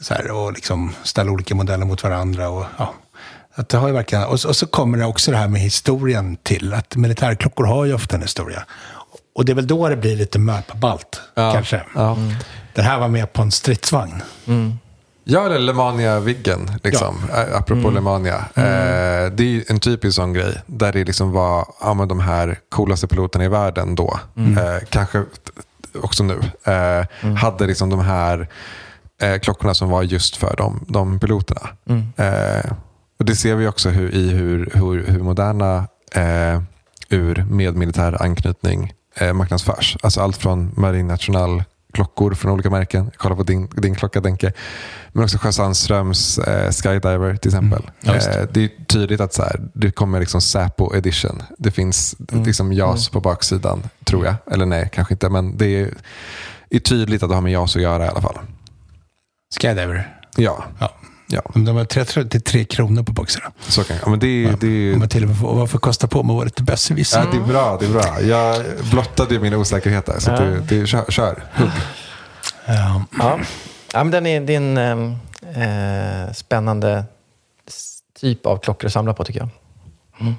så 0.00 0.14
här, 0.14 0.30
och 0.30 0.52
liksom 0.52 0.94
ställa 1.02 1.30
olika 1.30 1.54
modeller 1.54 1.86
mot 1.86 2.02
varandra. 2.02 2.48
Och, 2.48 2.64
ja, 2.78 2.94
att 3.54 3.68
det 3.68 3.78
har 3.78 3.88
ju 3.88 3.94
verkligen, 3.94 4.24
och, 4.24 4.40
så- 4.40 4.48
och 4.48 4.56
så 4.56 4.66
kommer 4.66 4.98
det 4.98 5.04
också 5.04 5.30
det 5.30 5.36
här 5.36 5.48
med 5.48 5.60
historien 5.60 6.36
till, 6.42 6.74
att 6.74 6.96
militärklockor 6.96 7.64
har 7.64 7.84
ju 7.84 7.94
ofta 7.94 8.16
en 8.16 8.22
historia. 8.22 8.64
Och 9.34 9.44
det 9.44 9.52
är 9.52 9.54
väl 9.54 9.66
då 9.66 9.88
det 9.88 9.96
blir 9.96 10.16
lite 10.16 10.38
möpabalt, 10.38 11.20
Ja, 11.34 11.52
kanske. 11.52 11.82
ja. 11.94 12.16
Den 12.74 12.84
här 12.84 12.98
var 12.98 13.08
med 13.08 13.32
på 13.32 13.42
en 13.42 13.50
stridsvagn. 13.52 14.22
Ja, 15.30 15.46
eller 15.46 15.58
Lemania-Viggen, 15.58 16.70
liksom. 16.84 17.16
Ä- 17.32 17.56
apropå 17.56 17.90
Lemania. 17.90 18.36
Eh, 18.54 19.32
det 19.32 19.42
är 19.56 19.70
en 19.70 19.80
typisk 19.80 20.16
sån 20.16 20.32
grej. 20.32 20.62
Där 20.66 20.92
det 20.92 21.04
liksom 21.04 21.32
var 21.32 21.66
ja, 21.80 21.94
men 21.94 22.08
de 22.08 22.20
här 22.20 22.58
coolaste 22.68 23.06
piloterna 23.06 23.44
i 23.44 23.48
världen 23.48 23.94
då. 23.94 24.20
Eh, 24.36 24.78
kanske 24.90 25.24
också 26.02 26.22
nu. 26.24 26.40
Eh, 26.64 27.06
Hade 27.36 27.66
liksom 27.66 27.90
de 27.90 28.00
här 28.00 28.48
eh, 29.22 29.38
klockorna 29.38 29.74
som 29.74 29.88
var 29.90 30.02
just 30.02 30.36
för 30.36 30.54
de, 30.56 30.84
de 30.88 31.20
piloterna. 31.20 31.68
Eh, 32.16 32.72
och 33.18 33.24
Det 33.24 33.36
ser 33.36 33.54
vi 33.54 33.66
också 33.68 33.88
hur, 33.88 34.14
i 34.14 34.28
hur, 34.30 34.70
hur, 34.74 35.06
hur 35.06 35.18
moderna 35.22 35.86
eh, 36.12 36.62
ur 37.08 37.46
med 37.50 37.76
militär 37.76 38.22
anknytning 38.22 38.92
marknadsförs. 39.34 39.96
Alltså 40.02 40.20
allt 40.20 40.36
från 40.36 40.70
Marine 40.76 41.08
National 41.12 41.64
klockor 41.98 42.34
från 42.34 42.52
olika 42.52 42.70
märken. 42.70 43.04
Jag 43.04 43.14
kollar 43.14 43.36
på 43.36 43.42
din, 43.42 43.68
din 43.76 43.94
klocka 43.94 44.20
Denke. 44.20 44.52
Men 45.12 45.24
också 45.24 45.38
Sjö 45.38 45.52
Sandströms 45.52 46.38
eh, 46.38 46.70
Skydiver 46.72 47.36
till 47.36 47.48
exempel. 47.48 47.82
Mm. 47.82 47.92
Ja, 48.00 48.12
det. 48.12 48.40
eh, 48.40 48.46
det 48.52 48.64
är 48.64 48.70
tydligt 48.86 49.20
att 49.20 49.34
så 49.34 49.42
här, 49.42 49.60
det 49.74 49.90
kommer 49.90 50.20
liksom 50.20 50.40
Säpo 50.40 50.94
edition. 50.96 51.42
Det 51.58 51.70
finns 51.70 52.16
Mm. 52.32 52.44
liksom 52.44 52.72
JAS 52.72 53.08
på 53.08 53.20
baksidan, 53.20 53.82
tror 54.04 54.24
jag. 54.26 54.34
Eller 54.52 54.66
nej, 54.66 54.90
kanske 54.92 55.14
inte. 55.14 55.28
Men 55.28 55.56
det 55.56 55.66
är, 55.80 55.94
är 56.70 56.78
tydligt 56.78 57.22
att 57.22 57.28
det 57.28 57.34
har 57.34 57.42
med 57.42 57.52
JAS 57.52 57.76
att 57.76 57.82
göra 57.82 58.04
i 58.06 58.08
alla 58.08 58.20
fall. 58.20 58.38
Skydiver. 59.60 60.16
Ja, 60.36 60.64
Ja. 60.80 60.92
Ja. 61.28 61.42
Men 61.54 61.64
De 61.64 61.76
har 61.76 61.84
33 61.84 62.64
kronor 62.64 63.02
på 63.02 63.12
boxarna. 63.12 63.52
så 63.68 63.84
kan 63.84 63.96
jag. 63.96 64.06
Ja, 64.06 64.10
men 64.10 64.18
det, 64.18 64.26
är- 64.44 64.56
det, 64.92 64.98
man 64.98 65.08
till 65.08 65.22
och 65.22 65.28
med 65.28 65.38
får, 65.38 65.54
varför 65.54 65.78
kosta 65.78 66.06
på 66.06 66.22
mig 66.22 66.44
lite 66.44 66.62
besserwisser? 66.62 67.18
Ja, 67.20 67.26
det 67.32 67.36
är 67.36 67.52
bra. 67.52 67.76
Det 67.80 67.86
är 67.86 67.90
bra. 67.90 68.20
Jag 68.22 68.64
blottade 68.90 69.34
ju 69.34 69.40
min 69.40 69.54
osäkerhet 69.54 70.06
där. 70.06 70.18
Så 70.18 70.30
att 70.30 70.38
det, 70.38 70.60
det, 70.80 70.86
kör, 70.86 71.04
kör. 71.08 71.42
Hugg. 71.54 71.68
Ja. 72.66 73.04
Ja. 73.18 73.38
ja, 73.92 74.04
men 74.04 74.10
den 74.10 74.26
är, 74.26 74.40
det 74.40 74.54
är 74.54 74.56
en 74.56 74.76
eh, 76.26 76.32
spännande 76.32 77.04
typ 78.20 78.46
av 78.46 78.58
klockor 78.58 78.86
att 78.86 78.92
samla 78.92 79.14
på 79.14 79.24
tycker 79.24 79.40
jag. 79.40 79.48
Mm. 80.20 80.34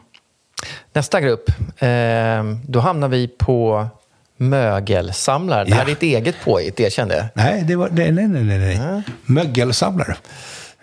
Nästa 0.93 1.21
grupp, 1.21 1.49
eh, 1.77 2.43
då 2.67 2.79
hamnar 2.79 3.07
vi 3.07 3.27
på 3.27 3.87
mögelsamlare. 4.37 5.63
Det 5.65 5.73
här 5.73 5.81
Ja. 5.81 5.85
är 5.85 5.89
ditt 5.89 6.03
eget 6.03 6.35
påhitt, 6.43 6.79
erkänn 6.79 7.07
det. 7.07 7.29
Nej, 7.33 7.63
det 7.67 7.75
var, 7.75 7.89
nej, 7.91 8.11
nej, 8.11 8.27
nej, 8.27 8.43
nej, 8.43 8.77
nej. 8.77 9.01
Mögelsamlare. 9.25 10.15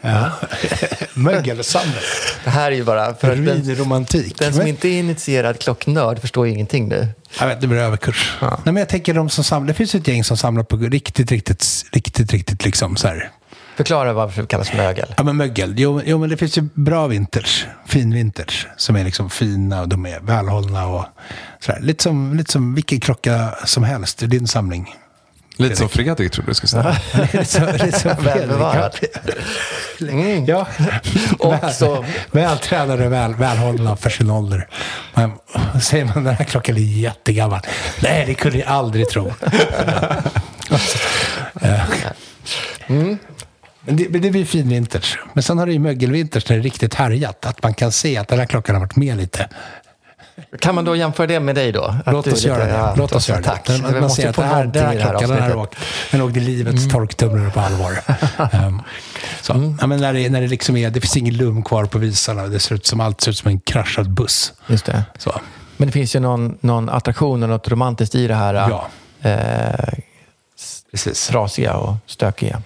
Ja. 0.00 0.30
Mögelsamlare. 1.14 2.00
Det 2.44 2.50
här 2.50 2.72
är 2.72 2.76
ju 2.76 2.84
bara... 2.84 3.14
För 3.14 3.28
den, 3.28 3.46
Ruinromantik. 3.46 4.38
den 4.38 4.54
som 4.54 4.66
inte 4.66 4.88
är 4.88 4.98
initierad 4.98 5.58
klocknörd 5.58 6.18
förstår 6.20 6.46
ju 6.46 6.52
ingenting 6.52 6.88
nu. 6.88 7.08
Jag 7.40 7.46
vet, 7.46 7.60
det 7.60 7.66
blir 7.66 7.78
överkurs. 7.78 8.36
Nej, 8.40 8.50
men 8.64 8.76
jag 8.76 8.88
tänker 8.88 9.14
de 9.14 9.28
som 9.28 9.44
samlar, 9.44 9.68
det 9.68 9.74
finns 9.74 9.94
ett 9.94 10.08
gäng 10.08 10.24
som 10.24 10.36
samlar 10.36 10.62
på 10.62 10.76
riktigt, 10.76 11.30
riktigt, 11.30 11.84
riktigt, 11.92 12.32
riktigt 12.32 12.64
liksom 12.64 12.96
så 12.96 13.08
här. 13.08 13.30
Förklara 13.76 14.12
varför 14.12 14.42
det 14.42 14.48
kallas 14.48 14.72
mögel. 14.74 15.14
Ja, 15.16 15.22
men 15.22 15.36
mögel. 15.36 15.74
Jo, 15.76 16.00
jo, 16.04 16.18
men 16.18 16.30
det 16.30 16.36
finns 16.36 16.58
ju 16.58 16.68
bra 16.74 17.06
vintage, 17.06 17.66
fin 17.86 18.14
vintage, 18.14 18.68
som 18.76 18.96
är 18.96 19.04
liksom 19.04 19.30
fina 19.30 19.80
och 19.80 19.88
de 19.88 20.06
är 20.06 20.20
välhållna 20.20 20.86
och 20.86 21.04
sådär. 21.60 21.80
Lite 21.80 22.02
som, 22.02 22.36
lite 22.36 22.52
som 22.52 22.74
vilken 22.74 23.00
klocka 23.00 23.54
som 23.64 23.84
helst 23.84 24.22
i 24.22 24.26
din 24.26 24.46
samling. 24.46 24.94
Lite 25.56 25.76
som 25.76 25.88
Fredrik 25.88 26.32
trodde 26.32 26.50
du 26.50 26.54
skulle 26.54 26.68
säga. 26.68 26.96
lite 27.32 28.00
som. 28.00 28.16
Mm. 30.00 30.44
Ja, 30.46 30.66
Och 31.38 31.52
väl, 31.52 32.04
vältränade, 32.30 33.08
väl, 33.08 33.34
välhållna 33.34 33.96
för 33.96 34.10
sin 34.10 34.30
ålder. 34.30 34.68
Men 35.14 35.32
säger 35.82 36.04
man 36.04 36.24
den 36.24 36.34
här 36.34 36.44
klockan 36.44 36.76
är 36.76 36.80
jättegammal. 36.80 37.60
Nej, 38.02 38.24
det 38.26 38.34
kunde 38.34 38.58
jag 38.58 38.68
aldrig 38.68 39.08
tro. 39.08 39.32
Eh, 41.60 41.80
Men 42.88 43.96
det, 43.96 44.08
men 44.08 44.20
det 44.22 44.30
blir 44.30 44.44
fin 44.44 44.68
vintage. 44.68 45.18
Men 45.32 45.42
sen 45.42 45.58
har 45.58 45.66
du 45.66 45.72
ju 45.72 45.78
mögelvintage 45.78 46.44
när 46.50 46.56
det 46.56 46.60
är 46.60 46.64
riktigt 46.64 46.94
härjat. 46.94 47.46
Att 47.46 47.62
man 47.62 47.74
kan 47.74 47.92
se 47.92 48.16
att 48.16 48.28
den 48.28 48.38
här 48.38 48.46
klockan 48.46 48.74
har 48.74 48.80
varit 48.80 48.96
med 48.96 49.16
lite. 49.16 49.48
Kan 50.58 50.74
man 50.74 50.84
då 50.84 50.96
jämföra 50.96 51.26
det 51.26 51.40
med 51.40 51.54
dig 51.54 51.72
då? 51.72 51.82
Att 52.04 52.12
Låt 52.12 52.26
oss 52.26 52.44
göra 52.44 52.64
det. 52.64 52.70
ja, 52.70 52.94
Låt 52.96 53.12
oss 53.12 53.28
göra 53.28 53.38
det. 53.38 53.44
Tack. 53.44 53.70
Vi 53.70 54.00
man 54.00 54.10
ser 54.10 54.28
att 54.28 54.36
det 54.36 54.42
här, 54.42 54.54
här 54.54 54.64
det 54.66 54.80
här 54.80 54.92
klockan 55.00 55.20
den 55.20 55.30
har 55.30 55.36
avsnittet. 55.36 55.56
åkt, 55.56 55.76
den 56.10 56.20
åkte 56.22 56.40
livets 56.40 56.88
torktumlare 56.92 57.50
på 57.50 57.60
allvar. 57.60 57.92
Ehm, 58.52 58.82
så. 59.42 59.76
Ja, 59.80 59.86
men 59.86 60.00
när, 60.00 60.12
det, 60.12 60.28
när 60.30 60.40
det 60.40 60.46
liksom 60.48 60.76
är, 60.76 60.90
det 60.90 61.00
finns 61.00 61.16
ingen 61.16 61.36
lum 61.36 61.62
kvar 61.62 61.84
på 61.84 61.98
visarna. 61.98 62.46
Det 62.46 62.58
ser 62.60 62.74
ut 62.74 62.86
som, 62.86 63.00
allt 63.00 63.20
ser 63.20 63.30
ut 63.30 63.38
som 63.38 63.48
en 63.50 63.60
kraschad 63.60 64.10
buss. 64.10 64.52
Just 64.66 64.86
det. 64.86 65.04
Så. 65.18 65.40
Men 65.76 65.88
det 65.88 65.92
finns 65.92 66.16
ju 66.16 66.20
någon, 66.20 66.58
någon 66.60 66.88
attraktion 66.88 67.42
och 67.42 67.48
något 67.48 67.68
romantiskt 67.68 68.14
i 68.14 68.26
det 68.26 68.34
här 68.34 68.54
Ja. 68.54 68.86
eh, 69.30 69.94
Precis. 70.90 71.26
trasiga 71.28 71.74
och 71.74 71.94
stökiga. 72.06 72.62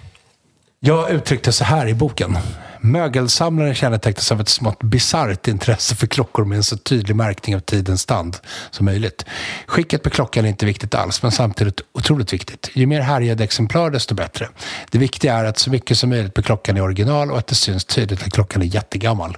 Jag 0.83 1.11
uttryckte 1.11 1.51
så 1.51 1.63
här 1.63 1.87
i 1.87 1.93
boken. 1.93 2.37
Mögelsamlaren 2.79 3.75
kännetecknas 3.75 4.31
av 4.31 4.41
ett 4.41 4.49
smått 4.49 4.83
bisarrt 4.83 5.47
intresse 5.47 5.95
för 5.95 6.07
klockor 6.07 6.45
med 6.45 6.55
en 6.55 6.63
så 6.63 6.77
tydlig 6.77 7.15
märkning 7.15 7.55
av 7.55 7.59
tidens 7.59 8.01
stand 8.01 8.37
som 8.71 8.85
möjligt. 8.85 9.25
Skicket 9.67 10.03
på 10.03 10.09
klockan 10.09 10.45
är 10.45 10.49
inte 10.49 10.65
viktigt 10.65 10.95
alls, 10.95 11.23
men 11.23 11.31
samtidigt 11.31 11.81
otroligt 11.91 12.33
viktigt. 12.33 12.69
Ju 12.73 12.85
mer 12.85 13.01
härjade 13.01 13.43
exemplar, 13.43 13.89
desto 13.89 14.15
bättre. 14.15 14.47
Det 14.91 14.97
viktiga 14.97 15.33
är 15.33 15.45
att 15.45 15.57
så 15.57 15.69
mycket 15.69 15.97
som 15.97 16.09
möjligt 16.09 16.33
på 16.33 16.41
klockan 16.41 16.77
är 16.77 16.81
original 16.81 17.31
och 17.31 17.37
att 17.37 17.47
det 17.47 17.55
syns 17.55 17.85
tydligt 17.85 18.23
att 18.23 18.33
klockan 18.33 18.61
är 18.61 18.65
jättegammal. 18.65 19.37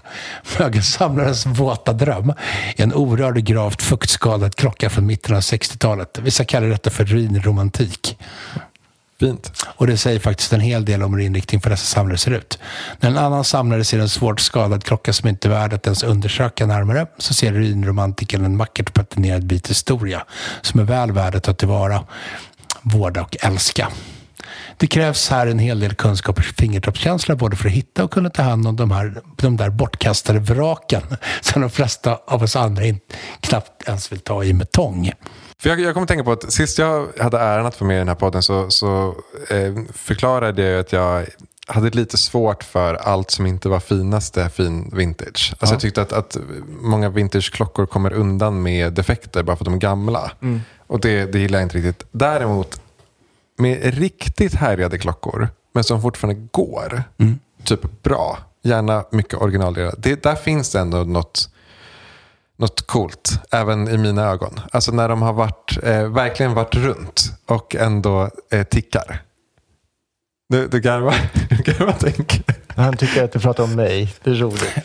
Mögelsamlarens 0.59 1.45
våta 1.45 1.93
dröm 1.93 2.29
är 2.75 2.83
en 2.83 2.93
orörd 2.93 3.37
och 3.37 3.43
gravt 3.43 3.81
fuktskadad 3.81 4.55
klocka 4.55 4.89
från 4.89 5.05
mitten 5.05 5.35
av 5.35 5.41
60-talet. 5.41 6.19
Vissa 6.21 6.45
kallar 6.45 6.67
detta 6.67 6.89
för 6.89 7.05
ruinromantik. 7.05 8.17
Fint. 9.23 9.51
Och 9.65 9.87
det 9.87 9.97
säger 9.97 10.19
faktiskt 10.19 10.53
en 10.53 10.59
hel 10.59 10.85
del 10.85 11.03
om 11.03 11.13
hur 11.13 11.21
inriktning 11.21 11.61
för 11.61 11.69
dessa 11.69 11.85
samlare 11.85 12.17
ser 12.17 12.31
ut. 12.31 12.59
När 12.99 13.09
en 13.09 13.17
annan 13.17 13.43
samlare 13.43 13.83
ser 13.83 13.99
en 13.99 14.09
svårt 14.09 14.39
skadad 14.39 14.83
klocka 14.83 15.13
som 15.13 15.29
inte 15.29 15.47
är 15.47 15.49
värd 15.49 15.73
att 15.73 15.87
ens 15.87 16.03
undersöka 16.03 16.65
närmare 16.65 17.07
så 17.17 17.33
ser 17.33 17.53
ruinromantiken 17.53 18.45
en 18.45 18.57
vackert 18.57 18.93
patinerad 18.93 19.45
bit 19.45 19.69
historia 19.69 20.25
som 20.61 20.79
är 20.79 20.83
väl 20.83 21.11
värd 21.11 21.35
att 21.35 21.43
ta 21.43 21.53
tillvara, 21.53 22.03
vårda 22.81 23.21
och 23.21 23.37
älska. 23.41 23.91
Det 24.77 24.87
krävs 24.87 25.29
här 25.29 25.47
en 25.47 25.59
hel 25.59 25.79
del 25.79 25.95
kunskap 25.95 26.37
och 26.37 26.43
fingertoppskänsla 26.43 27.35
både 27.35 27.55
för 27.55 27.67
att 27.67 27.75
hitta 27.75 28.03
och 28.03 28.11
kunna 28.11 28.29
ta 28.29 28.41
hand 28.41 28.67
om 28.67 28.75
de, 28.75 28.91
här, 28.91 29.21
de 29.37 29.57
där 29.57 29.69
bortkastade 29.69 30.39
vraken 30.39 31.01
som 31.41 31.61
de 31.61 31.69
flesta 31.69 32.19
av 32.27 32.43
oss 32.43 32.55
andra 32.55 32.85
in, 32.85 32.99
knappt 33.39 33.87
ens 33.87 34.11
vill 34.11 34.19
ta 34.19 34.43
i 34.43 34.53
med 34.53 34.71
tång. 34.71 35.11
För 35.63 35.69
jag, 35.69 35.79
jag 35.79 35.93
kommer 35.93 36.07
tänka 36.07 36.23
på 36.23 36.31
att 36.31 36.53
sist 36.53 36.77
jag 36.77 37.07
hade 37.19 37.39
äran 37.39 37.65
att 37.65 37.75
få 37.75 37.85
med 37.85 37.95
i 37.95 37.97
den 37.97 38.07
här 38.07 38.15
podden 38.15 38.43
så, 38.43 38.69
så 38.69 39.15
eh, 39.49 39.73
förklarade 39.93 40.63
jag 40.63 40.79
att 40.79 40.91
jag 40.91 41.25
hade 41.67 41.89
lite 41.89 42.17
svårt 42.17 42.63
för 42.63 42.93
allt 42.93 43.31
som 43.31 43.45
inte 43.45 43.69
var 43.69 43.79
finaste 43.79 44.49
fin 44.49 44.91
vintage. 44.93 45.53
Alltså 45.59 45.73
Jag 45.73 45.81
tyckte 45.81 46.01
att, 46.01 46.13
att 46.13 46.37
många 46.81 47.09
vintageklockor 47.09 47.85
kommer 47.85 48.13
undan 48.13 48.61
med 48.61 48.93
defekter 48.93 49.43
bara 49.43 49.55
för 49.55 49.63
att 49.63 49.65
de 49.65 49.73
är 49.73 49.77
gamla. 49.77 50.31
Och 50.87 50.99
det, 50.99 51.25
det 51.25 51.39
gillar 51.39 51.59
jag 51.59 51.65
inte 51.65 51.77
riktigt. 51.77 52.07
Däremot 52.11 52.81
med 53.57 53.93
riktigt 53.93 54.53
härjade 54.53 54.97
klockor, 54.97 55.49
men 55.73 55.83
som 55.83 56.01
fortfarande 56.01 56.47
går. 56.51 57.03
Typ 57.63 58.03
bra, 58.03 58.37
gärna 58.63 59.05
mycket 59.11 59.41
originaldelar. 59.41 59.95
Det, 59.97 60.23
där 60.23 60.35
finns 60.35 60.71
det 60.71 60.79
ändå 60.79 60.97
något 60.97 61.52
något 62.63 62.87
coolt, 62.87 63.39
även 63.51 63.87
i 63.87 63.97
mina 63.97 64.23
ögon. 64.23 64.59
Alltså 64.71 64.91
när 64.91 65.09
de 65.09 65.21
har 65.21 65.33
varit, 65.33 65.77
eh, 65.83 66.03
verkligen 66.03 66.53
varit 66.53 66.75
runt 66.75 67.23
och 67.45 67.75
ändå 67.75 68.29
eh, 68.51 68.63
tickar. 68.63 69.21
Du, 70.49 70.67
du 70.67 70.79
garvar, 70.79 71.15
du 71.49 71.71
garvar 71.71 71.93
tänker. 71.93 72.43
Han 72.75 72.97
tycker 72.97 73.23
att 73.23 73.31
du 73.31 73.39
pratar 73.39 73.63
om 73.63 73.75
mig. 73.75 74.13
Det 74.23 74.29
är 74.29 74.33
roligt. 74.35 74.75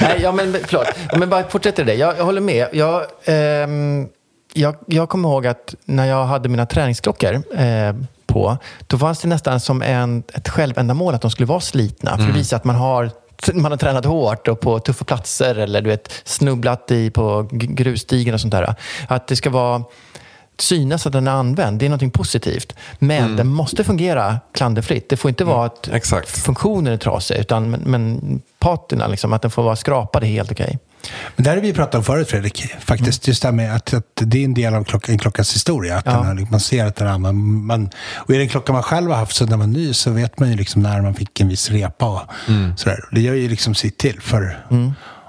Nej, 0.00 0.20
ja, 0.22 0.32
men 0.32 0.56
förlåt. 0.64 0.86
Men 1.16 1.30
bara 1.30 1.48
fortsätter 1.48 1.84
det. 1.84 1.94
Jag, 1.94 2.18
jag 2.18 2.24
håller 2.24 2.40
med. 2.40 2.68
Jag, 2.72 3.06
ehm, 3.24 4.08
jag, 4.52 4.76
jag 4.86 5.08
kommer 5.08 5.28
ihåg 5.28 5.46
att 5.46 5.74
när 5.84 6.06
jag 6.06 6.24
hade 6.24 6.48
mina 6.48 6.66
träningsklockor 6.66 7.34
eh, 7.58 7.94
på, 8.26 8.58
då 8.86 8.98
fanns 8.98 9.20
det 9.20 9.28
nästan 9.28 9.60
som 9.60 9.82
en, 9.82 10.22
ett 10.34 10.48
självändamål 10.48 11.14
att 11.14 11.22
de 11.22 11.30
skulle 11.30 11.46
vara 11.46 11.60
slitna. 11.60 12.16
För 12.16 12.28
att 12.28 12.36
visa 12.36 12.56
att 12.56 12.64
man 12.64 12.76
har 12.76 13.10
man 13.54 13.72
har 13.72 13.78
tränat 13.78 14.04
hårt 14.04 14.48
och 14.48 14.60
på 14.60 14.78
tuffa 14.78 15.04
platser 15.04 15.54
eller 15.54 15.80
du 15.80 15.90
vet, 15.90 16.12
snubblat 16.24 16.90
i 16.90 17.10
på 17.10 17.48
grusstigen 17.50 18.34
och 18.34 18.40
sånt 18.40 18.52
där. 18.52 18.74
Att 19.08 19.26
det 19.26 19.36
ska 19.36 19.50
vara 19.50 19.84
synas 20.58 21.06
att 21.06 21.12
den 21.12 21.26
är 21.26 21.32
använd. 21.32 21.78
Det 21.78 21.86
är 21.86 21.90
något 21.90 22.12
positivt. 22.12 22.74
Men 22.98 23.36
den 23.36 23.46
måste 23.46 23.84
fungera 23.84 24.40
klanderfritt. 24.52 25.08
Det 25.08 25.16
får 25.16 25.28
inte 25.28 25.44
vara 25.44 25.66
att 25.66 25.88
Exakt. 25.88 26.28
funktionen 26.28 26.92
är 26.92 26.96
trasig, 26.96 27.36
utan 27.36 27.70
men, 27.70 27.80
men 27.80 28.42
patina, 28.58 29.06
liksom, 29.06 29.32
att 29.32 29.42
den 29.42 29.50
får 29.50 29.62
vara 29.62 29.76
skrapad 29.76 30.22
är 30.22 30.26
helt 30.26 30.52
okej. 30.52 30.78
Men 31.36 31.44
det 31.44 31.50
här 31.50 31.56
har 31.56 31.62
vi 31.62 31.72
pratat 31.72 31.94
om 31.94 32.04
förut 32.04 32.30
Fredrik. 32.30 32.64
Faktiskt 32.80 33.28
just 33.28 33.42
det 33.42 33.48
här 33.48 33.52
med 33.52 33.74
att, 33.76 33.94
att 33.94 34.04
det 34.14 34.38
är 34.40 34.44
en 34.44 34.54
del 34.54 34.74
av 34.74 34.84
klockan, 34.84 35.12
en 35.12 35.18
klockans 35.18 35.54
historia. 35.54 35.96
Att 35.98 36.06
Ja. 36.06 36.12
den 36.12 36.24
har, 36.26 36.46
man 36.50 36.60
ser 36.60 36.86
att 36.86 36.96
den 36.96 37.08
är 37.08 37.18
man, 37.18 37.64
man, 37.66 37.90
Och 38.14 38.30
är 38.34 38.38
det 38.38 38.44
en 38.44 38.48
klocka 38.48 38.72
man 38.72 38.82
själv 38.82 39.10
har 39.10 39.16
haft 39.16 39.36
så 39.36 39.44
när 39.44 39.50
man 39.50 39.58
var 39.58 39.66
ny 39.66 39.92
så 39.94 40.10
vet 40.10 40.38
man 40.38 40.50
ju 40.50 40.56
liksom 40.56 40.82
när 40.82 41.02
man 41.02 41.14
fick 41.14 41.40
en 41.40 41.48
viss 41.48 41.70
repa. 41.70 42.06
Och 42.06 42.20
sådär. 42.76 42.98
Det 43.12 43.20
gör 43.20 43.34
ju 43.34 43.48
liksom 43.48 43.74
sitt 43.74 43.98
till 43.98 44.20
för 44.20 44.66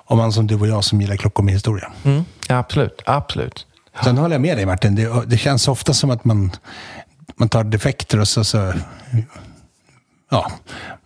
om 0.05 0.17
man 0.17 0.31
som 0.33 0.47
du 0.47 0.55
och 0.55 0.67
jag 0.67 0.83
som 0.83 1.01
gillar 1.01 1.15
klockor 1.15 1.43
med 1.43 1.53
historia. 1.53 1.91
Mm. 2.03 2.23
Absolut. 2.49 3.01
absolut. 3.05 3.65
Sen 4.03 4.17
håller 4.17 4.35
jag 4.35 4.41
med 4.41 4.57
dig 4.57 4.65
Martin. 4.65 4.95
Det, 4.95 5.23
det 5.27 5.37
känns 5.37 5.67
ofta 5.67 5.93
som 5.93 6.09
att 6.11 6.25
man, 6.25 6.51
man 7.35 7.49
tar 7.49 7.63
defekter 7.63 8.19
och 8.19 8.27
så, 8.27 8.43
så 8.43 8.73
ja, 10.31 10.51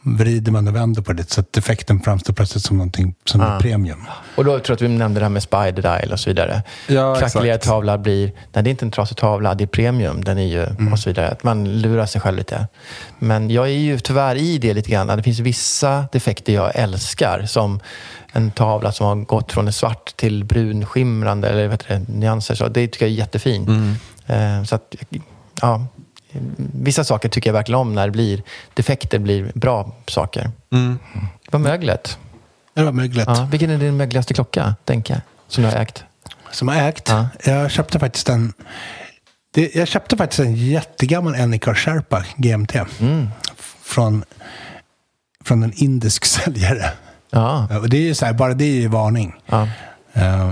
vrider 0.01 0.51
man 0.51 0.67
och 0.67 0.75
vänder 0.75 1.01
på 1.01 1.13
det 1.13 1.31
så 1.31 1.39
att 1.41 1.53
defekten 1.53 1.99
framstår 1.99 2.33
plötsligt 2.33 2.63
som 2.63 2.77
någonting 2.77 3.15
som 3.25 3.41
är 3.41 3.59
premium. 3.59 4.05
Och 4.35 4.45
då 4.45 4.51
tror 4.51 4.63
jag 4.67 4.75
att 4.75 4.81
vi 4.81 4.87
nämnde 4.87 5.19
det 5.19 5.23
här 5.25 5.29
med 5.29 5.43
Spider 5.43 5.81
Dial 5.81 6.11
och 6.11 6.19
så 6.19 6.29
vidare. 6.29 6.63
Ja, 6.87 7.15
Krackeliga 7.15 7.55
exakt. 7.55 7.69
tavla 7.69 7.97
blir, 7.97 8.31
nej 8.53 8.63
det 8.63 8.69
är 8.69 8.71
inte 8.71 8.85
en 8.85 8.91
trasig 8.91 9.17
tavla, 9.17 9.55
det 9.55 9.63
är 9.63 9.67
premium. 9.67 10.23
Den 10.23 10.37
är 10.37 10.43
ju, 10.47 10.91
och 10.91 10.99
så 10.99 11.09
vidare. 11.09 11.29
Att 11.29 11.43
man 11.43 11.81
lurar 11.81 12.05
sig 12.05 12.21
själv 12.21 12.37
lite. 12.37 12.67
Men 13.19 13.49
jag 13.49 13.65
är 13.65 13.71
ju 13.71 13.99
tyvärr 13.99 14.35
i 14.35 14.57
det 14.57 14.73
lite 14.73 14.91
grann. 14.91 15.07
Det 15.07 15.23
finns 15.23 15.39
vissa 15.39 16.05
defekter 16.11 16.53
jag 16.53 16.71
älskar. 16.75 17.45
Som 17.45 17.79
en 18.31 18.51
tavla 18.51 18.91
som 18.91 19.05
har 19.07 19.15
gått 19.15 19.51
från 19.51 19.67
en 19.67 19.73
svart 19.73 20.17
till 20.17 20.43
brunskimrande 20.43 21.49
eller 21.49 21.63
vad 21.67 21.71
heter 21.71 21.95
det, 22.07 22.13
nyanser. 22.13 22.55
Så 22.55 22.67
det 22.67 22.87
tycker 22.87 23.05
jag 23.05 23.11
är 23.13 23.17
jättefint. 23.17 23.69
Eh, 24.27 24.63
Så 24.63 24.75
att, 24.75 24.95
ja, 25.61 25.85
vissa 26.73 27.03
saker 27.03 27.29
tycker 27.29 27.49
jag 27.49 27.53
verkligen 27.53 27.79
om 27.79 27.93
när 27.95 28.05
det 28.05 28.11
blir 28.11 28.43
defekter 28.73 29.19
blir 29.19 29.51
bra 29.55 29.91
saker. 30.07 30.51
Mm. 30.71 30.99
Det 31.45 31.51
var 31.51 31.59
möglet. 31.59 32.17
Det 32.73 32.83
var 32.83 32.91
möglet. 32.91 33.27
Ja, 33.27 33.47
vilken 33.51 33.69
är 33.69 33.77
din 33.77 33.97
mögligaste 33.97 34.33
klocka, 34.33 34.75
Denke, 34.85 35.21
som 35.47 35.63
du 35.63 35.69
har 35.69 35.75
ägt? 35.77 36.03
Som 36.51 36.67
har 36.67 36.75
ägt. 36.75 37.09
Ja. 37.09 37.27
Jag 37.45 37.71
köpte 37.71 37.99
faktiskt 37.99 38.29
en... 38.29 38.53
Det, 39.51 39.75
jag 39.75 39.87
köpte 39.87 40.17
faktiskt 40.17 40.39
en 40.39 40.55
jättegammal 40.55 41.35
Anycar 41.35 41.73
Sherpa 41.73 42.25
GMT. 42.35 42.75
Mm. 42.99 43.29
Från, 43.83 44.23
från 45.45 45.63
en 45.63 45.73
indisk 45.75 46.25
säljare. 46.35 46.89
Ja. 47.29 47.77
Och 47.79 47.89
det 47.89 47.97
är 47.97 48.01
ju 48.01 48.15
så 48.15 48.25
här, 48.25 48.33
bara 48.33 48.53
det 48.53 48.65
är 48.65 48.75
ju 48.81 48.87
varning. 48.87 49.35
ja. 49.45 49.67
Eh, 50.13 50.51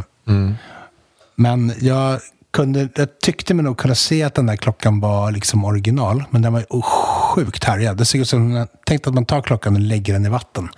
Men 1.35 1.73
jag, 1.79 2.19
kunde, 2.53 2.89
jag 2.95 3.19
tyckte 3.19 3.53
mig 3.53 3.63
nog 3.63 3.77
kunna 3.77 3.95
se 3.95 4.23
att 4.23 4.35
den 4.35 4.45
där 4.45 4.55
klockan 4.55 4.99
var 4.99 5.31
liksom 5.31 5.65
original. 5.65 6.23
Men 6.29 6.41
den 6.41 6.53
var 6.53 6.59
ju 6.59 6.81
sjukt 6.81 7.63
härjad. 7.63 7.97
Det 7.97 8.05
ser 8.05 8.19
ut 8.19 8.29
som, 8.29 8.67
tänk 8.85 9.07
att 9.07 9.13
man 9.13 9.25
tar 9.25 9.41
klockan 9.41 9.75
och 9.75 9.81
lägger 9.81 10.13
den 10.13 10.25
i 10.25 10.29
vatten 10.29 10.69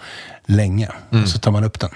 länge. 0.45 0.89
Och 1.23 1.30
så 1.30 1.39
tar 1.39 1.51
man 1.51 1.63
upp 1.63 1.80
den. 1.80 1.89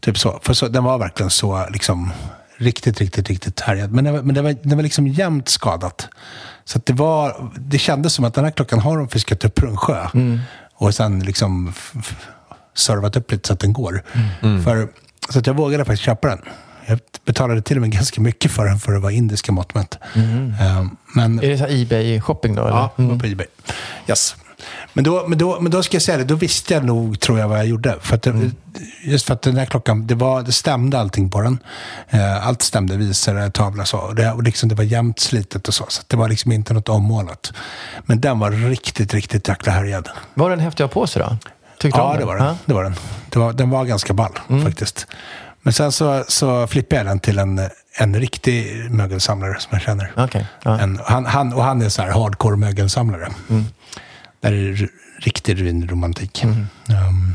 Typ 0.00 0.18
så. 0.18 0.40
För 0.42 0.54
så, 0.54 0.68
den 0.68 0.84
var 0.84 0.98
verkligen 0.98 1.30
så 1.30 1.66
liksom 1.70 2.12
riktigt, 2.56 3.00
riktigt, 3.00 3.28
riktigt 3.28 3.60
härjad. 3.60 3.92
Men 3.92 4.04
den 4.04 4.14
var, 4.14 4.22
men 4.22 4.34
den 4.34 4.44
var, 4.44 4.56
den 4.62 4.78
var 4.78 4.82
liksom 4.82 5.06
jämnt 5.06 5.48
skadat. 5.48 6.08
Så 6.64 6.80
det, 6.84 6.92
var, 6.92 7.50
det 7.58 7.78
kändes 7.78 8.12
som 8.12 8.24
att 8.24 8.34
den 8.34 8.44
här 8.44 8.50
klockan 8.50 8.78
har 8.78 8.98
de 8.98 9.08
fiskat 9.08 9.44
upp 9.44 9.62
ur 9.62 9.68
en 9.68 9.76
sjö. 9.76 10.08
Och 10.74 10.94
sen 10.94 11.20
liksom 11.20 11.72
servat 12.74 13.16
upp 13.16 13.32
lite 13.32 13.48
så 13.48 13.52
att 13.52 13.60
den 13.60 13.72
går. 13.72 14.02
För, 14.64 14.88
så 15.30 15.38
att 15.38 15.46
jag 15.46 15.54
vågade 15.54 15.84
faktiskt 15.84 16.02
köpa 16.02 16.28
den. 16.28 16.40
Jag 16.86 16.98
betalade 17.24 17.62
till 17.62 17.76
och 17.76 17.80
med 17.80 17.90
ganska 17.92 18.20
mycket 18.20 18.50
för 18.50 18.64
den 18.64 18.78
för 18.78 18.92
att 18.92 19.02
vara 19.02 19.12
indiska 19.12 19.52
mått 19.52 19.74
mätt. 19.74 19.98
Eh, 20.14 20.86
Men, 21.14 21.38
Är 21.38 21.48
det 21.48 21.58
så 21.58 21.66
Ebay-shopping 21.66 22.54
då? 22.56 22.62
Eller? 22.62 22.76
Ja, 22.76 22.92
var 22.96 23.18
på 23.18 23.26
Ebay. 23.26 23.46
Yes. 24.08 24.36
Men 24.92 25.04
då, 25.04 25.24
men, 25.28 25.38
då, 25.38 25.60
men 25.60 25.72
då 25.72 25.82
ska 25.82 25.94
jag 25.94 26.02
säga 26.02 26.18
det, 26.18 26.24
då 26.24 26.34
visste 26.34 26.74
jag 26.74 26.84
nog, 26.84 27.20
tror 27.20 27.38
jag, 27.38 27.48
vad 27.48 27.58
jag 27.58 27.66
gjorde. 27.66 27.96
För 28.00 28.16
att 28.16 28.22
det, 28.22 28.50
Just 29.04 29.26
för 29.26 29.34
att 29.34 29.42
den 29.42 29.56
här 29.56 29.64
klockan, 29.66 30.06
det, 30.06 30.14
var, 30.14 30.42
det 30.42 30.52
stämde 30.52 30.98
allting 30.98 31.30
på 31.30 31.40
den. 31.40 31.58
Eh, 32.08 32.46
allt 32.46 32.62
stämde, 32.62 32.96
visare, 32.96 33.50
tavla 33.50 33.84
så. 33.84 33.98
Och 33.98 34.14
det, 34.14 34.32
och 34.32 34.42
liksom, 34.42 34.68
det 34.68 34.74
var 34.74 34.84
jämnt 34.84 35.18
slitet 35.18 35.68
och 35.68 35.74
så. 35.74 35.84
Så 35.88 36.02
det 36.06 36.16
var 36.16 36.28
liksom 36.28 36.52
inte 36.52 36.74
något 36.74 36.88
ommålat. 36.88 37.52
Men 38.06 38.20
den 38.20 38.38
var 38.38 38.50
riktigt, 38.50 39.14
riktigt 39.14 39.48
jäkla 39.48 39.72
härjad. 39.72 40.08
Var 40.34 40.50
den 40.50 40.60
häftig 40.60 40.84
att 40.84 40.94
ha 40.94 41.00
på 41.00 41.06
sig 41.06 41.22
då? 41.22 41.36
Tyckte 41.78 42.00
Ja, 42.00 42.16
det 42.18 42.24
var 42.24 42.36
den. 42.36 42.46
Ja. 42.46 42.56
Det 42.64 42.74
var 42.74 42.84
den. 42.84 42.94
Det 43.30 43.38
var, 43.38 43.52
den 43.52 43.70
var 43.70 43.84
ganska 43.84 44.12
ball 44.12 44.32
faktiskt. 44.64 45.06
Men 45.66 45.72
sen 45.72 45.92
så, 45.92 46.24
så 46.28 46.66
flippade 46.66 46.96
jag 46.96 47.06
den 47.06 47.20
till 47.20 47.38
en, 47.38 47.60
en 47.98 48.20
riktig 48.20 48.90
mögelsamlare 48.90 49.60
som 49.60 49.68
jag 49.72 49.82
känner. 49.82 50.12
Okej, 50.16 50.46
ja. 50.62 50.78
En, 50.78 51.00
han, 51.04 51.26
han, 51.26 51.52
och 51.52 51.62
han 51.62 51.82
är 51.82 51.88
så 51.88 52.02
här 52.02 52.10
hardcore 52.10 52.56
mögelsamlare. 52.56 53.28
Där 54.40 54.52
är 54.52 54.72
det 54.72 54.88
riktig 55.24 55.60
ruinromantik. 55.60 56.44
Um, 56.44 57.34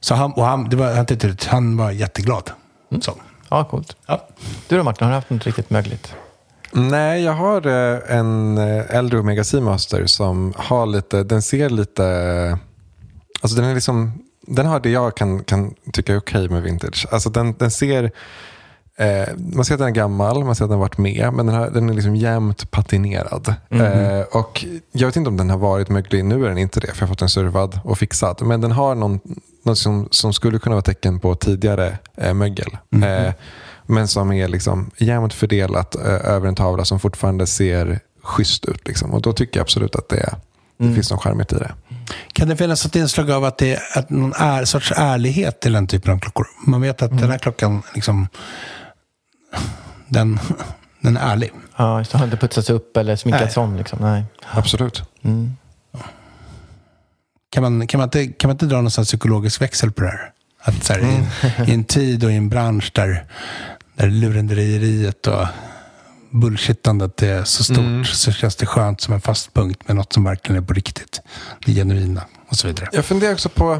så 0.00 0.14
han, 0.14 0.32
och 0.32 0.44
han, 0.44 0.68
det 0.68 0.76
var, 0.76 0.94
han, 0.94 1.06
han 1.46 1.76
var 1.76 1.90
jätteglad. 1.90 2.50
Så. 3.00 3.16
ja, 3.48 3.64
coolt. 3.64 3.96
Ja. 4.06 4.28
Du 4.68 4.76
då 4.76 4.82
Martin, 4.82 5.04
har 5.04 5.12
du 5.12 5.14
haft 5.14 5.30
något 5.30 5.46
riktigt 5.46 5.70
mögligt? 5.70 6.14
Nej, 6.72 7.22
jag 7.22 7.32
har 7.32 7.66
eh, 7.66 8.18
en 8.18 8.58
eh, 8.58 8.96
äldre 8.96 9.18
Omega 9.18 9.44
Seamaster 9.44 10.06
som 10.06 10.54
har 10.56 10.86
lite, 10.86 11.22
den 11.22 11.42
ser 11.42 11.70
lite, 11.70 12.58
alltså 13.42 13.56
den 13.56 13.64
är 13.64 13.74
liksom, 13.74 14.22
den 14.54 14.66
har 14.66 14.80
det 14.80 14.90
jag 14.90 15.16
kan, 15.16 15.44
kan 15.44 15.74
tycka 15.92 16.12
är 16.12 16.18
okej 16.18 16.48
med 16.48 16.62
vintage. 16.62 17.06
Alltså 17.10 17.30
den, 17.30 17.54
den 17.58 17.70
ser, 17.70 18.04
eh, 18.96 19.28
man 19.36 19.64
ser 19.64 19.74
att 19.74 19.80
den 19.80 19.88
är 19.88 19.92
gammal, 19.92 20.44
man 20.44 20.54
ser 20.54 20.64
att 20.64 20.70
den 20.70 20.78
har 20.78 20.84
varit 20.84 20.98
med, 20.98 21.32
men 21.32 21.46
den, 21.46 21.56
har, 21.56 21.70
den 21.70 21.90
är 21.90 21.94
liksom 21.94 22.16
jämnt 22.16 22.70
patinerad. 22.70 23.54
Eh, 23.70 24.20
och 24.32 24.64
jag 24.92 25.06
vet 25.06 25.16
inte 25.16 25.30
om 25.30 25.36
den 25.36 25.50
har 25.50 25.58
varit 25.58 25.88
möglig, 25.88 26.24
nu 26.24 26.44
är 26.44 26.48
den 26.48 26.58
inte 26.58 26.80
det, 26.80 26.86
för 26.86 26.96
jag 26.96 27.06
har 27.06 27.12
fått 27.12 27.18
den 27.18 27.28
servad 27.28 27.80
och 27.84 27.98
fixad. 27.98 28.42
Men 28.42 28.60
den 28.60 28.72
har 28.72 28.94
någon, 28.94 29.20
något 29.64 29.78
som, 29.78 30.08
som 30.10 30.32
skulle 30.32 30.58
kunna 30.58 30.74
vara 30.74 30.82
tecken 30.82 31.20
på 31.20 31.34
tidigare 31.34 31.98
eh, 32.16 32.34
mögel. 32.34 32.76
Eh, 33.02 33.32
men 33.86 34.08
som 34.08 34.32
är 34.32 34.48
liksom 34.48 34.90
jämnt 34.96 35.34
fördelat 35.34 35.94
eh, 35.94 36.30
över 36.30 36.48
en 36.48 36.54
tavla 36.54 36.84
som 36.84 37.00
fortfarande 37.00 37.46
ser 37.46 38.00
schysst 38.22 38.64
ut. 38.64 38.88
Liksom. 38.88 39.10
Och 39.14 39.22
då 39.22 39.32
tycker 39.32 39.60
jag 39.60 39.64
absolut 39.64 39.96
att 39.96 40.08
det, 40.08 40.34
det 40.88 40.94
finns 40.94 41.10
någon 41.10 41.20
charmigt 41.20 41.52
i 41.52 41.56
det. 41.56 41.72
Kan 42.32 42.48
det 42.48 42.56
finnas 42.56 42.86
ett 42.86 42.96
inslag 42.96 43.30
av 43.30 43.44
att 43.44 43.58
det 43.58 43.74
är 43.74 43.98
att 43.98 44.10
någon 44.10 44.32
är, 44.32 44.64
sorts 44.64 44.92
ärlighet 44.96 45.60
till 45.60 45.72
den 45.72 45.86
typen 45.86 46.12
av 46.12 46.18
klockor? 46.18 46.46
Man 46.66 46.80
vet 46.80 47.02
att 47.02 47.18
den 47.18 47.30
här 47.30 47.38
klockan, 47.38 47.82
liksom, 47.94 48.28
den, 50.08 50.38
den 51.00 51.16
är 51.16 51.32
ärlig. 51.32 51.50
Ja, 51.76 51.98
just 51.98 52.12
det. 52.12 52.18
Har 52.18 52.24
inte 52.24 52.36
putsats 52.36 52.70
upp 52.70 52.96
eller 52.96 53.16
sminkats 53.16 53.56
Nej. 53.56 53.64
om 53.64 53.76
liksom? 53.76 53.98
Nej. 54.02 54.24
Absolut. 54.50 55.02
Kan 57.50 57.62
man, 57.62 57.86
kan 57.86 57.98
man, 57.98 58.06
inte, 58.06 58.26
kan 58.26 58.48
man 58.48 58.54
inte 58.54 58.66
dra 58.66 58.80
någon 58.80 58.90
psykologisk 58.90 59.60
växel 59.60 59.92
på 59.92 60.02
det 60.02 60.08
här? 60.08 60.30
Att 60.62 60.84
så 60.84 60.92
här, 60.92 61.00
i, 61.00 61.70
I 61.70 61.74
en 61.74 61.84
tid 61.84 62.24
och 62.24 62.32
i 62.32 62.36
en 62.36 62.48
bransch 62.48 62.90
där, 62.94 63.24
där 63.94 64.10
lurendrejeriet 64.10 65.26
och 65.26 65.46
bullshittandet 66.32 67.22
är 67.22 67.44
så 67.44 67.64
stort 67.64 68.06
så 68.06 68.32
känns 68.32 68.56
det 68.56 68.66
skönt 68.66 69.00
som 69.00 69.14
en 69.14 69.20
fast 69.20 69.54
punkt 69.54 69.80
med 69.86 69.96
något 69.96 70.12
som 70.12 70.24
verkligen 70.24 70.62
är 70.62 70.66
på 70.66 70.74
riktigt. 70.74 71.20
Det 71.66 71.72
genuina 71.72 72.22
och 72.48 72.56
så 72.56 72.66
vidare. 72.66 72.88
Jag 72.92 73.04
funderar 73.04 73.32
också 73.32 73.48
på, 73.48 73.78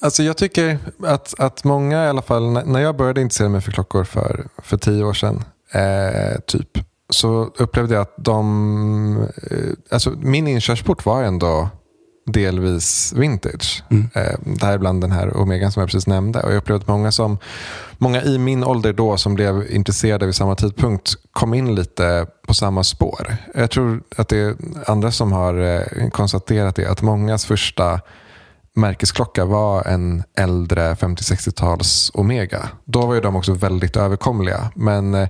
alltså 0.00 0.22
jag 0.22 0.36
tycker 0.36 0.78
att, 1.06 1.34
att 1.40 1.64
många 1.64 2.04
i 2.04 2.08
alla 2.08 2.22
fall, 2.22 2.50
när- 2.52 2.64
när 2.64 2.80
jag 2.80 2.96
började 2.96 3.20
intressera 3.20 3.48
mig 3.48 3.60
för 3.60 3.72
klockor 3.72 4.04
för, 4.04 4.46
för 4.62 4.76
tio 4.76 5.04
år 5.04 5.14
sedan, 5.14 5.44
eh, 5.72 6.40
typ, 6.46 6.68
så 7.10 7.44
upplevde 7.58 7.94
jag 7.94 8.02
att 8.02 8.14
de, 8.18 9.28
eh, 9.50 9.58
alltså 9.90 10.10
min 10.10 10.46
inkörsport 10.48 11.04
var 11.06 11.22
ändå 11.22 11.68
delvis 12.26 13.12
vintage. 13.16 13.84
Eh, 14.14 14.38
däribland 14.44 15.00
den 15.00 15.12
här 15.12 15.36
Omegan 15.36 15.72
som 15.72 15.80
jag 15.80 15.88
precis 15.88 16.06
nämnde. 16.06 16.42
Och 16.42 16.50
jag 16.50 16.56
upplevde 16.56 16.82
att 16.82 16.88
många, 16.88 17.12
som, 17.12 17.38
många 17.98 18.22
i 18.22 18.38
min 18.38 18.64
ålder 18.64 18.92
då 18.92 19.16
som 19.16 19.34
blev 19.34 19.70
intresserade 19.70 20.26
vid 20.26 20.34
samma 20.34 20.54
tidpunkt 20.54 21.14
kom 21.32 21.54
in 21.54 21.74
lite 21.74 22.26
på 22.46 22.54
samma 22.54 22.84
spår. 22.84 23.36
Jag 23.54 23.70
tror 23.70 24.02
att 24.16 24.28
det 24.28 24.38
är 24.38 24.56
andra 24.86 25.10
som 25.10 25.32
har 25.32 25.54
eh, 25.54 26.10
konstaterat 26.10 26.76
det. 26.76 26.86
Att 26.86 27.02
mångas 27.02 27.46
första 27.46 28.00
märkesklocka 28.74 29.44
var 29.44 29.84
en 29.84 30.22
äldre 30.38 30.94
50-60-tals 30.94 32.10
Omega. 32.14 32.68
Då 32.84 33.06
var 33.06 33.14
ju 33.14 33.20
de 33.20 33.36
också 33.36 33.54
väldigt 33.54 33.96
överkomliga. 33.96 34.70
Men 34.74 35.14
eh, 35.14 35.28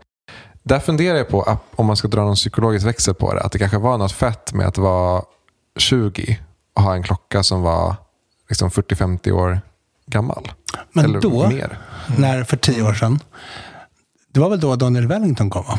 där 0.63 0.79
funderar 0.79 1.19
jag 1.19 1.29
på 1.29 1.59
om 1.77 1.87
man 1.87 1.97
ska 1.97 2.09
dra 2.09 2.25
någon 2.25 2.35
psykologisk 2.35 2.87
växel 2.87 3.15
på 3.15 3.35
det. 3.35 3.41
Att 3.41 3.53
det 3.53 3.59
kanske 3.59 3.79
var 3.79 3.99
något 3.99 4.13
fett 4.13 4.53
med 4.53 4.67
att 4.67 4.79
vara 4.79 5.23
20 5.79 6.39
och 6.39 6.46
ha 6.77 6.95
en 6.95 7.03
klocka 7.03 7.43
som 7.43 7.63
var 7.63 7.97
liksom 8.49 8.71
40-50 8.71 9.31
år 9.31 9.61
gammal. 10.07 10.53
Men 10.93 11.05
Eller 11.05 11.21
då, 11.21 11.49
mer. 11.49 11.79
när, 12.19 12.45
för 12.45 12.57
tio 12.57 12.83
år 12.83 12.95
sedan, 12.95 13.19
det 14.33 14.41
var 14.41 14.51
väl 14.51 14.61
då 14.61 14.77
Daniel 14.77 15.07
Wellington 15.07 15.51
kom 15.51 15.65
va? 15.65 15.79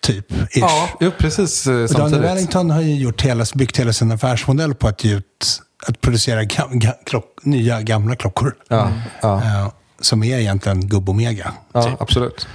Typ. 0.00 0.32
Ish. 0.32 0.56
Ja, 0.58 0.88
jo, 1.00 1.10
precis 1.18 1.66
eh, 1.66 1.72
Och 1.72 1.76
Daniel 1.78 1.88
samtidigt. 1.88 2.24
Wellington 2.24 2.70
har 2.70 2.80
ju 2.80 2.94
gjort 2.96 3.22
hela, 3.22 3.44
byggt 3.54 3.78
hela 3.78 3.92
sin 3.92 4.12
affärsmodell 4.12 4.74
på 4.74 4.88
att, 4.88 5.04
ut, 5.04 5.60
att 5.86 6.00
producera 6.00 6.44
gam, 6.44 6.78
ga, 6.78 6.92
klock, 7.06 7.24
nya 7.42 7.82
gamla 7.82 8.16
klockor. 8.16 8.54
Ja, 8.68 8.92
ja, 9.22 9.42
Eh, 9.42 9.68
som 10.00 10.22
är 10.24 10.38
egentligen 10.38 10.80
gubb-omega. 10.88 11.52
ja 11.72 11.82
typ. 11.82 12.00
absolut. 12.02 12.46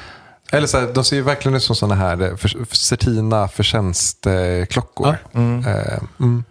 Eller 0.52 0.68
så 0.68 0.80
här, 0.80 0.94
de 0.94 1.04
ser 1.04 1.16
ju 1.16 1.22
verkligen 1.22 1.56
ut 1.56 1.64
som 1.64 1.76
sådana 1.76 1.96
här 1.96 2.22
eh, 2.22 2.36
Certina 2.72 3.48
förtjänstklockor. 3.48 5.18
Eh, 5.34 6.00
mm. 6.20 6.44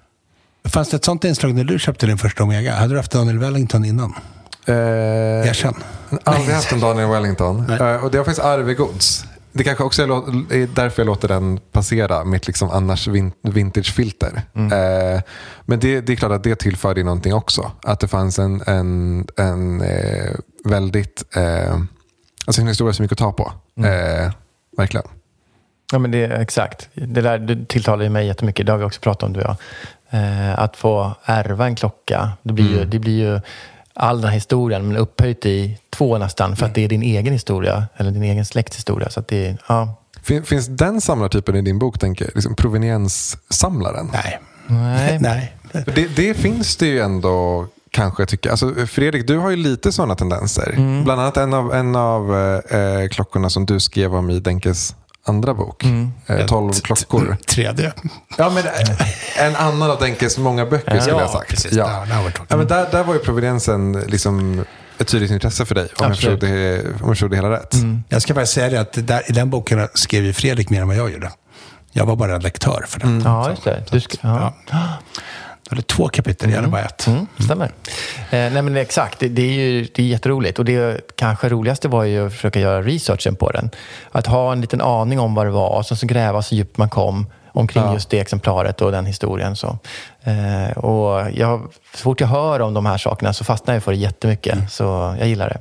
Fanns 0.64 0.88
det 0.90 0.96
ett 0.96 1.04
sånt 1.04 1.24
inslag 1.24 1.54
när 1.54 1.64
du 1.64 1.78
köpte 1.78 2.06
din 2.06 2.18
första 2.18 2.42
Omega? 2.42 2.74
Hade 2.74 2.94
du 2.94 2.96
haft 2.96 3.12
Daniel 3.12 3.38
Wellington 3.38 3.84
innan? 3.84 4.14
Eh, 4.66 4.74
Erkänn. 5.48 5.74
Aldrig 6.24 6.54
haft 6.54 6.72
en 6.72 6.80
Daniel 6.80 7.08
Wellington. 7.08 7.70
Eh, 7.70 8.04
och 8.04 8.10
det 8.10 8.18
har 8.18 8.24
faktiskt 8.24 8.46
arvegods. 8.46 9.24
Det 9.52 9.64
kanske 9.64 9.84
också 9.84 10.02
är, 10.02 10.74
därför 10.74 11.02
jag 11.02 11.06
låter 11.06 11.28
den 11.28 11.60
passera 11.72 12.24
mitt 12.24 12.46
liksom 12.46 12.70
annars 12.70 13.08
vin- 13.08 13.32
vintage-filter. 13.42 14.42
Eh, 14.54 15.20
men 15.64 15.80
det, 15.80 16.00
det 16.00 16.12
är 16.12 16.16
klart 16.16 16.32
att 16.32 16.44
det 16.44 16.56
tillförde 16.56 17.02
någonting 17.04 17.34
också. 17.34 17.70
Att 17.82 18.00
det 18.00 18.08
fanns 18.08 18.38
en, 18.38 18.62
en, 18.66 19.26
en 19.36 19.80
eh, 19.82 20.32
väldigt... 20.64 21.24
Eh, 21.36 21.74
alltså 22.46 22.60
en 22.62 22.68
historia 22.68 22.92
som 22.92 23.02
gick 23.04 23.12
att 23.12 23.18
ta 23.18 23.32
på. 23.32 23.52
Eh, 23.80 24.32
verkligen. 24.76 25.06
Ja, 25.92 25.98
men 25.98 26.10
det 26.10 26.24
är 26.24 26.40
exakt. 26.40 26.88
Det 26.94 27.20
där 27.20 27.38
det 27.38 27.68
tilltalar 27.68 28.04
ju 28.04 28.10
mig 28.10 28.26
jättemycket. 28.26 28.66
Det 28.66 28.72
har 28.72 28.78
vi 28.78 28.84
också 28.84 29.00
pratat 29.00 29.22
om 29.22 29.32
du 29.32 29.40
och 29.40 29.46
jag. 29.46 29.56
Eh, 30.10 30.58
att 30.58 30.76
få 30.76 31.14
ärva 31.24 31.66
en 31.66 31.74
klocka. 31.74 32.30
Det 32.42 32.52
blir, 32.52 32.70
ju, 32.70 32.84
det 32.84 32.98
blir 32.98 33.18
ju 33.18 33.40
all 33.94 34.20
den 34.20 34.28
här 34.28 34.34
historien, 34.34 34.88
men 34.88 34.96
upphöjt 34.96 35.46
i 35.46 35.78
två 35.90 36.18
nästan. 36.18 36.56
För 36.56 36.66
att 36.66 36.74
det 36.74 36.84
är 36.84 36.88
din 36.88 37.02
egen 37.02 37.32
historia, 37.32 37.86
eller 37.96 38.10
din 38.10 38.22
egen 38.22 38.44
släkthistoria. 38.44 39.10
Så 39.10 39.20
att 39.20 39.28
det, 39.28 39.56
ja. 39.66 39.94
Fin, 40.22 40.42
finns 40.42 40.66
den 40.66 41.00
samlartypen 41.00 41.56
i 41.56 41.62
din 41.62 41.78
bok, 41.78 41.98
tänker 41.98 42.24
jag? 42.24 42.34
Liksom 42.34 42.54
provenienssamlaren? 42.54 44.10
Nej. 44.12 44.40
Nej. 44.66 45.18
Nej. 45.22 45.56
Det, 45.94 46.16
det 46.16 46.34
finns 46.34 46.76
det 46.76 46.86
ju 46.86 47.00
ändå 47.00 47.66
kanske 47.90 48.26
tycker. 48.26 48.50
Alltså, 48.50 48.74
Fredrik, 48.86 49.26
du 49.26 49.38
har 49.38 49.50
ju 49.50 49.56
lite 49.56 49.92
sådana 49.92 50.14
tendenser. 50.14 50.74
Bland 51.04 51.20
annat 51.20 51.36
en 51.36 51.54
av, 51.54 51.74
en 51.74 51.96
av 51.96 52.36
eh, 52.36 52.80
eh, 52.80 53.08
klockorna 53.08 53.50
som 53.50 53.66
du 53.66 53.80
skrev 53.80 54.14
om 54.14 54.30
i 54.30 54.40
Denkes 54.40 54.94
andra 55.28 55.54
bok. 55.54 55.84
Eh, 56.26 56.46
12 56.46 56.72
klockor. 56.72 57.36
Tredje. 57.48 57.92
Ja, 58.36 58.50
men 58.50 58.64
eh, 58.66 59.44
en 59.46 59.56
annan 59.56 59.90
av 59.90 59.98
Denkes 59.98 60.38
många 60.38 60.66
böcker 60.66 61.00
skulle 61.00 61.16
jag 61.18 61.26
ha 61.26 61.32
sagt. 61.32 61.50
precis. 61.50 61.72
Ja. 61.72 61.86
Där, 62.08 62.32
Ja, 62.48 62.56
men 62.56 62.66
där, 62.66 62.88
där 62.90 63.04
var 63.04 63.14
ju 63.14 63.20
providensen 63.20 63.92
liksom 63.92 64.64
ett 64.98 65.08
tydligt 65.08 65.30
intresse 65.30 65.66
för 65.66 65.74
dig, 65.74 65.84
om 65.84 65.90
jag, 66.06 66.16
förstod 66.16 66.40
det, 66.40 66.80
om 66.80 66.92
jag 67.00 67.08
förstod 67.08 67.30
det 67.30 67.36
hela 67.36 67.50
rätt. 67.50 67.74
Jag 68.08 68.22
ska 68.22 68.34
bara 68.34 68.46
säga 68.46 68.68
det 68.68 68.80
att 68.80 69.06
där, 69.08 69.30
i 69.30 69.32
den 69.32 69.50
boken 69.50 69.88
skrev 69.94 70.24
ju 70.24 70.32
Fredrik 70.32 70.70
mer 70.70 70.80
än 70.80 70.88
vad 70.88 70.96
jag 70.96 71.12
gjorde. 71.12 71.30
Jag 71.92 72.06
var 72.06 72.16
bara 72.16 72.38
lektör 72.38 72.84
för 72.88 73.00
den. 73.00 73.22
Ja, 73.24 73.50
just 73.50 73.64
det. 73.64 73.84
Du 73.90 74.00
ska, 74.00 74.16
ja. 74.22 74.54
Det 74.66 75.47
var 75.76 75.82
två 75.82 76.08
kapitel, 76.08 76.50
jag 76.50 76.56
hade 76.56 76.68
bara 76.68 76.82
ett. 76.82 77.06
Mm, 77.06 77.26
stämmer. 77.38 77.66
Eh, 77.66 77.72
nej 78.30 78.62
men 78.62 78.76
exakt, 78.76 79.18
det, 79.18 79.28
det 79.28 79.42
är 79.42 79.52
ju 79.52 79.88
det 79.94 80.02
är 80.02 80.06
jätteroligt. 80.06 80.58
Och 80.58 80.64
det 80.64 81.00
kanske 81.16 81.48
roligaste 81.48 81.88
var 81.88 82.04
ju 82.04 82.26
att 82.26 82.32
försöka 82.32 82.60
göra 82.60 82.82
researchen 82.82 83.34
på 83.36 83.50
den. 83.50 83.70
Att 84.12 84.26
ha 84.26 84.52
en 84.52 84.60
liten 84.60 84.80
aning 84.80 85.20
om 85.20 85.34
vad 85.34 85.46
det 85.46 85.50
var 85.50 85.68
och 85.76 85.86
sen 85.86 85.96
så 85.96 86.06
gräva 86.06 86.42
så 86.42 86.54
djupt 86.54 86.76
man 86.78 86.88
kom 86.88 87.26
omkring 87.52 87.82
Ja. 87.84 87.92
just 87.94 88.10
det 88.10 88.20
exemplaret 88.20 88.80
och 88.80 88.92
den 88.92 89.06
historien. 89.06 89.56
Så. 89.56 89.78
Eh, 90.24 90.78
och 90.78 91.30
jag, 91.34 91.72
så 91.94 91.98
fort 91.98 92.20
jag 92.20 92.28
hör 92.28 92.60
om 92.60 92.74
de 92.74 92.86
här 92.86 92.98
sakerna 92.98 93.32
så 93.32 93.44
fastnar 93.44 93.74
jag 93.74 93.82
för 93.82 93.92
det 93.92 93.98
jättemycket. 93.98 94.72
Så 94.72 95.16
jag 95.18 95.28
gillar 95.28 95.48
det. 95.48 95.60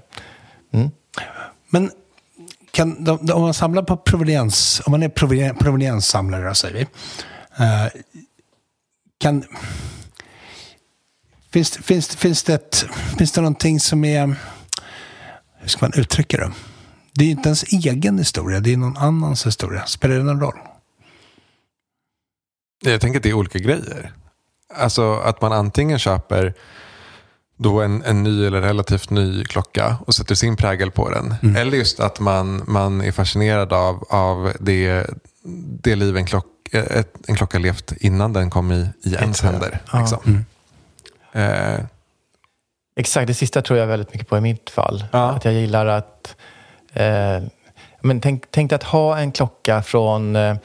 Mm. 0.77 0.91
Men 1.69 1.91
kan, 2.71 3.03
de, 3.03 3.19
de, 3.21 3.33
om 3.33 3.41
man 3.41 3.53
samlar 3.53 3.83
på 3.83 3.97
proveniens, 3.97 4.81
om 4.85 4.91
man 4.91 5.03
är 5.03 5.09
proveni- 5.09 5.57
provenienssamlare, 5.59 6.55
säger 6.55 6.75
vi. 6.75 6.81
eh, 7.63 7.85
kan, 9.17 9.43
finns, 11.51 11.71
det- 11.71 11.83
finns, 11.83 12.15
finns, 12.15 12.43
det 12.43 12.53
ett, 12.53 12.85
finns 13.17 13.31
det 13.31 13.41
någonting 13.41 13.79
som 13.79 14.05
är, 14.05 14.35
hur 15.59 15.67
ska 15.67 15.85
man 15.85 15.99
uttrycka 15.99 16.37
det? 16.37 16.51
Det 17.13 17.23
är 17.23 17.25
ju 17.25 17.31
inte 17.31 17.49
ens 17.49 17.63
egen 17.63 18.17
historia, 18.17 18.59
det 18.59 18.73
är 18.73 18.77
någon 18.77 18.97
annans 18.97 19.45
historia. 19.45 19.85
Spelar 19.85 20.15
det 20.15 20.23
någon 20.23 20.39
roll? 20.41 20.57
Jag 22.85 23.01
tänker 23.01 23.19
att 23.19 23.23
det 23.23 23.29
är 23.29 23.33
olika 23.33 23.59
grejer. 23.59 24.11
Alltså 24.75 25.13
att 25.13 25.41
man 25.41 25.51
antingen 25.53 25.99
köper 25.99 26.53
då 27.57 27.81
en, 27.81 28.03
en 28.03 28.23
ny 28.23 28.45
eller 28.45 28.61
relativt 28.61 29.09
ny 29.09 29.43
klocka 29.45 29.97
och 30.05 30.15
sätter 30.15 30.35
sin 30.35 30.55
prägel 30.55 30.91
på 30.91 31.09
den. 31.09 31.55
Eller 31.55 31.77
just 31.77 31.99
att 31.99 32.19
man, 32.19 32.63
man 32.67 33.01
är 33.01 33.11
fascinerad 33.11 33.73
av, 33.73 34.03
av 34.09 34.53
det, 34.59 35.07
det 35.83 35.95
liv 35.95 36.17
en, 36.17 36.25
klock, 36.25 36.45
ett, 36.71 37.13
en 37.27 37.35
klocka 37.35 37.59
levt 37.59 37.91
innan 37.91 38.33
den 38.33 38.49
kom 38.49 38.71
i, 38.71 38.89
i 39.03 39.13
ens 39.13 39.41
händer. 39.41 39.79
Liksom. 39.93 40.45
Eh, 41.31 41.79
Exakt, 42.95 43.27
det 43.27 43.33
sista 43.33 43.61
tror 43.61 43.79
jag 43.79 43.87
väldigt 43.87 44.13
mycket 44.13 44.27
på 44.27 44.37
i 44.37 44.41
mitt 44.41 44.69
fall. 44.69 45.05
Ja. 45.11 45.29
Att 45.29 45.45
jag 45.45 45.53
gillar 45.53 45.85
att... 45.85 46.35
Eh, 46.93 47.43
men 48.01 48.21
tänk, 48.21 48.43
tänk 48.51 48.69
dig 48.69 48.75
att 48.75 48.83
ha 48.83 49.17
en 49.17 49.31
klocka 49.31 49.81
från... 49.81 50.35
Eh, 50.35 50.55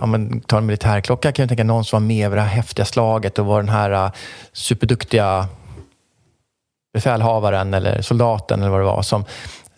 om 0.00 0.10
man 0.10 0.40
tar 0.40 0.58
en 0.58 0.66
militärklocka 0.66 1.32
kan 1.32 1.42
jag 1.42 1.48
tänka 1.48 1.64
någon 1.64 1.84
som 1.84 2.02
var 2.02 2.06
med 2.06 2.26
över 2.26 2.36
det 2.36 2.42
här 2.42 2.48
häftiga 2.48 2.84
slaget 2.84 3.38
och 3.38 3.46
var 3.46 3.60
den 3.60 3.68
här 3.68 3.90
eh, 3.90 4.12
superduktiga 4.52 5.48
befälhavaren 6.92 7.74
eller 7.74 8.02
soldaten 8.02 8.60
eller 8.60 8.70
vad 8.70 8.80
det 8.80 8.84
var. 8.84 9.02
Som, 9.02 9.20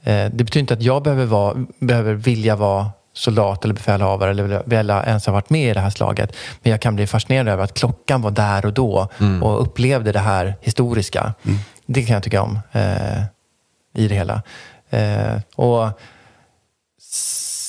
eh, 0.02 0.30
det 0.32 0.44
betyder 0.44 0.60
inte 0.60 0.74
att 0.74 0.82
jag 0.82 1.02
behöver, 1.02 1.24
vara, 1.26 1.66
behöver 1.78 2.14
vilja 2.14 2.56
vara 2.56 2.90
soldat 3.12 3.64
eller 3.64 3.74
befälhavare 3.74 4.30
eller 4.30 4.62
vilja 4.66 5.04
ens 5.04 5.26
ha 5.26 5.32
varit 5.32 5.50
med 5.50 5.70
i 5.70 5.74
det 5.74 5.80
här 5.80 5.90
slaget. 5.90 6.36
Men 6.62 6.70
jag 6.70 6.80
kan 6.80 6.96
bli 6.96 7.06
fascinerad 7.06 7.48
över 7.48 7.64
att 7.64 7.74
klockan 7.74 8.22
var 8.22 8.30
där 8.30 8.66
och 8.66 8.72
då 8.72 9.08
och 9.42 9.62
upplevde 9.62 10.12
det 10.12 10.18
här 10.18 10.54
historiska. 10.60 11.34
Det 11.86 12.02
kan 12.02 12.14
jag 12.14 12.22
tycka 12.22 12.42
om 12.42 12.58
eh, 12.72 13.22
i 13.94 14.08
det 14.08 14.14
hela. 14.14 14.42
Eh, 14.90 15.40
och 15.56 16.00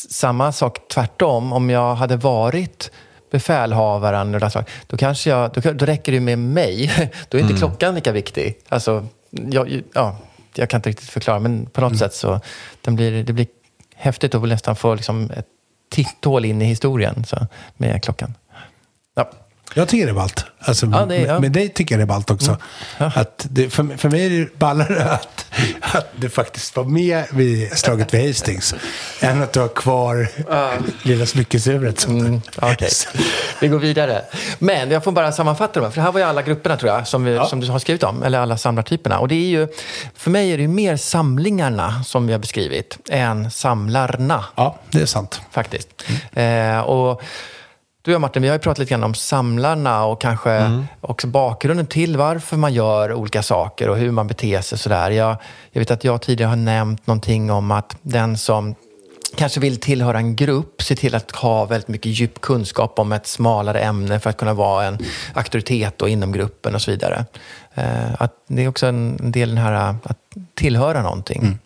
samma 0.10 0.52
sak 0.52 0.80
tvärtom. 0.94 1.54
Om 1.54 1.70
jag 1.70 1.96
hade 1.96 2.18
varit 2.18 2.92
befälhavaren, 3.32 4.36
och 4.36 4.52
slaget, 4.52 4.70
då, 4.88 4.98
kanske 4.98 5.30
jag, 5.30 5.52
då, 5.52 5.72
då 5.72 5.86
räcker 5.86 6.12
det 6.12 6.20
med 6.20 6.40
mig. 6.40 6.92
Då 7.30 7.38
är 7.38 7.42
inte 7.42 7.58
klockan 7.58 7.96
lika 7.96 8.12
viktig. 8.12 8.58
Alltså, 8.70 9.08
jag, 9.30 9.82
ja, 9.94 10.18
jag 10.56 10.70
kan 10.70 10.78
inte 10.78 10.90
riktigt 10.90 11.10
förklara, 11.10 11.40
men 11.40 11.66
på 11.66 11.82
något 11.82 11.98
sätt 11.98 12.14
så 12.14 12.40
den 12.82 12.96
blir, 12.96 13.24
det 13.24 13.34
blir 13.34 13.48
häftigt 14.02 14.36
att 14.36 14.48
nästan 14.48 14.76
få 14.76 14.96
liksom 14.96 15.32
ett 15.38 15.46
titthål 15.92 16.46
in 16.46 16.62
i 16.62 16.66
historien 16.66 17.26
så, 17.26 17.48
med 17.78 18.04
klockan. 18.04 18.34
Ja. 19.16 19.30
Jag 19.76 19.88
tycker 19.88 20.06
det 20.06 20.12
är 20.12 20.16
ballt. 20.16 20.46
Alltså, 20.60 20.86
Ja, 20.86 21.06
det 21.06 21.16
är- 21.16 21.28
ja. 21.28 21.40
med 21.40 21.52
dig 21.52 21.70
tycker 21.70 21.96
jag 21.96 22.00
det 22.00 22.04
är 22.04 22.16
ballt 22.16 22.32
också. 22.32 22.58
Ja. 22.98 23.12
Att 23.16 23.46
det, 23.50 23.70
för, 23.70 23.98
för 23.98 24.10
mig 24.10 24.26
är 24.26 24.30
det 24.40 24.60
ballare 24.60 25.04
att, 25.12 25.41
att 25.82 26.12
du 26.16 26.30
faktiskt 26.30 26.76
var 26.76 26.84
med 26.84 27.24
vid 27.32 27.78
slaget 27.78 28.14
vid 28.14 28.28
Hastings. 28.28 28.76
än 29.20 29.42
att 29.44 29.54
du 29.54 29.60
har 29.60 29.68
kvar 29.68 30.28
lilla 31.08 31.26
smyckesuret. 31.26 32.08
Mm, 32.08 32.42
Okej, 32.62 32.90
vi 33.62 33.68
går 33.68 33.80
vidare. 33.80 34.22
Men 34.60 34.92
jag 34.92 35.04
får 35.04 35.12
bara 35.12 35.32
sammanfatta 35.32 35.80
dem, 35.80 35.92
för 35.92 35.96
det 35.96 36.06
här 36.06 36.12
var 36.12 36.20
ju 36.20 36.26
alla 36.26 36.42
grupperna 36.42 36.78
tror 36.78 36.92
jag, 36.92 37.08
som, 37.08 37.24
vi, 37.24 37.40
som 37.50 37.60
du 37.60 37.68
har 37.72 37.80
skrivit 37.80 38.04
om, 38.04 38.24
eller 38.24 38.40
alla 38.40 38.58
samlartyperna. 38.58 39.20
Och 39.20 39.28
det 39.28 39.36
är 39.36 39.50
ju, 39.50 39.68
för 40.16 40.32
mig 40.32 40.52
är 40.52 40.58
det 40.58 40.62
ju 40.62 40.68
mer 40.70 40.98
samlingarna 40.98 42.04
som 42.04 42.28
vi 42.28 42.34
har 42.34 42.40
beskrivit, 42.40 42.98
än 43.10 43.52
samlarna 43.52 44.46
Ja, 44.56 44.78
det 44.92 45.02
är 45.02 45.06
sant. 45.06 45.42
faktiskt. 45.52 45.88
Eh, 46.34 46.80
och 46.80 47.22
du 48.02 48.16
och 48.16 48.22
Martin, 48.22 48.42
vi 48.42 48.48
har 48.48 48.56
ju 48.56 48.60
pratat 48.60 48.78
lite 48.80 48.90
grann 48.90 49.04
om 49.04 49.14
samlarna 49.14 50.06
och 50.06 50.22
kanske 50.22 50.84
också 51.02 51.28
bakgrunden 51.28 51.88
till 51.88 52.18
varför 52.18 52.58
man 52.58 52.74
gör 52.74 53.14
olika 53.14 53.44
saker 53.44 53.90
och 53.90 53.98
hur 53.98 54.12
man 54.12 54.28
beter 54.28 54.62
sig 54.62 54.78
sådär. 54.78 55.12
Jag, 55.12 55.36
jag 55.72 55.80
vet 55.82 55.92
att 55.92 56.04
jag 56.04 56.22
tidigare 56.22 56.50
har 56.50 56.56
nämnt 56.56 57.08
någonting 57.08 57.52
om 57.52 57.72
att 57.72 57.96
den 58.02 58.38
som 58.38 58.76
kanske 59.36 59.60
vill 59.60 59.80
tillhöra 59.80 60.18
en 60.18 60.36
grupp, 60.36 60.82
se 60.82 60.96
till 60.96 61.16
att 61.16 61.32
ha 61.32 61.66
väldigt 61.66 61.88
mycket 61.88 62.12
djup 62.12 62.42
kunskap 62.42 63.00
om 63.00 63.12
ett 63.12 63.28
smalare 63.28 63.80
ämne 63.80 64.20
för 64.20 64.30
att 64.30 64.38
kunna 64.38 64.54
vara 64.54 64.86
en 64.86 64.98
auktoritet 65.34 65.98
då 65.98 66.08
inom 66.08 66.32
gruppen 66.32 66.76
och 66.76 66.82
så 66.82 66.92
vidare. 66.92 67.26
Eh, 67.74 68.22
att 68.22 68.34
det 68.48 68.64
är 68.64 68.68
också 68.68 68.88
en 68.88 69.32
del 69.32 69.50
i 69.50 69.52
den 69.54 69.64
här 69.64 69.96
att 70.04 70.18
tillhöra 70.54 71.02
någonting. 71.02 71.58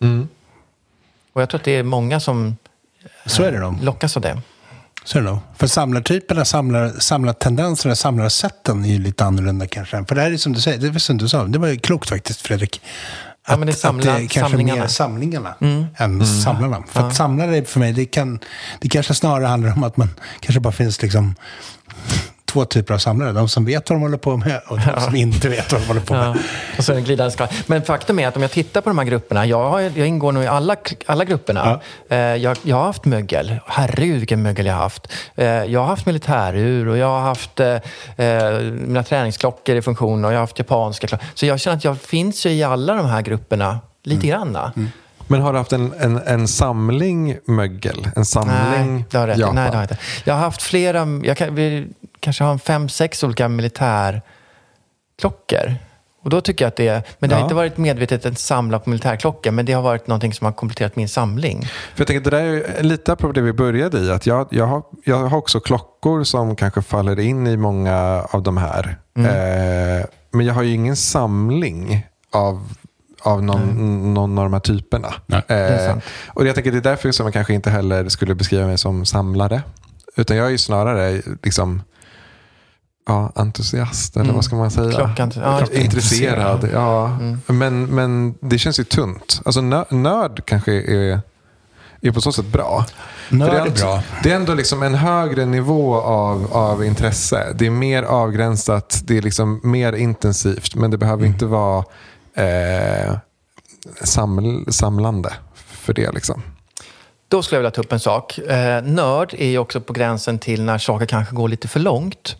Och 1.32 1.42
jag 1.42 1.48
tror 1.48 1.58
att 1.58 1.64
det 1.64 1.76
är 1.76 1.82
många 1.82 2.20
som 2.20 2.56
Så 3.26 3.42
är 3.42 3.52
det 3.52 3.58
nog. 3.58 3.82
lockas 3.82 4.16
av 4.16 4.22
det. 4.22 4.40
Så 5.06 5.18
är 5.18 5.22
det 5.22 5.28
nog. 5.30 5.38
För 5.56 5.66
samlartyperna, 5.66 6.44
samlar, 6.44 6.92
samlartendenserna, 6.98 7.96
samlarsätten 7.96 8.84
är 8.84 8.88
ju 8.88 8.98
lite 8.98 9.24
annorlunda 9.24 9.66
kanske. 9.66 10.04
För 10.04 10.14
det 10.14 10.20
här 10.20 10.32
är 10.32 10.36
som 10.36 10.52
du 10.52 10.60
säger, 10.60 10.78
det 10.78 10.90
var 10.90 10.98
som 10.98 11.18
du 11.18 11.28
sa, 11.28 11.44
det 11.44 11.58
var 11.58 11.68
ju 11.68 11.78
klokt 11.78 12.08
faktiskt 12.08 12.40
Fredrik. 12.40 12.80
Ja, 13.48 13.56
men 13.56 13.66
det 13.66 13.72
är 13.72 13.74
samla- 13.74 14.12
att 14.12 14.18
det 14.18 14.24
är 14.24 14.28
kanske 14.28 14.40
samlingarna. 14.50 14.80
mer 14.80 14.88
samlingarna 14.88 15.54
än 15.96 16.26
samlarna. 16.26 16.82
För 16.88 17.00
att 17.08 17.16
samlare 17.16 17.64
för 17.64 17.80
mig, 17.80 17.92
det, 17.92 18.04
kan, 18.06 18.40
det 18.80 18.88
kanske 18.88 19.14
snarare 19.14 19.46
handlar 19.46 19.72
om 19.72 19.84
att 19.84 19.96
man 19.96 20.10
kanske 20.40 20.60
bara 20.60 20.72
finns 20.72 21.02
liksom 21.02 21.34
två 22.46 22.64
typer 22.64 22.94
av 22.94 22.98
samlare. 22.98 23.32
De 23.32 23.48
som 23.48 23.64
vet 23.64 23.90
vad 23.90 23.98
de 23.98 24.02
håller 24.02 24.16
på 24.18 24.36
med 24.36 24.60
och 24.66 24.78
de 24.78 25.00
som 25.00 25.16
inte 25.16 25.48
vet 25.48 25.72
vad 25.72 25.80
de 25.80 25.86
håller 25.86 26.00
på 26.00 26.14
med. 26.14 26.26
Ja, 26.26 26.36
och 26.78 26.84
så 26.84 26.92
en 26.92 27.04
glidande 27.04 27.30
skala. 27.30 27.50
Men 27.66 27.82
faktum 27.82 28.18
är 28.18 28.28
att 28.28 28.36
om 28.36 28.42
jag 28.42 28.50
tittar 28.50 28.80
på 28.80 28.90
de 28.90 28.98
här 28.98 29.04
grupperna, 29.04 29.46
jag, 29.46 29.70
har, 29.70 29.80
jag 29.80 30.06
ingår 30.06 30.32
nog 30.32 30.44
i 30.44 30.46
alla, 30.46 30.76
alla 31.06 31.24
grupperna. 31.24 31.80
Eh, 32.08 32.18
jag, 32.18 32.56
jag 32.62 32.76
har 32.76 32.84
haft 32.84 33.04
mögel. 33.04 33.56
Herregud 33.66 34.18
vilken 34.18 34.42
mögel 34.42 34.66
jag 34.66 34.74
har 34.74 34.82
haft. 34.82 35.12
Eh, 35.34 35.46
jag 35.46 35.80
har 35.80 35.86
haft 35.86 36.06
militärur 36.06 36.88
och 36.88 36.98
jag 36.98 37.06
har 37.06 37.20
haft 37.20 37.60
eh, 37.60 37.74
eh, 38.16 38.60
mina 38.60 39.02
träningsklockor 39.02 39.76
i 39.76 39.82
funktion 39.82 40.24
och 40.24 40.30
jag 40.32 40.36
har 40.36 40.40
haft 40.40 40.58
japanska 40.58 41.06
klockor. 41.06 41.26
Så 41.34 41.46
jag 41.46 41.60
känner 41.60 41.76
att 41.76 41.84
jag 41.84 42.00
finns 42.00 42.46
ju 42.46 42.50
i 42.50 42.62
alla 42.62 42.94
de 42.94 43.06
här 43.06 43.22
grupperna 43.22 43.78
lite 44.02 44.26
granna. 44.26 44.72
men 45.26 45.40
har 45.40 45.52
du 45.52 45.58
haft 45.58 45.72
en, 45.72 45.92
en, 46.00 46.18
en 46.26 46.48
samling 46.48 47.38
mögel? 47.46 48.08
En 48.16 48.24
samling 48.24 48.94
Nej, 48.94 49.04
det 49.10 49.18
har 49.18 49.26
rätt. 49.26 49.38
Japan? 49.38 49.54
Nej, 49.54 49.70
det 49.70 49.76
har 49.76 49.82
jag 49.82 49.84
inte. 49.84 49.98
Jag 50.24 50.34
har 50.34 50.40
haft 50.40 50.62
flera, 50.62 51.06
jag 51.24 51.36
kan, 51.36 51.54
vi 51.54 51.88
kanske 52.20 52.44
har 52.44 52.52
en 52.52 52.58
fem, 52.58 52.88
sex 52.88 53.22
olika 53.24 53.48
militärklockor. 53.48 55.74
Och 56.22 56.30
då 56.30 56.40
tycker 56.40 56.64
jag 56.64 56.68
att 56.68 56.76
det 56.76 56.88
är, 56.88 57.02
men 57.18 57.30
det 57.30 57.34
har 57.36 57.40
Ja. 57.40 57.44
inte 57.44 57.54
varit 57.54 57.76
medvetet 57.76 58.26
att 58.26 58.38
samla 58.38 58.78
på 58.78 58.90
militärklockor, 58.90 59.50
men 59.50 59.66
det 59.66 59.72
har 59.72 59.82
varit 59.82 60.06
någonting 60.06 60.32
som 60.34 60.44
har 60.44 60.52
kompletterat 60.52 60.96
min 60.96 61.08
samling. 61.08 61.62
För 61.62 62.00
jag 62.00 62.06
tänker, 62.06 62.30
det 62.30 62.36
där 62.36 62.44
är 62.44 62.52
ju 62.52 62.82
lite 62.82 63.12
apropå 63.12 63.32
det 63.32 63.40
vi 63.40 63.52
började 63.52 63.98
i. 63.98 64.10
Att 64.10 64.26
jag, 64.26 64.46
jag, 64.50 64.66
har, 64.66 64.82
jag 65.04 65.16
har 65.16 65.38
också 65.38 65.60
klockor 65.60 66.24
som 66.24 66.56
kanske 66.56 66.82
faller 66.82 67.20
in 67.20 67.46
i 67.46 67.56
många 67.56 68.26
av 68.30 68.42
de 68.42 68.56
här. 68.56 68.96
Mm. 69.16 69.30
Eh, 70.00 70.06
men 70.30 70.46
jag 70.46 70.54
har 70.54 70.62
ju 70.62 70.74
ingen 70.74 70.96
samling 70.96 72.06
av, 72.32 72.68
av 73.22 73.42
någon, 73.44 74.14
någon 74.14 74.38
av 74.38 74.44
de 74.44 74.52
här 74.52 74.60
typerna. 74.60 75.14
Eh, 75.48 75.96
och 76.28 76.46
jag 76.46 76.54
tänker 76.54 76.72
det 76.72 76.78
är 76.78 76.82
därför 76.82 77.12
som 77.12 77.26
jag 77.26 77.32
kanske 77.32 77.54
inte 77.54 77.70
heller 77.70 78.08
skulle 78.08 78.34
beskriva 78.34 78.66
mig 78.66 78.78
som 78.78 79.06
samlare. 79.06 79.62
Utan 80.16 80.36
jag 80.36 80.46
är 80.46 80.50
ju 80.50 80.58
snarare 80.58 81.22
liksom, 81.42 81.82
ja, 83.06 83.32
entusiast, 83.34 84.16
eller 84.16 84.24
Mm. 84.24 84.34
vad 84.36 84.44
ska 84.44 84.56
man 84.56 84.70
säga? 84.70 84.90
Klockan- 84.92 85.32
ja. 85.36 85.66
Intresserad. 85.72 86.68
Ja. 86.72 87.06
Mm. 87.06 87.38
Men, 87.46 87.84
men 87.86 88.34
det 88.40 88.58
känns 88.58 88.80
ju 88.80 88.84
tunt. 88.84 89.40
Alltså 89.44 89.60
nö- 89.60 89.94
nörd 89.94 90.42
kanske 90.44 90.72
är, 90.72 91.20
är 92.00 92.10
på 92.12 92.20
så 92.20 92.32
sätt 92.32 92.46
bra. 92.46 92.86
Nörd 93.30 93.50
det 93.50 93.56
är 93.56 93.60
ändå- 93.60 93.74
bra. 93.80 94.02
Det 94.22 94.30
är 94.32 94.36
ändå 94.36 94.54
liksom 94.54 94.82
en 94.82 94.94
högre 94.94 95.44
nivå 95.46 95.94
av, 96.00 96.52
av 96.52 96.84
intresse. 96.84 97.46
Det 97.54 97.66
är 97.66 97.70
mer 97.70 98.02
avgränsat, 98.02 99.00
det 99.04 99.18
är 99.18 99.22
liksom 99.22 99.60
mer 99.64 99.92
intensivt. 99.92 100.74
Men 100.74 100.90
det 100.90 100.98
behöver 100.98 101.26
inte 101.26 101.46
vara 101.46 101.84
eh, 102.34 103.16
saml, 104.04 104.64
samlande 104.72 105.32
för 105.54 105.94
det. 105.94 106.12
Liksom 106.12 106.42
då 107.36 107.42
skulle 107.42 107.56
jag 107.56 107.60
vilja 107.60 107.70
ta 107.70 107.80
upp 107.80 107.92
en 107.92 108.00
sak. 108.00 108.38
Eh, 108.38 108.82
nörd 108.82 109.34
är 109.38 109.46
ju 109.46 109.58
också 109.58 109.80
på 109.80 109.92
gränsen 109.92 110.38
till 110.38 110.62
när 110.62 110.78
saker 110.78 111.06
kanske 111.06 111.34
går 111.34 111.48
lite 111.48 111.68
för 111.68 111.80
långt. 111.80 112.36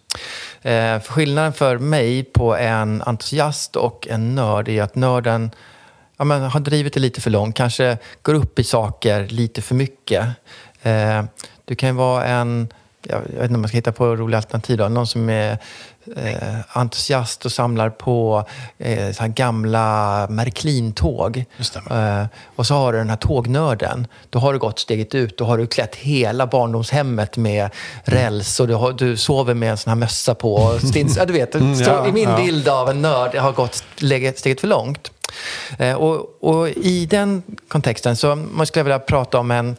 Eh, 0.62 1.00
för 1.00 1.12
skillnaden 1.12 1.52
för 1.52 1.78
mig 1.78 2.24
på 2.24 2.56
en 2.56 3.02
entusiast 3.02 3.76
och 3.76 4.08
en 4.10 4.34
nörd 4.34 4.68
är 4.68 4.82
att 4.82 4.94
nörden 4.94 5.50
ja, 6.16 6.24
men, 6.24 6.42
har 6.42 6.60
drivit 6.60 6.94
det 6.94 7.00
lite 7.00 7.20
för 7.20 7.30
långt. 7.30 7.56
Kanske 7.56 7.98
går 8.22 8.34
upp 8.34 8.58
i 8.58 8.64
saker 8.64 9.26
lite 9.28 9.62
för 9.62 9.74
mycket. 9.74 10.26
Eh, 10.82 11.24
du 11.64 11.74
kan 11.74 11.88
ju 11.88 11.94
vara 11.94 12.24
en 12.24 12.68
jag 13.08 13.20
vet 13.20 13.42
inte 13.42 13.54
om 13.54 13.60
man 13.60 13.68
ska 13.68 13.76
hitta 13.76 13.92
på 13.92 14.16
roliga 14.16 14.38
alternativ 14.38 14.76
då. 14.76 14.88
Någon 14.88 15.06
som 15.06 15.30
är 15.30 15.58
eh, 16.16 16.78
entusiast 16.78 17.44
och 17.44 17.52
samlar 17.52 17.90
på 17.90 18.44
eh, 18.78 19.12
så 19.12 19.22
här 19.22 19.28
gamla 19.28 20.26
Märklin-tåg. 20.30 21.44
Eh, 21.90 22.24
och 22.56 22.66
så 22.66 22.74
har 22.74 22.92
du 22.92 22.98
den 22.98 23.10
här 23.10 23.16
tågnörden. 23.16 24.06
Då 24.30 24.38
har 24.38 24.52
du 24.52 24.58
gått 24.58 24.78
steget 24.78 25.14
ut. 25.14 25.38
Då 25.38 25.44
har 25.44 25.58
du 25.58 25.66
klätt 25.66 25.94
hela 25.94 26.46
barndomshemmet 26.46 27.36
med 27.36 27.70
räls 28.04 28.60
och 28.60 28.68
du, 28.68 28.74
har, 28.74 28.92
du 28.92 29.16
sover 29.16 29.54
med 29.54 29.70
en 29.70 29.76
sån 29.76 29.90
här 29.90 29.96
mössa 29.96 30.34
på. 30.34 30.78
Stins, 30.82 31.16
ja, 31.16 31.24
du 31.24 31.32
vet, 31.32 31.54
Mm, 31.54 31.74
ja, 31.74 32.08
I 32.08 32.12
min 32.12 32.28
ja. 32.28 32.36
bild 32.36 32.68
av 32.68 32.90
en 32.90 33.02
nörd 33.02 33.34
har 33.34 33.52
gått 33.52 33.84
steget 34.34 34.60
för 34.60 34.66
långt. 34.66 35.10
Eh, 35.78 35.94
och, 35.94 36.44
och 36.44 36.68
i 36.68 37.06
den 37.06 37.42
kontexten 37.68 38.16
så 38.16 38.34
man 38.36 38.66
skulle 38.66 38.80
jag 38.80 38.84
vilja 38.84 38.98
prata 38.98 39.38
om 39.38 39.50
en 39.50 39.76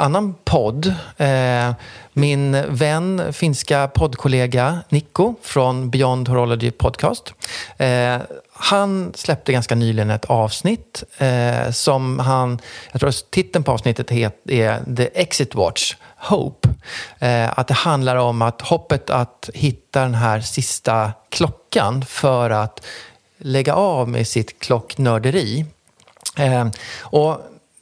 annan 0.00 0.34
podd. 0.44 0.94
Eh, 1.16 1.72
min 2.12 2.64
vän, 2.68 3.32
finska 3.32 3.88
poddkollega 3.88 4.78
Nico 4.88 5.34
från 5.42 5.90
Beyond 5.90 6.28
Horology 6.28 6.70
Podcast. 6.70 7.34
Eh, 7.76 8.16
han 8.52 9.12
släppte 9.14 9.52
ganska 9.52 9.74
nyligen 9.74 10.10
ett 10.10 10.24
avsnitt 10.24 11.04
eh, 11.18 11.70
som 11.70 12.18
han, 12.18 12.58
jag 12.92 13.00
tror 13.00 13.08
att 13.08 13.30
titeln 13.30 13.64
på 13.64 13.72
avsnittet 13.72 14.12
är 14.12 14.96
The 14.96 15.20
Exit 15.20 15.54
Watch 15.54 15.94
Hope. 16.16 16.68
Att 17.48 17.66
det 17.66 17.74
handlar 17.74 18.16
om 18.16 18.42
att 18.42 18.60
hoppet 18.60 19.10
att 19.10 19.50
hitta 19.54 20.00
den 20.00 20.14
här 20.14 20.40
sista 20.40 21.12
klockan 21.28 22.04
för 22.04 22.50
att 22.50 22.86
lägga 23.38 23.74
av 23.74 24.08
med 24.08 24.28
sitt 24.28 24.58
klocknörderi. 24.58 25.66
Eh, 26.36 26.66
och 27.00 27.40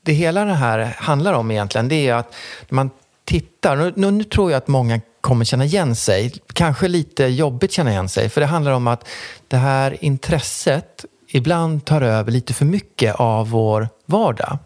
det 0.09 0.15
hela 0.15 0.45
det 0.45 0.55
här 0.55 0.95
handlar 0.99 1.33
om 1.33 1.51
egentligen, 1.51 1.89
det 1.89 2.09
är 2.09 2.15
att 2.15 2.35
när 2.69 2.77
man 2.77 2.91
tittar, 3.25 3.77
nu, 3.77 3.93
nu, 3.97 4.11
nu 4.11 4.25
tror 4.25 4.51
jag 4.51 4.59
att 4.59 4.69
många 4.69 5.01
kommer 5.21 5.45
känna 5.45 5.65
igen 5.65 5.97
sig, 5.97 6.33
kanske 6.53 6.89
lite 6.89 7.25
jobbigt 7.25 7.73
känna 7.73 7.91
igen 7.91 8.09
sig, 8.09 8.29
för 8.29 8.41
det 8.41 8.47
handlar 8.47 8.73
om 8.73 8.87
att 8.87 9.09
det 9.49 9.57
här 9.57 10.05
intresset 10.05 11.05
ibland 11.29 11.85
tar 11.85 12.03
över 12.03 12.33
lite 12.33 12.55
för 12.55 12.65
mycket 12.65 13.15
av 13.15 13.51
vår 13.51 13.89
vardag. 14.07 14.59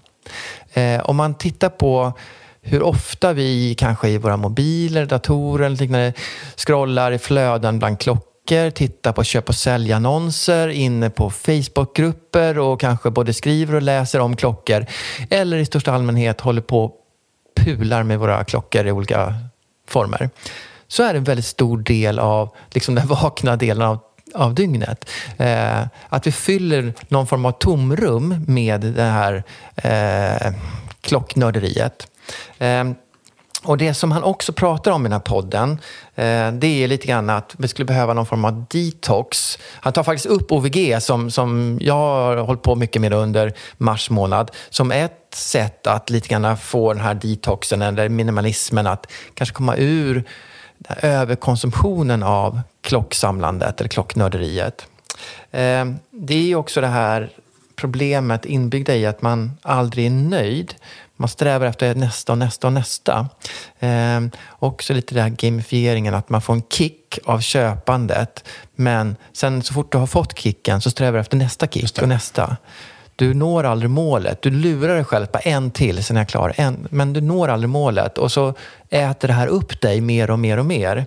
Eh, 0.73 1.01
om 1.01 1.17
man 1.17 1.35
tittar 1.35 1.69
på 1.69 2.13
hur 2.61 2.83
ofta 2.83 3.33
vi 3.33 3.75
kanske 3.75 4.09
i 4.09 4.19
våra 4.19 4.37
mobiler, 4.37 5.07
datorer 5.07 5.67
eller 5.67 5.77
liknande 5.77 6.13
scrollar 6.57 7.13
i 7.13 7.19
flöden 7.19 7.79
bland 7.79 8.01
klockor, 8.01 8.32
tittar 8.75 9.13
på 9.13 9.25
köp 9.25 9.49
och 9.49 9.55
säljannonser, 9.55 10.69
inne 10.69 11.11
på 11.11 11.31
Facebookgrupper 11.31 12.59
och 12.59 12.81
kanske 12.81 13.11
både 13.11 13.35
skriver 13.35 13.75
och 13.75 13.83
läser 13.83 14.21
om 14.21 14.37
klockor 14.37 14.87
eller 15.31 15.57
i 15.57 15.65
största 15.65 15.93
allmänhet 15.93 16.41
håller 16.41 16.63
på 16.63 16.85
och 16.85 16.97
pular 17.57 18.03
med 18.03 18.19
våra 18.19 18.45
klockor 18.45 18.87
i 18.87 18.93
olika 18.93 19.35
former 19.89 20.31
så 20.93 21.03
är 21.03 21.13
det 21.13 21.19
en 21.19 21.25
väldigt 21.25 21.47
stor 21.47 21.79
del 21.79 22.19
av 22.19 22.55
liksom 22.71 22.95
den 22.95 23.07
vakna 23.23 23.57
delen 23.57 23.83
av, 23.83 23.99
av 24.35 24.55
dygnet. 24.55 25.11
Eh, 25.37 25.81
att 26.09 26.27
vi 26.27 26.33
fyller 26.33 26.95
någon 27.09 27.27
form 27.27 27.45
av 27.45 27.53
tomrum 27.53 28.45
med 28.49 28.81
det 28.81 29.03
här 29.03 29.45
eh, 29.77 30.55
klocknörderiet. 31.01 32.09
Eh, 32.59 32.85
och 33.65 33.79
det 33.79 33.95
som 33.95 34.13
han 34.13 34.23
också 34.23 34.53
pratar 34.53 34.91
om 34.91 35.03
i 35.03 35.09
den 35.09 35.13
här 35.13 35.21
podden, 35.21 35.71
eh, 36.15 36.53
det 36.53 36.67
är 36.67 36.89
lite 36.89 37.07
grann 37.07 37.31
att 37.31 37.55
vi 37.59 37.69
skulle 37.69 37.87
behöva 37.87 38.15
någon 38.15 38.27
form 38.27 38.45
av 38.45 38.65
detox. 38.71 39.59
Han 39.75 39.93
tar 39.93 40.03
faktiskt 40.03 40.27
upp 40.27 40.53
OVG 40.53 41.03
som, 41.03 41.31
som 41.31 41.79
jag 41.81 41.95
har 41.95 42.37
hållit 42.37 42.63
på 42.63 42.75
mycket 42.75 43.03
med 43.03 43.13
under 43.13 43.53
mars 43.79 44.11
månad, 44.11 44.51
som 44.71 44.93
ett 44.93 45.35
sätt 45.35 45.87
att 45.87 46.11
lite 46.11 46.29
grann 46.29 46.57
få 46.57 46.93
den 46.93 47.03
här 47.03 47.15
detoxen 47.15 47.83
eller 47.83 48.09
minimalismen 48.09 48.87
att 48.87 49.07
kanske 49.35 49.55
komma 49.55 49.77
ur 49.77 50.25
den 50.79 50.97
överkonsumtionen 51.03 52.23
av 52.23 52.61
klocksamlandet 52.81 53.81
eller 53.81 53.89
klocknörderiet. 53.89 54.87
Eh, 55.51 55.85
det 56.11 56.35
är 56.35 56.43
ju 56.43 56.57
också 56.57 56.81
det 56.81 56.87
här 56.87 57.31
problemet 57.77 58.45
inbyggda 58.45 58.97
i 58.97 59.07
att 59.07 59.23
man 59.23 59.53
aldrig 59.63 60.07
är 60.07 60.11
nöjd. 60.11 60.75
Man 61.23 61.29
strävar 61.29 61.67
efter 61.67 61.95
nästa 61.95 62.33
och 62.33 62.39
nästa 62.39 62.67
och 62.67 62.73
nästa. 62.73 63.29
Eh, 63.79 64.21
också 64.59 64.93
lite 64.95 65.15
den 65.15 65.23
här 65.23 65.31
gamifieringen, 65.31 66.15
att 66.15 66.29
man 66.29 66.43
får 66.43 66.53
en 66.55 66.63
kick 66.71 67.19
av 67.25 67.41
köpandet. 67.41 68.45
Men 68.75 69.17
sen 69.33 69.63
så 69.63 69.75
fort 69.75 69.93
du 69.93 69.99
har 69.99 70.07
fått 70.07 70.39
kicken 70.39 70.81
så 70.81 70.91
strävar 70.91 71.13
du 71.13 71.21
efter 71.21 71.37
nästa 71.37 71.67
kick 71.67 72.03
och 72.03 72.09
nästa. 72.09 72.57
Du 73.17 73.35
når 73.35 73.65
aldrig 73.65 73.91
målet. 73.91 74.43
Du 74.43 74.51
lurar 74.51 74.95
dig 74.95 75.05
själv 75.05 75.27
på 75.27 75.39
en 75.43 75.71
till, 75.71 76.05
sen 76.05 76.17
är 76.17 76.21
jag 76.21 76.29
klar. 76.29 76.53
En, 76.57 76.87
men 76.91 77.13
du 77.13 77.21
når 77.21 77.49
aldrig 77.49 77.69
målet. 77.71 78.19
Och 78.19 78.33
så 78.33 78.55
äter 78.91 79.29
det 79.29 79.35
här 79.35 79.47
upp 79.47 79.81
dig 79.81 80.01
mer 80.01 80.31
och 80.31 80.39
mer 80.39 80.57
och 80.59 80.67
mer. 80.67 81.07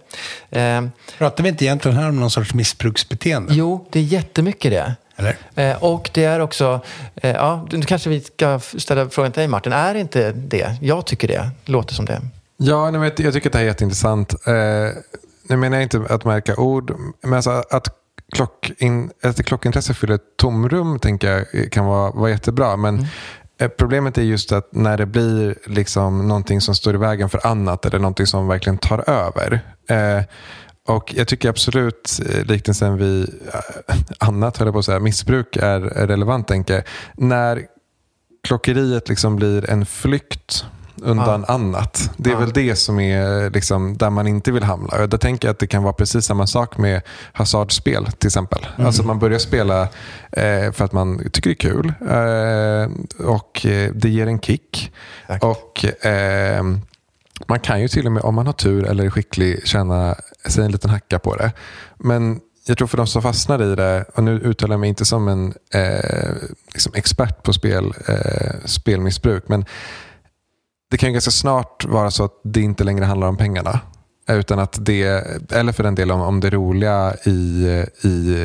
Eh, 0.50 0.82
Pratar 1.18 1.44
vi 1.44 1.50
inte 1.50 1.66
egentligen 1.66 1.98
här 1.98 2.10
om 2.10 2.20
någon 2.20 2.32
sorts 2.32 2.54
missbruksbeteende? 2.54 3.54
jo, 3.54 3.88
det 3.92 4.00
är 4.00 4.04
jättemycket 4.04 4.72
det. 4.72 4.96
Eller? 5.16 5.38
Eh, 5.56 5.84
och 5.84 6.10
det 6.14 6.24
är 6.24 6.40
också, 6.40 6.82
eh, 7.16 7.32
ja, 7.32 7.68
nu 7.72 7.82
kanske 7.82 8.10
vi 8.10 8.22
ska 8.22 8.60
ställa 8.60 9.10
frågan 9.10 9.32
till 9.32 9.40
dig 9.40 9.48
Martin, 9.48 9.74
är 9.74 9.94
det 9.94 10.00
inte 10.00 10.32
det? 10.32 10.78
Jag 10.82 11.06
tycker 11.06 11.28
det, 11.28 11.50
låter 11.66 11.94
som 11.94 12.06
det. 12.06 12.22
Ja, 12.58 12.92
nej, 12.92 13.00
men 13.00 13.12
jag 13.18 13.34
tycker 13.34 13.50
att 13.50 13.54
det 13.54 13.58
här 13.58 13.66
är 13.66 13.68
jätteintressant. 13.68 14.34
Eh, 14.48 14.54
nu 15.50 15.58
menar 15.58 15.78
jag 15.78 15.84
inte 15.84 16.02
att 16.10 16.26
märka 16.26 16.56
ord, 16.56 16.96
men 17.22 17.34
alltså 17.34 17.64
att, 17.70 17.88
klockin, 18.32 19.12
att 19.24 19.46
klockintresse 19.46 19.94
fyller 19.94 20.16
ett 20.16 20.38
tomrum 20.38 21.00
tänker 21.00 21.46
jag 21.52 21.72
kan 21.72 21.86
vara, 21.86 22.12
vara 22.12 22.30
jättebra. 22.30 22.78
Men 22.78 23.08
eh, 23.60 23.68
problemet 23.68 24.18
är 24.18 24.22
just 24.22 24.52
att 24.52 24.68
när 24.72 24.98
det 24.98 25.06
blir 25.06 25.56
liksom 25.66 26.28
någonting 26.28 26.62
som 26.62 26.76
står 26.76 26.96
i 26.96 26.98
vägen 26.98 27.30
för 27.30 27.48
annat 27.48 27.86
eller 27.86 28.00
någonting 28.00 28.28
som 28.28 28.48
verkligen 28.48 28.78
tar 28.78 29.10
över. 29.10 29.60
Eh, 29.90 30.24
och 30.88 31.14
jag 31.18 31.28
tycker 31.28 31.50
absolut 31.50 32.20
eh, 32.30 32.46
liknelsen 32.46 32.98
vid 32.98 33.30
eh, 33.54 33.96
annat, 34.20 34.58
höll 34.58 34.68
jag 34.68 34.74
på 34.74 34.80
att 34.80 34.86
säga, 34.86 35.00
missbruk 35.00 35.56
är, 35.58 35.80
relevant. 35.82 36.48
Tänker. 36.48 36.84
När 37.14 37.62
klockeriet 38.48 39.10
liksom 39.10 39.36
blir 39.36 39.70
en 39.70 39.86
flykt 39.86 40.66
undan 41.02 41.46
annat. 41.48 42.12
Det 42.18 42.30
är 42.30 42.34
Ja. 42.34 42.40
väl 42.40 42.52
det 42.54 42.76
som 42.76 43.00
är 43.00 43.50
liksom, 43.50 43.98
där 43.98 44.10
man 44.10 44.28
inte 44.28 44.52
vill 44.52 44.64
hamna. 44.64 45.02
Och 45.02 45.10
Där 45.10 45.18
tänker 45.18 45.48
jag 45.48 45.54
att 45.54 45.60
det 45.60 45.68
kan 45.68 45.84
vara 45.84 45.94
precis 45.94 46.26
samma 46.26 46.48
sak 46.48 46.78
med 46.78 47.02
hasardspel 47.34 48.06
till 48.06 48.28
exempel. 48.28 48.68
Alltså 48.78 49.04
man 49.04 49.20
börjar 49.20 49.40
spela 49.40 49.82
eh, 50.32 50.72
för 50.72 50.82
att 50.86 50.92
man 50.92 51.30
tycker 51.32 51.50
det 51.50 51.54
är 51.54 51.72
kul 51.72 51.94
eh, 52.10 53.28
och 53.28 53.66
eh, 53.66 53.92
det 53.94 54.10
ger 54.10 54.28
en 54.28 54.40
kick. 54.40 54.94
Exakt. 55.28 55.44
Och 55.44 56.06
eh, 56.06 56.64
man 57.48 57.60
kan 57.60 57.82
ju 57.82 57.88
till 57.88 58.06
och 58.06 58.12
med, 58.12 58.24
om 58.24 58.36
man 58.36 58.46
har 58.46 58.54
tur 58.54 58.86
eller 58.86 59.06
är 59.06 59.10
skicklig, 59.10 59.68
tjäna 59.68 60.16
sig 60.46 60.66
en 60.66 60.72
liten 60.72 60.90
hacka 60.90 61.20
på 61.20 61.36
det. 61.36 61.52
Men 61.98 62.40
jag 62.68 62.78
tror 62.78 62.88
för 62.88 62.98
de 62.98 63.08
som 63.08 63.22
fastnar 63.22 63.64
i 63.64 63.76
det, 63.76 64.06
och 64.16 64.24
nu 64.24 64.32
uttalar 64.32 64.74
jag 64.74 64.80
mig 64.80 64.90
inte 64.90 65.06
som 65.06 65.28
en 65.28 65.54
eh, 65.74 66.34
liksom 66.74 66.94
expert 66.96 67.44
på 67.44 67.54
spel, 67.54 67.94
eh, 68.08 68.56
spelmissbruk, 68.66 69.44
men 69.48 69.66
det 70.92 70.98
kan 70.98 71.10
ju 71.10 71.14
ganska 71.14 71.32
snart 71.32 71.86
vara 71.86 72.12
så 72.12 72.24
att 72.24 72.40
det 72.44 72.62
inte 72.62 72.84
längre 72.84 73.06
handlar 73.06 73.28
om 73.28 73.38
pengarna. 73.38 73.80
Utan 74.30 74.60
att 74.60 74.86
det, 74.86 75.04
eller 75.52 75.72
för 75.72 75.84
den 75.84 75.96
delen 75.96 76.16
om, 76.16 76.22
om 76.22 76.40
det 76.40 76.50
roliga 76.50 77.16
i, 77.26 77.66
i, 78.04 78.38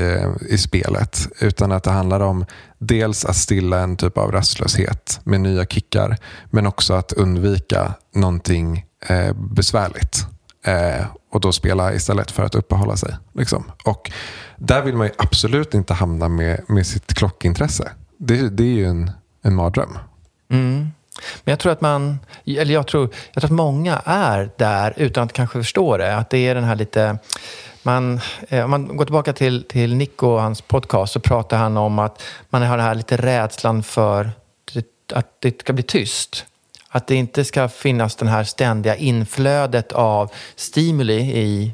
i 0.48 0.58
spelet. 0.58 1.28
Utan 1.40 1.72
att 1.72 1.82
det 1.82 1.90
handlar 1.90 2.20
om 2.20 2.44
dels 2.78 3.24
att 3.24 3.36
stilla 3.36 3.80
en 3.80 3.96
typ 3.96 4.18
av 4.18 4.32
rastlöshet 4.32 5.20
med 5.24 5.40
nya 5.40 5.64
kickar. 5.64 6.16
Men 6.50 6.66
också 6.66 6.94
att 6.94 7.12
undvika 7.12 7.94
någonting 8.14 8.84
eh, 9.08 9.32
besvärligt. 9.32 10.26
Eh, 10.64 11.06
och 11.32 11.40
då 11.40 11.52
spela 11.52 11.94
istället 11.94 12.30
för 12.30 12.42
att 12.42 12.54
uppehålla 12.54 12.96
sig. 12.96 13.16
Liksom. 13.32 13.64
Och 13.84 14.10
där 14.56 14.82
vill 14.82 14.96
man 14.96 15.06
ju 15.06 15.12
absolut 15.18 15.74
inte 15.74 15.94
hamna 15.94 16.28
med, 16.28 16.60
med 16.68 16.86
sitt 16.86 17.14
klockintresse. 17.14 17.92
Det, 18.18 18.48
det 18.48 18.62
är 18.62 18.74
ju 18.74 18.86
en, 18.86 19.10
en 19.42 19.54
mardröm. 19.54 19.98
Mm. 20.50 20.88
Men 21.44 21.52
jag 21.52 21.58
tror 21.58 21.72
att 21.72 21.80
man, 21.80 22.18
eller 22.46 22.74
jag 22.74 22.86
tror, 22.86 23.08
jag 23.32 23.42
tror 23.42 23.44
att 23.44 23.56
många 23.56 24.02
är 24.04 24.50
där 24.56 24.94
utan 24.96 25.24
att 25.24 25.32
kanske 25.32 25.58
förstå 25.58 25.96
det. 25.96 26.16
Att 26.16 26.30
det 26.30 26.38
är 26.38 26.54
den 26.54 26.64
här 26.64 26.76
lite, 26.76 27.18
man, 27.82 28.20
eh, 28.48 28.64
om 28.64 28.70
man 28.70 28.96
går 28.96 29.04
tillbaka 29.04 29.32
till, 29.32 29.64
till 29.64 29.94
Nico 29.96 30.26
och 30.26 30.42
hans 30.42 30.60
podcast 30.60 31.12
så 31.12 31.20
pratar 31.20 31.56
han 31.56 31.76
om 31.76 31.98
att 31.98 32.22
man 32.50 32.62
har 32.62 32.76
den 32.76 32.86
här 32.86 32.94
lite 32.94 33.16
rädslan 33.16 33.82
för 33.82 34.30
att 35.12 35.26
det 35.40 35.60
ska 35.60 35.72
bli 35.72 35.82
tyst. 35.82 36.44
Att 36.88 37.06
det 37.06 37.14
inte 37.14 37.44
ska 37.44 37.68
finnas 37.68 38.16
den 38.16 38.28
här 38.28 38.44
ständiga 38.44 38.96
inflödet 38.96 39.92
av 39.92 40.30
stimuli 40.56 41.20
i 41.20 41.72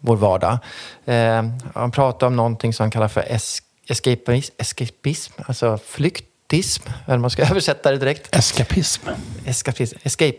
vår 0.00 0.16
vardag. 0.16 0.58
Eh, 1.04 1.44
han 1.74 1.90
pratar 1.90 2.26
om 2.26 2.36
någonting 2.36 2.72
som 2.72 2.84
han 2.84 2.90
kallar 2.90 3.08
för 3.08 3.20
es- 3.22 3.62
escapism, 3.88 4.54
escapism 4.58 5.32
alltså 5.46 5.78
flykt 5.86 6.24
escapism, 6.50 6.82
eller 7.06 7.18
man 7.18 7.30
ska 7.30 7.42
översätta 7.50 7.90
det 7.90 7.96
direkt. 7.98 8.36
Eskapism. 8.36 9.08
Eskapism. 9.44 9.98
Escape. 10.02 10.34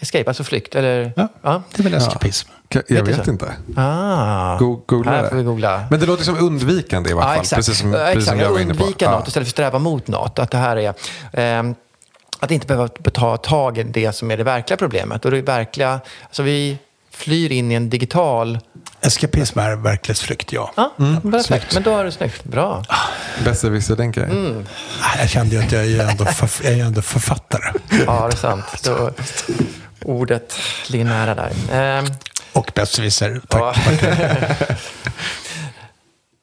Escape, 0.00 0.24
alltså 0.30 0.44
flykt. 0.44 0.74
Eller, 0.74 1.12
Ja, 1.42 1.62
det 1.74 1.80
är 1.80 1.82
väl 1.84 1.94
eskapism. 1.94 2.48
Ka- 2.68 2.82
Jag 2.88 3.02
Vet 3.04 3.28
inte. 3.28 3.52
Ah. 3.76 4.58
Go- 4.58 4.82
googla 4.86 5.10
Här 5.10 5.28
får 5.28 5.36
vi 5.36 5.42
det. 5.42 5.46
googla. 5.46 5.84
Men 5.90 6.00
det 6.00 6.06
låter 6.06 6.24
som 6.24 6.38
undvikande 6.38 7.10
i 7.10 7.12
varje 7.12 7.28
Ja, 7.28 7.32
fall. 7.34 7.40
exakt. 7.40 7.56
Precis 7.58 7.78
som, 7.78 7.92
Ja, 7.92 7.98
precis 7.98 8.12
som 8.12 8.18
exakt. 8.34 8.40
jag 8.40 8.50
var 8.50 8.58
inne 8.60 8.74
på. 8.74 8.82
Undvika 8.84 9.04
Ja. 9.04 9.10
något 9.10 9.28
istället 9.28 9.48
för 9.48 9.50
sträva 9.50 9.78
mot 9.78 10.08
något. 10.08 10.38
Att 10.38 10.50
det 10.50 10.58
här 10.58 10.76
är... 10.76 10.94
ehm, 11.32 11.74
att 12.40 12.50
inte 12.50 12.66
behöva 12.66 12.88
ta 12.88 13.36
tag 13.36 13.78
i 13.78 13.82
det 13.82 14.12
som 14.12 14.30
är 14.30 14.36
det 14.36 14.44
verkliga 14.44 14.76
problemet. 14.76 15.24
Och 15.24 15.30
det 15.30 15.42
verkliga... 15.42 16.00
Alltså 16.24 16.42
vi 16.42 16.78
flyr 17.12 17.52
in 17.52 17.70
i 17.72 17.74
en 17.74 17.90
digital... 17.90 18.58
Eskapism 19.00 19.58
är 19.58 19.76
verklighetsflykt, 19.76 20.52
ja. 20.52 20.72
Ja, 20.76 20.92
perfekt. 21.22 21.46
snyggt. 21.46 21.74
Men 21.74 21.82
då 21.82 21.96
är 21.98 22.04
det 22.04 22.12
snyggt. 22.12 22.44
Bra. 22.44 22.84
Besserwisser-tänkare. 23.44 24.24
Mm. 24.24 24.66
Ah, 25.02 25.18
Jag 25.18 25.28
kände 25.30 25.56
ju 25.56 25.62
att 25.62 25.72
jag 25.72 25.86
är 25.86 26.08
ändå, 26.08 26.24
förf- 26.24 26.60
jag 26.64 26.72
är 26.72 26.84
ändå 26.84 27.02
författare. 27.02 27.72
Ja, 28.06 28.26
det 28.30 28.34
är 28.34 28.36
sant. 28.36 28.64
Då, 28.84 29.10
ordet 30.02 30.54
ligger 30.88 31.04
nära 31.04 31.34
där. 31.34 31.50
Ehm, 31.72 32.06
Och 32.52 32.72
besserwisser. 32.74 33.40
Tack. 33.48 33.76
Ja, 33.86 33.94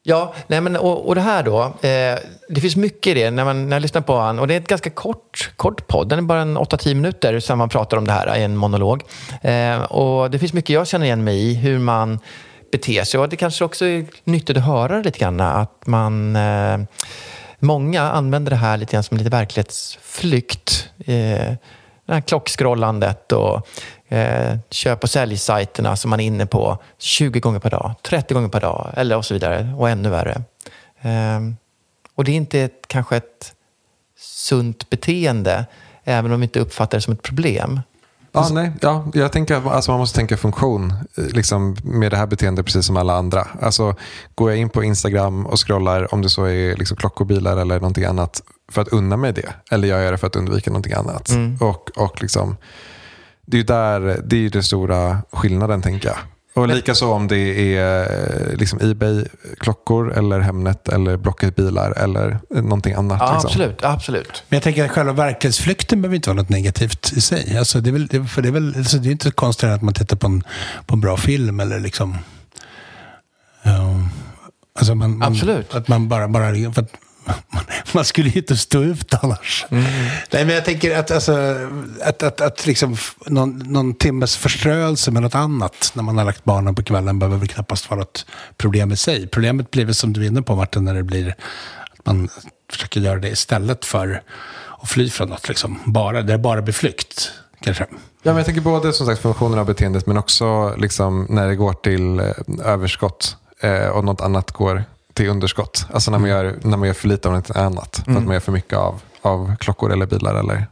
ja 0.08 0.34
nej 0.48 0.62
men, 0.62 0.76
och, 0.76 1.08
och 1.08 1.16
det 1.16 1.22
här 1.22 1.44
då. 1.44 1.62
Eh, 1.62 2.20
det 2.50 2.62
finns 2.62 2.76
mycket 2.76 3.08
i 3.12 3.14
det 3.14 3.32
när, 3.32 3.46
man, 3.46 3.70
när 3.70 3.76
jag 3.76 3.82
lyssnar 3.82 4.02
på 4.02 4.18
han. 4.18 4.40
Och 4.40 4.48
det 4.48 4.54
är 4.54 4.58
ett 4.58 4.68
ganska 4.68 4.90
kort, 4.90 5.52
kort 5.56 5.88
podd. 5.88 6.10
Den 6.10 6.20
är 6.20 6.24
bara 6.24 6.42
en 6.42 6.58
8-10 6.58 6.94
minuter 6.94 7.40
som 7.40 7.58
man 7.58 7.70
pratar 7.70 7.98
om 7.98 8.06
det 8.06 8.12
här 8.12 8.38
i 8.38 8.44
en 8.44 8.58
monolog. 8.58 9.04
Eh, 9.42 9.82
och 9.82 10.32
det 10.32 10.40
finns 10.40 10.54
mycket 10.54 10.70
jag 10.70 10.88
känner 10.88 11.06
igen 11.06 11.24
mig 11.24 11.52
i. 11.52 11.54
Hur 11.54 11.80
man 11.80 12.20
beter 12.72 13.04
sig. 13.04 13.20
Och 13.20 13.30
det 13.30 13.36
kanske 13.36 13.66
också 13.66 13.86
är 13.86 14.06
nyttigt 14.24 14.58
att 14.58 14.66
höra 14.66 15.02
lite 15.02 15.20
grann. 15.20 15.40
Att 15.40 15.88
man... 15.88 16.36
Eh, 16.36 16.78
Många 17.60 18.02
använder 18.02 18.50
det 18.50 18.56
här 18.56 18.78
lite 18.78 18.92
grann 18.92 19.04
som 19.04 19.18
lite 19.18 19.30
verklighetsflykt. 19.30 20.90
Eh, 20.98 21.54
det 22.06 22.14
här 22.14 22.22
klockskrollandet. 22.22 23.32
och 23.32 23.68
eh, 24.08 24.58
köp 24.70 25.04
och 25.04 25.10
säljsajterna 25.10 25.96
som 25.96 26.10
man 26.10 26.20
är 26.20 26.26
inne 26.26 26.46
på 26.46 26.78
20 26.98 27.40
gånger 27.40 27.60
per 27.60 27.70
dag, 27.70 27.94
30 28.02 28.34
gånger 28.34 28.50
per 28.50 28.62
dag 28.62 28.94
eller 28.98 29.18
och 29.18 29.26
så 29.26 29.34
vidare 29.34 29.74
och 29.78 29.90
ännu 29.90 30.10
värre. 30.10 30.42
Eh, 31.02 31.40
och 32.16 32.24
det 32.24 32.32
är 32.32 32.36
inte 32.36 32.60
ett, 32.60 32.82
kanske 32.88 33.18
ett 33.18 33.54
sunt 34.20 34.90
beteende 34.90 35.66
även 36.04 36.32
om 36.32 36.40
vi 36.40 36.44
inte 36.44 36.60
uppfattar 36.60 36.98
det 36.98 37.02
som 37.02 37.14
ett 37.14 37.22
problem. 37.22 37.82
Ja, 38.32 38.50
nej, 38.52 38.72
ja, 38.82 39.06
jag 39.14 39.32
tänker 39.32 39.56
att 39.56 39.66
alltså, 39.66 39.92
man 39.92 40.00
måste 40.00 40.16
tänka 40.16 40.38
funktion 40.38 40.94
eh, 41.18 41.24
liksom, 41.26 41.78
med 41.84 42.12
det 42.12 42.18
här 42.18 42.28
beteendet 42.28 42.66
precis 42.66 42.86
som 42.86 42.98
alla 42.98 43.14
andra. 43.14 43.48
Alltså, 43.62 43.96
går 44.36 44.50
jag 44.50 44.60
in 44.60 44.70
på 44.70 44.84
Instagram 44.84 45.46
och 45.46 45.68
scrollar, 45.68 46.14
om 46.14 46.22
det 46.22 46.30
så 46.30 46.44
är 46.44 46.76
liksom, 46.76 46.98
klockor, 46.98 47.26
bilar 47.26 47.58
eller 47.58 47.76
någonting 47.76 48.06
annat, 48.06 48.42
för 48.72 48.82
att 48.82 48.88
unna 48.88 49.18
mig 49.18 49.34
det? 49.34 49.54
Eller 49.72 49.88
gör 49.88 50.00
jag 50.00 50.14
det 50.14 50.18
för 50.18 50.28
att 50.28 50.36
undvika 50.36 50.70
någonting 50.70 50.94
annat? 50.94 51.30
Och, 51.60 51.92
och 51.98 52.22
liksom, 52.22 52.58
det 53.48 53.58
är 53.58 53.60
ju 53.60 53.64
där, 53.64 54.22
det 54.26 54.46
är 54.46 54.50
den 54.50 54.64
stora 54.64 55.22
skillnaden 55.32 55.82
tänker 55.82 56.08
jag. 56.08 56.18
Och 56.54 56.68
likaså 56.68 57.12
om 57.12 57.28
det 57.28 57.76
är 57.76 58.02
eh, 58.02 58.58
liksom 58.58 58.80
Ebay-klockor 58.80 60.18
eller 60.18 60.40
Hemnet 60.40 60.90
eller 60.90 61.18
Blocket-bilar 61.18 61.92
eller 61.92 62.40
någonting 62.50 62.94
annat. 62.94 63.18
Ja, 63.20 63.34
liksom. 63.34 63.48
absolut, 63.48 63.84
absolut. 63.84 64.44
Men 64.50 64.58
jag 64.58 64.64
tänker 64.64 64.86
att 64.86 64.92
själva 64.92 65.14
verklighetsflykten 65.14 66.02
behöver 66.02 66.16
inte 66.16 66.30
vara 66.30 66.42
något 66.42 66.50
negativt 66.50 67.14
i 67.16 67.22
sig. 67.22 67.58
Alltså 67.58 67.82
det, 67.82 67.90
är 67.90 67.92
väl, 67.92 68.08
det, 68.08 68.26
för 68.26 68.42
det, 68.42 68.48
är 68.48 68.52
väl, 68.52 68.74
alltså 68.78 68.98
det 68.98 69.10
är 69.10 69.12
inte 69.12 69.32
konstigt 69.32 69.70
att 69.70 69.82
man 69.82 69.94
tittar 69.94 70.18
på 70.18 70.28
en, 70.28 70.44
på 70.86 70.94
en 70.94 71.02
bra 71.02 71.18
film 71.18 71.60
eller 71.60 71.80
liksom... 71.80 72.18
Um, 73.64 74.10
alltså 74.80 74.96
man, 74.96 75.18
man, 75.18 75.32
Absolut. 75.32 75.76
Att 75.76 75.88
man 75.88 76.08
bara... 76.08 76.28
bara 76.28 76.54
för 76.74 76.82
att, 76.82 76.92
man, 77.50 77.64
man 77.94 78.06
skulle 78.06 78.30
ju 78.30 78.40
inte 78.40 78.58
stå 78.58 78.82
ut 78.82 79.14
annars. 79.14 79.66
Nej, 79.70 80.46
men 80.46 80.50
jag 80.50 80.66
tänker 80.66 80.98
att, 80.98 81.12
alltså, 81.12 81.56
att, 82.04 82.24
att, 82.24 82.42
att 82.42 82.66
liksom 82.66 82.98
någon, 83.26 83.60
någon 83.60 83.94
timmes 83.94 84.38
förströelse 84.38 85.12
med 85.12 85.22
något 85.22 85.36
annat 85.36 85.92
när 85.94 86.04
man 86.04 86.18
har 86.18 86.26
lagt 86.26 86.44
barnen 86.44 86.76
på 86.76 86.84
kvällen 86.84 87.20
behöver 87.20 87.38
väl 87.38 87.48
knappast 87.48 87.90
vara 87.90 88.02
ett 88.02 88.26
problem 88.58 88.92
i 88.92 88.98
sig. 88.98 89.28
Problemet 89.28 89.72
blir 89.72 89.86
väl 89.86 89.96
som 89.96 90.14
du 90.14 90.24
är 90.24 90.28
inne 90.28 90.42
på 90.42 90.56
Martin, 90.56 90.86
när 90.86 90.94
det 90.94 91.04
blir 91.04 91.36
att 91.92 92.06
man 92.06 92.30
försöker 92.72 93.02
göra 93.02 93.20
det 93.20 93.30
istället 93.30 93.86
för 93.86 94.22
att 94.80 94.90
fly 94.90 95.10
från 95.10 95.30
något. 95.30 95.48
Liksom. 95.48 95.80
Bara, 95.86 96.22
det 96.22 96.38
bara 96.38 96.62
blir 96.62 96.74
flykt, 96.74 97.32
kanske. 97.62 97.86
Ja, 98.24 98.32
men 98.32 98.38
jag 98.38 98.46
tänker 98.46 98.62
både 98.62 98.94
som 98.94 99.06
sagt 99.06 99.22
funktionen 99.22 99.60
av 99.60 99.66
beteendet 99.66 100.06
men 100.06 100.18
också 100.18 100.76
liksom 100.78 101.28
när 101.30 101.48
det 101.48 101.56
går 101.56 101.74
till 101.74 102.20
eh, 102.20 102.26
överskott 102.64 103.36
eh, 103.62 103.88
och 103.88 104.04
något 104.04 104.22
annat 104.22 104.52
går 104.52 104.84
till 105.18 105.30
underskott. 105.30 105.86
Alltså 105.94 106.12
när 106.12 106.20
man 106.20 106.30
gör, 106.30 106.56
när 106.62 106.78
man 106.78 106.88
gör 106.88 106.94
för 106.94 107.08
lite 107.08 107.28
av 107.28 107.34
något 107.34 107.52
annat. 107.52 108.02
För 108.06 108.12
att 108.12 108.24
man 108.24 108.34
gör 108.34 108.40
för 108.40 108.52
mycket 108.52 108.78
av, 108.78 109.02
av 109.22 109.56
klockor 109.56 109.94
eller 109.94 110.06
bilar 110.06 110.36
eller 110.36 110.66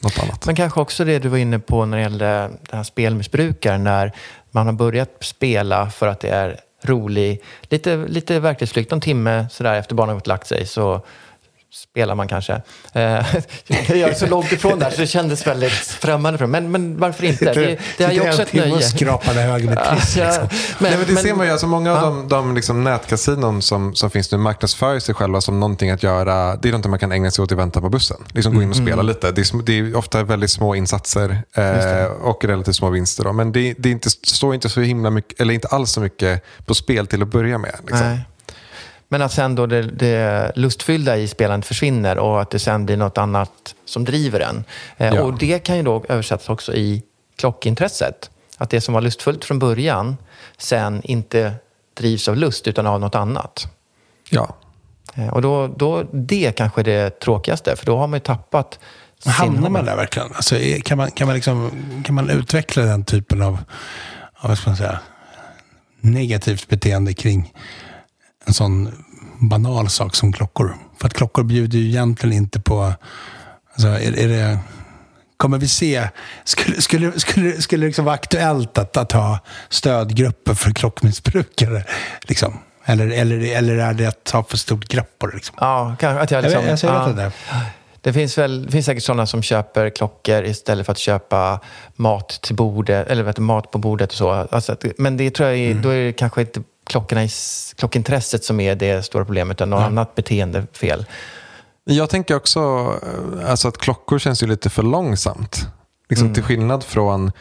något 0.00 0.18
annat. 0.22 0.46
Men 0.46 0.56
kanske 0.56 0.80
också 0.80 1.04
det 1.04 1.18
du 1.18 1.28
var 1.28 1.38
inne 1.38 1.58
på 1.58 1.84
när 1.84 1.96
det 1.96 2.02
gällde 2.02 2.26
den 2.70 2.76
här 2.76 2.82
spelmissbrukaren. 2.82 3.84
När 3.84 4.12
man 4.50 4.66
har 4.66 4.72
börjat 4.72 5.10
spela 5.20 5.90
för 5.90 6.06
att 6.06 6.20
det 6.20 6.28
är 6.28 6.60
rolig, 6.82 7.42
lite, 7.62 7.96
lite 7.96 8.40
verklighetsflykt, 8.40 8.90
någon 8.90 9.00
timme 9.00 9.46
sådär 9.50 9.74
efter 9.74 9.94
barnen 9.94 10.08
har 10.08 10.14
gått 10.14 10.22
och 10.22 10.28
lagt 10.28 10.46
sig. 10.46 10.66
Så 10.66 11.02
spelar 11.72 12.14
man 12.14 12.28
kanske. 12.28 12.52
Eh, 12.92 13.02
jag 13.88 13.98
är 14.10 14.14
så 14.14 14.26
långt 14.26 14.52
ifrån 14.52 14.78
där 14.78 14.90
så 14.90 15.00
det 15.00 15.06
kändes 15.06 15.46
väldigt 15.46 15.72
främmande 15.72 16.38
för 16.38 16.46
mig. 16.46 16.60
Men, 16.60 16.72
men 16.72 16.98
varför 16.98 17.24
inte? 17.24 17.44
Det, 17.54 17.78
det 17.98 18.04
är 18.04 18.12
ju 18.12 18.20
också 18.28 18.42
ett 18.42 18.52
nöje. 18.52 18.80
skrapade 18.82 19.40
hög 19.40 19.64
med 19.64 19.84
triss. 19.84 20.16
Ja, 20.22 20.24
Liksom. 20.26 20.48
men, 20.78 20.90
Nej, 20.90 20.98
men 20.98 21.06
det 21.06 21.12
men- 21.12 21.22
ser 21.22 21.34
man 21.34 21.46
ju. 21.46 21.52
Alltså 21.52 21.66
många 21.66 21.92
av 21.92 22.00
de, 22.02 22.28
de 22.28 22.54
liksom 22.54 22.84
nätkasinon 22.84 23.62
som, 23.62 23.94
som 23.94 24.10
finns 24.10 24.32
nu 24.32 24.38
marknadsför 24.38 24.98
sig 24.98 25.14
själva 25.14 25.40
som 25.40 25.60
någonting 25.60 25.90
att 25.90 26.02
göra. 26.02 26.56
Det 26.56 26.68
är 26.68 26.72
någonting 26.72 26.90
man 26.90 26.98
kan 26.98 27.12
ägna 27.12 27.30
sig 27.30 27.42
åt 27.42 27.52
i 27.52 27.54
väntan 27.54 27.82
på 27.82 27.88
bussen. 27.88 28.16
Liksom 28.32 28.54
gå 28.54 28.62
in 28.62 28.70
och 28.70 28.76
Mm. 28.76 28.86
spela 28.86 29.02
lite. 29.02 29.30
Det 29.32 29.40
är, 29.40 29.62
det 29.62 29.78
är 29.78 29.96
ofta 29.96 30.22
väldigt 30.22 30.50
små 30.50 30.74
insatser 30.74 31.42
eh, 31.56 32.04
och 32.04 32.44
relativt 32.44 32.76
små 32.76 32.90
vinster. 32.90 33.24
Då. 33.24 33.32
Men 33.32 33.52
det, 33.52 33.74
det 33.78 33.88
är 33.88 33.92
inte, 33.92 34.10
står 34.10 34.54
inte 34.54 34.68
så 34.68 34.80
himla 34.80 35.10
mycket, 35.10 35.40
eller 35.40 35.54
inte 35.54 35.68
alls 35.68 35.90
så 35.92 36.00
mycket 36.00 36.42
på 36.66 36.74
spel 36.74 37.06
till 37.06 37.22
att 37.22 37.28
börja 37.28 37.58
med. 37.58 37.74
Liksom. 37.86 38.18
Men 39.12 39.22
att 39.22 39.32
sen 39.32 39.54
då 39.54 39.66
det, 39.66 39.82
det 39.82 40.52
lustfyllda 40.54 41.16
i 41.16 41.28
spelandet 41.28 41.66
försvinner 41.66 42.18
och 42.18 42.42
att 42.42 42.50
det 42.50 42.58
sen 42.58 42.86
blir 42.86 42.96
något 42.96 43.18
annat 43.18 43.74
som 43.84 44.04
driver 44.04 44.40
en. 44.40 44.64
Eh, 44.96 45.14
Ja. 45.14 45.22
Och 45.22 45.38
det 45.38 45.58
kan 45.58 45.76
ju 45.76 45.82
då 45.82 46.04
översättas 46.08 46.48
också 46.48 46.74
i 46.74 47.02
klockintresset. 47.36 48.30
Att 48.58 48.70
det 48.70 48.80
som 48.80 48.94
var 48.94 49.00
lustfullt 49.00 49.44
från 49.44 49.58
början 49.58 50.16
sen 50.58 51.00
inte 51.04 51.54
drivs 51.94 52.28
av 52.28 52.36
lust 52.36 52.68
utan 52.68 52.86
av 52.86 53.00
något 53.00 53.14
annat. 53.14 53.66
Ja. 54.30 54.56
Eh, 55.14 55.28
Och 55.28 55.42
då, 55.42 55.66
då, 55.66 56.04
det 56.12 56.56
kanske 56.56 56.80
är 56.80 56.84
det 56.84 57.20
tråkigaste, 57.20 57.76
för 57.76 57.86
då 57.86 57.98
har 57.98 58.06
man 58.06 58.16
ju 58.16 58.20
tappat 58.20 58.78
sin 59.18 59.32
Hamnar 59.32 59.70
man 59.70 59.84
där 59.84 59.96
verkligen? 59.96 60.28
Alltså, 60.34 60.56
kan, 60.84 60.98
man, 60.98 61.10
kan, 61.10 61.26
man 61.26 61.34
liksom, 61.34 61.70
kan 62.04 62.14
man 62.14 62.30
utveckla 62.30 62.82
den 62.82 63.04
typen 63.04 63.42
av, 63.42 63.58
av 64.36 64.48
vad 64.48 64.58
ska 64.58 64.70
man 64.70 64.76
säga, 64.76 64.98
negativt 66.00 66.68
beteende 66.68 67.14
kring 67.14 67.52
en 68.44 68.52
sån 68.52 69.04
banal 69.38 69.88
sak 69.88 70.14
som 70.14 70.32
klockor? 70.32 70.76
För 71.00 71.06
att 71.06 71.14
klockor 71.14 71.42
bjuder 71.42 71.78
ju 71.78 71.88
egentligen 71.88 72.36
inte 72.36 72.60
på... 72.60 72.94
Alltså, 73.72 73.88
är, 73.88 74.18
är 74.18 74.28
det, 74.28 74.58
kommer 75.36 75.58
vi 75.58 75.68
se... 75.68 76.08
Skulle, 76.44 76.80
skulle, 76.80 77.20
skulle, 77.20 77.62
skulle 77.62 77.82
det 77.82 77.86
liksom 77.86 78.04
vara 78.04 78.14
aktuellt 78.14 78.78
att, 78.78 78.96
att 78.96 79.12
ha 79.12 79.38
stödgrupper 79.68 80.54
för 80.54 80.70
klockmissbrukare? 80.70 81.84
Liksom? 82.22 82.58
Eller, 82.84 83.08
eller, 83.08 83.56
eller 83.56 83.76
är 83.76 83.94
det 83.94 84.06
att 84.06 84.24
ta 84.24 84.44
för 84.44 84.56
stort 84.56 84.88
grepp 84.88 85.18
på 85.18 85.26
det? 85.26 85.34
Liksom? 85.34 85.56
Ja, 85.60 85.96
kanske 86.00 86.22
att 86.22 86.30
jag 86.30 86.38
Jag 86.44 86.64
liksom... 86.64 86.88
jag 86.90 87.14
vet 87.14 87.34
ja. 87.50 87.60
Det 88.00 88.12
finns, 88.12 88.38
väl, 88.38 88.66
det 88.66 88.72
finns 88.72 88.86
säkert 88.86 89.02
sådana 89.02 89.26
som 89.26 89.42
köper 89.42 89.90
klockor 89.90 90.44
istället 90.44 90.86
för 90.86 90.92
att 90.92 90.98
köpa 90.98 91.60
mat 91.96 92.28
till 92.42 92.56
bordet, 92.56 93.06
eller 93.06 93.22
vet 93.22 93.38
mat 93.38 93.70
på 93.70 93.78
bordet 93.78 94.10
och 94.10 94.16
så. 94.16 94.30
Alltså, 94.30 94.76
men 94.98 95.16
det 95.16 95.30
tror 95.30 95.48
jag 95.48 95.58
är, 95.58 95.70
Mm. 95.70 95.82
då 95.82 95.88
är 95.88 96.04
det 96.04 96.12
kanske 96.12 96.40
inte 96.40 96.62
klockorna 96.92 97.24
i, 97.24 97.28
klockintresset 97.76 98.44
som 98.44 98.60
är 98.60 98.74
det 98.74 99.02
stora 99.02 99.24
problemet, 99.24 99.56
utan 99.56 99.70
något 99.70 99.82
annat 99.82 100.14
beteendefel. 100.14 101.06
Jag 101.84 102.10
tänker 102.10 102.36
också 102.36 102.60
eh, 103.02 103.50
alltså 103.50 103.68
att 103.68 103.78
klockor 103.78 104.18
känns 104.18 104.42
ju 104.42 104.46
lite 104.46 104.70
för 104.70 104.82
långsamt. 104.82 105.66
Liksom 106.08 106.34
Till 106.34 106.42
skillnad 106.42 106.84
från 106.84 107.32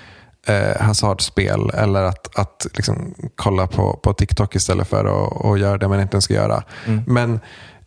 eh, 0.47 0.81
hasardspel 0.81 1.69
eller 1.69 2.03
att, 2.03 2.39
att 2.39 2.67
liksom 2.73 3.15
kolla 3.35 3.67
på, 3.67 3.99
på 4.03 4.13
TikTok 4.13 4.55
istället 4.55 4.87
för 4.87 5.05
att 5.05 5.45
att 5.45 5.59
göra 5.59 5.77
det 5.77 5.87
man 5.87 6.01
inte 6.01 6.21
ska 6.21 6.33
göra. 6.33 6.63
Men 7.07 7.39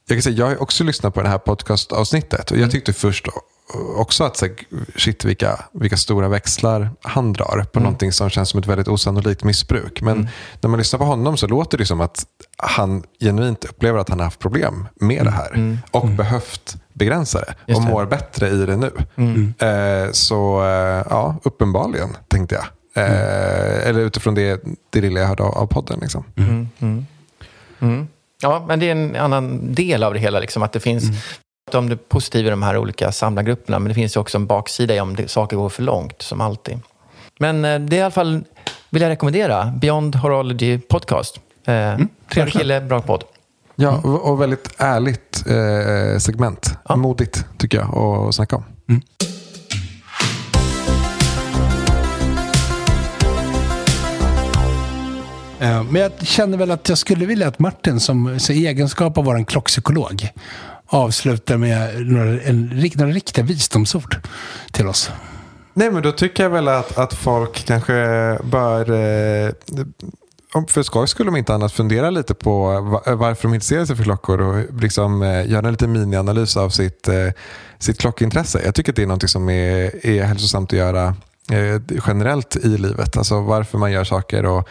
jag 0.06 0.16
kan 0.16 0.22
säga, 0.22 0.36
jag 0.36 0.46
har 0.46 0.62
också 0.62 0.84
lyssnat 0.84 1.14
på 1.14 1.22
det 1.22 1.28
här 1.28 1.38
podcastavsnittet 1.38 2.50
och 2.50 2.58
jag 2.58 2.70
tyckte 2.70 2.92
först 2.92 3.26
också 3.96 4.24
att 4.24 4.36
så, 4.36 4.46
här, 4.46 4.54
shit 4.96 5.24
vilka, 5.24 5.64
vilka 5.72 5.96
stora 5.96 6.28
växlar 6.28 6.90
han 7.02 7.32
drar 7.32 7.66
på 7.72 7.80
någonting 7.80 8.12
som 8.12 8.30
känns 8.30 8.48
som 8.48 8.60
ett 8.60 8.66
väldigt 8.66 8.88
osannolikt 8.88 9.44
missbruk. 9.44 10.02
Men 10.02 10.28
när 10.60 10.70
man 10.70 10.78
lyssnar 10.78 10.98
på 10.98 11.04
honom 11.04 11.36
så 11.36 11.46
låter 11.46 11.78
det 11.78 11.86
som 11.86 12.00
att 12.00 12.26
han 12.58 13.02
genuint 13.20 13.64
upplever 13.64 13.98
att 13.98 14.08
han 14.08 14.18
har 14.18 14.24
haft 14.24 14.38
problem 14.38 14.88
med 14.94 15.24
det 15.24 15.30
här 15.30 15.78
och 15.90 16.08
behövt 16.08 16.76
begränsa 16.92 17.40
det 17.40 17.54
Just 17.66 17.78
och 17.80 17.86
det. 17.86 17.92
mår 17.92 18.06
bättre 18.06 18.48
i 18.48 18.66
det 18.66 18.76
nu. 18.76 18.92
Eh, 19.68 20.10
så 20.12 20.64
eh, 20.64 21.06
ja, 21.10 21.36
uppenbarligen 21.42 22.16
tänkte 22.28 22.54
jag. 22.54 22.64
Eh, 23.04 23.88
Eller 23.88 24.00
utifrån 24.00 24.34
det, 24.34 24.62
det 24.90 25.00
lilla 25.00 25.20
jag 25.20 25.26
hörde 25.28 25.42
av, 25.42 25.58
av 25.58 25.66
podden. 25.66 25.98
Liksom. 26.00 26.24
Ja, 28.42 28.64
men 28.68 28.80
det 28.80 28.86
är 28.88 28.92
en 28.92 29.16
annan 29.16 29.74
del 29.74 30.02
av 30.02 30.14
det 30.14 30.20
hela, 30.20 30.40
liksom, 30.40 30.62
att 30.62 30.72
det 30.72 30.80
finns 30.80 31.04
pratar 31.74 31.78
om 31.78 31.88
det 31.88 32.08
positiva 32.08 32.46
i 32.46 32.50
de 32.50 32.62
här 32.62 32.78
olika 32.78 33.12
samlargrupperna, 33.12 33.78
men 33.78 33.88
det 33.88 33.94
finns 33.94 34.16
ju 34.16 34.20
också 34.20 34.38
en 34.38 34.46
baksida 34.46 35.02
om 35.02 35.16
det, 35.16 35.28
saker 35.28 35.56
går 35.56 35.68
för 35.68 35.82
långt, 35.82 36.22
som 36.22 36.40
alltid. 36.40 36.78
Men 37.38 37.64
eh, 37.64 37.80
det 37.80 37.96
är 37.96 38.00
i 38.00 38.02
alla 38.02 38.10
fall, 38.10 38.44
vill 38.90 39.02
jag 39.02 39.10
rekommendera, 39.10 39.72
Beyond 39.80 40.14
Horology 40.14 40.78
Podcast. 40.78 41.40
Eh, 41.66 41.74
mm, 41.74 42.08
trevlig 42.28 42.54
kille, 42.54 42.80
bra 42.80 43.00
podd. 43.00 43.24
Ja, 43.76 44.00
och, 44.04 44.30
och 44.30 44.40
väldigt 44.40 44.74
ärligt 44.78 45.44
eh, 45.46 46.18
segment. 46.18 46.78
Ja. 46.88 46.96
Modigt, 46.96 47.44
tycker 47.58 47.78
jag, 47.78 47.98
att 47.98 48.34
snacka 48.34 48.56
om. 48.56 48.64
Mm. 48.88 49.02
Eh, 55.60 55.82
men 55.82 56.02
jag 56.02 56.26
känner 56.26 56.58
väl 56.58 56.70
att 56.70 56.88
jag 56.88 56.98
skulle 56.98 57.26
vilja 57.26 57.48
att 57.48 57.58
Martin, 57.58 58.00
som 58.00 58.38
i 58.50 58.66
egenskap 58.66 59.18
av 59.18 59.24
vår 59.24 59.44
klockpsykolog, 59.44 60.28
avslutar 60.86 61.56
med 61.56 62.06
några, 62.06 62.40
en, 62.40 62.90
några 62.94 63.12
riktiga 63.12 63.44
visdomsord 63.44 64.16
till 64.72 64.86
oss. 64.86 65.10
Nej, 65.74 65.90
men 65.90 66.02
då 66.02 66.12
tycker 66.12 66.42
jag 66.42 66.50
väl 66.50 66.68
att, 66.68 66.98
att 66.98 67.14
folk 67.14 67.64
kanske 67.66 67.94
bör, 68.44 68.90
eh, 68.90 69.52
för 70.68 70.82
skojs 70.82 71.10
skulle 71.10 71.30
de 71.30 71.36
inte 71.36 71.54
annat 71.54 71.72
fundera 71.72 72.10
lite 72.10 72.34
på 72.34 72.80
varför 73.06 73.42
de 73.42 73.54
intresserar 73.54 73.84
sig 73.84 73.96
för 73.96 74.04
klockor 74.04 74.40
och 74.40 74.82
liksom, 74.82 75.22
eh, 75.22 75.50
göra 75.50 75.66
en 75.66 75.72
liten 75.72 75.92
minianalys 75.92 76.56
av 76.56 76.68
sitt, 76.68 77.08
eh, 77.08 77.28
sitt 77.78 77.98
klockintresse. 78.00 78.62
Jag 78.64 78.74
tycker 78.74 78.92
att 78.92 78.96
det 78.96 79.02
är 79.02 79.06
något 79.06 79.30
som 79.30 79.48
är, 79.48 80.06
är 80.06 80.22
hälsosamt 80.22 80.72
att 80.72 80.78
göra 80.78 81.06
eh, 81.50 81.98
generellt 82.06 82.56
i 82.56 82.68
livet. 82.78 83.16
Alltså 83.16 83.40
varför 83.40 83.78
man 83.78 83.92
gör 83.92 84.04
saker 84.04 84.46
och 84.46 84.68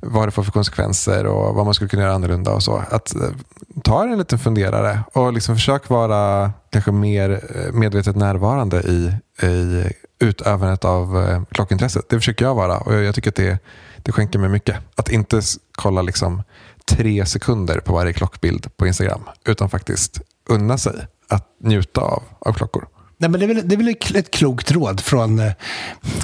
vad 0.00 0.28
det 0.28 0.32
får 0.32 0.42
för 0.42 0.52
konsekvenser 0.52 1.26
och 1.26 1.54
vad 1.54 1.64
man 1.64 1.74
skulle 1.74 1.88
kunna 1.88 2.02
göra 2.02 2.14
annorlunda 2.14 2.50
och 2.50 2.62
så. 2.62 2.82
Att 2.90 3.14
eh, 3.14 3.22
ta 3.84 4.02
en 4.02 4.18
liten 4.18 4.38
funderare 4.38 5.00
och 5.12 5.32
liksom 5.32 5.54
försök 5.54 5.88
vara 5.88 6.52
kanske 6.70 6.92
mer 6.92 7.30
eh, 7.30 7.72
medvetet 7.72 8.16
närvarande 8.16 8.80
i, 8.80 9.12
i 9.46 9.84
utövandet 10.18 10.84
av 10.84 11.22
eh, 11.22 11.42
klockintresset. 11.50 12.08
Det 12.08 12.16
försöker 12.16 12.44
jag 12.44 12.54
vara 12.54 12.78
och 12.78 12.94
jag 12.94 13.14
tycker 13.14 13.30
att 13.30 13.36
det, 13.36 13.58
det 13.96 14.12
skänker 14.12 14.38
mig 14.38 14.48
mycket. 14.48 14.76
Att 14.94 15.08
inte 15.08 15.40
kolla 15.72 16.02
liksom 16.02 16.42
tre 16.90 17.26
sekunder 17.26 17.80
på 17.80 17.92
varje 17.92 18.12
klockbild 18.12 18.76
på 18.76 18.86
Instagram 18.86 19.22
utan 19.44 19.70
faktiskt 19.70 20.20
unna 20.48 20.78
sig 20.78 21.06
att 21.28 21.48
njuta 21.60 22.00
av, 22.00 22.22
av 22.38 22.52
klockor. 22.52 22.86
Nej, 23.18 23.30
men 23.30 23.40
det, 23.40 23.46
är 23.46 23.54
väl, 23.54 23.68
det 23.68 23.74
är 23.74 23.76
väl 23.76 23.96
ett 24.14 24.30
klokt 24.30 24.70
råd 24.70 25.00
från 25.00 25.42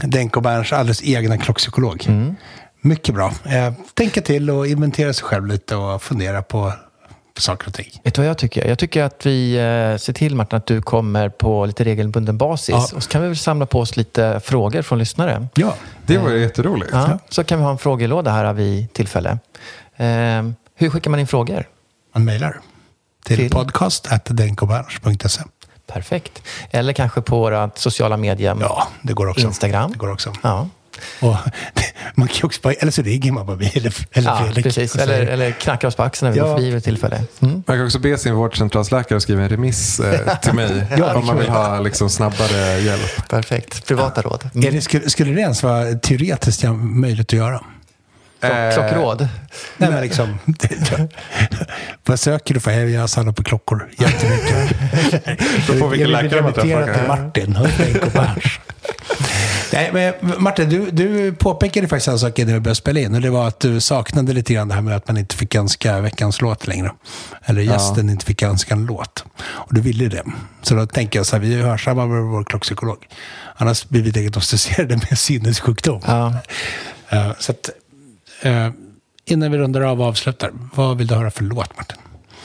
Denko 0.03 0.41
Berns 0.41 0.73
alldeles 0.73 1.03
egna 1.03 1.39
klockpsykolog. 1.39 2.07
Mm. 2.09 2.35
Mycket 2.85 3.15
bra. 3.15 3.33
Eh, 3.45 3.73
tänka 3.95 4.21
till 4.21 4.51
och 4.51 4.67
inventera 4.67 5.13
sig 5.13 5.25
själv 5.25 5.47
lite 5.47 5.77
och 5.77 6.03
fundera 6.03 6.43
på 6.43 6.73
saker 7.39 7.69
och 7.69 7.75
ting. 7.75 8.01
Vet 8.05 8.15
du 8.15 8.21
vad 8.21 8.29
jag 8.29 8.39
tycker? 8.39 8.69
Jag 8.69 8.79
tycker 8.79 9.03
att 9.03 9.27
vi 9.27 9.55
eh, 9.55 9.97
ser 9.99 10.13
till 10.13 10.35
Martin 10.35 10.57
att 10.57 10.67
du 10.67 10.83
kommer 10.83 11.29
på 11.29 11.67
lite 11.67 11.85
regelbunden 11.85 12.39
basis. 12.39 12.69
Ja. 12.69 12.97
Och 12.97 13.03
så 13.03 13.09
kan 13.09 13.23
vi 13.23 13.29
väl 13.29 13.37
samla 13.37 13.67
på 13.67 13.81
oss 13.81 13.97
lite 13.97 14.41
frågor 14.45 14.83
från 14.83 14.99
lyssnare. 14.99 15.47
Ja, 15.55 15.75
det 16.07 16.19
var 16.19 16.31
eh, 16.31 16.41
jätteroligt. 16.41 16.91
Ja, 16.93 17.19
så 17.29 17.45
kan 17.45 17.59
vi 17.59 17.65
ha 17.65 17.71
en 17.71 17.79
frågelåda 17.79 18.31
här 18.31 18.53
vid 18.53 18.93
tillfälle. 18.93 19.39
Eh, 19.97 20.07
hur 20.75 20.91
skickar 20.91 21.11
man 21.11 21.21
in 21.21 21.27
frågor? 21.27 21.65
Man 22.15 22.25
mejlar 22.25 22.61
till, 23.25 23.37
till? 23.37 23.51
podcast.denkoberns.se. 23.51 25.43
Perfekt. 25.87 26.43
Eller 26.71 26.93
kanske 26.93 27.21
på 27.21 27.39
våra 27.39 27.71
sociala 27.75 28.17
medier. 28.17 28.57
Ja, 28.61 28.89
det 29.03 29.13
går 29.13 29.29
också. 29.29 29.47
Instagram. 29.47 29.93
Det 29.93 29.99
går 29.99 30.13
också. 30.13 30.33
Ja. 30.43 30.69
Och 31.21 31.37
man 32.15 32.29
kan 32.29 32.47
också 32.47 32.61
bara, 32.63 32.73
eller 32.73 32.93
så 32.93 33.03
ringer 33.03 33.33
man 33.33 33.47
bara 33.47 33.57
mig 33.57 33.73
eller, 33.75 33.95
eller 34.13 34.31
ja, 34.31 34.45
Fredrik. 34.45 34.65
Precis. 34.65 34.97
Eller, 34.97 35.21
eller 35.27 35.51
knackar 35.51 35.89
oss 35.89 35.95
på 35.95 36.03
axeln 36.03 36.29
när 36.29 36.35
vi 36.35 36.39
ja. 36.39 36.47
går 36.47 36.57
förbi 36.57 36.71
vid 36.71 36.85
tillfälle. 36.85 37.25
Mm. 37.41 37.63
Man 37.67 37.77
kan 37.77 37.87
också 37.87 37.99
be 37.99 38.19
sin 38.19 38.35
vårdcentralsläkare 38.35 39.17
att 39.17 39.23
skriva 39.23 39.43
en 39.43 39.49
remiss 39.49 40.01
eh, 40.01 40.39
till 40.43 40.53
mig 40.53 40.87
ja, 40.99 41.15
om 41.15 41.27
man 41.27 41.39
vill 41.39 41.49
ha 41.49 41.81
liksom, 41.81 42.11
snabbare 42.11 42.81
hjälp. 42.81 43.29
Perfekt. 43.29 43.87
Privata 43.87 44.21
ja. 44.25 44.31
råd. 44.31 44.51
Mm. 44.55 44.75
Det, 44.75 44.81
skulle, 44.81 45.11
skulle 45.11 45.33
det 45.33 45.41
ens 45.41 45.63
vara 45.63 45.95
teoretiskt 45.95 46.65
möjligt 46.73 47.27
att 47.27 47.33
göra? 47.33 47.61
Eh, 48.43 48.75
klockråd? 48.75 49.29
Nej, 49.77 49.91
men 49.91 50.03
liksom. 50.03 50.39
vad 52.05 52.21
söker 52.21 52.55
du 52.55 52.61
för? 52.61 52.73
Jag 52.73 53.11
samlar 53.11 53.33
på 53.33 53.43
klockor 53.43 53.91
jättemycket. 53.99 54.77
jag 55.69 55.89
vill 55.89 56.17
remittera 56.17 56.95
till 56.95 57.09
Martin 57.09 57.57
Hörnbäck 57.57 58.03
och 58.03 58.13
Berns. 58.13 58.59
Nej, 59.73 59.91
men 59.93 60.43
Martin, 60.43 60.69
du, 60.69 60.91
du 60.91 61.33
påpekade 61.33 61.89
faktiskt 61.89 62.09
en 62.09 62.19
sak 62.19 62.39
innan 62.39 62.55
vi 62.55 62.61
började 62.61 62.75
spela 62.75 63.01
in. 63.01 63.15
Och 63.15 63.21
det 63.21 63.31
var 63.31 63.49
att 63.49 63.61
du 63.61 63.81
saknade 63.81 64.33
lite 64.33 64.55
grann 64.55 64.69
det 64.69 64.75
här 64.75 64.83
med 64.83 64.97
att 64.97 65.09
man 65.09 65.17
inte 65.19 65.37
fick 65.37 65.55
önska 65.55 66.01
veckans 66.01 66.41
låt 66.41 66.67
längre. 66.67 66.93
Eller 67.45 67.63
gästen 67.63 68.07
ja. 68.07 68.13
inte 68.13 68.27
fick 68.27 68.43
önska 68.43 68.75
en 68.75 68.87
låt. 68.87 69.25
Och 69.43 69.75
du 69.75 69.81
ville 69.81 70.09
det. 70.09 70.23
Så 70.63 70.75
då 70.75 70.87
tänker 70.87 71.19
jag 71.19 71.27
så 71.27 71.37
här, 71.37 71.43
vi 71.43 71.63
hörsammar 71.63 72.07
med 72.07 72.23
vår 72.23 72.45
klockpsykolog. 72.45 73.07
Annars 73.57 73.89
blir 73.89 74.03
vi 74.03 74.11
diagnostiserade 74.11 74.97
med 74.97 75.19
sinnessjukdom. 75.19 76.01
Ja. 76.07 76.35
Uh, 77.13 77.33
så 77.39 77.53
att, 77.53 77.71
uh, 78.47 78.69
innan 79.25 79.53
vi 79.53 79.59
rundar 79.59 79.81
av 79.81 80.01
och 80.01 80.07
avslutar, 80.07 80.51
vad 80.75 80.99
vill 80.99 81.07
du 81.07 81.15
höra 81.15 81.31
för 81.31 81.45
låt, 81.45 81.77
Martin? 81.77 81.99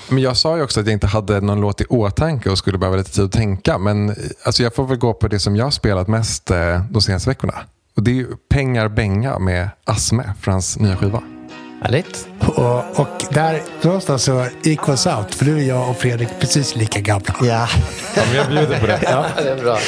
Men 0.09 0.23
jag 0.23 0.37
sa 0.37 0.57
ju 0.57 0.63
också 0.63 0.79
att 0.79 0.85
jag 0.85 0.93
inte 0.93 1.07
hade 1.07 1.41
någon 1.41 1.61
låt 1.61 1.81
i 1.81 1.85
åtanke 1.85 2.49
och 2.49 2.57
skulle 2.57 2.77
behöva 2.77 2.97
lite 2.97 3.11
tid 3.11 3.25
att 3.25 3.31
tänka. 3.31 3.77
Men 3.77 4.15
alltså 4.43 4.63
jag 4.63 4.75
får 4.75 4.85
väl 4.85 4.97
gå 4.97 5.13
på 5.13 5.27
det 5.27 5.39
som 5.39 5.55
jag 5.55 5.65
har 5.65 5.71
spelat 5.71 6.07
mest 6.07 6.51
eh, 6.51 6.81
de 6.89 7.01
senaste 7.01 7.29
veckorna. 7.29 7.53
Och 7.95 8.03
det 8.03 8.19
är 8.19 8.25
Pengar 8.49 8.87
Benga 8.87 9.39
med 9.39 9.69
Asme 9.85 10.33
från 10.41 10.51
hans 10.51 10.79
nya 10.79 10.95
skiva. 10.95 11.23
Härligt. 11.81 12.27
Och, 12.39 12.99
och 12.99 13.25
där 13.31 13.61
någonstans 13.81 14.23
så 14.23 14.47
equals 14.63 15.07
out. 15.07 15.35
För 15.35 15.45
du 15.45 15.57
är 15.57 15.63
jag 15.67 15.89
och 15.89 15.97
Fredrik 15.97 16.29
precis 16.39 16.75
lika 16.75 16.99
gamla. 16.99 17.35
Ja. 17.41 17.67
ja 18.15 18.21
men 18.27 18.35
jag 18.35 18.47
bjuder 18.47 18.79
på 18.79 18.87
det. 18.87 18.99
Ja. 19.03 19.25
det 19.37 19.49
är 19.49 19.63
bra. 19.63 19.79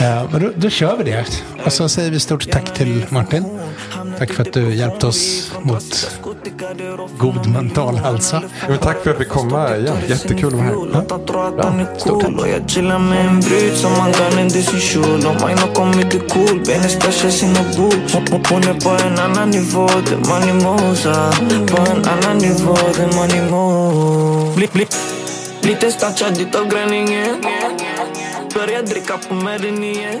Ja, 0.00 0.28
men 0.32 0.42
då, 0.42 0.50
då 0.56 0.70
kör 0.70 0.96
vi 0.96 1.04
det. 1.04 1.26
Och 1.64 1.72
så 1.72 1.88
säger 1.88 2.10
vi 2.10 2.20
stort 2.20 2.50
tack 2.50 2.74
till 2.74 3.06
Martin. 3.08 3.44
Tack 4.20 4.32
för 4.32 4.42
att 4.42 4.52
du 4.52 4.74
hjälpte 4.74 5.06
oss 5.06 5.52
mot 5.62 6.20
god 7.18 7.46
mental 7.46 7.96
hälsa. 7.96 8.42
Ja, 8.68 8.76
tack 8.76 9.02
för 9.02 9.10
att 9.10 9.16
vi 9.20 9.24
fick 9.24 9.32
komma 9.32 9.76
igen. 9.76 9.96
Jättekul 10.08 10.46
att 10.46 10.52
vara 10.52 10.62
här. 10.62 10.74
Ja. 11.10 11.18
Bra. 11.26 11.86
Stort 11.98 12.22
tack. 12.22 12.32
Lite 25.62 25.92
startad 25.92 26.40
utav 26.40 26.68
gränningen. 26.68 27.36
Börja 28.54 28.82
dricka 28.82 29.18
på 29.28 29.34
Medinien. 29.34 30.20